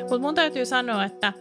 Mutta 0.00 0.18
mun 0.18 0.34
täytyy 0.34 0.66
sanoa, 0.66 1.04
että 1.04 1.32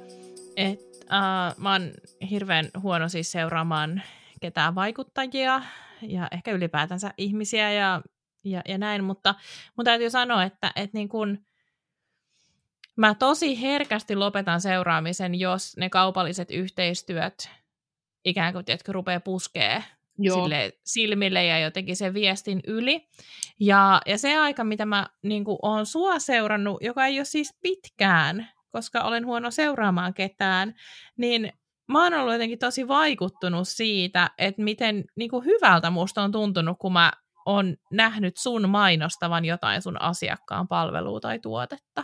et, 0.57 0.79
uh, 1.03 1.57
mä 1.57 1.71
oon 1.71 1.91
hirveän 2.29 2.69
huono 2.81 3.09
siis 3.09 3.31
seuraamaan 3.31 4.01
ketään 4.41 4.75
vaikuttajia 4.75 5.61
ja 6.01 6.27
ehkä 6.31 6.51
ylipäätänsä 6.51 7.13
ihmisiä 7.17 7.71
ja, 7.71 8.01
ja, 8.43 8.61
ja 8.67 8.77
näin, 8.77 9.03
mutta 9.03 9.35
mun 9.77 9.85
täytyy 9.85 10.09
sanoa, 10.09 10.43
että 10.43 10.71
et 10.75 10.93
niin 10.93 11.09
kun, 11.09 11.45
mä 12.95 13.15
tosi 13.15 13.61
herkästi 13.61 14.15
lopetan 14.15 14.61
seuraamisen, 14.61 15.35
jos 15.35 15.77
ne 15.77 15.89
kaupalliset 15.89 16.51
yhteistyöt 16.51 17.49
ikään 18.25 18.53
kuin, 18.53 18.65
tiedätkö, 18.65 18.91
rupeaa 18.91 19.19
puskee 19.19 19.83
Sille 20.43 20.73
silmille 20.83 21.45
ja 21.45 21.59
jotenkin 21.59 21.95
sen 21.95 22.13
viestin 22.13 22.61
yli. 22.67 23.07
Ja, 23.59 24.01
ja 24.05 24.17
se 24.17 24.37
aika, 24.37 24.63
mitä 24.63 24.85
mä 24.85 25.07
niin 25.21 25.43
oon 25.61 25.85
sua 25.85 26.19
seurannut, 26.19 26.77
joka 26.81 27.05
ei 27.05 27.19
ole 27.19 27.25
siis 27.25 27.57
pitkään, 27.61 28.49
koska 28.71 29.01
olen 29.01 29.25
huono 29.25 29.51
seuraamaan 29.51 30.13
ketään, 30.13 30.75
niin 31.17 31.53
mä 31.87 32.03
oon 32.03 32.13
ollut 32.13 32.33
jotenkin 32.33 32.59
tosi 32.59 32.87
vaikuttunut 32.87 33.67
siitä, 33.67 34.29
että 34.37 34.61
miten 34.61 35.03
niin 35.15 35.29
kuin 35.29 35.45
hyvältä 35.45 35.89
musta 35.89 36.21
on 36.21 36.31
tuntunut, 36.31 36.77
kun 36.79 36.93
mä 36.93 37.11
oon 37.45 37.75
nähnyt 37.91 38.37
sun 38.37 38.69
mainostavan 38.69 39.45
jotain 39.45 39.81
sun 39.81 40.01
asiakkaan 40.01 40.67
palvelua 40.67 41.19
tai 41.19 41.39
tuotetta. 41.39 42.03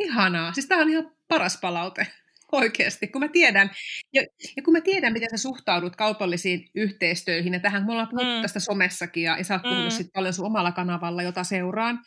Ihanaa. 0.00 0.52
Siis 0.52 0.66
tää 0.66 0.78
on 0.78 0.90
ihan 0.90 1.10
paras 1.28 1.58
palaute 1.60 2.06
oikeasti, 2.52 3.08
kun 3.08 3.20
mä 3.20 3.28
tiedän, 3.28 3.70
ja, 4.12 4.22
ja 4.56 4.62
kun 4.62 4.72
mä 4.72 4.80
tiedän, 4.80 5.12
miten 5.12 5.30
sä 5.30 5.36
suhtaudut 5.36 5.96
kaupallisiin 5.96 6.70
yhteistöihin, 6.74 7.52
ja 7.52 7.60
tähän 7.60 7.86
me 7.86 7.92
ollaan 7.92 8.08
puhuttu 8.08 8.34
mm. 8.34 8.42
tästä 8.42 8.60
somessakin, 8.60 9.22
ja, 9.22 9.38
ja 9.38 9.44
sä 9.44 9.54
oot 9.54 9.62
puhunut 9.62 9.84
mm. 9.84 9.90
sit 9.90 10.12
paljon 10.14 10.34
sun 10.34 10.46
omalla 10.46 10.72
kanavalla, 10.72 11.22
jota 11.22 11.44
seuraan, 11.44 12.00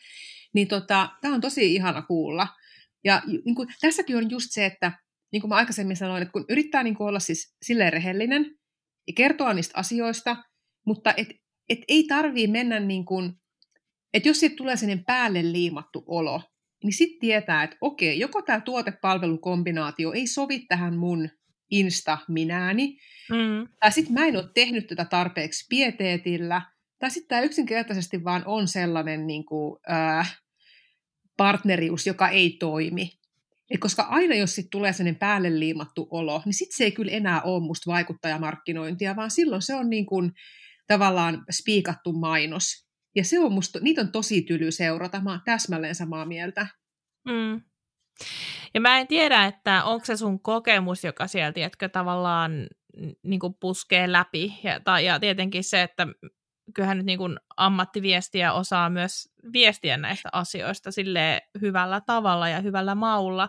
niin 0.54 0.68
tota, 0.68 1.08
tämä 1.20 1.34
on 1.34 1.40
tosi 1.40 1.74
ihana 1.74 2.02
kuulla. 2.02 2.48
Ja 3.04 3.22
niin 3.26 3.54
kuin, 3.54 3.68
tässäkin 3.80 4.16
on 4.16 4.30
just 4.30 4.46
se, 4.50 4.66
että 4.66 4.92
niin 5.32 5.40
kuin 5.40 5.48
mä 5.48 5.54
aikaisemmin 5.54 5.96
sanoin, 5.96 6.22
että 6.22 6.32
kun 6.32 6.44
yrittää 6.48 6.82
niin 6.82 6.94
kuin 6.94 7.08
olla 7.08 7.20
siis 7.20 7.56
silleen 7.62 7.92
rehellinen 7.92 8.46
ja 9.06 9.12
kertoa 9.16 9.54
niistä 9.54 9.78
asioista, 9.78 10.36
mutta 10.86 11.14
et, 11.16 11.28
et 11.68 11.78
ei 11.88 12.04
tarvii 12.04 12.46
mennä 12.46 12.80
niin 12.80 13.04
kuin, 13.04 13.32
että 14.14 14.28
jos 14.28 14.40
siitä 14.40 14.56
tulee 14.56 14.76
sellainen 14.76 15.04
päälle 15.04 15.52
liimattu 15.52 16.04
olo, 16.06 16.42
niin 16.84 16.92
sitten 16.92 17.20
tietää, 17.20 17.62
että 17.62 17.76
okei, 17.80 18.18
joko 18.18 18.42
tämä 18.42 18.60
tuotepalvelukombinaatio 18.60 20.12
ei 20.12 20.26
sovi 20.26 20.58
tähän 20.58 20.96
mun 20.96 21.28
insta-minääni, 21.70 22.98
mm. 23.30 23.68
tai 23.80 23.92
sitten 23.92 24.14
mä 24.14 24.26
en 24.26 24.36
ole 24.36 24.50
tehnyt 24.54 24.86
tätä 24.86 25.04
tarpeeksi 25.04 25.66
pieteetillä, 25.68 26.62
tai 26.98 27.10
sitten 27.10 27.28
tämä 27.28 27.40
yksinkertaisesti 27.40 28.24
vaan 28.24 28.42
on 28.46 28.68
sellainen 28.68 29.26
niin 29.26 29.44
kuin, 29.44 29.80
äh, 29.90 30.40
partnerius, 31.36 32.06
joka 32.06 32.28
ei 32.28 32.56
toimi. 32.60 33.10
Et 33.70 33.80
koska 33.80 34.02
aina 34.02 34.34
jos 34.34 34.54
sit 34.54 34.66
tulee 34.70 34.92
sellainen 34.92 35.18
päälle 35.18 35.58
liimattu 35.58 36.08
olo, 36.10 36.42
niin 36.44 36.54
sitten 36.54 36.76
se 36.76 36.84
ei 36.84 36.92
kyllä 36.92 37.12
enää 37.12 37.42
ole 37.42 37.62
musta 37.66 37.90
vaikuttajamarkkinointia, 37.90 39.16
vaan 39.16 39.30
silloin 39.30 39.62
se 39.62 39.74
on 39.74 39.90
niin 39.90 40.06
kuin, 40.06 40.32
tavallaan 40.86 41.44
spiikattu 41.50 42.12
mainos. 42.12 42.83
Ja 43.14 43.24
se 43.24 43.40
on 43.40 43.52
musta, 43.52 43.80
niitä 43.80 44.00
on 44.00 44.12
tosi 44.12 44.42
tyly 44.42 44.70
seurata, 44.70 45.20
mä 45.20 45.30
oon 45.30 45.40
täsmälleen 45.44 45.94
samaa 45.94 46.26
mieltä. 46.26 46.66
Mm. 47.28 47.60
Ja 48.74 48.80
mä 48.80 48.98
en 48.98 49.06
tiedä, 49.06 49.44
että 49.44 49.84
onko 49.84 50.04
se 50.04 50.16
sun 50.16 50.40
kokemus, 50.40 51.04
joka 51.04 51.26
sieltä, 51.26 51.54
tiedätkö, 51.54 51.88
tavallaan 51.88 52.66
niin 53.22 53.40
kuin 53.40 53.54
puskee 53.60 54.12
läpi. 54.12 54.60
Ja, 54.62 54.80
tai, 54.80 55.04
ja 55.04 55.20
tietenkin 55.20 55.64
se, 55.64 55.82
että 55.82 56.06
kyllähän 56.74 56.96
nyt 56.96 57.06
niin 57.06 57.18
kuin 57.18 57.36
ammattiviestiä 57.56 58.52
osaa 58.52 58.90
myös 58.90 59.28
viestiä 59.52 59.96
näistä 59.96 60.28
asioista 60.32 60.92
sille 60.92 61.42
hyvällä 61.60 62.00
tavalla 62.00 62.48
ja 62.48 62.60
hyvällä 62.60 62.94
maulla. 62.94 63.48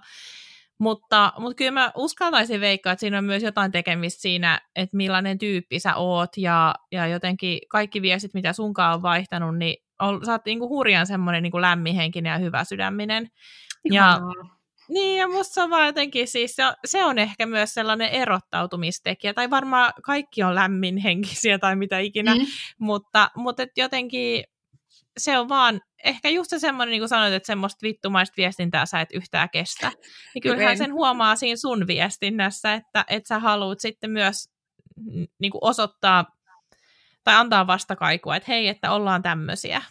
Mutta, 0.80 1.34
mutta 1.40 1.56
kyllä 1.56 1.72
mä 1.72 1.92
uskaltaisin 1.96 2.62
veikkaa, 2.62 2.94
että 2.94 3.00
siinä 3.00 3.18
on 3.18 3.24
myös 3.24 3.44
jotain 3.44 3.72
tekemistä 3.72 4.22
siinä, 4.22 4.62
että 4.76 4.98
millainen 4.98 5.38
tyyppi 5.38 5.80
sä 5.80 5.96
oot 5.96 6.30
ja, 6.38 6.76
ja 6.92 7.08
jotenkin 7.08 7.60
kaikki 7.70 8.02
viestit, 8.02 8.34
mitä 8.34 8.54
sunkaan 8.54 8.94
on 8.96 9.02
vaihtanut, 9.02 9.58
niin 9.58 9.76
on, 10.00 10.26
sä 10.26 10.32
oot 10.32 10.46
niinku 10.46 10.70
hurjan 10.70 11.08
semmoinen 11.08 11.44
niinku 11.44 11.62
lämminhenkinen 11.62 12.32
ja 12.32 12.38
hyvä 12.38 12.64
sydäminen. 12.64 13.28
Ja, 13.92 14.20
niin, 14.90 15.20
ja 15.20 15.28
musta 15.28 15.54
se 15.54 15.62
on 15.62 15.70
vaan 15.70 15.86
jotenkin 15.86 16.28
siis, 16.28 16.56
se 16.56 16.66
on, 16.66 16.74
se 16.86 17.06
on 17.06 17.18
ehkä 17.18 17.46
myös 17.46 17.74
sellainen 17.74 18.10
erottautumistekijä, 18.10 19.34
tai 19.34 19.50
varmaan 19.50 19.94
kaikki 20.04 20.44
on 20.44 20.56
lämminhenkisiä 20.56 21.60
tai 21.60 21.76
mitä 21.76 22.00
ikinä, 22.00 22.36
mm. 22.36 22.42
mutta, 22.80 23.30
mutta 23.36 23.64
et 23.64 23.72
jotenkin 23.78 24.44
se 25.18 25.40
on 25.40 25.50
vaan 25.50 25.82
ehkä 26.04 26.30
just 26.30 26.50
se 26.50 26.60
semmoinen, 26.60 26.92
niin 26.92 27.02
kuin 27.02 27.10
sanoit, 27.10 27.34
että 27.34 27.48
semmoista 27.48 27.84
vittumaista 27.84 28.34
viestintää 28.38 28.86
sä 28.86 29.02
et 29.02 29.10
yhtään 29.14 29.50
kestä. 29.50 29.92
Niin 30.34 30.42
kyllähän 30.42 30.78
sen 30.78 30.94
huomaa 30.94 31.36
siinä 31.36 31.56
sun 31.56 31.88
viestinnässä, 31.88 32.74
että, 32.74 33.06
että 33.10 33.28
sä 33.28 33.40
haluat 33.40 33.80
sitten 33.80 34.12
myös 34.12 34.50
niin 35.40 35.52
kuin 35.52 35.64
osoittaa 35.64 36.36
tai 37.24 37.36
antaa 37.36 37.68
vastakaikua, 37.68 38.36
että 38.36 38.52
hei, 38.52 38.68
että 38.68 38.92
ollaan 38.92 39.22
tämmöisiä. 39.22 39.82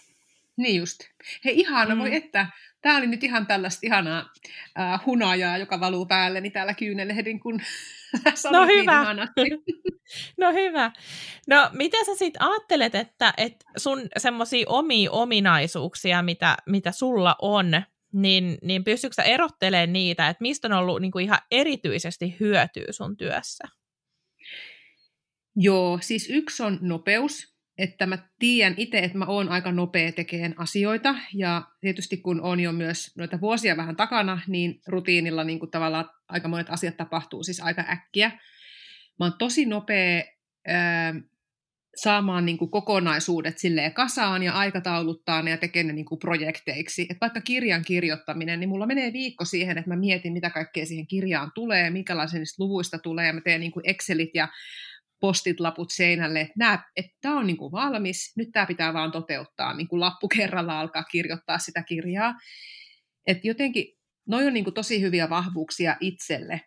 Niin 0.56 0.78
just. 0.78 1.00
Hei 1.44 1.60
ihana, 1.60 1.94
mm. 1.94 2.00
voi 2.00 2.14
että 2.14 2.46
Tämä 2.84 2.98
oli 2.98 3.06
nyt 3.06 3.24
ihan 3.24 3.46
tällaista 3.46 3.86
ihanaa 3.86 4.32
äh, 4.78 5.06
hunajaa, 5.06 5.58
joka 5.58 5.80
valuu 5.80 6.06
päälleni 6.06 6.50
täällä 6.50 6.74
kyynelehdin, 6.74 7.40
kun 7.40 7.60
No 8.52 8.64
niin 8.64 8.80
hyvä. 8.80 9.14
Niin 9.36 9.62
no 10.40 10.52
hyvä. 10.52 10.90
No 11.48 11.70
mitä 11.72 11.96
sä 12.06 12.14
sitten 12.14 12.42
ajattelet, 12.42 12.94
että, 12.94 13.34
että 13.36 13.66
sun 13.76 14.02
semmoisia 14.16 14.66
omia 14.68 15.10
ominaisuuksia, 15.10 16.22
mitä, 16.22 16.56
mitä 16.66 16.92
sulla 16.92 17.36
on, 17.42 17.82
niin, 18.12 18.58
niin 18.62 18.84
pystytkö 18.84 19.14
sä 19.14 19.22
erottelemaan 19.22 19.92
niitä, 19.92 20.28
että 20.28 20.42
mistä 20.42 20.68
on 20.68 20.72
ollut 20.72 21.00
niin 21.00 21.12
kuin 21.12 21.24
ihan 21.24 21.38
erityisesti 21.50 22.36
hyötyä 22.40 22.86
sun 22.90 23.16
työssä? 23.16 23.64
Joo, 25.56 25.98
siis 26.02 26.30
yksi 26.30 26.62
on 26.62 26.78
nopeus 26.80 27.53
että 27.78 28.06
mä 28.06 28.18
tiedän 28.38 28.74
itse, 28.76 28.98
että 28.98 29.18
mä 29.18 29.24
oon 29.24 29.48
aika 29.48 29.72
nopea 29.72 30.12
tekemään 30.12 30.54
asioita, 30.56 31.14
ja 31.34 31.62
tietysti 31.80 32.16
kun 32.16 32.40
on 32.40 32.60
jo 32.60 32.72
myös 32.72 33.16
noita 33.16 33.40
vuosia 33.40 33.76
vähän 33.76 33.96
takana, 33.96 34.40
niin 34.48 34.80
rutiinilla 34.86 35.44
niin 35.44 35.58
kuin 35.58 35.70
tavallaan 35.70 36.10
aika 36.28 36.48
monet 36.48 36.70
asiat 36.70 36.96
tapahtuu 36.96 37.42
siis 37.42 37.60
aika 37.60 37.84
äkkiä. 37.90 38.30
Mä 39.18 39.24
oon 39.24 39.38
tosi 39.38 39.66
nopea 39.66 40.22
ää, 40.66 41.14
saamaan 41.96 42.46
niin 42.46 42.58
kuin 42.58 42.70
kokonaisuudet 42.70 43.58
silleen 43.58 43.94
kasaan 43.94 44.42
ja 44.42 44.52
aikatauluttaa 44.52 45.42
ne 45.42 45.50
ja 45.50 45.56
tekemään 45.56 45.86
ne 45.86 45.92
niin 45.92 46.04
kuin 46.04 46.18
projekteiksi. 46.18 47.06
Et 47.10 47.16
vaikka 47.20 47.40
kirjan 47.40 47.84
kirjoittaminen, 47.84 48.60
niin 48.60 48.68
mulla 48.68 48.86
menee 48.86 49.12
viikko 49.12 49.44
siihen, 49.44 49.78
että 49.78 49.90
mä 49.90 49.96
mietin, 49.96 50.32
mitä 50.32 50.50
kaikkea 50.50 50.86
siihen 50.86 51.06
kirjaan 51.06 51.50
tulee, 51.54 51.90
minkälaisen 51.90 52.38
niistä 52.38 52.62
luvuista 52.62 52.98
tulee, 52.98 53.26
ja 53.26 53.32
mä 53.32 53.40
teen 53.40 53.60
niin 53.60 53.72
kuin 53.72 53.88
Excelit 53.88 54.30
ja 54.34 54.48
postit-laput 55.24 55.90
seinälle, 55.90 56.40
että, 56.40 56.54
nämä, 56.56 56.84
että 56.96 57.12
tämä 57.20 57.38
on 57.38 57.46
niin 57.46 57.56
kuin 57.56 57.72
valmis, 57.72 58.32
nyt 58.36 58.48
tämä 58.52 58.66
pitää 58.66 58.94
vaan 58.94 59.12
toteuttaa, 59.12 59.74
niin 59.74 59.88
kuin 59.88 60.00
lappu 60.00 60.28
kerralla 60.28 60.80
alkaa 60.80 61.02
kirjoittaa 61.02 61.58
sitä 61.58 61.82
kirjaa. 61.82 62.34
Että 63.26 63.48
jotenkin, 63.48 63.86
noi 64.28 64.46
on 64.46 64.54
niin 64.54 64.64
kuin 64.64 64.74
tosi 64.74 65.00
hyviä 65.00 65.30
vahvuuksia 65.30 65.96
itselle, 66.00 66.60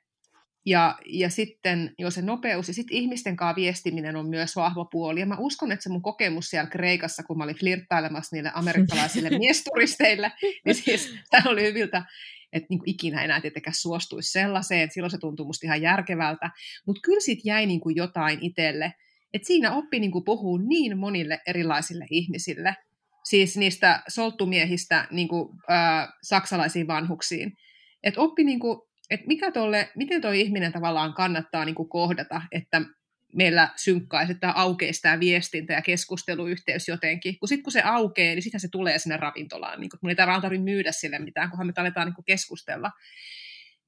ja, 0.65 0.97
ja 1.05 1.29
sitten 1.29 1.93
jo 1.99 2.11
se 2.11 2.21
nopeus 2.21 2.67
ja 2.67 2.73
sitten 2.73 2.97
ihmisten 2.97 3.35
kanssa 3.35 3.55
viestiminen 3.55 4.15
on 4.15 4.29
myös 4.29 4.55
vahva 4.55 4.85
puoli. 4.85 5.19
Ja 5.19 5.25
mä 5.25 5.35
uskon, 5.39 5.71
että 5.71 5.83
se 5.83 5.89
mun 5.89 6.01
kokemus 6.01 6.49
siellä 6.49 6.69
Kreikassa, 6.69 7.23
kun 7.23 7.37
mä 7.37 7.43
olin 7.43 7.59
flirttailemassa 7.59 8.35
niille 8.35 8.51
amerikkalaisille 8.53 9.29
miesturisteille, 9.39 10.31
niin 10.65 10.75
siis 10.75 11.15
tämä 11.31 11.49
oli 11.49 11.63
hyviltä, 11.63 12.03
että 12.53 12.67
niin 12.69 12.79
kuin 12.79 12.89
ikinä 12.89 13.23
enää 13.23 13.41
tietenkään 13.41 13.73
suostuisi 13.73 14.31
sellaiseen. 14.31 14.91
Silloin 14.91 15.11
se 15.11 15.17
tuntui 15.17 15.45
musta 15.45 15.67
ihan 15.67 15.81
järkevältä. 15.81 16.49
Mutta 16.87 17.01
kyllä 17.03 17.19
siitä 17.19 17.41
jäi 17.45 17.65
niin 17.65 17.81
kuin 17.81 17.95
jotain 17.95 18.39
itselle. 18.41 18.93
Että 19.33 19.47
siinä 19.47 19.73
oppi 19.75 19.99
niin 19.99 20.11
kuin 20.11 20.25
puhuu 20.25 20.57
niin 20.57 20.97
monille 20.97 21.39
erilaisille 21.47 22.05
ihmisille. 22.11 22.75
Siis 23.23 23.57
niistä 23.57 24.03
solttumiehistä 24.07 25.07
niin 25.11 25.27
kuin, 25.27 25.49
äh, 25.71 26.07
saksalaisiin 26.23 26.87
vanhuksiin. 26.87 27.53
Että 28.03 28.21
oppi 28.21 28.43
niin 28.43 28.59
kuin, 28.59 28.79
että 29.09 29.27
mikä 29.27 29.51
tolle, 29.51 29.89
miten 29.95 30.21
tuo 30.21 30.31
ihminen 30.31 30.71
tavallaan 30.71 31.13
kannattaa 31.13 31.65
niin 31.65 31.75
kuin 31.75 31.89
kohdata, 31.89 32.41
että 32.51 32.81
meillä 33.37 33.69
synkkaisi, 33.75 34.31
että 34.31 34.51
aukeisi 34.51 35.01
tämä 35.01 35.19
viestintä 35.19 35.73
ja 35.73 35.81
keskusteluyhteys 35.81 36.87
jotenkin. 36.87 37.39
Kun 37.39 37.47
sitten 37.47 37.63
kun 37.63 37.71
se 37.71 37.81
aukeaa, 37.81 38.35
niin 38.35 38.41
sitten 38.41 38.61
se 38.61 38.67
tulee 38.71 38.99
sinne 38.99 39.17
ravintolaan. 39.17 39.79
Niin 39.79 39.89
kun 39.89 39.99
mun 40.01 40.09
ei 40.09 40.15
tarvitse 40.15 40.57
myydä 40.57 40.91
sille 40.91 41.19
mitään, 41.19 41.49
kunhan 41.49 41.67
me 41.67 41.73
aletaan 41.77 42.07
niin 42.07 42.25
keskustella. 42.25 42.91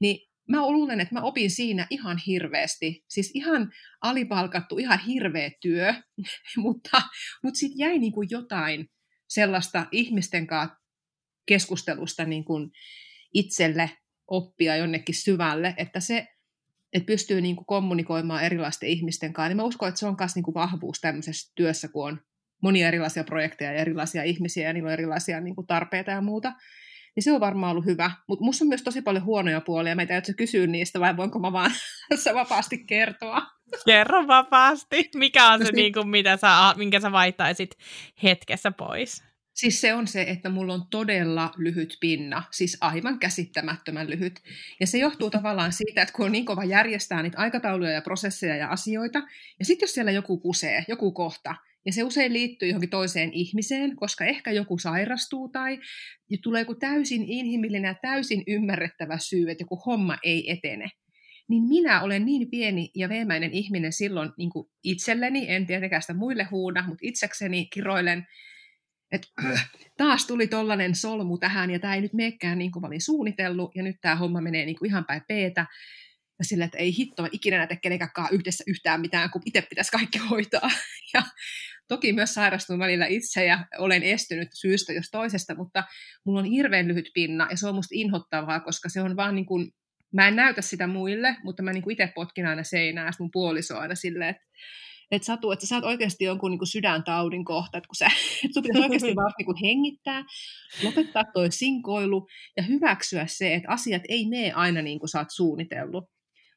Niin 0.01 0.29
mä 0.49 0.61
luulen, 0.61 0.99
että 0.99 1.15
mä 1.15 1.21
opin 1.21 1.51
siinä 1.51 1.87
ihan 1.89 2.17
hirveästi. 2.27 3.03
Siis 3.09 3.31
ihan 3.33 3.71
alipalkattu, 4.01 4.77
ihan 4.77 4.99
hirveä 4.99 5.51
työ, 5.61 5.93
mutta, 6.57 7.01
mutta 7.43 7.57
sitten 7.57 7.79
jäi 7.79 7.99
niin 7.99 8.13
jotain 8.29 8.89
sellaista 9.29 9.85
ihmisten 9.91 10.47
kanssa 10.47 10.77
keskustelusta 11.45 12.25
niin 12.25 12.45
itselle 13.33 13.91
oppia 14.27 14.75
jonnekin 14.75 15.15
syvälle, 15.15 15.73
että 15.77 15.99
se, 15.99 16.27
että 16.93 17.07
pystyy 17.07 17.41
niin 17.41 17.55
kuin 17.55 17.65
kommunikoimaan 17.65 18.43
erilaisten 18.43 18.89
ihmisten 18.89 19.33
kanssa, 19.33 19.49
niin 19.49 19.57
mä 19.57 19.63
uskon, 19.63 19.89
että 19.89 19.99
se 19.99 20.07
on 20.07 20.15
myös 20.19 20.35
niin 20.35 20.43
kuin 20.43 20.55
vahvuus 20.55 21.01
tämmöisessä 21.01 21.51
työssä, 21.55 21.87
kun 21.87 22.07
on 22.07 22.21
monia 22.61 22.87
erilaisia 22.87 23.23
projekteja 23.23 23.71
ja 23.71 23.79
erilaisia 23.79 24.23
ihmisiä 24.23 24.67
ja 24.67 24.73
niillä 24.73 24.87
on 24.87 24.93
erilaisia 24.93 25.41
niin 25.41 25.55
kuin 25.55 25.67
tarpeita 25.67 26.11
ja 26.11 26.21
muuta, 26.21 26.53
niin 27.15 27.23
se 27.23 27.31
on 27.31 27.39
varmaan 27.39 27.71
ollut 27.71 27.85
hyvä. 27.85 28.11
Mutta 28.27 28.43
minusta 28.43 28.63
on 28.63 28.69
myös 28.69 28.83
tosi 28.83 29.01
paljon 29.01 29.25
huonoja 29.25 29.61
puolia. 29.61 29.95
Meitä 29.95 30.15
ei 30.15 30.33
kysyä 30.37 30.67
niistä, 30.67 30.99
vai 30.99 31.17
voinko 31.17 31.39
mä 31.39 31.51
vaan 31.51 31.71
se 32.23 32.33
vapaasti 32.33 32.83
kertoa? 32.87 33.41
Kerro 33.85 34.27
vapaasti. 34.27 35.09
Mikä 35.15 35.47
on 35.47 35.65
se, 35.65 35.71
niin 35.71 35.93
kuin, 35.93 36.07
mitä 36.07 36.37
sä, 36.37 36.73
minkä 36.77 36.99
sä 36.99 37.11
vaihtaisit 37.11 37.77
hetkessä 38.23 38.71
pois? 38.71 39.28
Siis 39.59 39.81
se 39.81 39.93
on 39.93 40.07
se, 40.07 40.21
että 40.21 40.49
mulla 40.49 40.73
on 40.73 40.87
todella 40.91 41.53
lyhyt 41.57 41.97
pinna, 41.99 42.43
siis 42.51 42.77
aivan 42.81 43.19
käsittämättömän 43.19 44.09
lyhyt. 44.09 44.39
Ja 44.79 44.87
se 44.87 44.97
johtuu 44.97 45.29
tavallaan 45.29 45.73
siitä, 45.73 46.01
että 46.01 46.13
kun 46.13 46.25
on 46.25 46.31
niin 46.31 46.45
kova 46.45 46.65
järjestää 46.65 47.23
niitä 47.23 47.37
aikatauluja 47.37 47.91
ja 47.91 48.01
prosesseja 48.01 48.55
ja 48.55 48.67
asioita, 48.67 49.19
ja 49.59 49.65
sitten 49.65 49.87
jos 49.87 49.93
siellä 49.93 50.11
joku 50.11 50.37
kusee, 50.37 50.85
joku 50.87 51.11
kohta, 51.11 51.55
ja 51.85 51.93
se 51.93 52.03
usein 52.03 52.33
liittyy 52.33 52.67
johonkin 52.67 52.89
toiseen 52.89 53.33
ihmiseen, 53.33 53.95
koska 53.95 54.25
ehkä 54.25 54.51
joku 54.51 54.77
sairastuu 54.77 55.49
tai 55.49 55.79
tulee 56.43 56.61
joku 56.61 56.75
täysin 56.75 57.23
inhimillinen 57.27 57.89
ja 57.89 57.95
täysin 58.01 58.43
ymmärrettävä 58.47 59.17
syy, 59.17 59.51
että 59.51 59.61
joku 59.61 59.75
homma 59.75 60.17
ei 60.23 60.51
etene. 60.51 60.89
Niin 61.47 61.63
minä 61.63 62.01
olen 62.01 62.25
niin 62.25 62.49
pieni 62.49 62.91
ja 62.95 63.09
veemäinen 63.09 63.51
ihminen 63.53 63.93
silloin 63.93 64.31
niin 64.37 64.49
kuin 64.49 64.69
itselleni, 64.83 65.45
en 65.49 65.65
tietenkään 65.65 66.01
sitä 66.01 66.13
muille 66.13 66.43
huuda, 66.43 66.83
mutta 66.87 66.99
itsekseni 67.01 67.65
kiroilen, 67.65 68.27
että 69.11 69.27
äh, 69.45 69.71
taas 69.97 70.27
tuli 70.27 70.47
tollainen 70.47 70.95
solmu 70.95 71.37
tähän 71.37 71.71
ja 71.71 71.79
tämä 71.79 71.95
ei 71.95 72.01
nyt 72.01 72.13
meekään 72.13 72.57
niin 72.57 72.71
kuin 72.71 72.81
mä 72.81 72.87
olin 72.87 73.01
suunnitellut 73.01 73.75
ja 73.75 73.83
nyt 73.83 73.95
tämä 74.01 74.15
homma 74.15 74.41
menee 74.41 74.65
niin 74.65 74.79
kuin 74.79 74.89
ihan 74.89 75.05
päin 75.05 75.21
peetä. 75.27 75.65
Ja 76.39 76.45
sillä, 76.45 76.65
että 76.65 76.77
ei 76.77 76.97
hitto, 76.97 77.21
mä 77.21 77.29
ikinä 77.31 77.57
näitä 77.57 77.75
kenenkään 77.75 78.11
yhdessä 78.31 78.63
yhtään 78.67 79.01
mitään, 79.01 79.29
kun 79.29 79.41
itse 79.45 79.61
pitäisi 79.61 79.91
kaikki 79.91 80.17
hoitaa. 80.17 80.69
Ja 81.13 81.23
toki 81.87 82.13
myös 82.13 82.33
sairastun 82.33 82.79
välillä 82.79 83.05
itse 83.05 83.45
ja 83.45 83.65
olen 83.77 84.03
estynyt 84.03 84.49
syystä 84.53 84.93
jos 84.93 85.09
toisesta, 85.11 85.55
mutta 85.55 85.83
mulla 86.25 86.39
on 86.39 86.45
hirveän 86.45 86.87
lyhyt 86.87 87.11
pinna 87.13 87.47
ja 87.51 87.57
se 87.57 87.67
on 87.67 87.75
musta 87.75 87.95
inhottavaa, 87.95 88.59
koska 88.59 88.89
se 88.89 89.01
on 89.01 89.15
vaan 89.15 89.35
niin 89.35 89.45
kuin, 89.45 89.71
mä 90.13 90.27
en 90.27 90.35
näytä 90.35 90.61
sitä 90.61 90.87
muille, 90.87 91.35
mutta 91.43 91.63
mä 91.63 91.73
niin 91.73 91.83
kuin 91.83 91.93
itse 91.93 92.11
potkin 92.15 92.45
aina 92.45 92.63
seinää 92.63 93.11
mun 93.19 93.31
puoliso 93.31 93.77
aina 93.77 93.95
silleen, 93.95 94.29
että 94.29 94.43
että 95.11 95.25
Satu, 95.25 95.51
että 95.51 95.65
sä 95.65 95.75
oot 95.75 95.83
oikeasti 95.83 96.23
jonkun 96.23 96.51
niin 96.51 96.59
kuin 96.59 96.67
sydäntaudin 96.67 97.45
kohta, 97.45 97.77
että 97.77 97.87
kun 97.87 97.95
sä, 97.95 98.05
että 98.43 98.53
sun 98.53 98.63
pitäisi 98.63 98.83
oikeasti 98.83 99.15
vaan 99.15 99.33
niin 99.37 99.45
kuin 99.45 99.57
hengittää, 99.63 100.23
lopettaa 100.83 101.23
toi 101.33 101.51
sinkoilu 101.51 102.27
ja 102.57 102.63
hyväksyä 102.63 103.25
se, 103.27 103.53
että 103.53 103.71
asiat 103.71 104.01
ei 104.09 104.25
mene 104.25 104.51
aina 104.51 104.81
niin 104.81 104.99
kuin 104.99 105.09
sä 105.09 105.19
oot 105.19 105.27
suunnitellut. 105.31 106.03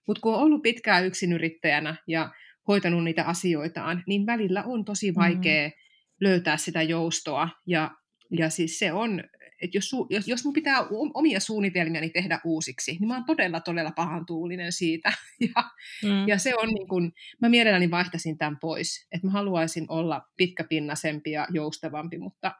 Mutta 0.06 0.20
kun 0.20 0.34
on 0.34 0.40
ollut 0.40 0.62
pitkään 0.62 1.06
yksinyrittäjänä 1.06 1.96
ja 2.06 2.30
hoitanut 2.68 3.04
niitä 3.04 3.24
asioitaan, 3.24 4.02
niin 4.06 4.26
välillä 4.26 4.62
on 4.66 4.84
tosi 4.84 5.10
mm. 5.10 5.14
vaikea 5.14 5.68
mm. 5.68 5.72
löytää 6.20 6.56
sitä 6.56 6.82
joustoa 6.82 7.48
ja, 7.66 7.90
ja 8.30 8.50
siis 8.50 8.78
se 8.78 8.92
on 8.92 9.22
että 9.62 9.76
jos, 9.76 9.90
jos, 10.10 10.28
jos 10.28 10.44
mun 10.44 10.52
pitää 10.52 10.86
omia 11.14 11.40
suunnitelmiani 11.40 12.10
tehdä 12.10 12.40
uusiksi, 12.44 12.96
niin 13.00 13.08
mä 13.08 13.14
oon 13.14 13.24
todella, 13.24 13.60
todella 13.60 13.90
pahan 13.90 14.26
tuulinen 14.26 14.72
siitä. 14.72 15.12
Ja, 15.40 15.64
mm. 16.04 16.28
ja 16.28 16.38
se 16.38 16.52
on 16.56 16.68
niin 16.68 16.88
kun, 16.88 17.12
mä 17.40 17.48
mielelläni 17.48 17.90
vaihtaisin 17.90 18.38
tämän 18.38 18.58
pois. 18.60 19.06
Että 19.12 19.26
mä 19.26 19.32
haluaisin 19.32 19.86
olla 19.88 20.22
pitkäpinnaisempi 20.36 21.30
ja 21.30 21.46
joustavampi, 21.50 22.18
mutta 22.18 22.52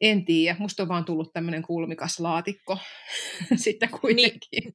en 0.00 0.24
tiedä. 0.24 0.56
Musta 0.58 0.82
on 0.82 0.88
vaan 0.88 1.04
tullut 1.04 1.32
tämmöinen 1.32 1.62
kulmikas 1.62 2.20
laatikko 2.20 2.78
sitten 3.56 3.88
kuitenkin. 4.00 4.40
Niin. 4.52 4.74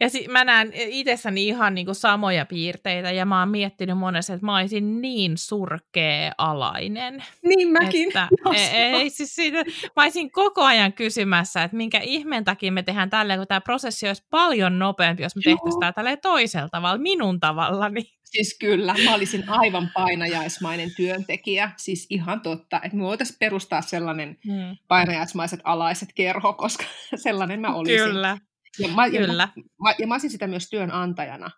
Ja 0.00 0.08
si- 0.08 0.28
mä 0.28 0.44
näen 0.44 0.72
itsessäni 0.74 1.46
ihan 1.46 1.74
niinku 1.74 1.94
samoja 1.94 2.46
piirteitä, 2.46 3.10
ja 3.10 3.26
mä 3.26 3.40
oon 3.40 3.48
miettinyt 3.48 3.98
monesti, 3.98 4.32
että 4.32 4.46
mä 4.46 4.56
olisin 4.56 5.02
niin 5.02 5.38
surkea 5.38 6.32
alainen. 6.38 7.24
Niin 7.42 7.68
mäkin. 7.68 8.08
Että, 8.08 8.28
ei, 8.54 8.76
ei, 8.76 9.10
siis 9.10 9.34
siitä, 9.34 9.58
mä 9.96 10.02
olisin 10.02 10.30
koko 10.30 10.62
ajan 10.62 10.92
kysymässä, 10.92 11.62
että 11.62 11.76
minkä 11.76 12.00
ihmeen 12.00 12.44
takia 12.44 12.72
me 12.72 12.82
tehdään 12.82 13.10
tälleen, 13.10 13.40
kun 13.40 13.46
tämä 13.46 13.60
prosessi 13.60 14.08
olisi 14.08 14.26
paljon 14.30 14.78
nopeampi, 14.78 15.22
jos 15.22 15.36
me 15.36 15.42
tehtäisiin 15.44 15.80
tämä 15.80 15.92
tälleen 15.92 16.20
toisella 16.22 16.68
tavalla, 16.68 16.98
minun 16.98 17.40
tavallani. 17.40 18.04
Siis 18.32 18.56
kyllä, 18.60 18.94
mä 19.04 19.14
olisin 19.14 19.48
aivan 19.48 19.90
painajaismainen 19.94 20.90
työntekijä, 20.96 21.70
siis 21.76 22.06
ihan 22.10 22.40
totta, 22.40 22.80
että 22.84 22.96
me 22.96 23.02
voitaisiin 23.02 23.36
perustaa 23.38 23.82
sellainen 23.82 24.38
hmm. 24.46 24.76
painajaismaiset 24.88 25.60
alaiset 25.64 26.08
kerho, 26.14 26.52
koska 26.52 26.84
sellainen 27.14 27.60
mä 27.60 27.74
olisin. 27.74 27.98
Kyllä. 27.98 28.38
Ja 28.78 28.88
mä, 28.88 29.10
Kyllä. 29.10 29.48
Ja 29.56 29.62
mä, 29.82 29.94
ja 29.98 30.06
mä 30.06 30.14
olisin 30.14 30.30
sitä 30.30 30.46
myös 30.46 30.70
työnantajana. 30.70 31.50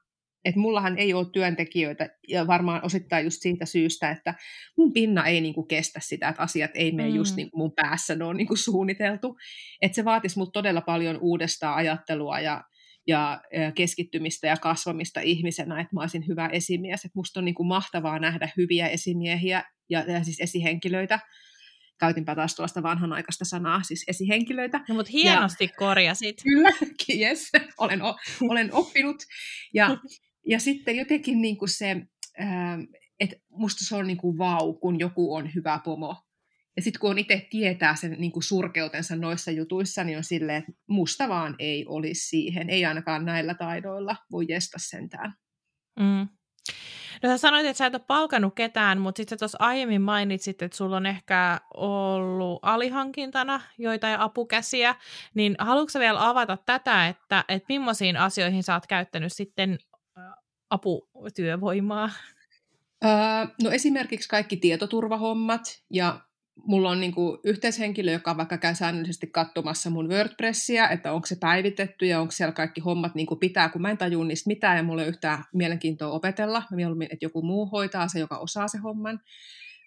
Että 0.44 0.60
mullahan 0.60 0.98
ei 0.98 1.14
ole 1.14 1.26
työntekijöitä, 1.32 2.08
ja 2.28 2.46
varmaan 2.46 2.84
osittain 2.84 3.24
just 3.24 3.42
siitä 3.42 3.66
syystä, 3.66 4.10
että 4.10 4.34
mun 4.76 4.92
pinna 4.92 5.26
ei 5.26 5.40
niinku 5.40 5.62
kestä 5.62 6.00
sitä, 6.02 6.28
että 6.28 6.42
asiat 6.42 6.70
ei 6.74 6.92
mene 6.92 7.08
mm. 7.08 7.14
just 7.14 7.36
niin 7.36 7.50
mun 7.54 7.72
päässä, 7.72 8.14
ne 8.14 8.24
on 8.24 8.36
niinku 8.36 8.56
suunniteltu. 8.56 9.36
Että 9.82 9.96
se 9.96 10.04
vaatisi 10.04 10.38
mut 10.38 10.52
todella 10.52 10.80
paljon 10.80 11.18
uudestaan 11.20 11.76
ajattelua 11.76 12.40
ja, 12.40 12.64
ja, 13.06 13.40
keskittymistä 13.74 14.46
ja 14.46 14.56
kasvamista 14.56 15.20
ihmisenä, 15.20 15.80
että 15.80 15.94
mä 15.94 16.00
olisin 16.00 16.26
hyvä 16.28 16.46
esimies. 16.46 17.04
Että 17.04 17.18
musta 17.18 17.40
on 17.40 17.44
niinku 17.44 17.64
mahtavaa 17.64 18.18
nähdä 18.18 18.48
hyviä 18.56 18.88
esimiehiä 18.88 19.64
ja, 19.90 20.04
ja 20.12 20.24
siis 20.24 20.40
esihenkilöitä, 20.40 21.18
käytinpä 21.98 22.34
taas 22.34 22.54
tuosta 22.54 22.82
vanhanaikaista 22.82 23.44
sanaa, 23.44 23.82
siis 23.82 24.04
esihenkilöitä. 24.08 24.80
No, 24.88 24.94
mutta 24.94 25.12
hienosti 25.12 25.64
ja, 25.64 25.76
korjasit. 25.78 26.42
Kyllä, 26.44 26.70
yes, 27.18 27.50
olen, 27.78 28.00
olen 28.50 28.72
oppinut. 28.72 29.16
Ja, 29.74 29.96
ja 30.46 30.60
sitten 30.60 30.96
jotenkin 30.96 31.42
niin 31.42 31.56
kuin 31.56 31.68
se, 31.68 31.96
että 33.20 33.36
musta 33.50 33.84
se 33.84 33.96
on 33.96 34.06
niin 34.06 34.16
kuin 34.16 34.38
vau, 34.38 34.74
kun 34.74 34.98
joku 34.98 35.34
on 35.34 35.54
hyvä 35.54 35.80
pomo. 35.84 36.23
Ja 36.76 36.82
sitten 36.82 37.00
kun 37.00 37.10
on 37.10 37.18
itse 37.18 37.46
tietää 37.50 37.96
sen 37.96 38.16
niin 38.18 38.32
kuin 38.32 38.42
surkeutensa 38.42 39.16
noissa 39.16 39.50
jutuissa, 39.50 40.04
niin 40.04 40.18
on 40.18 40.24
silleen, 40.24 40.58
että 40.58 40.72
musta 40.86 41.28
vaan 41.28 41.54
ei 41.58 41.86
olisi 41.88 42.28
siihen. 42.28 42.70
Ei 42.70 42.84
ainakaan 42.84 43.24
näillä 43.24 43.54
taidoilla 43.54 44.16
voi 44.30 44.44
jesta 44.48 44.78
sentään. 44.80 45.34
Mm. 46.00 46.28
No 47.22 47.28
sä 47.30 47.38
sanoit, 47.38 47.66
että 47.66 47.78
sä 47.78 47.86
et 47.86 47.94
ole 47.94 48.02
palkannut 48.06 48.54
ketään, 48.54 49.00
mutta 49.00 49.16
sitten 49.16 49.38
tuossa 49.38 49.58
aiemmin 49.60 50.02
mainitsit, 50.02 50.62
että 50.62 50.76
sulla 50.76 50.96
on 50.96 51.06
ehkä 51.06 51.60
ollut 51.74 52.58
alihankintana 52.62 53.60
joitain 53.78 54.20
apukäsiä, 54.20 54.94
niin 55.34 55.54
haluatko 55.58 55.98
vielä 55.98 56.28
avata 56.28 56.58
tätä, 56.66 57.08
että, 57.08 57.44
että 57.48 57.66
millaisiin 57.68 58.16
asioihin 58.16 58.62
sä 58.62 58.74
oot 58.74 58.86
käyttänyt 58.86 59.32
sitten 59.32 59.78
aputyövoimaa? 60.70 62.10
Öö, 63.04 63.10
no 63.62 63.70
esimerkiksi 63.70 64.28
kaikki 64.28 64.56
tietoturvahommat 64.56 65.82
ja 65.90 66.20
mulla 66.56 66.90
on 66.90 67.00
niinku 67.00 67.40
yhteishenkilö, 67.44 68.12
joka 68.12 68.36
vaikka 68.36 68.58
käy 68.58 68.74
säännöllisesti 68.74 69.26
katsomassa 69.26 69.90
mun 69.90 70.08
WordPressia, 70.08 70.88
että 70.88 71.12
onko 71.12 71.26
se 71.26 71.36
päivitetty 71.40 72.06
ja 72.06 72.20
onko 72.20 72.30
siellä 72.30 72.52
kaikki 72.52 72.80
hommat 72.80 73.14
niinku 73.14 73.36
pitää, 73.36 73.68
kun 73.68 73.82
mä 73.82 73.90
en 73.90 73.98
tajua 73.98 74.24
niistä 74.24 74.48
mitään 74.48 74.76
ja 74.76 74.82
mulla 74.82 75.02
ei 75.02 75.06
ole 75.06 75.10
yhtään 75.10 75.44
mielenkiintoa 75.54 76.12
opetella. 76.12 76.62
Mä 76.70 76.76
mieluummin, 76.76 77.08
että 77.10 77.24
joku 77.24 77.42
muu 77.42 77.66
hoitaa 77.66 78.08
se, 78.08 78.18
joka 78.18 78.38
osaa 78.38 78.68
se 78.68 78.78
homman. 78.78 79.20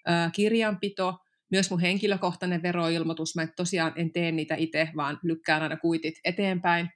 Ää, 0.05 0.29
kirjanpito, 0.35 1.17
myös 1.51 1.69
mun 1.69 1.79
henkilökohtainen 1.79 2.61
veroilmoitus, 2.61 3.35
mä 3.35 3.47
tosiaan 3.47 3.93
en 3.95 4.13
tee 4.13 4.31
niitä 4.31 4.55
itse, 4.55 4.89
vaan 4.95 5.19
lykkään 5.23 5.63
aina 5.63 5.77
kuitit 5.77 6.15
eteenpäin, 6.23 6.89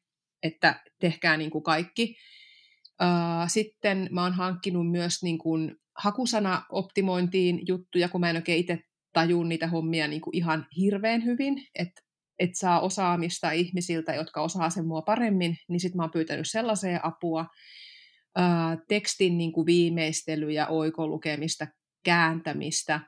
että 0.43 0.83
tehkää 0.99 1.37
niin 1.37 1.51
kuin 1.51 1.63
kaikki. 1.63 2.15
Sitten 3.47 4.09
mä 4.11 4.23
oon 4.23 4.33
hankkinut 4.33 4.91
myös 4.91 5.23
niin 5.23 5.37
kuin 5.37 5.75
hakusana-optimointiin 5.97 7.61
juttuja, 7.67 8.09
kun 8.09 8.21
mä 8.21 8.29
en 8.29 8.35
oikein 8.35 8.59
itse 8.59 8.79
tajun 9.13 9.49
niitä 9.49 9.67
hommia 9.67 10.07
niin 10.07 10.21
kuin 10.21 10.35
ihan 10.35 10.67
hirveän 10.77 11.25
hyvin, 11.25 11.63
että 11.75 12.01
et 12.39 12.55
saa 12.55 12.79
osaamista 12.79 13.51
ihmisiltä, 13.51 14.13
jotka 14.13 14.41
osaa 14.41 14.69
sen 14.69 14.87
mua 14.87 15.01
paremmin, 15.01 15.57
niin 15.67 15.79
sitten 15.79 15.97
mä 15.97 16.03
oon 16.03 16.11
pyytänyt 16.11 16.49
sellaiseen 16.49 17.05
apua. 17.05 17.45
Ää, 18.35 18.77
tekstin 18.87 19.37
niin 19.37 19.51
kuin 19.51 19.65
viimeistelyä, 19.65 20.67
oikolukemista, 20.67 21.67
kääntämistä. 22.03 22.99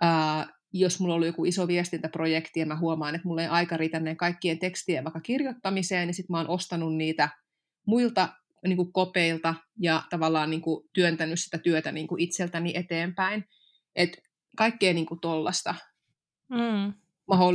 Ää, 0.00 0.46
jos 0.72 1.00
mulla 1.00 1.14
ollut 1.14 1.26
joku 1.26 1.44
iso 1.44 1.68
viestintäprojekti 1.68 2.60
ja 2.60 2.66
mä 2.66 2.78
huomaan, 2.78 3.14
että 3.14 3.28
mulla 3.28 3.42
ei 3.42 3.48
aika 3.48 3.76
riitä 3.76 4.00
ne 4.00 4.14
kaikkien 4.14 4.58
tekstien 4.58 5.04
vaikka 5.04 5.20
kirjoittamiseen, 5.20 6.08
niin 6.08 6.14
sitten 6.14 6.34
mä 6.34 6.38
oon 6.38 6.48
ostanut 6.48 6.96
niitä 6.96 7.28
muilta 7.86 8.28
niin 8.66 8.76
kuin 8.76 8.92
kopeilta 8.92 9.54
ja 9.78 10.02
tavallaan 10.10 10.50
niin 10.50 10.62
kuin 10.62 10.88
työntänyt 10.94 11.40
sitä 11.40 11.58
työtä 11.58 11.92
niin 11.92 12.06
kuin 12.06 12.20
itseltäni 12.20 12.72
eteenpäin. 12.74 13.44
Et 13.96 14.18
kaikkea 14.56 14.94
niin 14.94 15.06
kuin 15.06 15.20
tollasta 15.20 15.74
mm. 16.48 16.92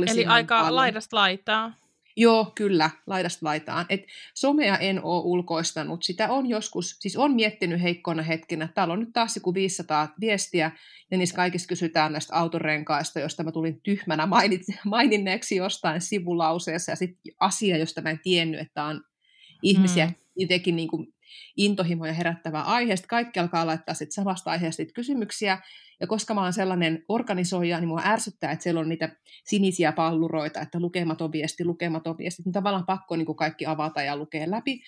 Eli 0.08 0.26
aika 0.26 0.58
paljon. 0.58 0.76
laidasta 0.76 1.16
laitaa. 1.16 1.72
Joo, 2.16 2.52
kyllä, 2.54 2.90
laidasta 3.06 3.46
laitaan. 3.46 3.86
Et 3.88 4.00
somea 4.34 4.76
en 4.78 5.04
ole 5.04 5.22
ulkoistanut. 5.24 6.02
Sitä 6.02 6.32
on 6.32 6.46
joskus, 6.46 6.96
siis 6.98 7.16
on 7.16 7.34
miettinyt 7.34 7.82
heikkona 7.82 8.22
hetkinä. 8.22 8.68
Täällä 8.74 8.92
on 8.92 9.00
nyt 9.00 9.12
taas 9.12 9.36
joku 9.36 9.54
500 9.54 10.14
viestiä, 10.20 10.70
ja 11.10 11.18
niissä 11.18 11.36
kaikissa 11.36 11.68
kysytään 11.68 12.12
näistä 12.12 12.36
autorenkaista, 12.36 13.20
josta 13.20 13.42
mä 13.42 13.52
tulin 13.52 13.80
tyhmänä 13.82 14.26
mainit, 14.26 14.62
maininneeksi 14.84 15.56
jostain 15.56 16.00
sivulauseessa, 16.00 16.92
ja 16.92 16.96
sitten 16.96 17.34
asia, 17.40 17.76
josta 17.76 18.02
mä 18.02 18.10
en 18.10 18.20
tiennyt, 18.22 18.60
että 18.60 18.84
on 18.84 19.04
ihmisiä 19.62 20.06
mm. 20.06 20.14
jotenkin 20.36 20.76
niin 20.76 20.88
kuin 20.88 21.14
intohimoja 21.56 22.12
herättävä 22.12 22.60
aihe. 22.60 22.96
Sitten 22.96 23.08
kaikki 23.08 23.40
alkaa 23.40 23.66
laittaa 23.66 23.94
sit 23.94 24.12
samasta 24.12 24.50
aiheesta 24.50 24.82
kysymyksiä, 24.94 25.58
ja 26.00 26.06
koska 26.06 26.34
mä 26.34 26.42
oon 26.42 26.52
sellainen 26.52 27.04
organisoija, 27.08 27.80
niin 27.80 27.88
mua 27.88 28.02
ärsyttää, 28.04 28.52
että 28.52 28.62
siellä 28.62 28.80
on 28.80 28.88
niitä 28.88 29.16
sinisiä 29.44 29.92
palluroita, 29.92 30.60
että 30.60 30.80
lukematon 30.80 31.32
viesti, 31.32 31.64
lukematon 31.64 32.18
viesti, 32.18 32.42
niin 32.42 32.52
tavallaan 32.52 32.86
pakko 32.86 33.16
niin 33.16 33.36
kaikki 33.36 33.66
avata 33.66 34.02
ja 34.02 34.16
lukea 34.16 34.50
läpi. 34.50 34.80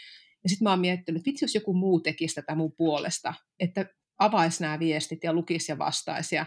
Ja 0.43 0.49
sitten 0.49 0.65
mä 0.65 0.71
oon 0.71 0.81
miettinyt, 0.81 1.21
että 1.21 1.31
vitsi, 1.31 1.45
jos 1.45 1.55
joku 1.55 1.75
muu 1.75 2.01
tekisi 2.01 2.35
tätä 2.35 2.55
mun 2.55 2.73
puolesta, 2.77 3.35
että 3.61 3.87
avaisi 4.19 4.63
nämä 4.63 4.79
viestit 4.79 5.25
ja 5.25 5.33
lukisi 5.33 5.73
ja 5.73 5.79
vastaisi. 5.79 6.37
Ja, 6.37 6.47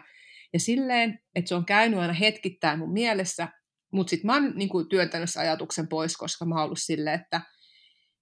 ja 0.53 0.59
silleen, 0.59 1.19
että 1.35 1.49
se 1.49 1.55
on 1.55 1.65
käynyt 1.65 1.99
aina 1.99 2.13
hetkittäin 2.13 2.80
mun 2.80 2.93
mielessä, 2.93 3.47
mutta 3.91 4.09
sitten 4.09 4.27
mä 4.27 4.34
oon 4.34 4.53
niin 4.55 4.69
työntänyt 4.89 5.30
sen 5.30 5.41
ajatuksen 5.41 5.88
pois, 5.88 6.17
koska 6.17 6.45
mä 6.45 6.55
oon 6.55 6.63
ollut 6.63 6.80
silleen, 6.81 7.22
että, 7.22 7.41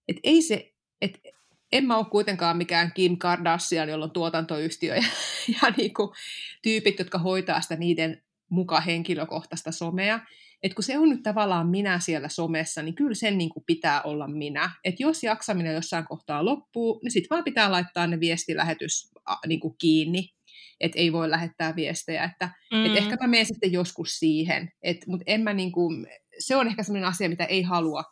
että 0.07 0.19
ei 0.23 0.41
se, 0.41 0.71
että 1.01 1.19
en 1.73 1.85
mä 1.85 1.97
ole 1.97 2.05
kuitenkaan 2.05 2.57
mikään 2.57 2.91
Kim 2.93 3.17
Kardashian, 3.17 3.89
jolla 3.89 4.05
on 4.05 4.11
tuotantoyhtiö 4.11 4.95
ja, 4.95 5.03
ja 5.61 5.73
niin 5.77 5.93
kuin 5.93 6.09
tyypit, 6.61 6.99
jotka 6.99 7.17
hoitaa 7.17 7.61
sitä 7.61 7.75
niiden 7.75 8.23
muka 8.49 8.81
henkilökohtaista 8.81 9.71
somea. 9.71 10.19
Et 10.63 10.73
kun 10.73 10.83
se 10.83 10.97
on 10.97 11.09
nyt 11.09 11.23
tavallaan 11.23 11.69
minä 11.69 11.99
siellä 11.99 12.29
somessa, 12.29 12.81
niin 12.81 12.95
kyllä 12.95 13.13
sen 13.13 13.37
niin 13.37 13.49
kuin 13.49 13.63
pitää 13.67 14.01
olla 14.01 14.27
minä. 14.27 14.71
Et 14.83 14.99
jos 14.99 15.23
jaksaminen 15.23 15.73
jossain 15.73 16.05
kohtaa 16.05 16.45
loppuu, 16.45 16.99
niin 17.03 17.11
sitten 17.11 17.29
vaan 17.29 17.43
pitää 17.43 17.71
laittaa 17.71 18.07
ne 18.07 18.19
viestilähetys 18.19 19.11
niin 19.47 19.59
kuin 19.59 19.75
kiinni, 19.77 20.29
että 20.79 20.99
ei 20.99 21.13
voi 21.13 21.29
lähettää 21.29 21.75
viestejä. 21.75 22.23
Että, 22.23 22.49
mm. 22.73 22.85
et 22.85 22.97
ehkä 22.97 23.17
mä 23.21 23.27
menen 23.27 23.45
sitten 23.45 23.71
joskus 23.71 24.19
siihen, 24.19 24.69
mutta 25.07 25.23
en 25.27 25.41
mä 25.41 25.53
niin 25.53 25.71
kuin, 25.71 26.07
se 26.39 26.55
on 26.55 26.67
ehkä 26.67 26.83
sellainen 26.83 27.09
asia, 27.09 27.29
mitä 27.29 27.45
ei 27.45 27.61
halua 27.61 28.03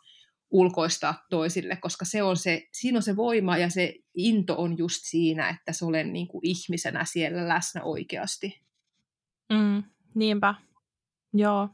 ulkoistaa 0.52 1.26
toisille, 1.30 1.76
koska 1.76 2.04
se 2.04 2.22
on 2.22 2.36
se, 2.36 2.68
siinä 2.72 2.98
on 2.98 3.02
se 3.02 3.16
voima 3.16 3.58
ja 3.58 3.70
se 3.70 3.94
into 4.14 4.54
on 4.62 4.78
just 4.78 5.00
siinä, 5.02 5.48
että 5.48 5.72
se 5.72 5.84
olen 5.84 6.12
niin 6.12 6.28
kuin 6.28 6.46
ihmisenä 6.46 7.04
siellä 7.04 7.48
läsnä 7.48 7.82
oikeasti. 7.82 8.62
Mm, 9.52 9.82
niinpä, 10.14 10.54
joo. 11.34 11.68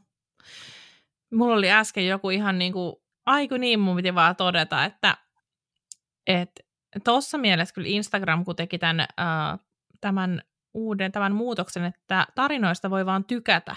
Mulla 1.33 1.55
oli 1.55 1.71
äsken 1.71 2.07
joku 2.07 2.29
ihan 2.29 2.59
niin 2.59 2.73
kuin, 2.73 2.95
aiku 3.25 3.57
niin 3.57 3.79
mun 3.79 3.95
piti 3.95 4.15
vaan 4.15 4.35
todeta, 4.35 4.85
että 4.85 5.17
tuossa 7.03 7.37
mielessä 7.37 7.75
kyllä 7.75 7.87
Instagram, 7.87 8.45
kun 8.45 8.55
teki 8.55 8.77
tämän, 8.77 8.99
äh, 8.99 9.59
tämän 10.01 10.41
uuden, 10.73 11.11
tämän 11.11 11.35
muutoksen, 11.35 11.83
että 11.83 12.27
tarinoista 12.35 12.89
voi 12.89 13.05
vaan 13.05 13.23
tykätä, 13.23 13.75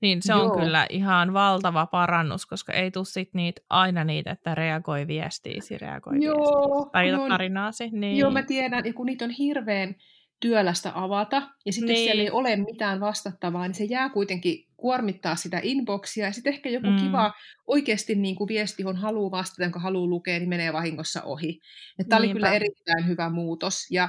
niin 0.00 0.22
se 0.22 0.32
Joo. 0.32 0.42
on 0.44 0.60
kyllä 0.60 0.86
ihan 0.90 1.32
valtava 1.32 1.86
parannus, 1.86 2.46
koska 2.46 2.72
ei 2.72 2.90
tule 2.90 3.04
sit 3.04 3.34
niitä, 3.34 3.60
aina 3.70 4.04
niitä, 4.04 4.30
että 4.30 4.54
reagoi 4.54 5.06
viestiisi, 5.06 5.78
reagoi 5.78 6.24
Joo, 6.24 6.36
viestiisi, 6.36 6.90
tai 6.92 7.12
on, 7.12 7.28
tarinaasi. 7.28 7.90
Niin. 7.92 8.16
Joo, 8.16 8.30
mä 8.30 8.42
tiedän, 8.42 8.84
ja 8.84 8.92
kun 8.92 9.06
niitä 9.06 9.24
on 9.24 9.30
hirveän 9.30 9.94
työlästä 10.40 10.92
avata, 10.94 11.42
ja 11.66 11.72
sitten 11.72 11.94
niin. 11.94 12.04
siellä 12.04 12.22
ei 12.22 12.30
ole 12.30 12.56
mitään 12.56 13.00
vastattavaa, 13.00 13.66
niin 13.66 13.74
se 13.74 13.84
jää 13.84 14.08
kuitenkin 14.08 14.68
kuormittaa 14.76 15.36
sitä 15.36 15.60
inboxia, 15.62 16.26
ja 16.26 16.32
sitten 16.32 16.52
ehkä 16.52 16.68
joku 16.68 16.86
mm. 16.86 16.96
kiva 16.96 17.32
oikeasti 17.66 18.14
niin 18.14 18.36
kuin 18.36 18.48
viesti, 18.48 18.82
johon 18.82 18.96
haluaa 18.96 19.30
vastata, 19.30 19.62
jonka 19.62 19.80
haluaa 19.80 20.06
lukea, 20.06 20.38
niin 20.38 20.48
menee 20.48 20.72
vahingossa 20.72 21.22
ohi. 21.22 21.60
Tämä 22.08 22.18
oli 22.18 22.32
kyllä 22.32 22.52
erittäin 22.52 23.06
hyvä 23.06 23.30
muutos, 23.30 23.90
ja 23.90 24.08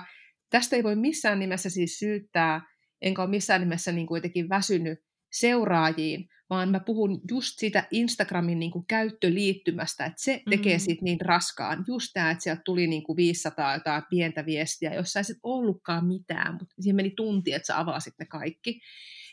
tästä 0.49 0.75
ei 0.75 0.83
voi 0.83 0.95
missään 0.95 1.39
nimessä 1.39 1.69
siis 1.69 1.99
syyttää, 1.99 2.61
enkä 3.01 3.21
ole 3.21 3.29
missään 3.29 3.61
nimessä 3.61 3.91
niin 3.91 4.07
kuin 4.07 4.17
jotenkin 4.17 4.49
väsynyt 4.49 4.99
seuraajiin, 5.31 6.30
vaan 6.49 6.69
mä 6.69 6.80
puhun 6.80 7.22
just 7.31 7.53
siitä 7.57 7.88
Instagramin 7.91 8.60
niin 8.60 8.72
kuin 8.72 8.85
käyttöliittymästä, 8.88 10.06
että 10.06 10.22
se 10.23 10.41
tekee 10.49 10.73
mm-hmm. 10.73 10.85
siitä 10.85 11.03
niin 11.03 11.22
raskaan. 11.22 11.84
Just 11.88 12.07
tämä, 12.14 12.31
että 12.31 12.43
sieltä 12.43 12.61
tuli 12.65 12.88
niin 12.88 13.03
kuin 13.03 13.15
500 13.15 13.73
jotain 13.73 14.03
pientä 14.10 14.45
viestiä, 14.45 14.93
jossa 14.93 15.19
ei 15.19 15.23
sit 15.23 15.38
ollutkaan 15.43 16.06
mitään, 16.06 16.53
mutta 16.53 16.76
siinä 16.80 16.95
meni 16.95 17.14
tunti, 17.15 17.53
että 17.53 17.65
sä 17.65 17.80
avasit 17.80 18.14
ne 18.19 18.26
kaikki. 18.26 18.80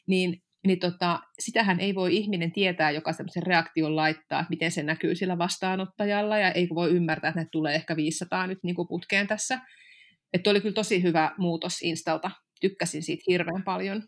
Niin, 0.06 0.42
niin 0.66 0.78
tota, 0.78 1.20
sitähän 1.38 1.80
ei 1.80 1.94
voi 1.94 2.16
ihminen 2.16 2.52
tietää, 2.52 2.90
joka 2.90 3.12
semmoisen 3.12 3.42
reaktion 3.42 3.96
laittaa, 3.96 4.40
että 4.40 4.50
miten 4.50 4.70
se 4.70 4.82
näkyy 4.82 5.14
sillä 5.14 5.38
vastaanottajalla, 5.38 6.38
ja 6.38 6.52
ei 6.52 6.68
voi 6.74 6.90
ymmärtää, 6.90 7.28
että 7.28 7.40
ne 7.40 7.48
tulee 7.52 7.74
ehkä 7.74 7.96
500 7.96 8.46
nyt 8.46 8.58
niin 8.62 8.76
kuin 8.76 8.88
putkeen 8.88 9.26
tässä. 9.26 9.60
Että 10.32 10.50
oli 10.50 10.60
kyllä 10.60 10.74
tosi 10.74 11.02
hyvä 11.02 11.34
muutos 11.38 11.82
Instalta. 11.82 12.30
Tykkäsin 12.60 13.02
siitä 13.02 13.24
hirveän 13.26 13.62
paljon. 13.64 14.02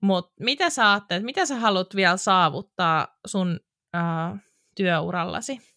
Mutta 0.00 0.44
mitä 0.44 0.70
sä 0.70 0.92
ajattelet, 0.92 1.22
mitä 1.22 1.46
sä 1.46 1.56
haluat 1.56 1.96
vielä 1.96 2.16
saavuttaa 2.16 3.18
sun 3.26 3.60
äh, 3.96 4.40
työurallasi? 4.74 5.76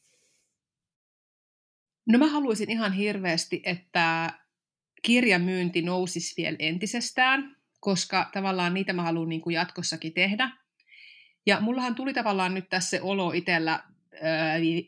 No 2.08 2.20
mä 2.20 2.28
haluaisin 2.28 2.72
ihan 2.72 2.94
hirveästi, 2.94 3.62
että 3.66 4.34
kirjamyynti 5.02 5.82
nousisi 5.82 6.34
vielä 6.42 6.56
entisestään, 6.60 7.56
koska 7.80 8.30
tavallaan 8.34 8.74
niitä 8.74 8.94
mä 8.94 9.04
haluan 9.04 9.30
niin 9.30 9.42
kuin 9.42 9.54
jatkossakin 9.54 10.14
tehdä. 10.14 10.50
Ja 11.46 11.62
mullahan 11.62 11.96
tuli 11.96 12.14
tavallaan 12.14 12.54
nyt 12.54 12.70
tässä 12.70 12.90
se 12.90 13.02
olo 13.02 13.32
itsellä 13.32 13.84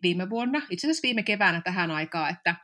viime 0.04 0.30
vuonna, 0.30 0.62
itse 0.70 0.88
asiassa 0.88 1.04
viime 1.04 1.24
keväänä 1.24 1.62
tähän 1.62 1.92
aikaan, 1.92 2.32
että 2.32 2.56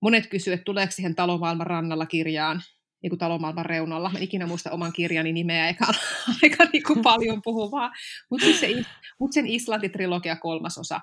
monet 0.00 0.26
kysyivät, 0.26 0.58
että 0.58 0.64
tuleeko 0.64 0.92
siihen 0.92 1.14
talomaailman 1.14 1.66
rannalla 1.66 2.06
kirjaan 2.06 2.62
niin 3.02 3.18
talomaailman 3.18 3.66
reunalla. 3.66 4.10
Mä 4.10 4.18
ikinä 4.18 4.46
muista 4.46 4.70
oman 4.70 4.92
kirjani 4.92 5.32
nimeä, 5.32 5.66
eikä 5.66 5.86
aika 6.42 6.64
niin 6.72 6.82
kuin 6.82 7.02
paljon 7.02 7.40
puhuvaa. 7.44 7.92
Mutta 8.30 8.46
siis 8.46 8.60
se, 8.60 8.68
mut 9.20 9.32
sen 9.32 9.46
Islanti-trilogia 9.46 10.36
kolmasosa, 10.36 11.00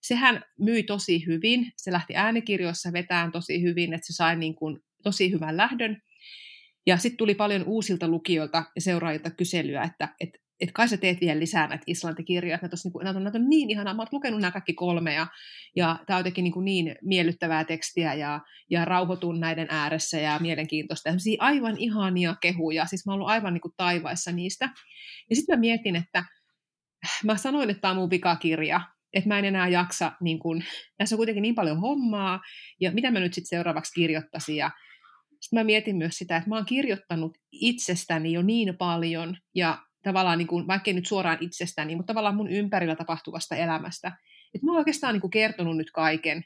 sehän 0.00 0.44
myi 0.58 0.82
tosi 0.82 1.26
hyvin. 1.26 1.72
Se 1.76 1.92
lähti 1.92 2.16
äänikirjoissa 2.16 2.92
vetään 2.92 3.32
tosi 3.32 3.62
hyvin, 3.62 3.92
että 3.92 4.06
se 4.06 4.12
sai 4.12 4.36
niin 4.36 4.54
kuin 4.54 4.78
tosi 5.02 5.30
hyvän 5.32 5.56
lähdön. 5.56 6.02
Ja 6.86 6.96
sitten 6.96 7.16
tuli 7.16 7.34
paljon 7.34 7.64
uusilta 7.64 8.08
lukijoilta 8.08 8.64
ja 8.74 8.80
seuraajilta 8.80 9.30
kyselyä, 9.30 9.82
että, 9.82 10.08
että 10.20 10.38
että 10.60 10.72
kai 10.72 10.88
sä 10.88 10.96
teet 10.96 11.20
vielä 11.20 11.40
lisää 11.40 11.66
näitä 11.66 11.84
islantikirjoja, 11.86 12.54
että 12.54 12.66
näitä, 12.66 12.88
on, 13.18 13.24
näitä, 13.24 13.38
on, 13.38 13.44
on 13.44 13.50
niin 13.50 13.70
ihanaa, 13.70 13.94
mä 13.94 14.02
oon 14.02 14.08
lukenut 14.12 14.40
nämä 14.40 14.50
kaikki 14.50 14.74
kolme, 14.74 15.14
ja, 15.14 15.26
ja 15.76 15.98
tämä 16.06 16.16
on 16.16 16.20
jotenkin 16.20 16.44
niin, 16.44 16.64
niin 16.64 16.96
miellyttävää 17.02 17.64
tekstiä, 17.64 18.14
ja, 18.14 18.40
ja 18.70 18.84
rauhoitun 18.84 19.40
näiden 19.40 19.66
ääressä, 19.70 20.20
ja 20.20 20.38
mielenkiintoista, 20.38 21.08
ja 21.08 21.14
aivan 21.38 21.76
ihania 21.78 22.34
kehuja, 22.40 22.86
siis 22.86 23.06
mä 23.06 23.12
oon 23.12 23.16
ollut 23.16 23.30
aivan 23.30 23.54
niin 23.54 23.60
kuin 23.60 23.74
taivaissa 23.76 24.32
niistä. 24.32 24.70
Ja 25.30 25.36
sitten 25.36 25.56
mä 25.56 25.60
mietin, 25.60 25.96
että 25.96 26.24
mä 27.24 27.36
sanoin, 27.36 27.70
että 27.70 27.80
tämä 27.80 27.90
on 27.90 27.96
mun 27.96 28.10
vikakirja, 28.10 28.80
että 29.12 29.28
mä 29.28 29.38
en 29.38 29.44
enää 29.44 29.68
jaksa, 29.68 30.12
niin 30.20 30.38
kun, 30.38 30.62
tässä 30.98 31.14
on 31.14 31.18
kuitenkin 31.18 31.42
niin 31.42 31.54
paljon 31.54 31.80
hommaa, 31.80 32.40
ja 32.80 32.92
mitä 32.92 33.10
mä 33.10 33.20
nyt 33.20 33.34
sitten 33.34 33.48
seuraavaksi 33.48 33.92
kirjoittaisin, 33.92 34.56
ja 34.56 34.70
sitten 35.40 35.60
mä 35.60 35.64
mietin 35.64 35.96
myös 35.96 36.18
sitä, 36.18 36.36
että 36.36 36.48
mä 36.48 36.56
oon 36.56 36.66
kirjoittanut 36.66 37.38
itsestäni 37.52 38.32
jo 38.32 38.42
niin 38.42 38.76
paljon, 38.76 39.36
ja 39.54 39.78
tavallaan, 40.02 40.38
niin 40.38 40.48
kuin, 40.48 40.66
vaikkei 40.66 40.94
nyt 40.94 41.06
suoraan 41.06 41.38
itsestäni, 41.40 41.96
mutta 41.96 42.10
tavallaan 42.10 42.36
mun 42.36 42.50
ympärillä 42.50 42.96
tapahtuvasta 42.96 43.56
elämästä. 43.56 44.12
Että 44.54 44.66
mä 44.66 44.72
oon 44.72 44.78
oikeastaan 44.78 45.14
niin 45.14 45.20
kuin 45.20 45.30
kertonut 45.30 45.76
nyt 45.76 45.90
kaiken 45.90 46.44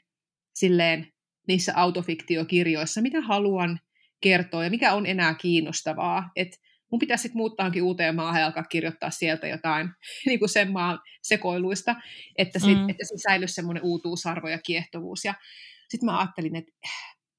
silleen 0.53 1.07
niissä 1.47 1.73
autofiktiokirjoissa, 1.75 3.01
mitä 3.01 3.21
haluan 3.21 3.79
kertoa 4.21 4.63
ja 4.63 4.69
mikä 4.69 4.93
on 4.93 5.05
enää 5.05 5.33
kiinnostavaa. 5.33 6.29
Että 6.35 6.57
mun 6.91 6.99
pitäisi 6.99 7.21
sitten 7.21 7.37
muuttaakin 7.37 7.83
uuteen 7.83 8.15
maahan 8.15 8.41
ja 8.41 8.45
alkaa 8.45 8.63
kirjoittaa 8.63 9.09
sieltä 9.09 9.47
jotain 9.47 9.89
niin 10.25 10.39
kuin 10.39 10.49
sen 10.49 10.71
maan 10.71 10.99
sekoiluista, 11.21 11.95
että, 12.37 12.59
sit, 12.59 12.77
mm. 12.77 12.89
että 12.89 13.05
se 13.05 13.17
säilyisi 13.17 13.53
semmoinen 13.53 13.83
uutuusarvo 13.83 14.47
ja 14.47 14.59
kiehtovuus. 14.65 15.25
Ja 15.25 15.33
sitten 15.89 16.05
mä 16.05 16.19
ajattelin, 16.19 16.55
että 16.55 16.71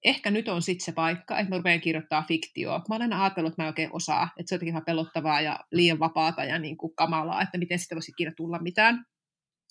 ehkä 0.07 0.31
nyt 0.31 0.49
on 0.49 0.63
sitten 0.63 0.85
se 0.85 0.93
paikka, 0.93 1.39
että 1.39 1.51
mä 1.51 1.57
rupean 1.57 1.81
kirjoittaa 1.81 2.25
fiktioa. 2.29 2.83
Mä 2.89 2.97
olen 2.97 3.13
ajatellut, 3.13 3.53
että 3.53 3.63
mä 3.63 3.67
en 3.67 3.71
oikein 3.71 3.91
osaa, 3.93 4.29
että 4.39 4.49
se 4.49 4.55
on 4.55 4.57
jotenkin 4.57 4.73
ihan 4.73 4.85
pelottavaa 4.85 5.41
ja 5.41 5.61
liian 5.73 5.99
vapaata 5.99 6.45
ja 6.45 6.59
niin 6.59 6.77
kuin 6.77 6.97
kamalaa, 6.97 7.43
että 7.43 7.59
miten 7.59 7.79
sitä 7.79 7.95
voisi 7.95 8.11
ikinä 8.11 8.33
tulla 8.37 8.59
mitään. 8.59 9.05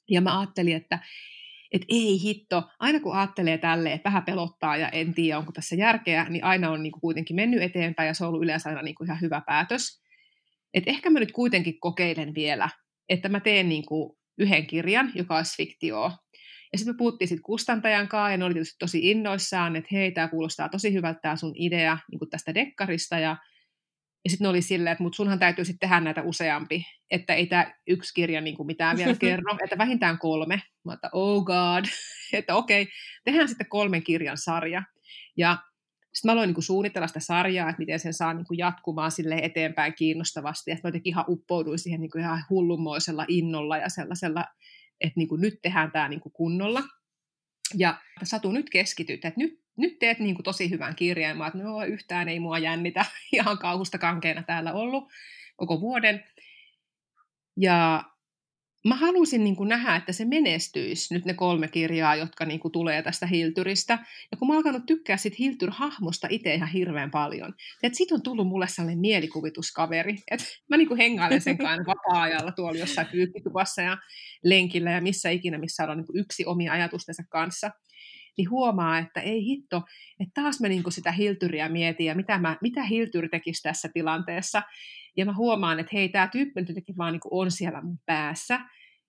Ja 0.10 0.22
mä 0.22 0.40
ajattelin, 0.40 0.76
että 0.76 1.00
että 1.72 1.86
ei 1.90 2.22
hitto, 2.24 2.64
aina 2.80 3.00
kun 3.00 3.16
ajattelee 3.16 3.58
tälle, 3.58 3.94
että 3.94 4.10
vähän 4.10 4.24
pelottaa 4.24 4.78
ja 4.78 4.90
en 4.90 5.14
tiedä, 5.14 5.38
onko 5.38 5.52
tässä 5.52 5.76
järkeä, 5.76 6.26
niin 6.30 6.44
aina 6.44 6.72
on 6.72 6.84
niin 6.84 6.92
kuin 6.92 7.02
kuitenkin 7.02 7.36
mennyt 7.36 7.62
eteenpäin 7.62 8.08
ja 8.08 8.14
se 8.14 8.24
on 8.24 8.28
ollut 8.28 8.44
yleensä 8.44 8.70
aina 8.70 8.82
niin 8.82 8.96
kuin 8.96 9.08
ihan 9.08 9.22
hyvä 9.22 9.42
päätös. 9.46 10.02
Että 10.74 10.90
ehkä 10.90 11.10
mä 11.10 11.20
nyt 11.20 11.32
kuitenkin 11.32 11.80
kokeilen 11.80 12.36
vielä, 12.36 12.70
että 13.10 13.30
mä 13.30 13.40
teen 13.40 13.70
niin 13.70 13.86
kuin 13.86 14.18
yhden 14.38 14.68
kirjan, 14.68 15.12
joka 15.16 15.36
olisi 15.38 15.58
fiktioa. 15.58 16.18
Ja 16.76 16.80
sitten 16.80 16.96
me 16.96 16.98
puhuttiin 16.98 17.28
sitten 17.28 17.44
kustantajan 17.44 18.08
kanssa, 18.08 18.32
ja 18.32 18.38
ne 18.38 18.46
oli 18.46 18.54
tietysti 18.54 18.76
tosi 18.80 19.12
innoissaan, 19.12 19.76
että 19.76 19.90
hei, 19.92 20.12
tämä 20.12 20.28
kuulostaa 20.28 20.70
tosi 20.70 20.94
hyvältä 20.94 21.20
tämä 21.22 21.36
sun 21.36 21.54
idea 21.56 21.98
niin 22.12 22.30
tästä 22.30 22.54
dekkarista, 22.54 23.20
ja 23.20 23.38
ja 24.26 24.30
sitten 24.30 24.46
ne 24.46 24.50
oli 24.50 24.62
silleen, 24.62 24.92
että 24.92 25.04
mut 25.04 25.16
sunhan 25.16 25.40
täytyy 25.40 25.66
sitten 25.66 25.90
tehdä 25.90 26.00
näitä 26.00 26.22
useampi, 26.22 26.86
että 27.12 27.34
ei 27.34 27.48
tämä 27.48 27.74
yksi 27.88 28.14
kirja 28.14 28.42
niin 28.42 28.56
kuin 28.56 28.68
mitään 28.68 28.98
vielä 28.98 29.16
kerro, 29.20 29.58
että 29.64 29.78
vähintään 29.78 30.20
kolme. 30.20 30.62
Mä 30.86 30.94
että 30.94 31.10
oh 31.12 31.44
god, 31.44 31.86
että 32.34 32.56
okei, 32.56 32.82
okay, 32.82 32.94
tehdään 33.24 33.48
sitten 33.48 33.70
kolmen 33.70 34.04
kirjan 34.04 34.38
sarja. 34.38 34.84
Ja 35.38 35.58
sitten 36.14 36.30
mä 36.30 36.34
aloin 36.34 36.48
niin 36.48 36.56
kuin 36.56 36.64
suunnitella 36.64 37.08
sitä 37.08 37.20
sarjaa, 37.20 37.70
että 37.70 37.80
miten 37.80 38.00
sen 38.00 38.14
saa 38.14 38.34
niin 38.34 38.48
kuin 38.48 38.58
jatkumaan 38.58 39.12
sille 39.12 39.36
eteenpäin 39.36 39.94
kiinnostavasti. 39.94 40.72
Että 40.72 40.88
mä 40.88 40.88
jotenkin 40.88 41.12
ihan 41.12 41.26
uppouduin 41.28 41.80
siihen 41.80 42.02
niin 42.02 42.12
kuin 42.12 42.24
ihan 42.24 42.44
hullunmoisella 42.50 43.26
innolla 43.28 43.78
ja 43.78 43.90
sellaisella, 43.90 44.46
että 45.02 45.20
niin 45.20 45.28
kuin 45.28 45.42
nyt 45.42 45.60
tehdään 45.62 45.92
tämä 45.92 46.10
niin 46.10 46.20
kuin 46.20 46.34
kunnolla. 46.34 46.84
Ja 47.78 47.98
Satu, 48.24 48.52
nyt 48.52 48.70
keskityt, 48.70 49.26
että 49.26 49.40
nyt 49.40 49.66
nyt 49.78 50.00
teet 50.00 50.20
niin 50.20 50.36
kuin 50.36 50.44
tosi 50.44 50.70
hyvän 50.70 50.96
kirjeen. 50.96 51.38
Mä 51.38 51.48
että 51.48 51.60
no 51.60 51.84
yhtään 51.84 52.30
ei 52.30 52.40
mua 52.40 52.60
jännitä, 52.60 53.06
ihan 53.34 53.58
kauhusta 53.58 53.98
kankeena 53.98 54.44
täällä 54.44 54.74
ollut 54.74 55.12
koko 55.56 55.82
vuoden. 55.82 56.24
Ja 57.58 58.04
mä 58.86 58.96
halusin 58.96 59.44
niin 59.44 59.56
kuin 59.56 59.70
nähdä, 59.70 59.96
että 59.96 60.14
se 60.14 60.26
menestyisi 60.26 61.14
nyt 61.14 61.26
ne 61.26 61.34
kolme 61.34 61.68
kirjaa, 61.68 62.16
jotka 62.16 62.46
niin 62.46 62.60
kuin 62.60 62.72
tulee 62.72 63.02
tästä 63.02 63.28
Hiltyristä. 63.28 64.00
Ja 64.32 64.38
kun 64.38 64.48
mä 64.48 64.54
oon 64.54 64.58
alkanut 64.58 64.86
tykkää 64.86 65.18
sit 65.18 65.40
Hiltyr-hahmosta 65.40 66.28
itse 66.30 66.54
ihan 66.54 66.70
hirveän 66.70 67.12
paljon, 67.12 67.54
että 67.84 67.98
sit 67.98 68.12
on 68.12 68.22
tullut 68.22 68.48
mulle 68.48 68.68
sellainen 68.68 69.00
mielikuvituskaveri, 69.00 70.16
että 70.32 70.46
mä 70.70 70.78
niin 70.78 70.88
kuin 70.88 70.98
hengailen 70.98 71.42
sen 71.42 71.58
kanssa 71.66 71.84
vapaa-ajalla 71.86 72.52
tuolla 72.52 72.80
jossain 72.80 73.08
pyykkituvassa 73.12 73.82
ja 73.82 73.98
lenkillä 74.44 74.92
ja 74.92 75.02
missä 75.02 75.30
ikinä, 75.30 75.58
missä 75.58 75.84
on 75.84 75.98
niin 75.98 76.08
kuin 76.08 76.20
yksi 76.20 76.46
omia 76.46 76.74
ajatustensa 76.74 77.24
kanssa 77.30 77.72
niin 78.38 78.50
huomaa, 78.50 79.00
että 79.00 79.22
ei 79.22 79.46
hitto, 79.46 79.82
että 80.20 80.42
taas 80.42 80.62
mä 80.62 80.68
niin 80.68 80.84
sitä 80.90 81.12
hiltyriä 81.12 81.70
mietin 81.70 82.06
ja 82.06 82.16
mitä, 82.16 82.38
mä, 82.38 82.58
mitä 82.62 82.84
hiltyri 82.84 83.30
tekisi 83.30 83.64
tässä 83.64 83.90
tilanteessa. 83.94 84.64
Ja 85.18 85.26
mä 85.26 85.34
huomaan, 85.34 85.80
että 85.80 85.90
hei, 85.94 86.10
tämä 86.10 86.28
tyyppi 86.28 86.62
nyt 86.62 86.70
jotenkin 86.70 86.98
vaan 86.98 87.14
niin 87.14 87.22
on 87.32 87.52
siellä 87.52 87.82
mun 87.82 88.00
päässä 88.06 88.60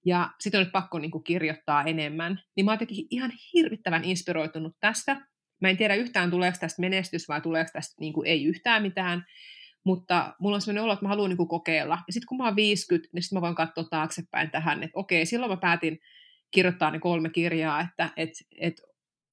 ja 0.07 0.31
sitten 0.41 0.59
on 0.59 0.65
nyt 0.65 0.73
pakko 0.73 0.99
niin 0.99 1.25
kirjoittaa 1.25 1.83
enemmän. 1.83 2.41
Niin 2.57 2.65
mä 2.65 2.71
oon 2.71 2.75
jotenkin 2.75 3.07
ihan 3.11 3.33
hirvittävän 3.55 4.05
inspiroitunut 4.05 4.77
tästä. 4.81 5.27
Mä 5.61 5.69
en 5.69 5.77
tiedä 5.77 5.95
yhtään, 5.95 6.31
tuleeko 6.31 6.59
tästä 6.61 6.81
menestys 6.81 7.29
vai 7.29 7.41
tuleeko 7.41 7.71
tästä 7.73 7.95
niin 8.01 8.13
kuin 8.13 8.27
ei 8.27 8.45
yhtään 8.45 8.83
mitään, 8.83 9.25
mutta 9.85 10.35
mulla 10.41 10.55
on 10.55 10.61
sellainen 10.61 10.85
olo, 10.85 10.93
että 10.93 11.05
mä 11.05 11.09
haluan 11.09 11.31
niin 11.31 11.37
kuin 11.37 11.49
kokeilla. 11.49 11.99
Ja 12.07 12.13
sitten 12.13 12.27
kun 12.27 12.39
mä 12.39 12.45
oon 12.45 12.57
50, 12.57 13.09
niin 13.13 13.23
sitten 13.23 13.37
mä 13.37 13.41
voin 13.41 13.55
katsoa 13.55 13.85
taaksepäin 13.85 14.51
tähän, 14.51 14.83
että 14.83 14.99
okei, 14.99 15.27
silloin 15.27 15.53
mä 15.53 15.57
päätin 15.57 15.99
kirjoittaa 16.51 16.91
ne 16.91 16.99
kolme 16.99 17.31
kirjaa, 17.31 17.81
että 17.81 18.11
et, 18.17 18.31
et 18.61 18.75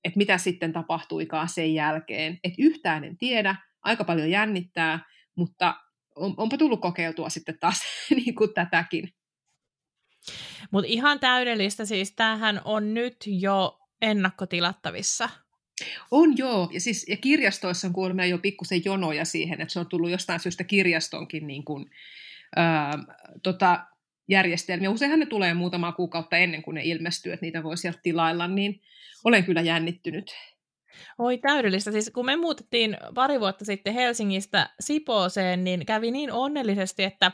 että 0.04 0.18
mitä 0.18 0.38
sitten 0.38 0.74
tapahtuikaan 0.74 1.50
sen 1.50 1.74
jälkeen. 1.74 2.40
Että 2.44 2.62
yhtään 2.62 3.04
en 3.04 3.18
tiedä, 3.18 3.56
aika 3.82 4.04
paljon 4.04 4.30
jännittää, 4.30 5.00
mutta 5.38 5.76
on, 6.16 6.34
onpa 6.38 6.58
tullut 6.58 6.82
kokeiltua 6.82 7.30
sitten 7.30 7.60
taas 7.60 7.82
niin 8.26 8.36
kuin 8.36 8.54
tätäkin. 8.54 9.14
Mutta 10.72 10.88
ihan 10.88 11.20
täydellistä, 11.20 11.86
siis 11.86 12.14
tämähän 12.16 12.62
on 12.66 12.94
nyt 12.94 13.16
jo 13.28 13.80
ennakkotilattavissa. 14.02 15.30
On 16.12 16.38
joo, 16.38 16.70
ja, 16.74 16.80
siis, 16.80 17.06
ja 17.10 17.18
kirjastoissa 17.18 17.88
on 17.88 17.94
kuulemma 17.94 18.26
jo 18.26 18.38
pikkusen 18.38 18.82
jonoja 18.86 19.26
siihen, 19.26 19.62
että 19.62 19.74
se 19.74 19.80
on 19.80 19.90
tullut 19.90 20.10
jostain 20.10 20.40
syystä 20.40 20.64
kirjastonkin 20.64 21.48
niin 21.48 21.66
kuin, 21.66 21.90
ää, 22.56 22.92
tota, 23.44 23.86
järjestelmiä. 24.28 24.90
Useinhan 24.90 25.20
ne 25.20 25.26
tulee 25.26 25.54
muutamaa 25.54 25.92
kuukautta 25.92 26.38
ennen 26.38 26.62
kuin 26.62 26.76
ne 26.76 26.82
ilmestyy, 26.84 27.34
että 27.34 27.46
niitä 27.46 27.64
voi 27.64 27.78
sieltä 27.78 28.00
tilailla, 28.04 28.48
niin 28.48 28.82
olen 29.24 29.44
kyllä 29.44 29.62
jännittynyt. 29.62 30.36
Oi 31.18 31.38
täydellistä. 31.38 31.92
Siis 31.92 32.12
kun 32.14 32.26
me 32.26 32.36
muutettiin 32.36 32.98
pari 33.16 33.40
vuotta 33.40 33.66
sitten 33.66 33.94
Helsingistä 33.94 34.70
Sipooseen, 34.80 35.64
niin 35.64 35.86
kävi 35.86 36.12
niin 36.12 36.32
onnellisesti, 36.32 37.04
että 37.04 37.32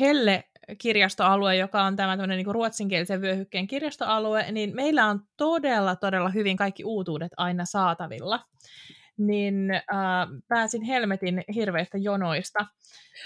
Helle 0.00 0.44
kirjastoalue, 0.78 1.56
joka 1.56 1.82
on 1.82 1.96
tämä 1.96 2.26
niin 2.26 2.46
ruotsinkielisen 2.46 3.20
vyöhykkeen 3.20 3.66
kirjastoalue, 3.66 4.52
niin 4.52 4.74
meillä 4.74 5.06
on 5.06 5.20
todella, 5.36 5.96
todella 5.96 6.28
hyvin 6.28 6.56
kaikki 6.56 6.84
uutuudet 6.84 7.32
aina 7.36 7.64
saatavilla 7.64 8.40
niin 9.26 9.70
äh, 9.70 9.80
pääsin 10.48 10.82
helmetin 10.82 11.44
hirveistä 11.54 11.98
jonoista, 11.98 12.66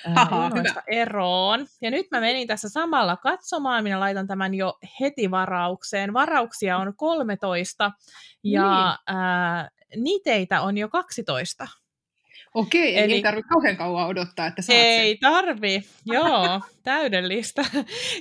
äh, 0.07 0.19
Aha, 0.19 0.45
jonoista 0.45 0.83
eroon. 0.87 1.67
Ja 1.83 1.91
nyt 1.91 2.07
mä 2.11 2.21
menin 2.21 2.49
tässä 2.49 2.69
samalla 2.69 3.17
katsomaan, 3.17 3.85
minä 3.85 4.01
laitan 4.01 4.27
tämän 4.27 4.55
jo 4.55 4.79
heti 5.01 5.31
varaukseen. 5.31 6.13
Varauksia 6.13 6.79
on 6.79 6.97
13 6.97 7.93
ja 8.45 8.99
niin. 9.09 9.19
äh, 9.19 9.71
niteitä 9.97 10.63
on 10.63 10.79
jo 10.79 10.89
12. 10.89 11.69
Okei, 12.55 12.99
Eli, 12.99 13.13
ei 13.13 13.23
tarvitse 13.23 13.49
kauhean 13.49 13.77
kauan 13.77 14.07
odottaa, 14.09 14.47
että 14.47 14.63
saat 14.63 14.79
Ei 14.79 15.11
sen. 15.11 15.19
tarvi, 15.21 15.83
joo, 16.07 16.61
täydellistä. 16.83 17.65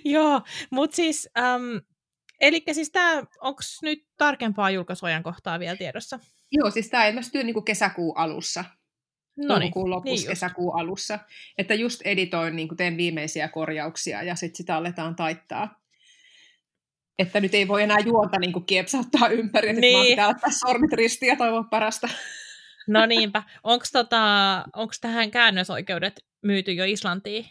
joo, 0.05 0.41
mutta 0.69 0.95
siis, 0.95 1.29
ähm, 1.37 1.77
eli 2.39 2.63
siis 2.71 2.91
tämä, 2.91 3.23
onko 3.41 3.61
nyt 3.81 3.99
tarkempaa 4.17 4.71
julkaisuajankohtaa 4.71 5.59
vielä 5.59 5.77
tiedossa? 5.77 6.19
Joo, 6.53 6.71
siis 6.71 6.89
tämä 6.89 7.07
ilmestyy 7.07 7.43
niin 7.43 7.53
kuin 7.53 7.65
kesäkuun 7.65 8.17
alussa. 8.17 8.65
No 9.37 9.47
toukokuun 9.47 9.89
lopussa, 9.89 10.15
niin 10.15 10.27
kesäkuun 10.27 10.79
alussa. 10.79 11.19
Että 11.57 11.73
just 11.73 12.01
editoin, 12.01 12.55
niin 12.55 12.67
kuin 12.67 12.77
teen 12.77 12.97
viimeisiä 12.97 13.47
korjauksia 13.47 14.23
ja 14.23 14.35
sitten 14.35 14.57
sitä 14.57 14.75
aletaan 14.75 15.15
taittaa. 15.15 15.81
Että 17.19 17.39
nyt 17.39 17.53
ei 17.53 17.67
voi 17.67 17.83
enää 17.83 17.99
juonta 17.99 18.39
niin 18.39 18.53
kuin 18.53 18.65
kiepsauttaa 18.65 19.27
ympäri, 19.27 19.69
että 19.69 19.81
niin. 19.81 20.07
pitää 20.07 20.27
ottaa 20.27 20.51
sormit 20.51 20.93
ristiin 20.93 21.29
ja 21.29 21.35
toivoa 21.35 21.63
parasta. 21.63 22.09
No 22.87 23.05
niinpä. 23.05 23.43
Onko 23.63 23.85
tota, 23.93 24.19
tähän 25.01 25.31
käännösoikeudet 25.31 26.25
myyty 26.43 26.71
jo 26.71 26.85
Islantiin? 26.85 27.45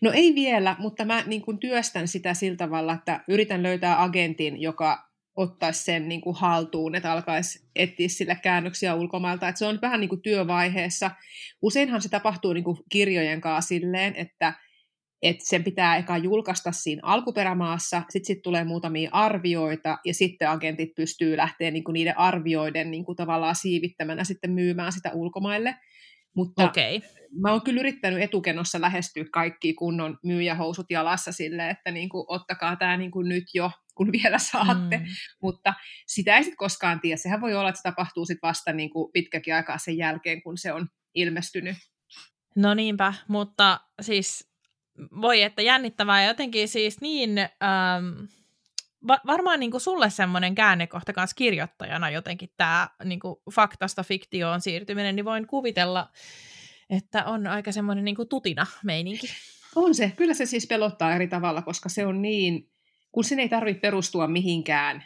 No 0.00 0.12
ei 0.12 0.34
vielä, 0.34 0.76
mutta 0.78 1.04
mä 1.04 1.22
niin 1.26 1.42
kuin 1.42 1.58
työstän 1.58 2.08
sitä 2.08 2.34
sillä 2.34 2.56
tavalla, 2.56 2.92
että 2.92 3.24
yritän 3.28 3.62
löytää 3.62 4.02
agentin, 4.02 4.60
joka 4.60 5.13
ottaisi 5.36 5.84
sen 5.84 6.08
niin 6.08 6.20
kuin 6.20 6.36
haltuun, 6.36 6.94
että 6.94 7.12
alkaisi 7.12 7.66
etsiä 7.76 8.08
sille 8.08 8.38
käännöksiä 8.42 8.94
ulkomailta. 8.94 9.48
Että 9.48 9.58
se 9.58 9.66
on 9.66 9.78
vähän 9.82 10.00
niin 10.00 10.08
kuin 10.08 10.22
työvaiheessa. 10.22 11.10
Useinhan 11.62 12.02
se 12.02 12.08
tapahtuu 12.08 12.52
niin 12.52 12.64
kuin 12.64 12.76
kirjojen 12.90 13.40
kanssa 13.40 13.68
silleen, 13.68 14.16
että, 14.16 14.54
että 15.22 15.44
sen 15.46 15.64
pitää 15.64 15.96
eka 15.96 16.18
julkaista 16.18 16.72
siinä 16.72 17.00
alkuperämaassa, 17.04 18.02
sitten 18.10 18.26
sit 18.26 18.42
tulee 18.42 18.64
muutamia 18.64 19.10
arvioita, 19.12 19.98
ja 20.04 20.14
sitten 20.14 20.50
agentit 20.50 20.94
pystyy 20.96 21.36
lähteä 21.36 21.70
niin 21.70 21.84
kuin 21.84 21.92
niiden 21.92 22.18
arvioiden 22.18 22.90
niin 22.90 23.04
kuin 23.04 23.16
tavallaan 23.16 23.56
siivittämänä 23.56 24.24
sitten 24.24 24.50
myymään 24.50 24.92
sitä 24.92 25.10
ulkomaille. 25.12 25.74
Mutta 26.36 26.64
okay. 26.64 27.00
mä 27.42 27.52
oon 27.52 27.62
kyllä 27.62 27.80
yrittänyt 27.80 28.22
etukenossa 28.22 28.80
lähestyä 28.80 29.24
kaikki 29.32 29.74
kunnon 29.74 30.18
myyjähousut 30.24 30.86
jalassa 30.90 31.32
sille, 31.32 31.70
että 31.70 31.90
niin 31.90 32.08
kuin, 32.08 32.24
ottakaa 32.28 32.76
tämä 32.76 32.96
niin 32.96 33.10
kuin 33.10 33.28
nyt 33.28 33.44
jo, 33.54 33.70
kun 33.94 34.12
vielä 34.12 34.38
saatte. 34.38 34.96
Mm. 34.96 35.04
Mutta 35.42 35.74
sitä 36.06 36.36
ei 36.36 36.42
sitten 36.42 36.56
koskaan 36.56 37.00
tiedä. 37.00 37.16
Sehän 37.16 37.40
voi 37.40 37.54
olla, 37.54 37.68
että 37.68 37.78
se 37.78 37.88
tapahtuu 37.88 38.26
sitten 38.26 38.48
vasta 38.48 38.72
niin 38.72 38.90
kuin 38.90 39.12
pitkäkin 39.12 39.54
aikaa 39.54 39.78
sen 39.78 39.96
jälkeen, 39.96 40.42
kun 40.42 40.58
se 40.58 40.72
on 40.72 40.88
ilmestynyt. 41.14 41.76
No 42.56 42.74
niinpä, 42.74 43.14
mutta 43.28 43.80
siis 44.00 44.50
voi 45.20 45.42
että 45.42 45.62
jännittävää 45.62 46.22
ja 46.22 46.28
jotenkin 46.28 46.68
siis 46.68 47.00
niin... 47.00 47.38
Ähm 47.38 48.26
va- 49.08 49.20
varmaan 49.26 49.60
niin 49.60 49.70
kuin 49.70 49.80
sulle 49.80 50.10
semmoinen 50.10 50.54
käännekohta 50.54 51.12
kanssa 51.12 51.34
kirjoittajana 51.34 52.10
jotenkin 52.10 52.50
tämä 52.56 52.88
niin 53.04 53.20
kuin 53.20 53.36
faktasta 53.54 54.02
fiktioon 54.02 54.60
siirtyminen, 54.60 55.16
niin 55.16 55.24
voin 55.24 55.46
kuvitella, 55.46 56.10
että 56.90 57.24
on 57.24 57.46
aika 57.46 57.72
semmoinen 57.72 58.04
niin 58.04 58.16
kuin 58.16 58.28
tutina 58.28 58.66
meininki. 58.84 59.26
On 59.76 59.94
se. 59.94 60.12
Kyllä 60.16 60.34
se 60.34 60.46
siis 60.46 60.66
pelottaa 60.66 61.14
eri 61.14 61.28
tavalla, 61.28 61.62
koska 61.62 61.88
se 61.88 62.06
on 62.06 62.22
niin, 62.22 62.70
kun 63.14 63.24
sen 63.24 63.40
ei 63.40 63.48
tarvitse 63.48 63.80
perustua 63.80 64.28
mihinkään, 64.28 65.04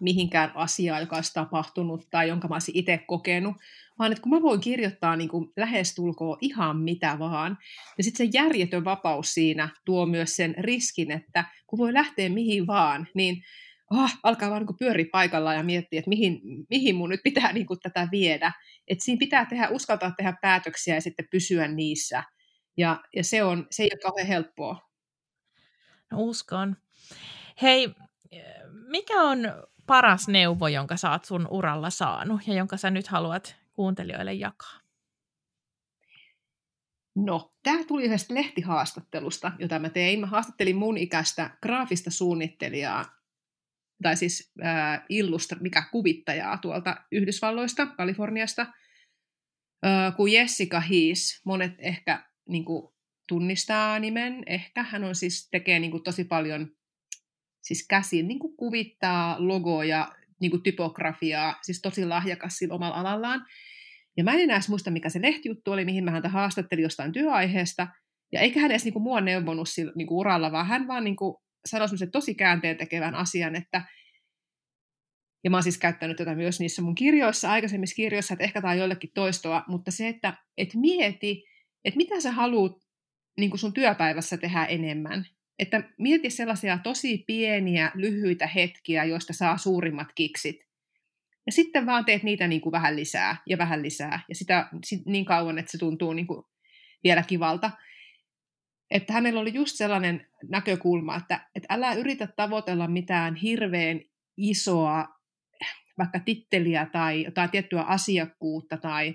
mihinkään 0.00 0.52
asiaan, 0.54 1.00
joka 1.00 1.16
olisi 1.16 1.34
tapahtunut 1.34 2.06
tai 2.10 2.28
jonka 2.28 2.48
mä 2.48 2.54
olisin 2.54 2.76
itse 2.76 2.98
kokenut, 3.06 3.56
vaan 3.98 4.12
että 4.12 4.22
kun 4.22 4.32
mä 4.32 4.42
voin 4.42 4.60
kirjoittaa 4.60 5.16
niin 5.16 5.28
kuin 5.28 5.52
lähestulkoon 5.56 6.38
ihan 6.40 6.76
mitä 6.76 7.18
vaan, 7.18 7.58
ja 7.98 8.04
sitten 8.04 8.26
se 8.26 8.38
järjetön 8.38 8.84
vapaus 8.84 9.34
siinä 9.34 9.68
tuo 9.84 10.06
myös 10.06 10.36
sen 10.36 10.54
riskin, 10.58 11.10
että 11.10 11.44
kun 11.66 11.78
voi 11.78 11.94
lähteä 11.94 12.28
mihin 12.28 12.66
vaan, 12.66 13.08
niin 13.14 13.42
oh, 13.90 14.10
alkaa 14.22 14.50
vaan 14.50 14.66
niin 14.66 14.76
pyöriä 14.78 15.06
paikallaan 15.12 15.56
ja 15.56 15.62
miettiä, 15.62 15.98
että 15.98 16.08
mihin, 16.08 16.40
mihin 16.70 16.96
mun 16.96 17.10
nyt 17.10 17.20
pitää 17.24 17.52
niin 17.52 17.66
kuin 17.66 17.80
tätä 17.80 18.08
viedä. 18.10 18.52
Että 18.88 19.04
siinä 19.04 19.18
pitää 19.18 19.46
tehdä, 19.46 19.68
uskaltaa 19.68 20.14
tehdä 20.16 20.34
päätöksiä 20.42 20.94
ja 20.94 21.00
sitten 21.00 21.28
pysyä 21.30 21.68
niissä. 21.68 22.24
Ja, 22.76 23.00
ja 23.16 23.24
se, 23.24 23.44
on, 23.44 23.66
se 23.70 23.82
ei 23.82 23.90
ole 23.92 24.00
kauhean 24.00 24.26
helppoa. 24.26 24.90
No 26.10 26.18
uskon. 26.20 26.76
Hei, 27.62 27.94
mikä 28.88 29.22
on 29.22 29.38
paras 29.86 30.28
neuvo, 30.28 30.68
jonka 30.68 30.96
sä 30.96 31.10
oot 31.10 31.24
sun 31.24 31.48
uralla 31.50 31.90
saanut 31.90 32.40
ja 32.46 32.54
jonka 32.54 32.76
sä 32.76 32.90
nyt 32.90 33.06
haluat 33.06 33.56
kuuntelijoille 33.72 34.34
jakaa? 34.34 34.80
No, 37.16 37.54
tämä 37.62 37.84
tuli 37.84 38.04
yhdestä 38.04 38.34
lehtihaastattelusta, 38.34 39.52
jota 39.58 39.78
mä 39.78 39.90
tein. 39.90 40.20
Mä 40.20 40.26
haastattelin 40.26 40.76
mun 40.76 40.98
ikäistä 40.98 41.50
graafista 41.62 42.10
suunnittelijaa, 42.10 43.04
tai 44.02 44.16
siis 44.16 44.52
äh, 44.64 45.02
illustra, 45.08 45.58
mikä 45.60 45.82
kuvittajaa 45.92 46.58
tuolta 46.58 46.96
Yhdysvalloista, 47.12 47.86
Kaliforniasta, 47.86 48.62
äh, 49.86 50.16
kuin 50.16 50.32
Jessica 50.32 50.80
Hees. 50.80 51.40
Monet 51.44 51.74
ehkä 51.78 52.28
niin 52.48 52.64
kuin, 52.64 52.94
tunnistaa 53.28 53.98
nimen, 53.98 54.42
ehkä. 54.46 54.82
Hän 54.82 55.04
on 55.04 55.14
siis, 55.14 55.48
tekee 55.50 55.78
niin 55.78 55.90
kuin, 55.90 56.02
tosi 56.02 56.24
paljon 56.24 56.79
siis 57.62 57.86
käsin 57.88 58.28
niin 58.28 58.38
kuin 58.38 58.56
kuvittaa 58.56 59.36
logoja, 59.38 60.12
niin 60.40 60.50
kuin 60.50 60.62
typografiaa, 60.62 61.58
siis 61.62 61.80
tosi 61.82 62.06
lahjakas 62.06 62.56
sillä 62.56 62.74
omalla 62.74 62.96
alallaan. 62.96 63.46
Ja 64.16 64.24
mä 64.24 64.32
en 64.32 64.40
enää 64.40 64.60
muista, 64.68 64.90
mikä 64.90 65.08
se 65.08 65.22
lehtijuttu 65.22 65.72
oli, 65.72 65.84
mihin 65.84 66.04
mä 66.04 66.10
häntä 66.10 66.28
haastattelin 66.28 66.82
jostain 66.82 67.12
työaiheesta. 67.12 67.88
Ja 68.32 68.40
eikä 68.40 68.60
hän 68.60 68.70
edes 68.70 68.84
niin 68.84 68.92
kuin 68.92 69.02
mua 69.02 69.20
neuvonut 69.20 69.68
sillä 69.68 69.92
niin 69.94 70.06
kuin 70.06 70.18
uralla, 70.18 70.52
vaan 70.52 70.66
hän 70.66 70.86
vaan 70.86 71.04
niin 71.04 71.16
kuin 71.16 71.36
sanoi 71.66 71.88
tosi 72.12 72.34
käänteen 72.34 72.76
tekevän 72.76 73.14
asian, 73.14 73.56
että 73.56 73.82
ja 75.44 75.50
mä 75.50 75.56
oon 75.56 75.62
siis 75.62 75.78
käyttänyt 75.78 76.16
tätä 76.16 76.34
myös 76.34 76.60
niissä 76.60 76.82
mun 76.82 76.94
kirjoissa, 76.94 77.50
aikaisemmissa 77.50 77.94
kirjoissa, 77.94 78.34
että 78.34 78.44
ehkä 78.44 78.60
tämä 78.60 78.72
on 78.72 78.78
joillekin 78.78 79.10
toistoa, 79.14 79.64
mutta 79.68 79.90
se, 79.90 80.08
että 80.08 80.34
et 80.56 80.74
mieti, 80.74 81.44
että 81.84 81.96
mitä 81.96 82.20
sä 82.20 82.32
haluat 82.32 82.72
niin 83.38 83.58
sun 83.58 83.72
työpäivässä 83.72 84.36
tehdä 84.36 84.64
enemmän. 84.64 85.26
Että 85.60 85.82
mieti 85.98 86.30
sellaisia 86.30 86.78
tosi 86.78 87.24
pieniä, 87.26 87.92
lyhyitä 87.94 88.46
hetkiä, 88.46 89.04
joista 89.04 89.32
saa 89.32 89.58
suurimmat 89.58 90.08
kiksit. 90.14 90.56
Ja 91.46 91.52
sitten 91.52 91.86
vaan 91.86 92.04
teet 92.04 92.22
niitä 92.22 92.48
niin 92.48 92.60
kuin 92.60 92.72
vähän 92.72 92.96
lisää 92.96 93.36
ja 93.46 93.58
vähän 93.58 93.82
lisää. 93.82 94.20
Ja 94.28 94.34
sitä 94.34 94.68
niin 95.06 95.24
kauan, 95.24 95.58
että 95.58 95.72
se 95.72 95.78
tuntuu 95.78 96.12
niin 96.12 96.26
kuin 96.26 96.42
vielä 97.04 97.22
kivalta. 97.22 97.70
Että 98.90 99.12
hänellä 99.12 99.40
oli 99.40 99.54
just 99.54 99.76
sellainen 99.76 100.26
näkökulma, 100.48 101.16
että, 101.16 101.40
että 101.54 101.74
älä 101.74 101.94
yritä 101.94 102.26
tavoitella 102.26 102.88
mitään 102.88 103.34
hirveän 103.34 104.00
isoa 104.36 105.08
vaikka 105.98 106.20
titteliä 106.20 106.86
tai 106.92 107.24
jotain 107.24 107.50
tiettyä 107.50 107.82
asiakkuutta 107.82 108.76
tai 108.76 109.14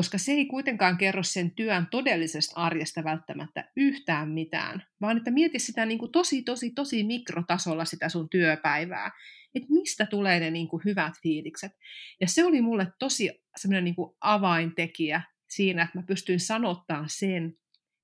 koska 0.00 0.18
se 0.18 0.32
ei 0.32 0.46
kuitenkaan 0.46 0.98
kerro 0.98 1.22
sen 1.22 1.50
työn 1.50 1.86
todellisesta 1.90 2.60
arjesta 2.60 3.04
välttämättä 3.04 3.70
yhtään 3.76 4.28
mitään, 4.28 4.82
vaan 5.00 5.16
että 5.16 5.30
mieti 5.30 5.58
sitä 5.58 5.86
niin 5.86 5.98
kuin 5.98 6.12
tosi, 6.12 6.42
tosi, 6.42 6.70
tosi 6.70 7.04
mikrotasolla 7.04 7.84
sitä 7.84 8.08
sun 8.08 8.28
työpäivää, 8.28 9.10
että 9.54 9.68
mistä 9.70 10.06
tulee 10.06 10.40
ne 10.40 10.50
niin 10.50 10.68
kuin 10.68 10.82
hyvät 10.84 11.12
fiilikset. 11.22 11.72
Ja 12.20 12.28
se 12.28 12.44
oli 12.44 12.62
mulle 12.62 12.86
tosi 12.98 13.30
semmoinen 13.56 13.84
niin 13.84 13.94
kuin 13.94 14.16
avaintekijä 14.20 15.22
siinä, 15.48 15.82
että 15.82 15.98
mä 15.98 16.04
pystyin 16.06 16.40
sanottaa 16.40 17.04
sen, 17.06 17.54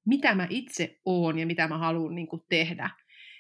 mitä 0.07 0.35
mä 0.35 0.47
itse 0.51 1.01
oon 1.05 1.39
ja 1.39 1.47
mitä 1.47 1.69
mä 1.69 1.79
haluan 1.79 2.15
niin 2.15 2.29
kuin 2.29 2.43
tehdä. 2.49 2.91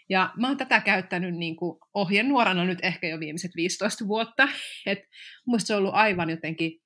Ja 0.08 0.32
mä 0.36 0.48
oon 0.48 0.56
tätä 0.56 0.80
käyttänyt 0.80 1.34
niin 1.34 1.56
ohjenuorana 1.94 2.64
nyt 2.64 2.78
ehkä 2.82 3.08
jo 3.08 3.20
viimeiset 3.20 3.56
15 3.56 4.08
vuotta. 4.08 4.48
Et 4.86 4.98
musta 5.46 5.66
se 5.66 5.74
on 5.74 5.78
ollut 5.78 5.94
aivan 5.94 6.30
jotenkin 6.30 6.85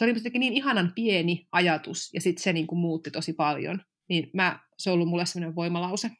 se 0.00 0.04
oli 0.04 0.14
jotenkin 0.14 0.40
niin 0.40 0.52
ihanan 0.52 0.92
pieni 0.94 1.48
ajatus, 1.52 2.14
ja 2.14 2.20
sitten 2.20 2.42
se 2.42 2.52
niin 2.52 2.66
kuin 2.66 2.78
muutti 2.78 3.10
tosi 3.10 3.32
paljon. 3.32 3.82
Niin 4.08 4.30
mä, 4.34 4.58
se 4.78 4.90
on 4.90 4.94
ollut 4.94 5.08
mulle 5.08 5.26
sellainen 5.26 5.56
voimalause. 5.56 6.10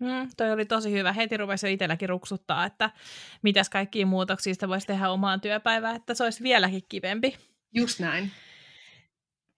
Mm, 0.00 0.30
toi 0.36 0.52
oli 0.52 0.64
tosi 0.64 0.92
hyvä. 0.92 1.12
Heti 1.12 1.36
rupesi 1.36 1.66
jo 1.66 1.72
itselläkin 1.72 2.08
ruksuttaa, 2.08 2.66
että 2.66 2.90
mitäs 3.42 3.70
kaikkia 3.70 4.06
muutoksia 4.06 4.54
sitä 4.54 4.68
voisi 4.68 4.86
tehdä 4.86 5.10
omaan 5.10 5.40
työpäivään, 5.40 5.96
että 5.96 6.14
se 6.14 6.24
olisi 6.24 6.42
vieläkin 6.42 6.82
kivempi. 6.88 7.36
Just 7.74 8.00
näin. 8.00 8.30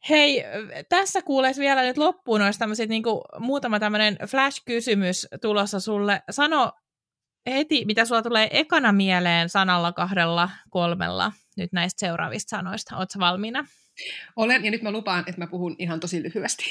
Hei, 0.08 0.44
tässä 0.88 1.22
kuules 1.22 1.58
vielä 1.58 1.82
nyt 1.82 1.98
loppuun 1.98 2.42
olisi 2.42 2.58
tämmöiset 2.58 2.88
niin 2.88 3.02
muutama 3.38 3.80
tämmöinen 3.80 4.16
flash-kysymys 4.26 5.26
tulossa 5.42 5.80
sulle. 5.80 6.22
Sano 6.30 6.72
heti, 7.50 7.84
mitä 7.84 8.04
sulla 8.04 8.22
tulee 8.22 8.48
ekana 8.50 8.92
mieleen 8.92 9.48
sanalla, 9.48 9.92
kahdella, 9.92 10.50
kolmella 10.70 11.32
nyt 11.56 11.72
näistä 11.72 12.00
seuraavista 12.00 12.56
sanoista. 12.56 12.96
Oletko 12.96 13.18
valmiina? 13.18 13.66
Olen, 14.36 14.64
ja 14.64 14.70
nyt 14.70 14.82
mä 14.82 14.90
lupaan, 14.90 15.24
että 15.26 15.40
mä 15.40 15.46
puhun 15.46 15.76
ihan 15.78 16.00
tosi 16.00 16.22
lyhyesti. 16.22 16.64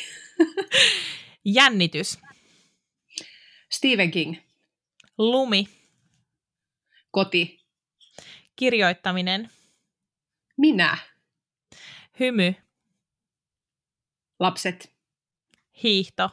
Jännitys. 1.46 2.20
Stephen 3.72 4.12
King. 4.12 4.36
Lumi. 5.18 5.68
Koti. 7.12 7.60
Kirjoittaminen. 8.56 9.50
Minä. 10.58 10.98
Hymy. 12.20 12.56
Lapset. 14.40 14.94
Hiihto. 15.84 16.30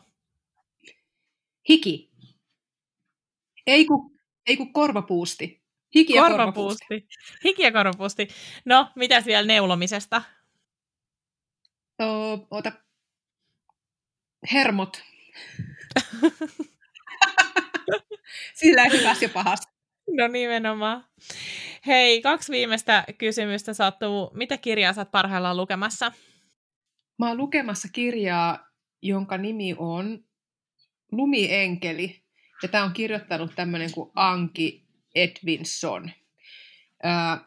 Hiki. 1.68 2.10
Ei 3.66 3.84
ku, 3.84 4.13
ei 4.46 4.56
ku 4.56 4.66
korvapuusti. 4.66 5.64
Hiki 5.94 6.12
ja 6.12 6.22
korvapuusti. 6.22 7.06
Hiki 7.44 7.62
ja 7.62 7.72
korvapuusti. 7.72 8.28
No, 8.64 8.88
mitäs 8.96 9.26
vielä 9.26 9.46
neulomisesta? 9.46 10.22
O, 12.02 12.32
ota. 12.50 12.72
Hermot. 14.52 15.02
Sillä 18.54 18.84
hyvässä 18.84 19.24
ja 19.24 19.28
pahasta. 19.28 19.72
No 20.16 20.28
nimenomaan. 20.28 21.04
Hei, 21.86 22.22
kaksi 22.22 22.52
viimeistä 22.52 23.04
kysymystä 23.18 23.74
sattuu. 23.74 24.30
Mitä 24.34 24.58
kirjaa 24.58 24.92
sä 24.92 25.00
oot 25.00 25.10
parhaillaan 25.10 25.56
lukemassa? 25.56 26.12
Mä 27.18 27.28
oon 27.28 27.36
lukemassa 27.36 27.88
kirjaa, 27.92 28.70
jonka 29.02 29.38
nimi 29.38 29.74
on 29.78 30.24
Lumienkeli. 31.12 32.23
Ja 32.64 32.68
tämä 32.68 32.84
on 32.84 32.92
kirjoittanut 32.92 33.54
tämmöinen 33.54 33.92
kuin 33.92 34.10
Anki 34.14 34.84
Edvinson. 35.14 36.10
Ää, 37.02 37.44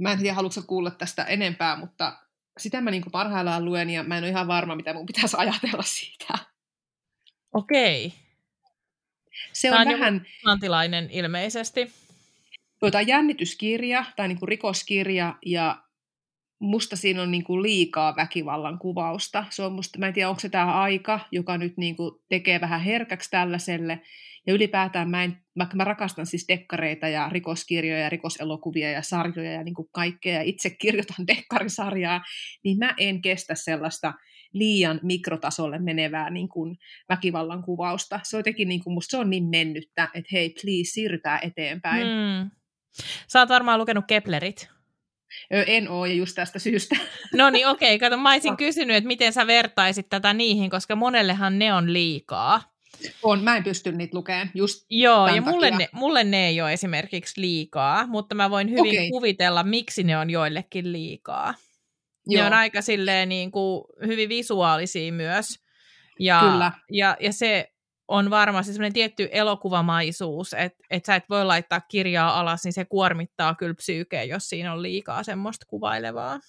mä 0.00 0.12
en 0.12 0.18
tiedä, 0.18 0.34
haluatko 0.34 0.62
kuulla 0.62 0.90
tästä 0.90 1.24
enempää, 1.24 1.76
mutta 1.76 2.18
sitä 2.58 2.80
mä 2.80 2.90
niin 2.90 3.02
parhaillaan 3.12 3.64
luen 3.64 3.90
ja 3.90 4.02
mä 4.02 4.18
en 4.18 4.24
ole 4.24 4.30
ihan 4.30 4.48
varma, 4.48 4.76
mitä 4.76 4.92
mun 4.92 5.06
pitäisi 5.06 5.36
ajatella 5.38 5.82
siitä. 5.82 6.38
Okei. 7.52 8.12
Se 9.52 9.70
on, 9.72 9.80
on 9.80 9.86
vähän... 9.86 10.26
Antilainen 10.44 11.10
ilmeisesti. 11.10 11.92
Tuota, 12.80 13.00
jännityskirja 13.00 14.04
tai 14.16 14.28
niin 14.28 14.38
kuin 14.38 14.48
rikoskirja 14.48 15.34
ja 15.46 15.82
musta 16.60 16.96
siinä 16.96 17.22
on 17.22 17.30
niin 17.30 17.44
kuin 17.44 17.62
liikaa 17.62 18.16
väkivallan 18.16 18.78
kuvausta. 18.78 19.44
Se 19.50 19.62
on 19.62 19.72
musta, 19.72 19.98
mä 19.98 20.06
en 20.06 20.12
tiedä, 20.12 20.28
onko 20.28 20.40
se 20.40 20.48
tämä 20.48 20.80
aika, 20.80 21.20
joka 21.32 21.58
nyt 21.58 21.76
niin 21.76 21.96
kuin 21.96 22.14
tekee 22.28 22.60
vähän 22.60 22.80
herkäksi 22.80 23.30
tällaiselle, 23.30 24.00
ja 24.46 24.54
ylipäätään 24.54 25.10
mä 25.10 25.24
en, 25.24 25.36
vaikka 25.58 25.76
mä 25.76 25.84
rakastan 25.84 26.26
siis 26.26 26.44
dekkareita 26.48 27.08
ja 27.08 27.28
rikoskirjoja 27.28 28.02
ja 28.02 28.08
rikoselokuvia 28.08 28.90
ja 28.90 29.02
sarjoja 29.02 29.52
ja 29.52 29.64
niin 29.64 29.74
kuin 29.74 29.88
kaikkea, 29.92 30.34
ja 30.34 30.42
itse 30.42 30.70
kirjoitan 30.70 31.26
dekkarisarjaa, 31.36 32.20
niin 32.64 32.78
mä 32.78 32.94
en 32.98 33.22
kestä 33.22 33.54
sellaista 33.54 34.14
liian 34.52 35.00
mikrotasolle 35.02 35.78
menevää 35.78 36.30
niin 36.30 36.48
kuin 36.48 36.76
väkivallan 37.08 37.62
kuvausta. 37.62 38.20
Se 38.22 38.36
on 38.36 38.38
jotenkin, 38.38 38.68
niin 38.68 38.84
kuin, 38.84 38.94
musta 38.94 39.10
se 39.10 39.16
on 39.16 39.30
niin 39.30 39.48
mennyttä, 39.48 40.08
että 40.14 40.28
hei, 40.32 40.54
please, 40.62 40.90
siirrytään 40.92 41.40
eteenpäin. 41.42 42.06
Mm. 42.06 42.50
Sä 43.28 43.38
oot 43.38 43.48
varmaan 43.48 43.80
lukenut 43.80 44.04
Keplerit. 44.08 44.79
En 45.50 45.88
oo, 45.88 46.06
ja 46.06 46.14
just 46.14 46.34
tästä 46.34 46.58
syystä. 46.58 46.96
No 47.34 47.50
niin, 47.50 47.68
okei. 47.68 47.94
Okay. 47.94 48.10
Kato, 48.10 48.22
mä 48.22 48.32
olisin 48.32 48.56
kysynyt, 48.56 48.96
että 48.96 49.08
miten 49.08 49.32
sä 49.32 49.46
vertaisit 49.46 50.08
tätä 50.08 50.34
niihin, 50.34 50.70
koska 50.70 50.96
monellehan 50.96 51.58
ne 51.58 51.74
on 51.74 51.92
liikaa. 51.92 52.62
On, 53.22 53.44
mä 53.44 53.56
en 53.56 53.64
pysty 53.64 53.92
niitä 53.92 54.16
lukemaan 54.16 54.50
just 54.54 54.86
Joo, 54.90 55.28
ja 55.28 55.42
mulle 55.42 55.70
ne, 55.70 55.88
mulle 55.92 56.24
ne 56.24 56.46
ei 56.46 56.60
ole 56.60 56.72
esimerkiksi 56.72 57.40
liikaa, 57.40 58.06
mutta 58.06 58.34
mä 58.34 58.50
voin 58.50 58.70
hyvin 58.70 58.98
okay. 58.98 59.10
kuvitella, 59.10 59.62
miksi 59.62 60.02
ne 60.02 60.18
on 60.18 60.30
joillekin 60.30 60.92
liikaa. 60.92 61.54
Joo. 62.26 62.42
Ne 62.42 62.46
on 62.46 62.52
aika 62.52 62.82
silleen 62.82 63.28
niin 63.28 63.50
kuin, 63.50 63.84
hyvin 64.06 64.28
visuaalisia 64.28 65.12
myös. 65.12 65.46
Ja, 66.18 66.40
Kyllä. 66.40 66.72
Ja, 66.90 67.16
ja 67.20 67.32
se 67.32 67.72
on 68.10 68.30
varmasti 68.30 68.72
semmoinen 68.72 68.92
tietty 68.92 69.28
elokuvamaisuus, 69.32 70.54
että 70.54 70.84
et 70.90 71.04
sä 71.04 71.14
et 71.14 71.24
voi 71.30 71.44
laittaa 71.44 71.80
kirjaa 71.80 72.40
alas, 72.40 72.64
niin 72.64 72.72
se 72.72 72.84
kuormittaa 72.84 73.54
kyllä 73.54 73.74
psyykeä, 73.74 74.24
jos 74.24 74.48
siinä 74.48 74.72
on 74.72 74.82
liikaa 74.82 75.22
semmoista 75.22 75.66
kuvailevaa. 75.66 76.40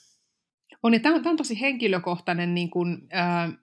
On, 0.83 0.93
ja 0.93 0.99
tämä 0.99 1.15
on, 1.15 1.23
tämä 1.23 1.31
on 1.31 1.37
tosi 1.37 1.61
henkilökohtainen 1.61 2.55
niin 2.55 2.69
kuin, 2.69 3.07
äh, 3.15 3.53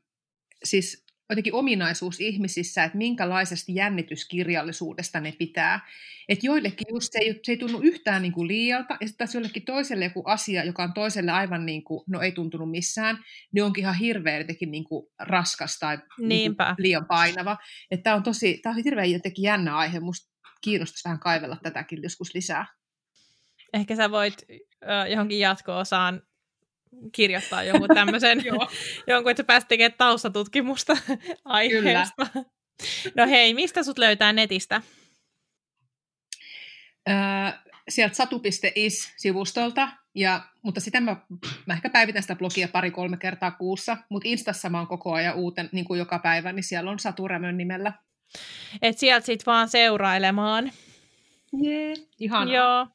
siis 0.65 1.07
jotenkin 1.31 1.55
ominaisuus 1.55 2.21
ihmisissä, 2.21 2.85
että 2.85 2.99
minkälaisesta 2.99 3.73
jännityskirjallisuudesta 3.73 5.21
ne 5.21 5.33
pitää. 5.33 5.89
Että 6.29 6.47
joillekin 6.47 6.87
just 6.91 7.13
se 7.13 7.19
ei, 7.19 7.41
se 7.43 7.53
ei 7.53 7.57
tunnu 7.57 7.81
yhtään 7.81 8.23
niin 8.23 8.33
kuin 8.33 8.49
liialta, 8.49 8.97
ja 9.01 9.07
sitten 9.07 9.27
taas 9.27 9.35
jollekin 9.35 9.65
toiselle 9.65 10.05
joku 10.05 10.23
asia, 10.27 10.65
joka 10.65 10.83
on 10.83 10.93
toiselle 10.93 11.31
aivan 11.31 11.67
niin 11.67 11.85
kuin, 11.85 12.05
no 12.07 12.21
ei 12.21 12.33
tuntunut 12.33 12.71
missään, 12.71 13.19
niin 13.53 13.65
onkin 13.65 13.83
ihan 13.83 13.95
hirveä 13.95 14.39
jotenkin 14.39 14.71
niin 14.71 14.85
kuin 14.85 15.07
raskas 15.19 15.79
tai 15.79 15.99
niin 16.19 16.57
kuin 16.57 16.67
liian 16.79 17.07
painava. 17.07 17.57
Että 17.91 18.03
tämä 18.05 18.17
on 18.17 18.23
tosi, 18.23 18.59
tämä 18.63 18.77
on 18.77 18.85
hirveän 18.85 19.11
jotenkin 19.11 19.43
jännä 19.43 19.77
aihe, 19.77 20.01
musta 20.01 20.33
kiinnostaisi 20.61 21.05
vähän 21.05 21.21
kaivella 21.21 21.57
tätäkin 21.63 22.03
joskus 22.03 22.35
lisää. 22.35 22.67
Ehkä 23.73 23.97
sä 23.97 24.11
voit 24.11 24.47
johonkin 25.11 25.39
jatko-osaan 25.39 26.23
kirjoittaa 27.13 27.63
jonkun 27.63 27.89
tämmöisen, 27.95 28.45
jonkun, 29.07 29.31
että 29.31 29.41
sä 29.41 29.45
pääsit 29.45 29.69
tekemään 29.69 29.99
taustatutkimusta 29.99 30.97
aiheesta. 31.45 32.27
Kyllä. 32.33 32.45
No 33.15 33.27
hei, 33.27 33.55
mistä 33.55 33.83
sut 33.83 33.99
löytää 33.99 34.33
netistä? 34.33 34.83
Öö, 37.09 37.15
sieltä 37.89 38.15
satu.is-sivustolta, 38.15 39.89
ja, 40.15 40.41
mutta 40.63 40.81
sitä 40.81 41.01
mä, 41.01 41.17
mä 41.67 41.75
ehkä 41.75 41.91
päivitän 41.91 42.23
sitä 42.23 42.37
blogia 42.37 42.69
pari-kolme 42.69 43.17
kertaa 43.17 43.51
kuussa, 43.51 43.97
mutta 44.09 44.29
Instassa 44.29 44.69
mä 44.69 44.79
oon 44.79 44.87
koko 44.87 45.13
ajan 45.13 45.35
uuten, 45.37 45.69
niin 45.73 45.85
kuin 45.85 45.99
joka 45.99 46.19
päivä, 46.19 46.53
niin 46.53 46.65
siellä 46.65 46.91
on 46.91 46.99
Satu 46.99 47.29
Rämön 47.29 47.57
nimellä. 47.57 47.93
Et 48.83 48.99
sieltä 48.99 49.27
sit 49.27 49.47
vaan 49.47 49.69
seurailemaan. 49.69 50.73
Jee, 51.63 51.95
ihanaa. 52.21 52.55
Joo. 52.55 52.87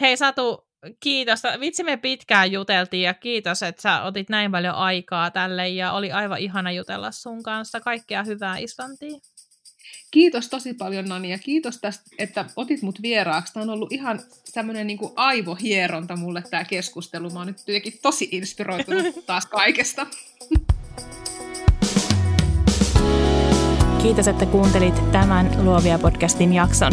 Hei 0.00 0.16
Satu, 0.16 0.65
kiitos. 1.00 1.42
Vitsi 1.60 1.84
me 1.84 1.96
pitkään 1.96 2.52
juteltiin 2.52 3.02
ja 3.02 3.14
kiitos, 3.14 3.62
että 3.62 3.82
sä 3.82 4.02
otit 4.02 4.28
näin 4.28 4.52
paljon 4.52 4.74
aikaa 4.74 5.30
tälle 5.30 5.68
ja 5.68 5.92
oli 5.92 6.12
aivan 6.12 6.38
ihana 6.38 6.72
jutella 6.72 7.10
sun 7.10 7.42
kanssa. 7.42 7.80
Kaikkea 7.80 8.22
hyvää 8.22 8.58
Islantiin. 8.58 9.20
Kiitos 10.10 10.48
tosi 10.48 10.74
paljon 10.74 11.04
Nani 11.04 11.30
ja 11.30 11.38
kiitos 11.38 11.78
tästä, 11.80 12.04
että 12.18 12.44
otit 12.56 12.82
mut 12.82 13.02
vieraaksi. 13.02 13.52
Tämä 13.52 13.62
on 13.62 13.70
ollut 13.70 13.92
ihan 13.92 14.20
tämmöinen 14.54 14.86
niin 14.86 14.98
aivohieronta 15.16 16.16
mulle 16.16 16.42
tämä 16.50 16.64
keskustelu. 16.64 17.30
Mä 17.30 17.38
oon 17.38 17.46
nyt 17.46 17.58
jotenkin 17.58 17.98
tosi 18.02 18.28
inspiroitunut 18.32 19.14
taas 19.26 19.46
kaikesta. 19.46 20.06
Kiitos, 24.02 24.28
että 24.28 24.46
kuuntelit 24.46 25.12
tämän 25.12 25.64
Luovia 25.64 25.98
podcastin 25.98 26.52
jakson. 26.52 26.92